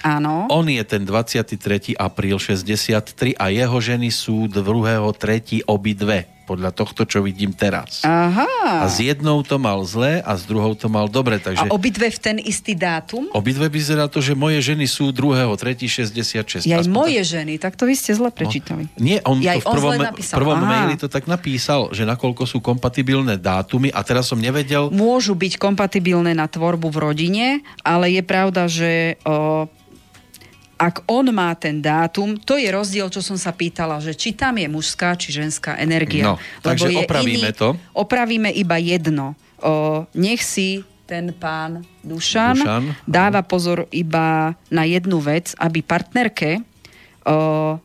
Áno. 0.06 0.46
On 0.54 0.64
je 0.64 0.80
ten 0.86 1.02
23. 1.02 1.98
apríl 1.98 2.38
63 2.38 3.34
a 3.36 3.50
jeho 3.50 3.78
ženy 3.82 4.14
sú 4.14 4.46
2.3. 4.46 5.66
obidve 5.66 6.39
podľa 6.50 6.74
tohto, 6.74 7.06
čo 7.06 7.22
vidím 7.22 7.54
teraz. 7.54 8.02
Aha. 8.02 8.82
A 8.82 8.90
s 8.90 8.98
jednou 8.98 9.46
to 9.46 9.62
mal 9.62 9.86
zle 9.86 10.26
a 10.26 10.32
s 10.34 10.50
druhou 10.50 10.74
to 10.74 10.90
mal 10.90 11.06
dobre. 11.06 11.38
Takže... 11.38 11.70
A 11.70 11.70
obidve 11.70 12.10
v 12.10 12.18
ten 12.18 12.38
istý 12.42 12.74
dátum? 12.74 13.30
Obidve 13.38 13.70
vyzerá 13.70 14.10
to, 14.10 14.18
že 14.18 14.34
moje 14.34 14.58
ženy 14.66 14.90
sú 14.90 15.14
2. 15.14 15.46
3. 15.46 15.78
66. 15.86 16.66
Ja 16.66 16.82
aj 16.82 16.90
moje 16.90 17.22
tak... 17.22 17.30
ženy, 17.38 17.54
tak 17.62 17.78
to 17.78 17.86
vy 17.86 17.94
ste 17.94 18.18
zle 18.18 18.34
prečítali. 18.34 18.90
No, 18.98 18.98
nie, 18.98 19.22
on 19.22 19.38
ja 19.46 19.62
to 19.62 19.70
v 19.70 19.78
prvom, 19.78 20.02
prvom 20.18 20.60
maili 20.66 20.98
to 20.98 21.06
tak 21.06 21.30
napísal, 21.30 21.94
že 21.94 22.08
nakoľko 22.10 22.50
sú 22.50 22.58
kompatibilné 22.64 23.38
dátumy 23.38 23.94
a 23.94 24.02
teraz 24.02 24.32
som 24.32 24.42
nevedel... 24.42 24.90
Môžu 24.90 25.38
byť 25.38 25.62
kompatibilné 25.62 26.34
na 26.34 26.50
tvorbu 26.50 26.90
v 26.90 26.98
rodine, 26.98 27.46
ale 27.86 28.10
je 28.16 28.24
pravda, 28.26 28.66
že 28.66 29.22
o, 29.22 29.70
ak 30.80 31.04
on 31.12 31.28
má 31.36 31.52
ten 31.60 31.84
dátum, 31.84 32.40
to 32.40 32.56
je 32.56 32.72
rozdiel, 32.72 33.12
čo 33.12 33.20
som 33.20 33.36
sa 33.36 33.52
pýtala, 33.52 34.00
že 34.00 34.16
či 34.16 34.32
tam 34.32 34.56
je 34.56 34.72
mužská, 34.72 35.20
či 35.20 35.36
ženská 35.36 35.76
energia. 35.76 36.24
No, 36.24 36.36
takže 36.64 36.96
je 36.96 37.04
opravíme 37.04 37.52
iný, 37.52 37.60
to. 37.60 37.76
Opravíme 37.92 38.48
iba 38.56 38.80
jedno. 38.80 39.36
O, 39.60 40.08
nech 40.16 40.40
si 40.40 40.88
ten 41.04 41.36
pán 41.36 41.84
Dušan, 42.00 42.64
Dušan 42.64 42.84
dáva 43.04 43.44
pozor 43.44 43.92
iba 43.92 44.56
na 44.72 44.88
jednu 44.88 45.20
vec, 45.20 45.52
aby 45.60 45.84
partnerke 45.84 46.64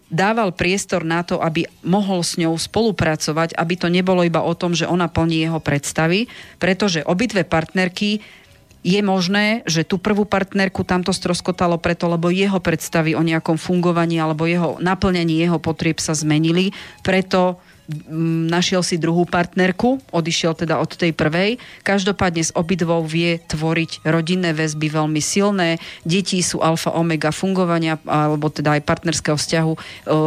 dával 0.08 0.56
priestor 0.56 1.04
na 1.04 1.20
to, 1.20 1.36
aby 1.36 1.68
mohol 1.84 2.24
s 2.24 2.40
ňou 2.40 2.56
spolupracovať, 2.56 3.52
aby 3.58 3.74
to 3.76 3.92
nebolo 3.92 4.24
iba 4.24 4.40
o 4.40 4.56
tom, 4.56 4.72
že 4.72 4.88
ona 4.88 5.04
plní 5.04 5.44
jeho 5.44 5.60
predstavy, 5.60 6.30
pretože 6.56 7.04
obidve 7.04 7.44
partnerky 7.44 8.24
je 8.84 9.00
možné, 9.00 9.64
že 9.64 9.82
tú 9.82 9.96
prvú 9.96 10.28
partnerku 10.28 10.84
tamto 10.84 11.10
stroskotalo 11.10 11.80
preto, 11.80 12.04
lebo 12.04 12.28
jeho 12.28 12.60
predstavy 12.60 13.16
o 13.16 13.24
nejakom 13.24 13.56
fungovaní 13.56 14.20
alebo 14.20 14.44
jeho 14.44 14.76
naplňaní 14.76 15.40
jeho 15.40 15.56
potrieb 15.56 15.96
sa 15.96 16.12
zmenili, 16.12 16.76
preto 17.00 17.58
našiel 18.48 18.80
si 18.80 18.96
druhú 18.96 19.28
partnerku, 19.28 20.00
odišiel 20.08 20.56
teda 20.56 20.80
od 20.80 20.88
tej 20.96 21.12
prvej. 21.12 21.60
Každopádne 21.84 22.42
s 22.48 22.52
obidvou 22.56 23.04
vie 23.04 23.36
tvoriť 23.44 24.08
rodinné 24.08 24.56
väzby 24.56 24.88
veľmi 24.88 25.20
silné. 25.20 25.76
Deti 26.08 26.40
sú 26.40 26.64
alfa 26.64 26.96
omega 26.96 27.28
fungovania, 27.28 28.00
alebo 28.08 28.48
teda 28.48 28.80
aj 28.80 28.88
partnerského 28.88 29.36
vzťahu. 29.36 29.72
E, 29.76 29.78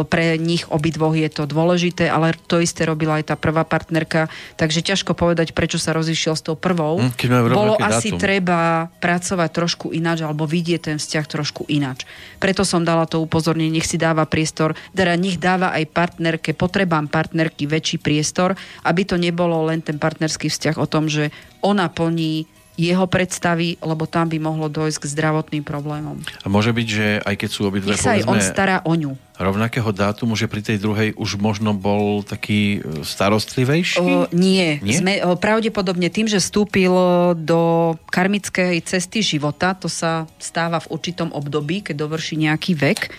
pre 0.06 0.38
nich 0.38 0.70
obidvoch 0.70 1.18
je 1.18 1.26
to 1.26 1.50
dôležité, 1.50 2.06
ale 2.06 2.38
to 2.46 2.62
isté 2.62 2.86
robila 2.86 3.18
aj 3.18 3.34
tá 3.34 3.34
prvá 3.34 3.66
partnerka. 3.66 4.30
Takže 4.54 4.86
ťažko 4.86 5.18
povedať, 5.18 5.50
prečo 5.50 5.82
sa 5.82 5.90
rozišiel 5.90 6.38
s 6.38 6.46
tou 6.46 6.54
prvou. 6.54 7.02
Hm, 7.02 7.10
Bolo 7.50 7.74
asi 7.82 8.14
dátum. 8.14 8.22
treba 8.22 8.60
pracovať 9.02 9.50
trošku 9.50 9.86
ináč, 9.90 10.22
alebo 10.22 10.46
vidieť 10.46 10.94
ten 10.94 10.96
vzťah 11.02 11.24
trošku 11.26 11.66
ináč. 11.66 12.06
Preto 12.38 12.62
som 12.62 12.86
dala 12.86 13.10
to 13.10 13.18
upozornenie, 13.18 13.74
nech 13.74 13.88
si 13.88 13.98
dáva 13.98 14.22
priestor, 14.30 14.78
teda 14.94 15.18
nech 15.18 15.42
dáva 15.42 15.74
aj 15.74 15.90
partnerke, 15.90 16.54
potrebám 16.54 17.10
partner 17.10 17.47
partnerky 17.48 17.64
väčší 17.64 17.96
priestor, 18.04 18.52
aby 18.84 19.08
to 19.08 19.16
nebolo 19.16 19.64
len 19.64 19.80
ten 19.80 19.96
partnerský 19.96 20.52
vzťah 20.52 20.76
o 20.76 20.84
tom, 20.84 21.08
že 21.08 21.32
ona 21.64 21.88
plní 21.88 22.44
jeho 22.78 23.10
predstavy, 23.10 23.74
lebo 23.82 24.06
tam 24.06 24.30
by 24.30 24.38
mohlo 24.38 24.70
dojsť 24.70 25.02
k 25.02 25.10
zdravotným 25.10 25.64
problémom. 25.66 26.22
A 26.22 26.46
môže 26.46 26.70
byť, 26.70 26.86
že 26.86 27.06
aj 27.26 27.34
keď 27.34 27.50
sú 27.50 27.66
obidve 27.66 27.98
sa 27.98 28.14
aj 28.14 28.22
on 28.30 28.38
stará 28.38 28.86
o 28.86 28.94
ňu. 28.94 29.18
Rovnakého 29.34 29.90
dátumu, 29.90 30.38
že 30.38 30.46
pri 30.46 30.62
tej 30.62 30.78
druhej 30.78 31.10
už 31.18 31.42
možno 31.42 31.74
bol 31.74 32.22
taký 32.22 32.78
e, 32.78 33.02
starostlivejší? 33.02 33.98
O, 33.98 34.30
nie. 34.30 34.78
nie? 34.78 34.94
Sme, 34.94 35.18
o, 35.26 35.34
pravdepodobne 35.34 36.06
tým, 36.06 36.30
že 36.30 36.38
vstúpil 36.38 36.94
do 37.34 37.94
karmickej 38.14 38.78
cesty 38.86 39.26
života, 39.26 39.74
to 39.74 39.90
sa 39.90 40.30
stáva 40.38 40.78
v 40.78 40.90
určitom 40.94 41.34
období, 41.34 41.82
keď 41.82 41.98
dovrší 41.98 42.38
nejaký 42.46 42.78
vek, 42.78 43.10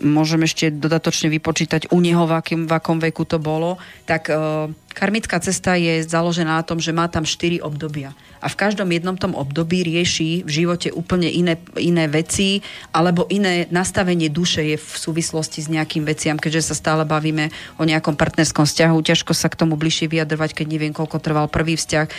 môžem 0.00 0.44
ešte 0.44 0.72
dodatočne 0.72 1.28
vypočítať 1.28 1.92
u 1.92 1.98
neho, 2.00 2.24
v, 2.24 2.32
akým, 2.36 2.60
v 2.64 2.72
akom 2.72 2.98
veku 2.98 3.28
to 3.28 3.36
bolo, 3.36 3.76
tak 4.08 4.32
e, 4.32 4.68
karmická 4.92 5.40
cesta 5.40 5.74
je 5.78 6.02
založená 6.04 6.60
na 6.60 6.64
tom, 6.66 6.82
že 6.82 6.94
má 6.94 7.06
tam 7.06 7.24
4 7.24 7.62
obdobia 7.62 8.14
a 8.40 8.48
v 8.48 8.58
každom 8.58 8.88
jednom 8.88 9.14
tom 9.14 9.36
období 9.36 9.84
rieši 9.84 10.42
v 10.42 10.50
živote 10.50 10.88
úplne 10.90 11.28
iné, 11.28 11.60
iné 11.76 12.08
veci 12.08 12.64
alebo 12.90 13.28
iné 13.28 13.68
nastavenie 13.68 14.32
duše 14.32 14.64
je 14.64 14.76
v 14.80 14.92
súvislosti 14.96 15.60
s 15.60 15.68
nejakým 15.68 16.08
veciam, 16.08 16.40
keďže 16.40 16.72
sa 16.72 16.74
stále 16.74 17.04
bavíme 17.04 17.52
o 17.76 17.84
nejakom 17.84 18.16
partnerskom 18.16 18.64
vzťahu. 18.64 18.96
Ťažko 18.96 19.32
sa 19.36 19.52
k 19.52 19.60
tomu 19.60 19.76
bližšie 19.76 20.08
vyjadrovať, 20.08 20.56
keď 20.56 20.66
neviem, 20.66 20.96
koľko 20.96 21.20
trval 21.20 21.46
prvý 21.52 21.76
vzťah, 21.76 22.06
e, 22.08 22.12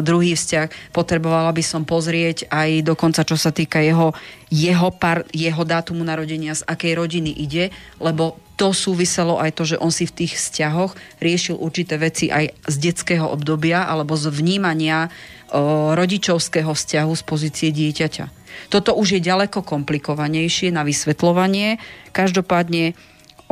druhý 0.00 0.32
vzťah. 0.32 0.96
Potrebovala 0.96 1.52
by 1.52 1.62
som 1.62 1.84
pozrieť 1.84 2.48
aj 2.48 2.80
dokonca, 2.82 3.20
čo 3.28 3.36
sa 3.36 3.52
týka 3.52 3.84
jeho, 3.84 4.16
jeho, 4.48 4.88
par, 4.96 5.28
jeho 5.36 5.62
dátumu 5.62 6.00
narodenia, 6.00 6.56
z 6.56 6.64
akej 6.64 6.96
rodiny 6.96 7.36
ide, 7.36 7.68
lebo 8.00 8.40
to 8.56 8.72
súviselo 8.72 9.36
aj 9.36 9.52
to, 9.52 9.62
že 9.68 9.76
on 9.76 9.92
si 9.92 10.08
v 10.08 10.24
tých 10.24 10.40
vzťahoch 10.40 10.96
riešil 11.20 11.60
určité 11.60 12.00
veci 12.00 12.32
aj 12.32 12.56
z 12.64 12.76
detského 12.88 13.28
obdobia 13.28 13.84
alebo 13.84 14.16
z 14.16 14.32
vnímania 14.32 15.12
o, 15.52 15.92
rodičovského 15.92 16.72
vzťahu 16.72 17.12
z 17.12 17.22
pozície 17.22 17.68
dieťaťa. 17.68 18.32
Toto 18.72 18.96
už 18.96 19.20
je 19.20 19.28
ďaleko 19.28 19.60
komplikovanejšie 19.60 20.72
na 20.72 20.88
vysvetľovanie. 20.88 21.76
Každopádne 22.16 22.96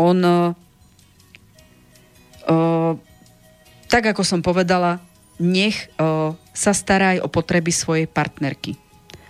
on 0.01 0.19
o, 0.25 0.57
tak 3.93 4.03
ako 4.09 4.23
som 4.25 4.41
povedala, 4.41 5.05
nech 5.37 5.93
o, 6.01 6.33
sa 6.57 6.73
stará 6.73 7.21
aj 7.21 7.23
o 7.23 7.29
potreby 7.29 7.71
svojej 7.77 8.09
partnerky. 8.09 8.84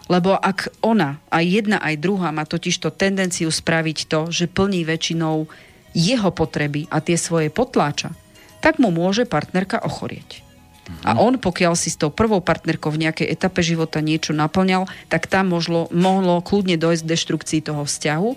Lebo 0.05 0.37
ak 0.37 0.69
ona, 0.85 1.17
aj 1.33 1.45
jedna, 1.49 1.81
aj 1.81 1.97
druhá, 1.97 2.29
má 2.29 2.45
totiž 2.45 2.77
to 2.77 2.93
tendenciu 2.93 3.49
spraviť 3.49 3.99
to, 4.05 4.21
že 4.29 4.53
plní 4.53 4.85
väčšinou 4.85 5.49
jeho 5.97 6.31
potreby 6.35 6.85
a 6.93 7.01
tie 7.01 7.17
svoje 7.17 7.49
potláča, 7.49 8.13
tak 8.61 8.77
mu 8.77 8.93
môže 8.93 9.25
partnerka 9.25 9.81
ochorieť. 9.81 10.45
A 11.01 11.17
on, 11.17 11.41
pokiaľ 11.41 11.73
si 11.81 11.89
s 11.89 11.97
tou 11.97 12.13
prvou 12.13 12.45
partnerkou 12.45 12.93
v 12.93 13.09
nejakej 13.09 13.33
etape 13.33 13.65
života 13.65 14.05
niečo 14.05 14.37
naplňal, 14.37 14.85
tak 15.09 15.25
tam 15.33 15.57
mohlo, 15.57 15.89
mohlo 15.89 16.45
kľudne 16.45 16.77
dojsť 16.77 17.03
k 17.09 17.13
deštrukcii 17.17 17.61
toho 17.65 17.89
vzťahu, 17.89 18.31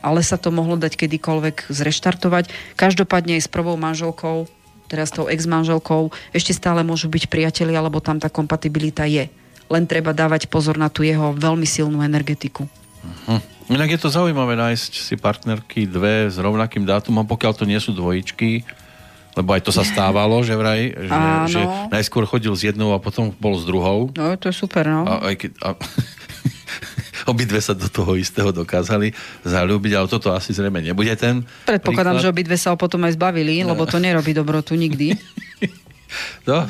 ale 0.00 0.20
sa 0.24 0.40
to 0.40 0.48
mohlo 0.48 0.80
dať 0.80 0.96
kedykoľvek 0.96 1.68
zreštartovať. 1.68 2.48
Každopádne 2.80 3.36
aj 3.36 3.44
s 3.44 3.52
prvou 3.52 3.76
manželkou, 3.76 4.48
teraz 4.88 5.12
tou 5.12 5.28
ex-manželkou, 5.28 6.08
ešte 6.32 6.56
stále 6.56 6.80
môžu 6.80 7.12
byť 7.12 7.28
priatelia, 7.28 7.84
alebo 7.84 8.00
tam 8.00 8.16
tá 8.16 8.32
kompatibilita 8.32 9.04
je 9.04 9.28
len 9.70 9.84
treba 9.86 10.14
dávať 10.16 10.48
pozor 10.50 10.78
na 10.78 10.88
tú 10.88 11.04
jeho 11.06 11.34
veľmi 11.34 11.66
silnú 11.66 12.02
energetiku. 12.02 12.66
Uh-huh. 13.02 13.40
Inak 13.70 13.94
je 13.94 14.00
to 14.00 14.10
zaujímavé 14.10 14.58
nájsť 14.58 14.92
si 14.98 15.14
partnerky 15.14 15.86
dve 15.86 16.28
s 16.28 16.36
rovnakým 16.36 16.82
dátumom, 16.82 17.26
pokiaľ 17.26 17.52
to 17.54 17.64
nie 17.64 17.78
sú 17.78 17.94
dvojičky, 17.94 18.66
lebo 19.32 19.48
aj 19.56 19.62
to 19.64 19.72
sa 19.72 19.80
stávalo, 19.80 20.44
že 20.44 20.52
vraj, 20.52 20.92
že, 20.92 21.18
že 21.56 21.60
najskôr 21.88 22.28
chodil 22.28 22.52
s 22.52 22.68
jednou 22.68 22.92
a 22.92 23.00
potom 23.00 23.32
bol 23.32 23.56
s 23.56 23.64
druhou. 23.64 24.12
No, 24.12 24.36
to 24.36 24.52
je 24.52 24.54
super, 24.54 24.84
no. 24.84 25.08
A, 25.08 25.32
aj 25.32 25.34
keď, 25.40 25.50
a, 25.64 25.68
obidve 27.32 27.62
sa 27.62 27.72
do 27.72 27.88
toho 27.88 28.18
istého 28.18 28.52
dokázali 28.52 29.14
zalúbiť, 29.46 29.92
ale 29.96 30.06
toto 30.10 30.34
asi 30.34 30.52
zrejme 30.52 30.82
nebude 30.82 31.14
ten 31.16 31.46
Predpokladám, 31.64 32.18
príklad. 32.18 32.24
že 32.28 32.32
obidve 32.32 32.56
sa 32.60 32.74
ho 32.74 32.76
potom 32.76 33.00
aj 33.08 33.16
zbavili, 33.16 33.62
lebo 33.62 33.86
to 33.88 34.02
nerobí 34.02 34.34
dobrotu 34.36 34.74
nikdy. 34.76 35.14
No, 36.44 36.66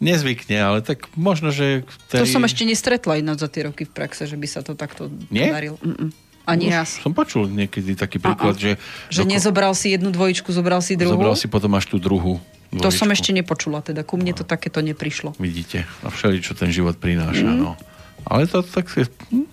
nezvykne, 0.00 0.56
ale 0.60 0.78
tak 0.84 1.08
možno, 1.16 1.50
že... 1.50 1.86
Tej... 2.12 2.24
To 2.24 2.28
som 2.28 2.44
ešte 2.44 2.62
nestretla 2.68 3.18
ináč 3.18 3.44
za 3.44 3.48
tie 3.48 3.68
roky 3.68 3.88
v 3.88 3.92
praxe, 3.92 4.28
že 4.28 4.36
by 4.38 4.46
sa 4.48 4.60
to 4.60 4.76
takto 4.76 5.10
Nie? 5.28 5.50
podarilo. 5.50 5.76
Mm-mm. 5.80 6.10
Ani 6.44 6.68
raz. 6.68 7.00
Som 7.00 7.16
počul 7.16 7.48
niekedy 7.48 7.96
taký 7.96 8.20
príklad, 8.20 8.60
A-a. 8.60 8.62
že... 8.62 8.70
Že 9.08 9.24
doko... 9.24 9.32
nezobral 9.32 9.72
si 9.72 9.96
jednu 9.96 10.12
dvojičku, 10.12 10.52
zobral 10.52 10.84
si 10.84 10.92
druhú? 10.92 11.16
Zobral 11.16 11.36
si 11.40 11.48
potom 11.48 11.72
až 11.72 11.88
tú 11.88 11.96
druhú. 11.96 12.36
Dvojičku. 12.68 12.84
To 12.84 12.90
som 12.92 13.08
ešte 13.08 13.32
nepočula, 13.32 13.80
teda 13.80 14.04
ku 14.04 14.20
mne 14.20 14.36
to 14.36 14.44
takéto 14.44 14.84
neprišlo. 14.84 15.32
Vidíte, 15.40 15.88
a 16.04 16.12
všeli, 16.12 16.44
čo 16.44 16.52
ten 16.52 16.68
život 16.68 17.00
prináša, 17.00 17.48
mm. 17.48 17.56
no. 17.56 17.80
Ale 18.28 18.44
to 18.44 18.60
tak 18.60 18.92
je, 18.92 19.08
hm, 19.32 19.48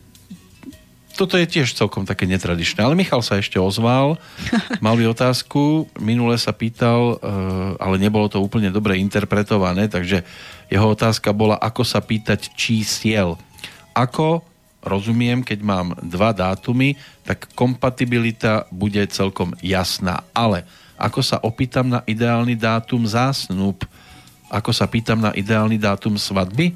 toto 1.16 1.36
je 1.38 1.48
tiež 1.48 1.76
celkom 1.76 2.08
také 2.08 2.26
netradičné. 2.28 2.82
Ale 2.82 2.98
Michal 2.98 3.22
sa 3.22 3.38
ešte 3.38 3.60
ozval, 3.60 4.18
mal 4.86 4.96
by 4.96 5.12
otázku, 5.12 5.88
minule 6.00 6.36
sa 6.40 6.56
pýtal, 6.56 7.18
eh, 7.18 7.78
ale 7.78 7.96
nebolo 8.02 8.28
to 8.32 8.42
úplne 8.42 8.72
dobre 8.74 8.98
interpretované, 8.98 9.88
takže 9.92 10.24
jeho 10.72 10.88
otázka 10.92 11.36
bola, 11.36 11.60
ako 11.60 11.84
sa 11.84 12.00
pýtať 12.00 12.56
čísiel. 12.56 13.36
Ako, 13.92 14.42
rozumiem, 14.80 15.44
keď 15.44 15.60
mám 15.62 15.88
dva 16.00 16.32
dátumy, 16.32 16.96
tak 17.28 17.52
kompatibilita 17.54 18.72
bude 18.72 19.04
celkom 19.12 19.52
jasná. 19.60 20.24
Ale 20.32 20.64
ako 20.96 21.20
sa 21.26 21.38
opýtam 21.42 21.90
na 21.90 22.00
ideálny 22.08 22.56
dátum 22.56 23.04
zásnub, 23.04 23.84
ako 24.52 24.72
sa 24.72 24.86
pýtam 24.86 25.18
na 25.18 25.32
ideálny 25.34 25.80
dátum 25.80 26.20
svadby, 26.20 26.76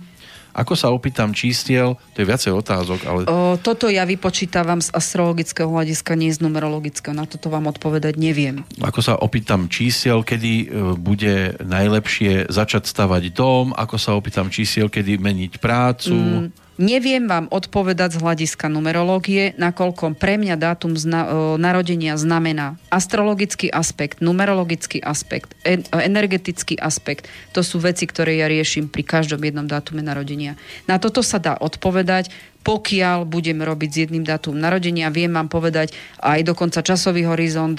ako 0.56 0.73
sa 0.80 0.88
opýtam 0.95 1.36
čístiel, 1.36 1.99
to 2.15 2.23
je 2.23 2.30
viacej 2.32 2.56
otázok, 2.56 2.99
ale... 3.03 3.19
O, 3.27 3.60
toto 3.60 3.91
ja 3.91 4.07
vypočítavam 4.07 4.80
z 4.80 4.88
astrologického 4.95 5.68
hľadiska, 5.68 6.15
nie 6.15 6.32
z 6.32 6.40
numerologického. 6.40 7.11
Na 7.11 7.27
toto 7.27 7.52
vám 7.52 7.68
odpovedať 7.68 8.15
neviem. 8.15 8.64
Ako 8.80 9.03
sa 9.03 9.19
opýtam 9.19 9.68
čísiel, 9.68 10.23
kedy 10.23 10.53
e, 10.64 10.65
bude 10.95 11.60
najlepšie 11.60 12.48
začať 12.48 12.88
stavať 12.88 13.36
dom, 13.36 13.76
ako 13.76 13.99
sa 13.99 14.15
opýtam 14.15 14.48
čísiel, 14.48 14.88
kedy 14.88 15.19
meniť 15.19 15.60
prácu... 15.60 16.15
Mm 16.15 16.65
Neviem 16.76 17.24
vám 17.24 17.48
odpovedať 17.56 18.20
z 18.20 18.22
hľadiska 18.22 18.68
numerológie, 18.68 19.56
nakoľko 19.56 20.20
pre 20.20 20.36
mňa 20.36 20.60
dátum 20.60 21.00
zna- 21.00 21.56
narodenia 21.56 22.20
znamená 22.20 22.76
astrologický 22.92 23.72
aspekt, 23.72 24.20
numerologický 24.20 25.00
aspekt, 25.00 25.56
en- 25.64 25.88
energetický 25.88 26.76
aspekt. 26.76 27.32
To 27.56 27.64
sú 27.64 27.80
veci, 27.80 28.04
ktoré 28.04 28.44
ja 28.44 28.52
riešim 28.52 28.92
pri 28.92 29.08
každom 29.08 29.40
jednom 29.40 29.64
dátume 29.64 30.04
narodenia. 30.04 30.60
Na 30.84 31.00
toto 31.00 31.24
sa 31.24 31.40
dá 31.40 31.56
odpovedať, 31.56 32.28
pokiaľ 32.66 33.30
budem 33.30 33.62
robiť 33.62 33.90
s 33.94 34.00
jedným 34.10 34.26
dátum 34.28 34.58
narodenia, 34.58 35.14
viem 35.14 35.30
vám 35.30 35.48
povedať 35.48 35.96
aj 36.20 36.44
dokonca 36.44 36.82
časový 36.84 37.24
horizont, 37.30 37.78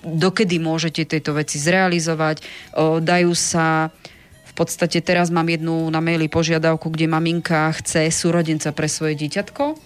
dokedy 0.00 0.56
môžete 0.62 1.04
tieto 1.04 1.34
veci 1.34 1.58
zrealizovať. 1.58 2.40
Dajú 3.02 3.32
sa 3.34 3.90
podstate 4.58 4.98
teraz 4.98 5.30
mám 5.30 5.46
jednu 5.46 5.86
na 5.94 6.02
maili 6.02 6.26
požiadavku, 6.26 6.90
kde 6.90 7.06
maminka 7.06 7.70
chce 7.78 8.10
súrodenca 8.10 8.74
pre 8.74 8.90
svoje 8.90 9.14
dieťatko 9.14 9.78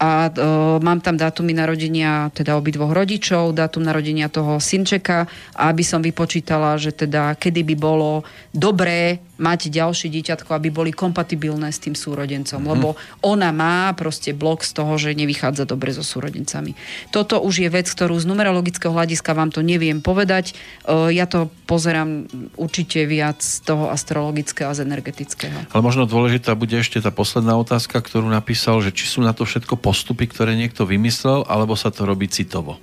a 0.00 0.32
e, 0.32 0.48
mám 0.80 1.04
tam 1.04 1.20
dátumy 1.20 1.52
narodenia 1.52 2.32
teda 2.32 2.56
obidvoch 2.56 2.96
rodičov, 2.96 3.52
dátum 3.52 3.84
narodenia 3.84 4.32
toho 4.32 4.56
synčeka 4.56 5.28
a 5.52 5.68
aby 5.68 5.84
som 5.84 6.00
vypočítala, 6.00 6.80
že 6.80 6.96
teda 6.96 7.36
kedy 7.36 7.60
by 7.68 7.74
bolo 7.76 8.24
dobré 8.48 9.20
mať 9.40 9.72
ďalšie 9.72 10.12
dieťatko, 10.12 10.52
aby 10.52 10.68
boli 10.68 10.92
kompatibilné 10.92 11.72
s 11.72 11.80
tým 11.80 11.96
súrodencom. 11.96 12.60
Mm-hmm. 12.60 12.72
Lebo 12.76 13.00
ona 13.24 13.50
má 13.50 13.90
proste 13.96 14.36
blok 14.36 14.62
z 14.62 14.76
toho, 14.76 15.00
že 15.00 15.16
nevychádza 15.16 15.64
dobre 15.64 15.96
so 15.96 16.04
súrodencami. 16.04 16.76
Toto 17.08 17.40
už 17.40 17.64
je 17.64 17.68
vec, 17.72 17.88
ktorú 17.88 18.20
z 18.20 18.28
numerologického 18.28 18.92
hľadiska 18.92 19.32
vám 19.32 19.48
to 19.48 19.64
neviem 19.64 20.04
povedať. 20.04 20.52
E, 20.84 21.16
ja 21.16 21.24
to 21.24 21.48
pozerám 21.64 22.28
určite 22.60 23.08
viac 23.08 23.40
z 23.40 23.64
toho 23.64 23.88
astrologického 23.88 24.68
a 24.68 24.76
z 24.76 24.84
energetického. 24.84 25.72
Ale 25.72 25.80
možno 25.80 26.04
dôležitá 26.04 26.52
bude 26.52 26.76
ešte 26.76 27.00
tá 27.00 27.08
posledná 27.08 27.56
otázka, 27.56 27.96
ktorú 28.04 28.28
napísal, 28.28 28.84
že 28.84 28.92
či 28.92 29.08
sú 29.08 29.24
na 29.24 29.32
to 29.32 29.48
všetko 29.48 29.80
postupy, 29.80 30.28
ktoré 30.28 30.52
niekto 30.52 30.84
vymyslel, 30.84 31.48
alebo 31.48 31.72
sa 31.72 31.88
to 31.88 32.04
robí 32.04 32.28
citovo? 32.28 32.76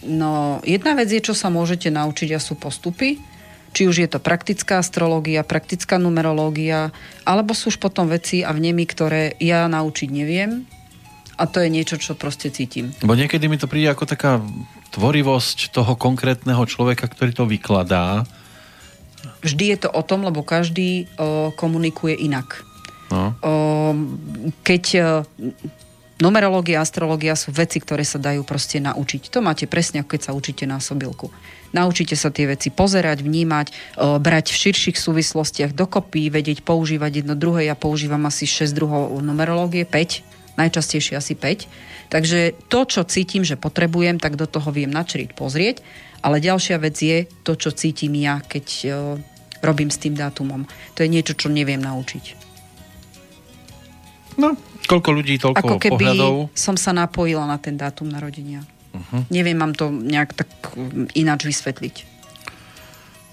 No, 0.00 0.64
jedna 0.64 0.96
vec 0.96 1.12
je, 1.12 1.20
čo 1.20 1.36
sa 1.36 1.52
môžete 1.52 1.92
naučiť 1.92 2.32
a 2.32 2.40
sú 2.40 2.56
postupy. 2.56 3.20
Či 3.70 3.86
už 3.86 3.96
je 4.02 4.08
to 4.10 4.18
praktická 4.18 4.82
astrológia, 4.82 5.46
praktická 5.46 5.96
numerológia, 5.96 6.90
alebo 7.22 7.54
sú 7.54 7.70
už 7.70 7.78
potom 7.78 8.10
veci 8.10 8.42
a 8.42 8.50
vnemy, 8.50 8.82
ktoré 8.82 9.38
ja 9.38 9.70
naučiť 9.70 10.08
neviem. 10.10 10.66
A 11.40 11.48
to 11.48 11.62
je 11.64 11.72
niečo, 11.72 11.96
čo 11.96 12.18
proste 12.18 12.52
cítim. 12.52 12.92
Bo 13.00 13.16
niekedy 13.16 13.48
mi 13.48 13.56
to 13.56 13.70
príde 13.70 13.88
ako 13.88 14.04
taká 14.04 14.44
tvorivosť 14.92 15.72
toho 15.72 15.96
konkrétneho 15.96 16.60
človeka, 16.68 17.08
ktorý 17.08 17.32
to 17.32 17.44
vykladá. 17.48 18.28
Vždy 19.40 19.64
je 19.72 19.78
to 19.86 19.88
o 19.88 20.02
tom, 20.04 20.26
lebo 20.26 20.44
každý 20.44 21.08
o, 21.16 21.48
komunikuje 21.56 22.12
inak. 22.12 22.60
No. 23.08 23.32
O, 23.40 23.52
keď 24.60 24.84
o, 24.84 25.02
numerológia, 26.20 26.84
astrológia 26.84 27.32
sú 27.32 27.56
veci, 27.56 27.80
ktoré 27.80 28.04
sa 28.04 28.20
dajú 28.20 28.44
proste 28.44 28.76
naučiť. 28.76 29.32
To 29.32 29.40
máte 29.40 29.64
presne, 29.64 30.04
ako 30.04 30.12
keď 30.12 30.20
sa 30.20 30.36
učíte 30.36 30.68
na 30.68 30.76
sobilku. 30.76 31.32
Naučíte 31.70 32.18
sa 32.18 32.34
tie 32.34 32.50
veci 32.50 32.74
pozerať, 32.74 33.22
vnímať, 33.22 33.66
e, 33.70 33.72
brať 34.18 34.50
v 34.50 34.60
širších 34.66 34.98
súvislostiach 34.98 35.70
dokopy, 35.70 36.26
vedieť 36.26 36.66
používať 36.66 37.22
jedno 37.22 37.38
druhé. 37.38 37.70
Ja 37.70 37.78
používam 37.78 38.26
asi 38.26 38.46
6 38.46 38.74
druhov 38.74 39.14
numerológie, 39.22 39.86
5, 39.86 40.26
najčastejšie 40.58 41.14
asi 41.14 41.38
5. 41.38 41.70
Takže 42.10 42.58
to, 42.66 42.80
čo 42.90 43.06
cítim, 43.06 43.46
že 43.46 43.54
potrebujem, 43.54 44.18
tak 44.18 44.34
do 44.34 44.50
toho 44.50 44.74
viem 44.74 44.90
načriť, 44.90 45.30
pozrieť. 45.38 45.78
Ale 46.20 46.42
ďalšia 46.42 46.76
vec 46.82 46.98
je 46.98 47.30
to, 47.46 47.54
čo 47.54 47.70
cítim 47.70 48.18
ja, 48.18 48.42
keď 48.42 48.66
e, 48.82 48.88
robím 49.62 49.94
s 49.94 50.02
tým 50.02 50.18
dátumom. 50.18 50.66
To 50.98 51.06
je 51.06 51.08
niečo, 51.08 51.38
čo 51.38 51.46
neviem 51.46 51.78
naučiť. 51.78 52.50
No, 54.42 54.58
koľko 54.90 55.10
ľudí, 55.14 55.38
toľko 55.38 55.58
Ako 55.60 55.76
keby 55.78 56.02
pohľadov. 56.02 56.34
som 56.56 56.74
sa 56.74 56.90
napojila 56.90 57.46
na 57.46 57.62
ten 57.62 57.78
dátum 57.78 58.10
narodenia. 58.10 58.66
Uh-huh. 58.90 59.22
Neviem 59.30 59.58
vám 59.58 59.74
to 59.74 59.90
nejak 59.90 60.34
tak 60.34 60.50
um, 60.74 61.06
ináč 61.14 61.46
vysvetliť. 61.46 62.10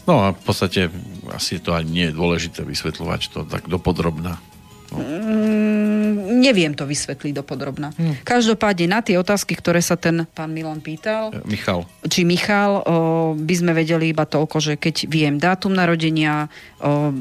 No 0.07 0.23
a 0.23 0.25
v 0.31 0.41
podstate 0.41 0.87
asi 1.35 1.59
to 1.59 1.75
ani 1.75 1.89
nie 1.91 2.05
je 2.07 2.15
dôležité 2.15 2.63
vysvetľovať 2.63 3.21
to 3.33 3.39
tak 3.43 3.67
dopodrobná. 3.67 4.39
No. 4.87 5.03
Mm, 5.03 6.39
neviem 6.39 6.71
to 6.71 6.87
vysvetliť 6.87 7.35
dopodrobná. 7.35 7.91
Hmm. 7.91 8.15
Každopádne 8.23 8.87
na 8.87 9.03
tie 9.03 9.19
otázky, 9.19 9.59
ktoré 9.59 9.83
sa 9.83 9.99
ten 9.99 10.23
pán 10.31 10.55
Milan 10.55 10.79
pýtal, 10.79 11.35
e, 11.35 11.43
Michal. 11.43 11.83
či 12.07 12.23
Michal, 12.23 12.87
o, 12.87 13.35
by 13.35 13.55
sme 13.57 13.75
vedeli 13.75 14.15
iba 14.15 14.23
toľko, 14.23 14.63
že 14.63 14.73
keď 14.79 15.11
viem 15.11 15.35
dátum 15.35 15.75
narodenia, 15.75 16.47
o, 16.79 17.11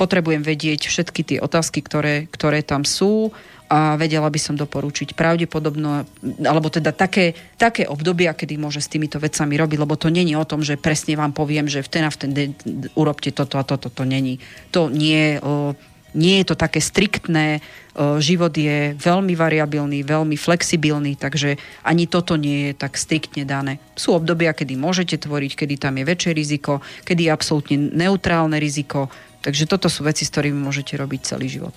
potrebujem 0.00 0.40
vedieť 0.40 0.88
všetky 0.88 1.20
tie 1.20 1.38
otázky, 1.44 1.84
ktoré, 1.84 2.24
ktoré 2.32 2.64
tam 2.64 2.88
sú 2.88 3.28
a 3.70 3.94
vedela 3.94 4.26
by 4.26 4.40
som 4.42 4.58
doporučiť 4.58 5.14
pravdepodobno, 5.14 6.02
alebo 6.42 6.66
teda 6.74 6.90
také, 6.90 7.38
také 7.54 7.86
obdobia, 7.86 8.34
kedy 8.34 8.58
môže 8.58 8.82
s 8.82 8.90
týmito 8.90 9.22
vecami 9.22 9.54
robiť, 9.54 9.78
lebo 9.78 9.94
to 9.94 10.10
není 10.10 10.34
o 10.34 10.42
tom, 10.42 10.66
že 10.66 10.74
presne 10.74 11.14
vám 11.14 11.30
poviem, 11.30 11.70
že 11.70 11.78
v 11.78 11.88
ten 11.88 12.02
a 12.02 12.10
v 12.10 12.18
ten 12.18 12.30
deň 12.34 12.48
urobte 12.98 13.30
toto 13.30 13.62
a 13.62 13.64
toto, 13.64 13.86
to 13.86 14.02
není. 14.02 14.42
To 14.74 14.90
nie, 14.90 15.38
nie 16.18 16.36
je 16.42 16.46
to 16.50 16.58
také 16.58 16.82
striktné, 16.82 17.62
život 18.18 18.50
je 18.50 18.98
veľmi 18.98 19.38
variabilný, 19.38 20.02
veľmi 20.02 20.34
flexibilný, 20.34 21.14
takže 21.14 21.54
ani 21.86 22.10
toto 22.10 22.34
nie 22.34 22.70
je 22.70 22.72
tak 22.74 22.98
striktne 22.98 23.46
dané. 23.46 23.78
Sú 23.94 24.18
obdobia, 24.18 24.50
kedy 24.50 24.74
môžete 24.74 25.14
tvoriť, 25.22 25.62
kedy 25.62 25.74
tam 25.78 25.94
je 25.94 26.10
väčšie 26.10 26.32
riziko, 26.34 26.82
kedy 27.06 27.30
je 27.30 27.34
absolútne 27.34 27.76
neutrálne 27.94 28.58
riziko, 28.58 29.06
Takže 29.40 29.64
toto 29.64 29.88
sú 29.88 30.04
veci, 30.04 30.28
s 30.28 30.32
ktorými 30.36 30.60
môžete 30.60 31.00
robiť 31.00 31.32
celý 31.32 31.48
život. 31.48 31.72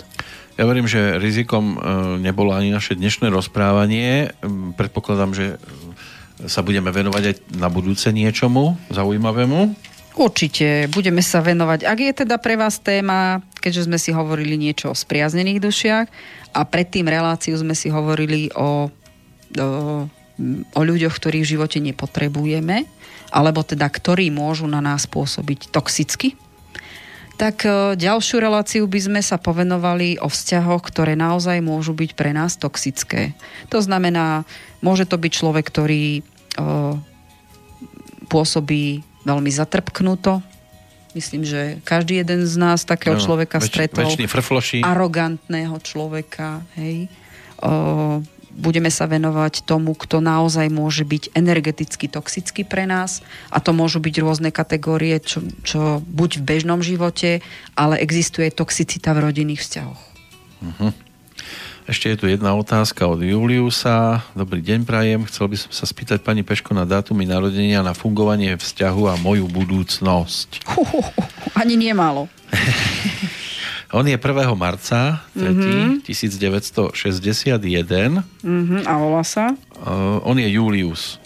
Ja 0.54 0.70
verím, 0.70 0.86
že 0.86 1.18
rizikom 1.18 1.82
nebolo 2.22 2.54
ani 2.54 2.70
naše 2.70 2.94
dnešné 2.94 3.34
rozprávanie. 3.34 4.38
Predpokladám, 4.78 5.34
že 5.34 5.58
sa 6.46 6.62
budeme 6.62 6.94
venovať 6.94 7.24
aj 7.26 7.36
na 7.58 7.74
budúce 7.74 8.14
niečomu 8.14 8.78
zaujímavému. 8.94 9.74
Určite, 10.14 10.94
budeme 10.94 11.26
sa 11.26 11.42
venovať. 11.42 11.90
Ak 11.90 11.98
je 11.98 12.14
teda 12.14 12.38
pre 12.38 12.54
vás 12.54 12.78
téma, 12.78 13.42
keďže 13.58 13.90
sme 13.90 13.98
si 13.98 14.14
hovorili 14.14 14.62
niečo 14.62 14.94
o 14.94 14.98
spriaznených 14.98 15.58
dušiach 15.58 16.06
a 16.54 16.60
predtým 16.70 17.10
reláciu 17.10 17.58
sme 17.58 17.74
si 17.74 17.90
hovorili 17.90 18.54
o, 18.54 18.94
o, 18.94 19.68
o 20.70 20.82
ľuďoch, 20.86 21.18
ktorých 21.18 21.46
v 21.50 21.52
živote 21.58 21.82
nepotrebujeme, 21.82 22.86
alebo 23.34 23.66
teda 23.66 23.90
ktorí 23.90 24.30
môžu 24.30 24.70
na 24.70 24.86
nás 24.86 25.10
pôsobiť 25.10 25.74
toxicky, 25.74 26.38
tak 27.34 27.66
e, 27.66 27.98
ďalšiu 27.98 28.38
reláciu 28.38 28.84
by 28.86 29.00
sme 29.02 29.22
sa 29.26 29.42
povenovali 29.42 30.22
o 30.22 30.30
vzťahoch, 30.30 30.86
ktoré 30.86 31.18
naozaj 31.18 31.60
môžu 31.66 31.98
byť 31.98 32.12
pre 32.14 32.30
nás 32.30 32.56
toxické. 32.56 33.34
To 33.74 33.82
znamená, 33.82 34.46
môže 34.86 35.10
to 35.10 35.18
byť 35.18 35.32
človek, 35.34 35.66
ktorý 35.66 36.22
o, 36.22 36.24
e, 36.62 36.96
pôsobí 38.30 39.02
veľmi 39.26 39.52
zatrpknuto. 39.52 40.44
Myslím, 41.14 41.46
že 41.46 41.78
každý 41.86 42.26
jeden 42.26 42.46
z 42.50 42.58
nás 42.58 42.86
takého 42.86 43.18
no, 43.18 43.22
človeka 43.22 43.62
väč, 43.62 43.70
stretol. 43.70 44.10
Arogantného 44.82 45.78
človeka. 45.82 46.66
Hej. 46.74 47.10
O, 47.62 48.26
budeme 48.54 48.94
sa 48.94 49.10
venovať 49.10 49.66
tomu, 49.66 49.98
kto 49.98 50.22
naozaj 50.22 50.70
môže 50.70 51.04
byť 51.04 51.34
energeticky 51.34 52.06
toxický 52.08 52.62
pre 52.64 52.86
nás. 52.86 53.26
A 53.50 53.58
to 53.60 53.74
môžu 53.74 53.98
byť 54.00 54.16
rôzne 54.22 54.50
kategórie, 54.54 55.18
čo, 55.20 55.42
čo 55.66 56.00
buď 56.06 56.40
v 56.40 56.46
bežnom 56.46 56.80
živote, 56.86 57.42
ale 57.74 58.00
existuje 58.00 58.54
toxicita 58.54 59.12
v 59.18 59.24
rodinných 59.30 59.62
vzťahoch. 59.62 60.02
Uh-huh. 60.64 60.92
Ešte 61.84 62.08
je 62.08 62.16
tu 62.16 62.26
jedna 62.32 62.56
otázka 62.56 63.04
od 63.04 63.20
Juliusa. 63.20 64.24
Dobrý 64.40 64.64
deň, 64.64 64.88
prajem. 64.88 65.28
Chcel 65.28 65.52
by 65.52 65.58
som 65.60 65.72
sa 65.76 65.84
spýtať 65.84 66.24
pani 66.24 66.40
Peško 66.40 66.72
na 66.72 66.88
dátumy 66.88 67.28
narodenia, 67.28 67.84
na 67.84 67.92
fungovanie 67.92 68.56
vzťahu 68.56 69.04
a 69.12 69.20
moju 69.20 69.52
budúcnosť. 69.52 70.64
Uh, 70.80 71.04
ani 71.60 71.92
málo. 71.92 72.32
On 73.94 74.02
je 74.02 74.18
1. 74.18 74.26
marca, 74.58 75.22
3. 75.38 75.54
Mm-hmm. 75.54 76.02
1961. 76.02 78.26
Mm-hmm. 78.42 78.90
A 78.90 78.94
volá 78.98 79.22
sa? 79.22 79.54
Uh, 79.78 80.18
on 80.26 80.42
je 80.42 80.50
Julius. 80.50 81.22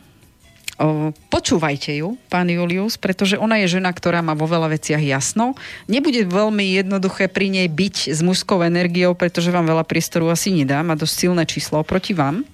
Počúvajte 1.28 1.93
ju, 2.01 2.16
pán 2.32 2.48
Julius, 2.48 2.97
pretože 2.97 3.36
ona 3.36 3.61
je 3.61 3.77
žena, 3.77 3.93
ktorá 3.93 4.24
má 4.24 4.32
vo 4.32 4.48
veľa 4.48 4.73
veciach 4.73 5.05
jasno. 5.05 5.52
Nebude 5.85 6.24
veľmi 6.24 6.81
jednoduché 6.81 7.28
pri 7.28 7.52
nej 7.52 7.69
byť 7.69 8.09
s 8.09 8.24
mužskou 8.24 8.65
energiou, 8.65 9.12
pretože 9.12 9.52
vám 9.52 9.69
veľa 9.69 9.85
priestoru 9.85 10.32
asi 10.32 10.57
nedá. 10.57 10.81
Má 10.81 10.97
dosť 10.97 11.28
silné 11.28 11.44
číslo 11.44 11.85
oproti 11.85 12.16
vám. 12.16 12.48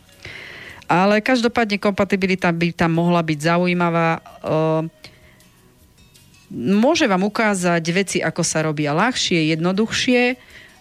Ale 0.90 1.23
každopádne 1.23 1.78
kompatibilita 1.78 2.51
by 2.51 2.74
tam 2.74 2.98
mohla 2.98 3.23
byť 3.23 3.39
zaujímavá. 3.47 4.19
Môže 6.51 7.07
vám 7.07 7.31
ukázať 7.31 7.85
veci, 7.94 8.19
ako 8.19 8.43
sa 8.43 8.66
robia 8.66 8.90
ľahšie, 8.90 9.55
jednoduchšie 9.55 10.35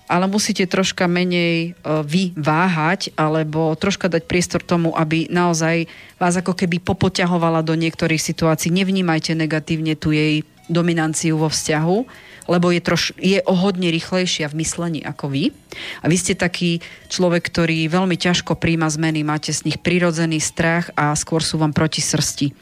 ale 0.06 0.30
musíte 0.30 0.70
troška 0.70 1.10
menej 1.10 1.74
e, 1.74 1.92
vy 2.06 2.34
váhať 2.38 3.10
alebo 3.18 3.74
troška 3.74 4.06
dať 4.06 4.30
priestor 4.30 4.62
tomu, 4.62 4.94
aby 4.94 5.26
naozaj 5.34 5.90
vás 6.22 6.38
ako 6.38 6.54
keby 6.54 6.82
popoťahovala 6.82 7.66
do 7.66 7.74
niektorých 7.74 8.22
situácií. 8.22 8.70
Nevnímajte 8.70 9.34
negatívne 9.34 9.98
tu 9.98 10.14
jej 10.14 10.46
dominanciu 10.66 11.38
vo 11.38 11.50
vzťahu, 11.50 11.98
lebo 12.46 12.70
je, 12.70 12.82
troš, 12.82 13.14
je 13.18 13.42
o 13.46 13.54
hodne 13.58 13.90
rýchlejšia 13.90 14.50
v 14.50 14.62
myslení 14.62 15.00
ako 15.02 15.34
vy. 15.34 15.44
A 16.02 16.10
vy 16.10 16.18
ste 16.18 16.38
taký 16.38 16.82
človek, 17.10 17.50
ktorý 17.50 17.90
veľmi 17.90 18.18
ťažko 18.18 18.58
príjma 18.58 18.90
zmeny, 18.90 19.26
máte 19.26 19.50
z 19.54 19.66
nich 19.66 19.82
prirodzený 19.82 20.38
strach 20.42 20.94
a 20.94 21.14
skôr 21.18 21.42
sú 21.42 21.58
vám 21.58 21.74
proti 21.74 22.02
srsti. 22.02 22.54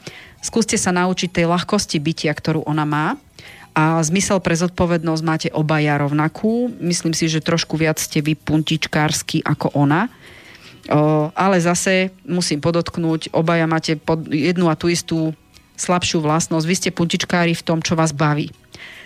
Skúste 0.44 0.76
sa 0.76 0.92
naučiť 0.92 1.32
tej 1.32 1.48
ľahkosti 1.48 1.96
bytia, 2.00 2.32
ktorú 2.36 2.68
ona 2.68 2.84
má 2.84 3.16
a 3.74 3.98
zmysel 4.06 4.38
pre 4.38 4.54
zodpovednosť 4.54 5.22
máte 5.26 5.48
obaja 5.50 5.98
rovnakú. 5.98 6.70
Myslím 6.78 7.10
si, 7.10 7.26
že 7.26 7.42
trošku 7.42 7.74
viac 7.74 7.98
ste 7.98 8.22
vy 8.22 8.38
puntičkársky 8.38 9.42
ako 9.42 9.74
ona. 9.74 10.06
O, 10.86 11.34
ale 11.34 11.58
zase 11.58 12.14
musím 12.22 12.62
podotknúť, 12.62 13.34
obaja 13.34 13.66
máte 13.66 13.98
pod 13.98 14.30
jednu 14.30 14.70
a 14.70 14.78
tú 14.78 14.86
istú 14.86 15.34
slabšiu 15.74 16.22
vlastnosť. 16.22 16.66
Vy 16.70 16.74
ste 16.78 16.90
puntičkári 16.94 17.52
v 17.58 17.66
tom, 17.66 17.82
čo 17.82 17.98
vás 17.98 18.14
baví. 18.14 18.54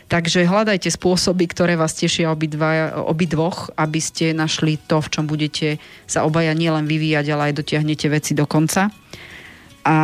Takže 0.08 0.48
hľadajte 0.48 0.88
spôsoby, 0.88 1.48
ktoré 1.48 1.76
vás 1.76 1.92
tešia 1.92 2.32
obidva, 2.32 2.96
obidvoch, 3.04 3.72
aby 3.76 4.00
ste 4.00 4.32
našli 4.32 4.80
to, 4.88 5.04
v 5.04 5.08
čom 5.12 5.24
budete 5.28 5.80
sa 6.08 6.24
obaja 6.24 6.56
nielen 6.56 6.88
vyvíjať, 6.88 7.26
ale 7.28 7.52
aj 7.52 7.60
dotiahnete 7.60 8.08
veci 8.08 8.32
do 8.32 8.48
konca. 8.48 8.88
A 9.84 9.96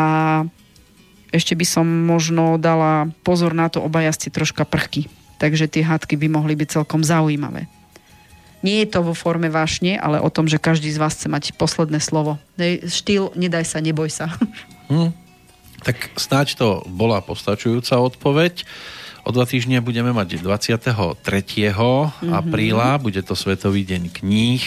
ešte 1.35 1.59
by 1.59 1.67
som 1.67 1.83
možno 1.83 2.55
dala 2.63 3.11
pozor 3.27 3.51
na 3.51 3.67
to, 3.67 3.83
obaja 3.83 4.15
ste 4.15 4.31
troška 4.31 4.63
prchky. 4.63 5.11
Takže 5.43 5.67
tie 5.67 5.83
hádky 5.83 6.15
by 6.15 6.31
mohli 6.31 6.55
byť 6.55 6.79
celkom 6.79 7.03
zaujímavé. 7.03 7.67
Nie 8.63 8.87
je 8.87 8.97
to 8.97 9.05
vo 9.05 9.13
forme 9.13 9.51
vášne, 9.51 9.99
ale 9.99 10.23
o 10.23 10.31
tom, 10.31 10.47
že 10.47 10.63
každý 10.63 10.89
z 10.89 10.97
vás 10.97 11.19
chce 11.19 11.29
mať 11.29 11.53
posledné 11.59 12.01
slovo. 12.01 12.41
Štýl, 12.87 13.35
nedaj 13.37 13.67
sa, 13.67 13.83
neboj 13.83 14.09
sa. 14.09 14.31
Hmm. 14.85 15.17
Tak 15.81 16.13
snáď 16.21 16.61
to 16.61 16.85
bola 16.85 17.25
postačujúca 17.25 17.97
odpoveď. 17.97 18.69
O 19.25 19.33
dva 19.33 19.49
týždne 19.49 19.81
budeme 19.81 20.13
mať 20.13 20.45
23. 20.45 21.17
Mm-hmm. 21.73 22.29
apríla, 22.29 23.01
bude 23.01 23.25
to 23.25 23.33
Svetový 23.33 23.81
deň 23.89 24.13
kníh 24.13 24.61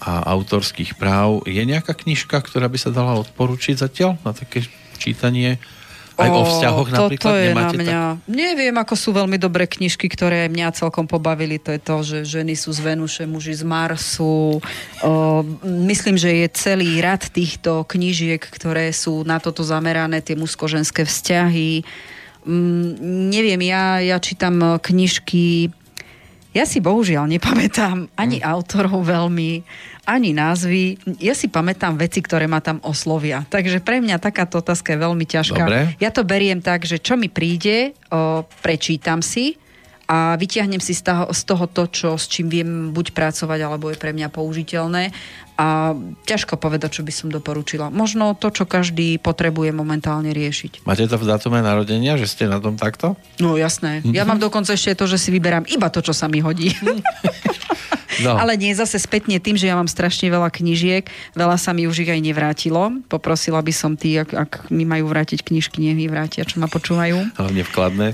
a 0.00 0.24
autorských 0.32 0.96
práv. 0.96 1.44
Je 1.44 1.60
nejaká 1.60 1.92
knižka, 1.92 2.40
ktorá 2.40 2.72
by 2.72 2.78
sa 2.80 2.96
dala 2.96 3.20
odporučiť 3.20 3.76
zatiaľ 3.76 4.16
na 4.24 4.32
také 4.32 4.64
čítanie 5.04 5.60
aj 6.14 6.30
o, 6.30 6.34
o 6.38 6.42
vzťahoch 6.46 6.88
napríklad 6.94 7.26
to 7.26 7.32
je 7.34 7.46
nemáte 7.50 7.76
na 7.76 7.82
mňa. 7.82 8.00
Tak... 8.22 8.30
Neviem, 8.30 8.76
ako 8.78 8.94
sú 8.94 9.10
veľmi 9.10 9.34
dobré 9.34 9.66
knižky, 9.66 10.06
ktoré 10.06 10.46
mňa 10.46 10.78
celkom 10.78 11.10
pobavili. 11.10 11.58
To 11.58 11.74
je 11.74 11.80
to, 11.82 11.96
že 12.06 12.18
ženy 12.38 12.54
sú 12.54 12.70
z 12.70 12.80
Venuše, 12.86 13.26
muži 13.26 13.58
z 13.58 13.66
Marsu. 13.66 14.62
O, 15.02 15.12
myslím, 15.66 16.14
že 16.14 16.30
je 16.30 16.46
celý 16.54 17.02
rad 17.02 17.26
týchto 17.34 17.82
knižiek, 17.90 18.38
ktoré 18.38 18.94
sú 18.94 19.26
na 19.26 19.42
toto 19.42 19.66
zamerané, 19.66 20.22
tie 20.22 20.38
mužsko-ženské 20.38 21.02
vzťahy. 21.02 21.82
Mm, 22.46 22.90
neviem, 23.34 23.60
ja, 23.66 23.98
ja 23.98 24.16
čítam 24.22 24.78
knižky 24.78 25.74
ja 26.54 26.62
si 26.62 26.78
bohužiaľ 26.78 27.26
nepamätám 27.26 28.14
ani 28.14 28.38
hmm. 28.38 28.46
autorov 28.46 29.02
veľmi 29.02 29.66
ani 30.04 30.36
názvy. 30.36 31.00
Ja 31.20 31.32
si 31.32 31.48
pamätám 31.48 31.96
veci, 31.96 32.20
ktoré 32.20 32.44
ma 32.44 32.60
tam 32.60 32.80
oslovia. 32.84 33.44
Takže 33.48 33.80
pre 33.80 34.00
mňa 34.04 34.20
takáto 34.20 34.60
otázka 34.60 34.94
je 34.94 34.98
veľmi 35.00 35.24
ťažká. 35.24 35.64
Dobre. 35.64 35.80
Ja 36.00 36.12
to 36.12 36.22
beriem 36.24 36.60
tak, 36.60 36.84
že 36.84 37.00
čo 37.00 37.16
mi 37.16 37.32
príde, 37.32 37.96
o, 38.12 38.44
prečítam 38.60 39.24
si 39.24 39.56
a 40.04 40.36
vyťahnem 40.36 40.84
si 40.84 40.92
z 40.92 41.08
toho, 41.08 41.24
z 41.32 41.42
toho 41.48 41.64
to, 41.64 41.88
čo, 41.88 42.08
s 42.20 42.28
čím 42.28 42.52
viem 42.52 42.70
buď 42.92 43.16
pracovať, 43.16 43.58
alebo 43.64 43.88
je 43.88 43.96
pre 43.96 44.12
mňa 44.12 44.28
použiteľné. 44.28 45.16
A 45.54 45.94
ťažko 46.28 46.60
povedať, 46.60 47.00
čo 47.00 47.06
by 47.06 47.12
som 47.14 47.28
doporučila. 47.30 47.88
Možno 47.88 48.36
to, 48.36 48.50
čo 48.50 48.68
každý 48.68 49.16
potrebuje 49.22 49.72
momentálne 49.72 50.34
riešiť. 50.34 50.84
Máte 50.84 51.08
to 51.08 51.16
v 51.16 51.24
datume 51.24 51.62
narodenia, 51.64 52.20
že 52.20 52.28
ste 52.28 52.44
na 52.50 52.60
tom 52.60 52.76
takto? 52.76 53.16
No 53.40 53.56
jasné. 53.56 54.04
Ja 54.12 54.28
mám 54.28 54.42
dokonca 54.44 54.76
ešte 54.76 54.98
to, 54.98 55.08
že 55.08 55.16
si 55.16 55.32
vyberám 55.32 55.64
iba 55.72 55.88
to, 55.88 56.04
čo 56.04 56.12
sa 56.12 56.28
mi 56.28 56.44
hodí. 56.44 56.74
No. 58.22 58.38
Ale 58.38 58.54
nie 58.54 58.76
zase 58.76 59.00
spätne 59.00 59.40
tým, 59.42 59.58
že 59.58 59.66
ja 59.66 59.74
mám 59.74 59.90
strašne 59.90 60.30
veľa 60.30 60.52
knižiek, 60.52 61.08
veľa 61.34 61.56
sa 61.58 61.74
mi 61.74 61.88
už 61.88 62.06
ich 62.06 62.10
aj 62.12 62.20
nevrátilo. 62.20 63.02
Poprosila 63.10 63.58
by 63.64 63.72
som 63.74 63.98
tí, 63.98 64.20
ak, 64.20 64.30
ak 64.30 64.50
mi 64.70 64.86
majú 64.86 65.10
vrátiť 65.10 65.42
knižky, 65.42 65.82
nech 65.82 65.98
mi 65.98 66.06
vrátia, 66.06 66.46
čo 66.46 66.62
ma 66.62 66.70
počúvajú. 66.70 67.34
Hlavne 67.34 67.62
vkladné. 67.66 68.08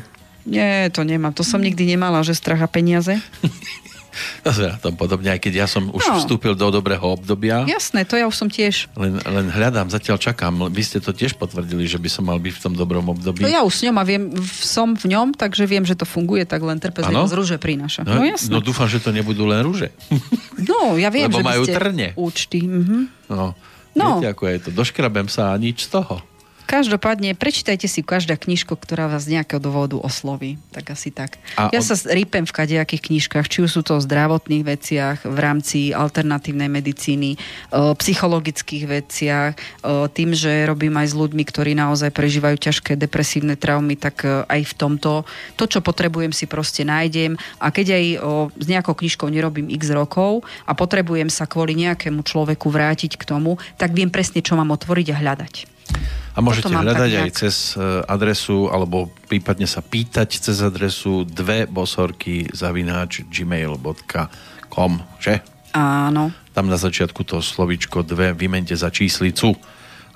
Nie, 0.48 0.88
to 0.88 1.04
nemám. 1.04 1.36
To 1.36 1.44
som 1.44 1.60
nikdy 1.60 1.84
nemala, 1.84 2.24
že 2.24 2.32
strach 2.32 2.64
a 2.64 2.68
peniaze. 2.70 3.20
To 4.44 4.50
na 4.50 4.78
tom 4.80 4.94
podobne, 4.98 5.30
aj 5.32 5.40
keď 5.40 5.64
ja 5.64 5.66
som 5.70 5.88
už 5.88 6.02
no. 6.02 6.16
vstúpil 6.20 6.54
do 6.58 6.68
dobrého 6.68 7.02
obdobia. 7.02 7.64
Jasné, 7.64 8.04
to 8.04 8.18
ja 8.18 8.26
už 8.26 8.36
som 8.36 8.48
tiež. 8.50 8.90
Len, 8.98 9.20
len 9.22 9.46
hľadám, 9.48 9.88
zatiaľ 9.88 10.18
čakám. 10.18 10.70
Vy 10.70 10.82
ste 10.82 10.98
to 10.98 11.14
tiež 11.14 11.36
potvrdili, 11.36 11.86
že 11.86 11.96
by 12.00 12.08
som 12.10 12.26
mal 12.26 12.38
byť 12.38 12.54
v 12.56 12.60
tom 12.60 12.74
dobrom 12.74 13.06
období. 13.10 13.42
No 13.44 13.50
ja 13.50 13.62
už 13.62 13.74
s 13.80 13.82
ňom 13.86 13.96
a 13.96 14.04
viem, 14.04 14.32
som 14.48 14.92
v 14.96 15.16
ňom, 15.16 15.34
takže 15.36 15.64
viem, 15.64 15.84
že 15.86 15.96
to 15.96 16.04
funguje, 16.04 16.44
tak 16.44 16.60
len 16.64 16.78
trpezlivosť 16.82 17.34
rúže 17.36 17.56
prináša. 17.60 18.02
No, 18.02 18.20
no 18.20 18.22
jasné. 18.26 18.50
No 18.50 18.58
dúfam, 18.62 18.86
že 18.90 18.98
to 19.00 19.14
nebudú 19.14 19.46
len 19.48 19.62
rúže. 19.62 19.90
No, 20.60 21.00
ja 21.00 21.08
viem, 21.08 21.32
Lebo 21.32 21.40
že 21.40 21.46
majú 21.46 21.62
trne. 21.64 22.12
účty. 22.20 22.60
Mhm. 22.60 23.32
No. 23.32 23.56
No. 23.96 24.20
Viete, 24.20 24.30
ako 24.30 24.44
je 24.46 24.58
to. 24.60 24.70
Doškrabem 24.70 25.26
sa 25.26 25.50
a 25.50 25.58
nič 25.58 25.88
z 25.90 25.98
toho. 25.98 26.22
Každopádne, 26.70 27.34
prečítajte 27.34 27.90
si 27.90 27.98
každá 27.98 28.38
knižko, 28.38 28.78
ktorá 28.78 29.10
vás 29.10 29.26
z 29.26 29.34
nejakého 29.34 29.58
dôvodu 29.58 29.98
osloví. 29.98 30.54
Tak 30.70 30.94
asi 30.94 31.10
tak. 31.10 31.42
A 31.58 31.66
ja 31.74 31.82
od... 31.82 31.86
sa 31.90 31.98
rýpem 32.14 32.46
v 32.46 32.54
kadejakých 32.54 33.10
knižkách, 33.10 33.50
či 33.50 33.66
už 33.66 33.74
sú 33.74 33.82
to 33.82 33.98
o 33.98 34.04
zdravotných 34.06 34.62
veciach, 34.62 35.26
v 35.26 35.38
rámci 35.42 35.90
alternatívnej 35.90 36.70
medicíny, 36.70 37.34
o 37.74 37.98
psychologických 37.98 38.84
veciach, 38.86 39.52
o 39.82 40.06
tým, 40.06 40.30
že 40.30 40.62
robím 40.62 40.94
aj 40.94 41.10
s 41.10 41.18
ľuďmi, 41.18 41.42
ktorí 41.42 41.74
naozaj 41.74 42.14
prežívajú 42.14 42.62
ťažké 42.62 42.94
depresívne 42.94 43.58
traumy, 43.58 43.98
tak 43.98 44.22
e, 44.22 44.46
aj 44.46 44.70
v 44.70 44.74
tomto. 44.78 45.26
To, 45.58 45.64
čo 45.66 45.82
potrebujem, 45.82 46.30
si 46.30 46.46
proste 46.46 46.86
nájdem. 46.86 47.34
A 47.58 47.74
keď 47.74 47.98
aj 47.98 48.04
o, 48.22 48.46
s 48.54 48.66
nejakou 48.70 48.94
knižkou 48.94 49.26
nerobím 49.26 49.74
x 49.74 49.90
rokov 49.90 50.46
a 50.70 50.78
potrebujem 50.78 51.34
sa 51.34 51.50
kvôli 51.50 51.74
nejakému 51.74 52.22
človeku 52.22 52.70
vrátiť 52.70 53.18
k 53.18 53.26
tomu, 53.26 53.58
tak 53.74 53.90
viem 53.90 54.06
presne, 54.06 54.38
čo 54.38 54.54
mám 54.54 54.70
otvoriť 54.70 55.10
a 55.10 55.18
hľadať. 55.18 55.79
A 56.34 56.38
môžete 56.38 56.70
hľadať 56.70 57.10
aj 57.26 57.30
cez 57.34 57.74
e, 57.74 58.06
adresu, 58.06 58.70
alebo 58.70 59.10
prípadne 59.26 59.66
sa 59.66 59.82
pýtať 59.82 60.38
cez 60.38 60.62
adresu 60.62 61.26
dve 61.26 61.66
bosorky 61.66 62.46
zavináč 62.54 63.26
gmail.com, 63.26 64.92
že? 65.18 65.42
Áno. 65.74 66.30
Tam 66.54 66.66
na 66.70 66.78
začiatku 66.78 67.26
to 67.26 67.42
slovičko 67.42 68.06
dve 68.06 68.30
vymente 68.34 68.74
za 68.78 68.94
číslicu, 68.94 69.58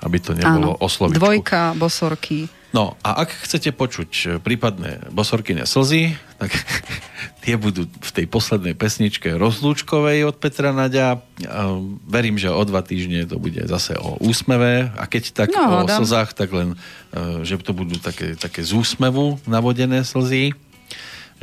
aby 0.05 0.17
to 0.21 0.37
nebolo 0.37 0.77
Áno. 0.77 0.79
o 0.79 0.87
slovičku. 0.87 1.17
Dvojka, 1.17 1.73
bosorky. 1.73 2.45
No 2.75 2.99
a 3.01 3.23
ak 3.23 3.31
chcete 3.47 3.71
počuť 3.71 4.11
e, 4.11 4.23
prípadné 4.43 5.09
bosorkyne 5.09 5.63
slzy, 5.63 6.13
tak 6.37 6.51
tie 7.47 7.55
budú 7.55 7.87
v 7.87 8.11
tej 8.11 8.27
poslednej 8.27 8.75
pesničke 8.75 9.31
rozlúčkovej 9.33 10.27
od 10.27 10.35
Petra 10.35 10.75
Naďa. 10.75 11.23
Verím, 12.03 12.35
že 12.35 12.51
o 12.51 12.63
dva 12.67 12.83
týždne 12.83 13.23
to 13.25 13.39
bude 13.39 13.63
zase 13.63 13.95
o 13.95 14.19
úsmeve 14.19 14.91
a 14.91 15.03
keď 15.07 15.23
tak 15.31 15.49
no, 15.55 15.81
o 15.81 15.87
dám. 15.87 16.03
slzách, 16.03 16.35
tak 16.35 16.51
len, 16.51 16.75
e, 17.15 17.47
že 17.47 17.57
to 17.63 17.71
budú 17.71 17.95
také, 17.97 18.35
také 18.35 18.61
z 18.61 18.75
úsmevu 18.75 19.39
navodené 19.47 20.03
slzy 20.03 20.51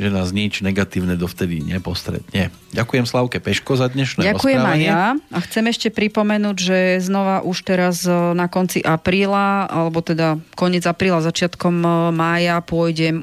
že 0.01 0.09
nás 0.09 0.33
nič 0.33 0.65
negatívne 0.65 1.21
dovtedy 1.21 1.61
nepostretne. 1.61 2.49
Ďakujem 2.73 3.05
Slavke 3.05 3.37
Peško 3.37 3.77
za 3.77 3.93
dnešné 3.93 4.25
Ďakujem 4.25 4.65
aj 4.65 4.81
ja. 4.81 5.03
A 5.29 5.39
chcem 5.45 5.69
ešte 5.69 5.93
pripomenúť, 5.93 6.57
že 6.57 6.79
znova 7.05 7.45
už 7.45 7.69
teraz 7.69 8.09
e, 8.09 8.13
na 8.33 8.49
konci 8.49 8.81
apríla, 8.81 9.69
alebo 9.69 10.01
teda 10.01 10.41
koniec 10.57 10.89
apríla, 10.89 11.21
začiatkom 11.21 11.85
e, 11.85 11.89
mája 12.17 12.65
pôjdem 12.65 13.21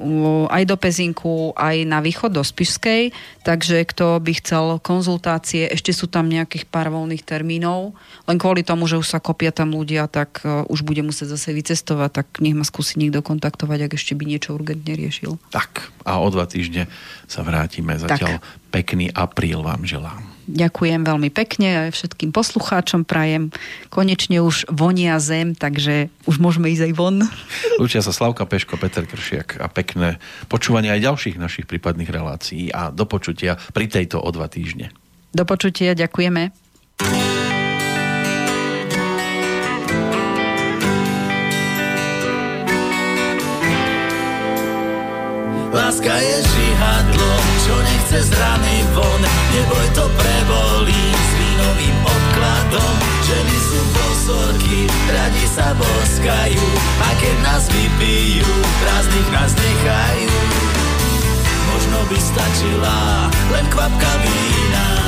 aj 0.53 0.63
do 0.69 0.77
Pezinku, 0.77 1.57
aj 1.57 1.81
na 1.89 1.97
východ 2.05 2.37
do 2.37 2.45
Spišskej, 2.45 3.09
takže 3.41 3.89
kto 3.89 4.21
by 4.21 4.31
chcel 4.37 4.77
konzultácie, 4.77 5.65
ešte 5.65 5.89
sú 5.89 6.05
tam 6.05 6.29
nejakých 6.29 6.69
pár 6.69 6.93
voľných 6.93 7.25
termínov, 7.25 7.97
len 8.29 8.37
kvôli 8.37 8.61
tomu, 8.61 8.85
že 8.85 9.01
už 9.01 9.09
sa 9.09 9.17
kopia 9.17 9.49
tam 9.49 9.73
ľudia, 9.73 10.05
tak 10.05 10.45
e, 10.45 10.69
už 10.69 10.85
bude 10.85 11.01
musieť 11.01 11.33
zase 11.33 11.57
vycestovať, 11.57 12.09
tak 12.13 12.27
nech 12.37 12.53
ma 12.53 12.61
skúsi 12.61 13.01
niekto 13.01 13.25
kontaktovať, 13.25 13.89
ak 13.89 13.97
ešte 13.97 14.13
by 14.13 14.29
niečo 14.29 14.53
urgentne 14.53 14.93
riešil. 14.93 15.41
Tak, 15.49 15.89
a 16.05 16.21
o 16.21 16.29
dva 16.29 16.45
týždne 16.59 16.91
sa 17.31 17.39
vrátime. 17.47 17.95
Zatiaľ 17.95 18.43
tak. 18.43 18.43
pekný 18.75 19.07
apríl 19.15 19.63
vám 19.63 19.87
želám. 19.87 20.19
Ďakujem 20.49 21.05
veľmi 21.05 21.29
pekne 21.29 21.87
aj 21.87 21.89
všetkým 21.95 22.33
poslucháčom 22.35 23.05
prajem. 23.05 23.53
Konečne 23.93 24.41
už 24.41 24.67
vonia 24.67 25.15
zem, 25.21 25.53
takže 25.55 26.09
už 26.25 26.41
môžeme 26.41 26.67
ísť 26.73 26.91
aj 26.91 26.93
von. 26.97 27.21
Lučia 27.81 28.03
sa 28.03 28.11
Slavka 28.11 28.43
Peško, 28.49 28.75
Peter 28.75 29.05
Kršiak 29.07 29.61
a 29.61 29.69
pekné 29.71 30.19
počúvanie 30.51 30.91
aj 30.91 31.05
ďalších 31.05 31.39
našich 31.39 31.69
prípadných 31.69 32.09
relácií 32.09 32.73
a 32.73 32.89
do 32.89 33.05
počutia 33.05 33.55
pri 33.71 33.87
tejto 33.87 34.19
o 34.19 34.29
dva 34.33 34.49
týždne. 34.49 34.91
Do 35.29 35.45
počutia, 35.45 35.93
ďakujeme. 35.93 36.49
Láska 45.79 46.11
je 46.11 46.37
žihadlo, 46.43 47.31
čo 47.63 47.75
nechce 47.79 48.19
z 48.27 48.31
rany 48.35 48.83
von. 48.91 49.21
Neboj 49.55 49.87
to 49.95 50.11
prebolí 50.11 51.05
s 51.15 51.29
vínovým 51.39 51.97
odkladom. 52.03 52.95
Ženy 53.23 53.57
sú 53.63 53.79
bosorky, 53.95 54.91
radi 55.07 55.45
sa 55.47 55.71
boskajú. 55.79 56.67
A 56.99 57.09
keď 57.23 57.35
nás 57.47 57.63
vypijú, 57.71 58.51
prázdnych 58.83 59.29
nás 59.31 59.51
nechajú. 59.55 60.35
Možno 61.71 61.99
by 62.11 62.17
stačila 62.19 62.99
len 63.55 63.65
kvapka 63.71 64.11
vína 64.19 64.98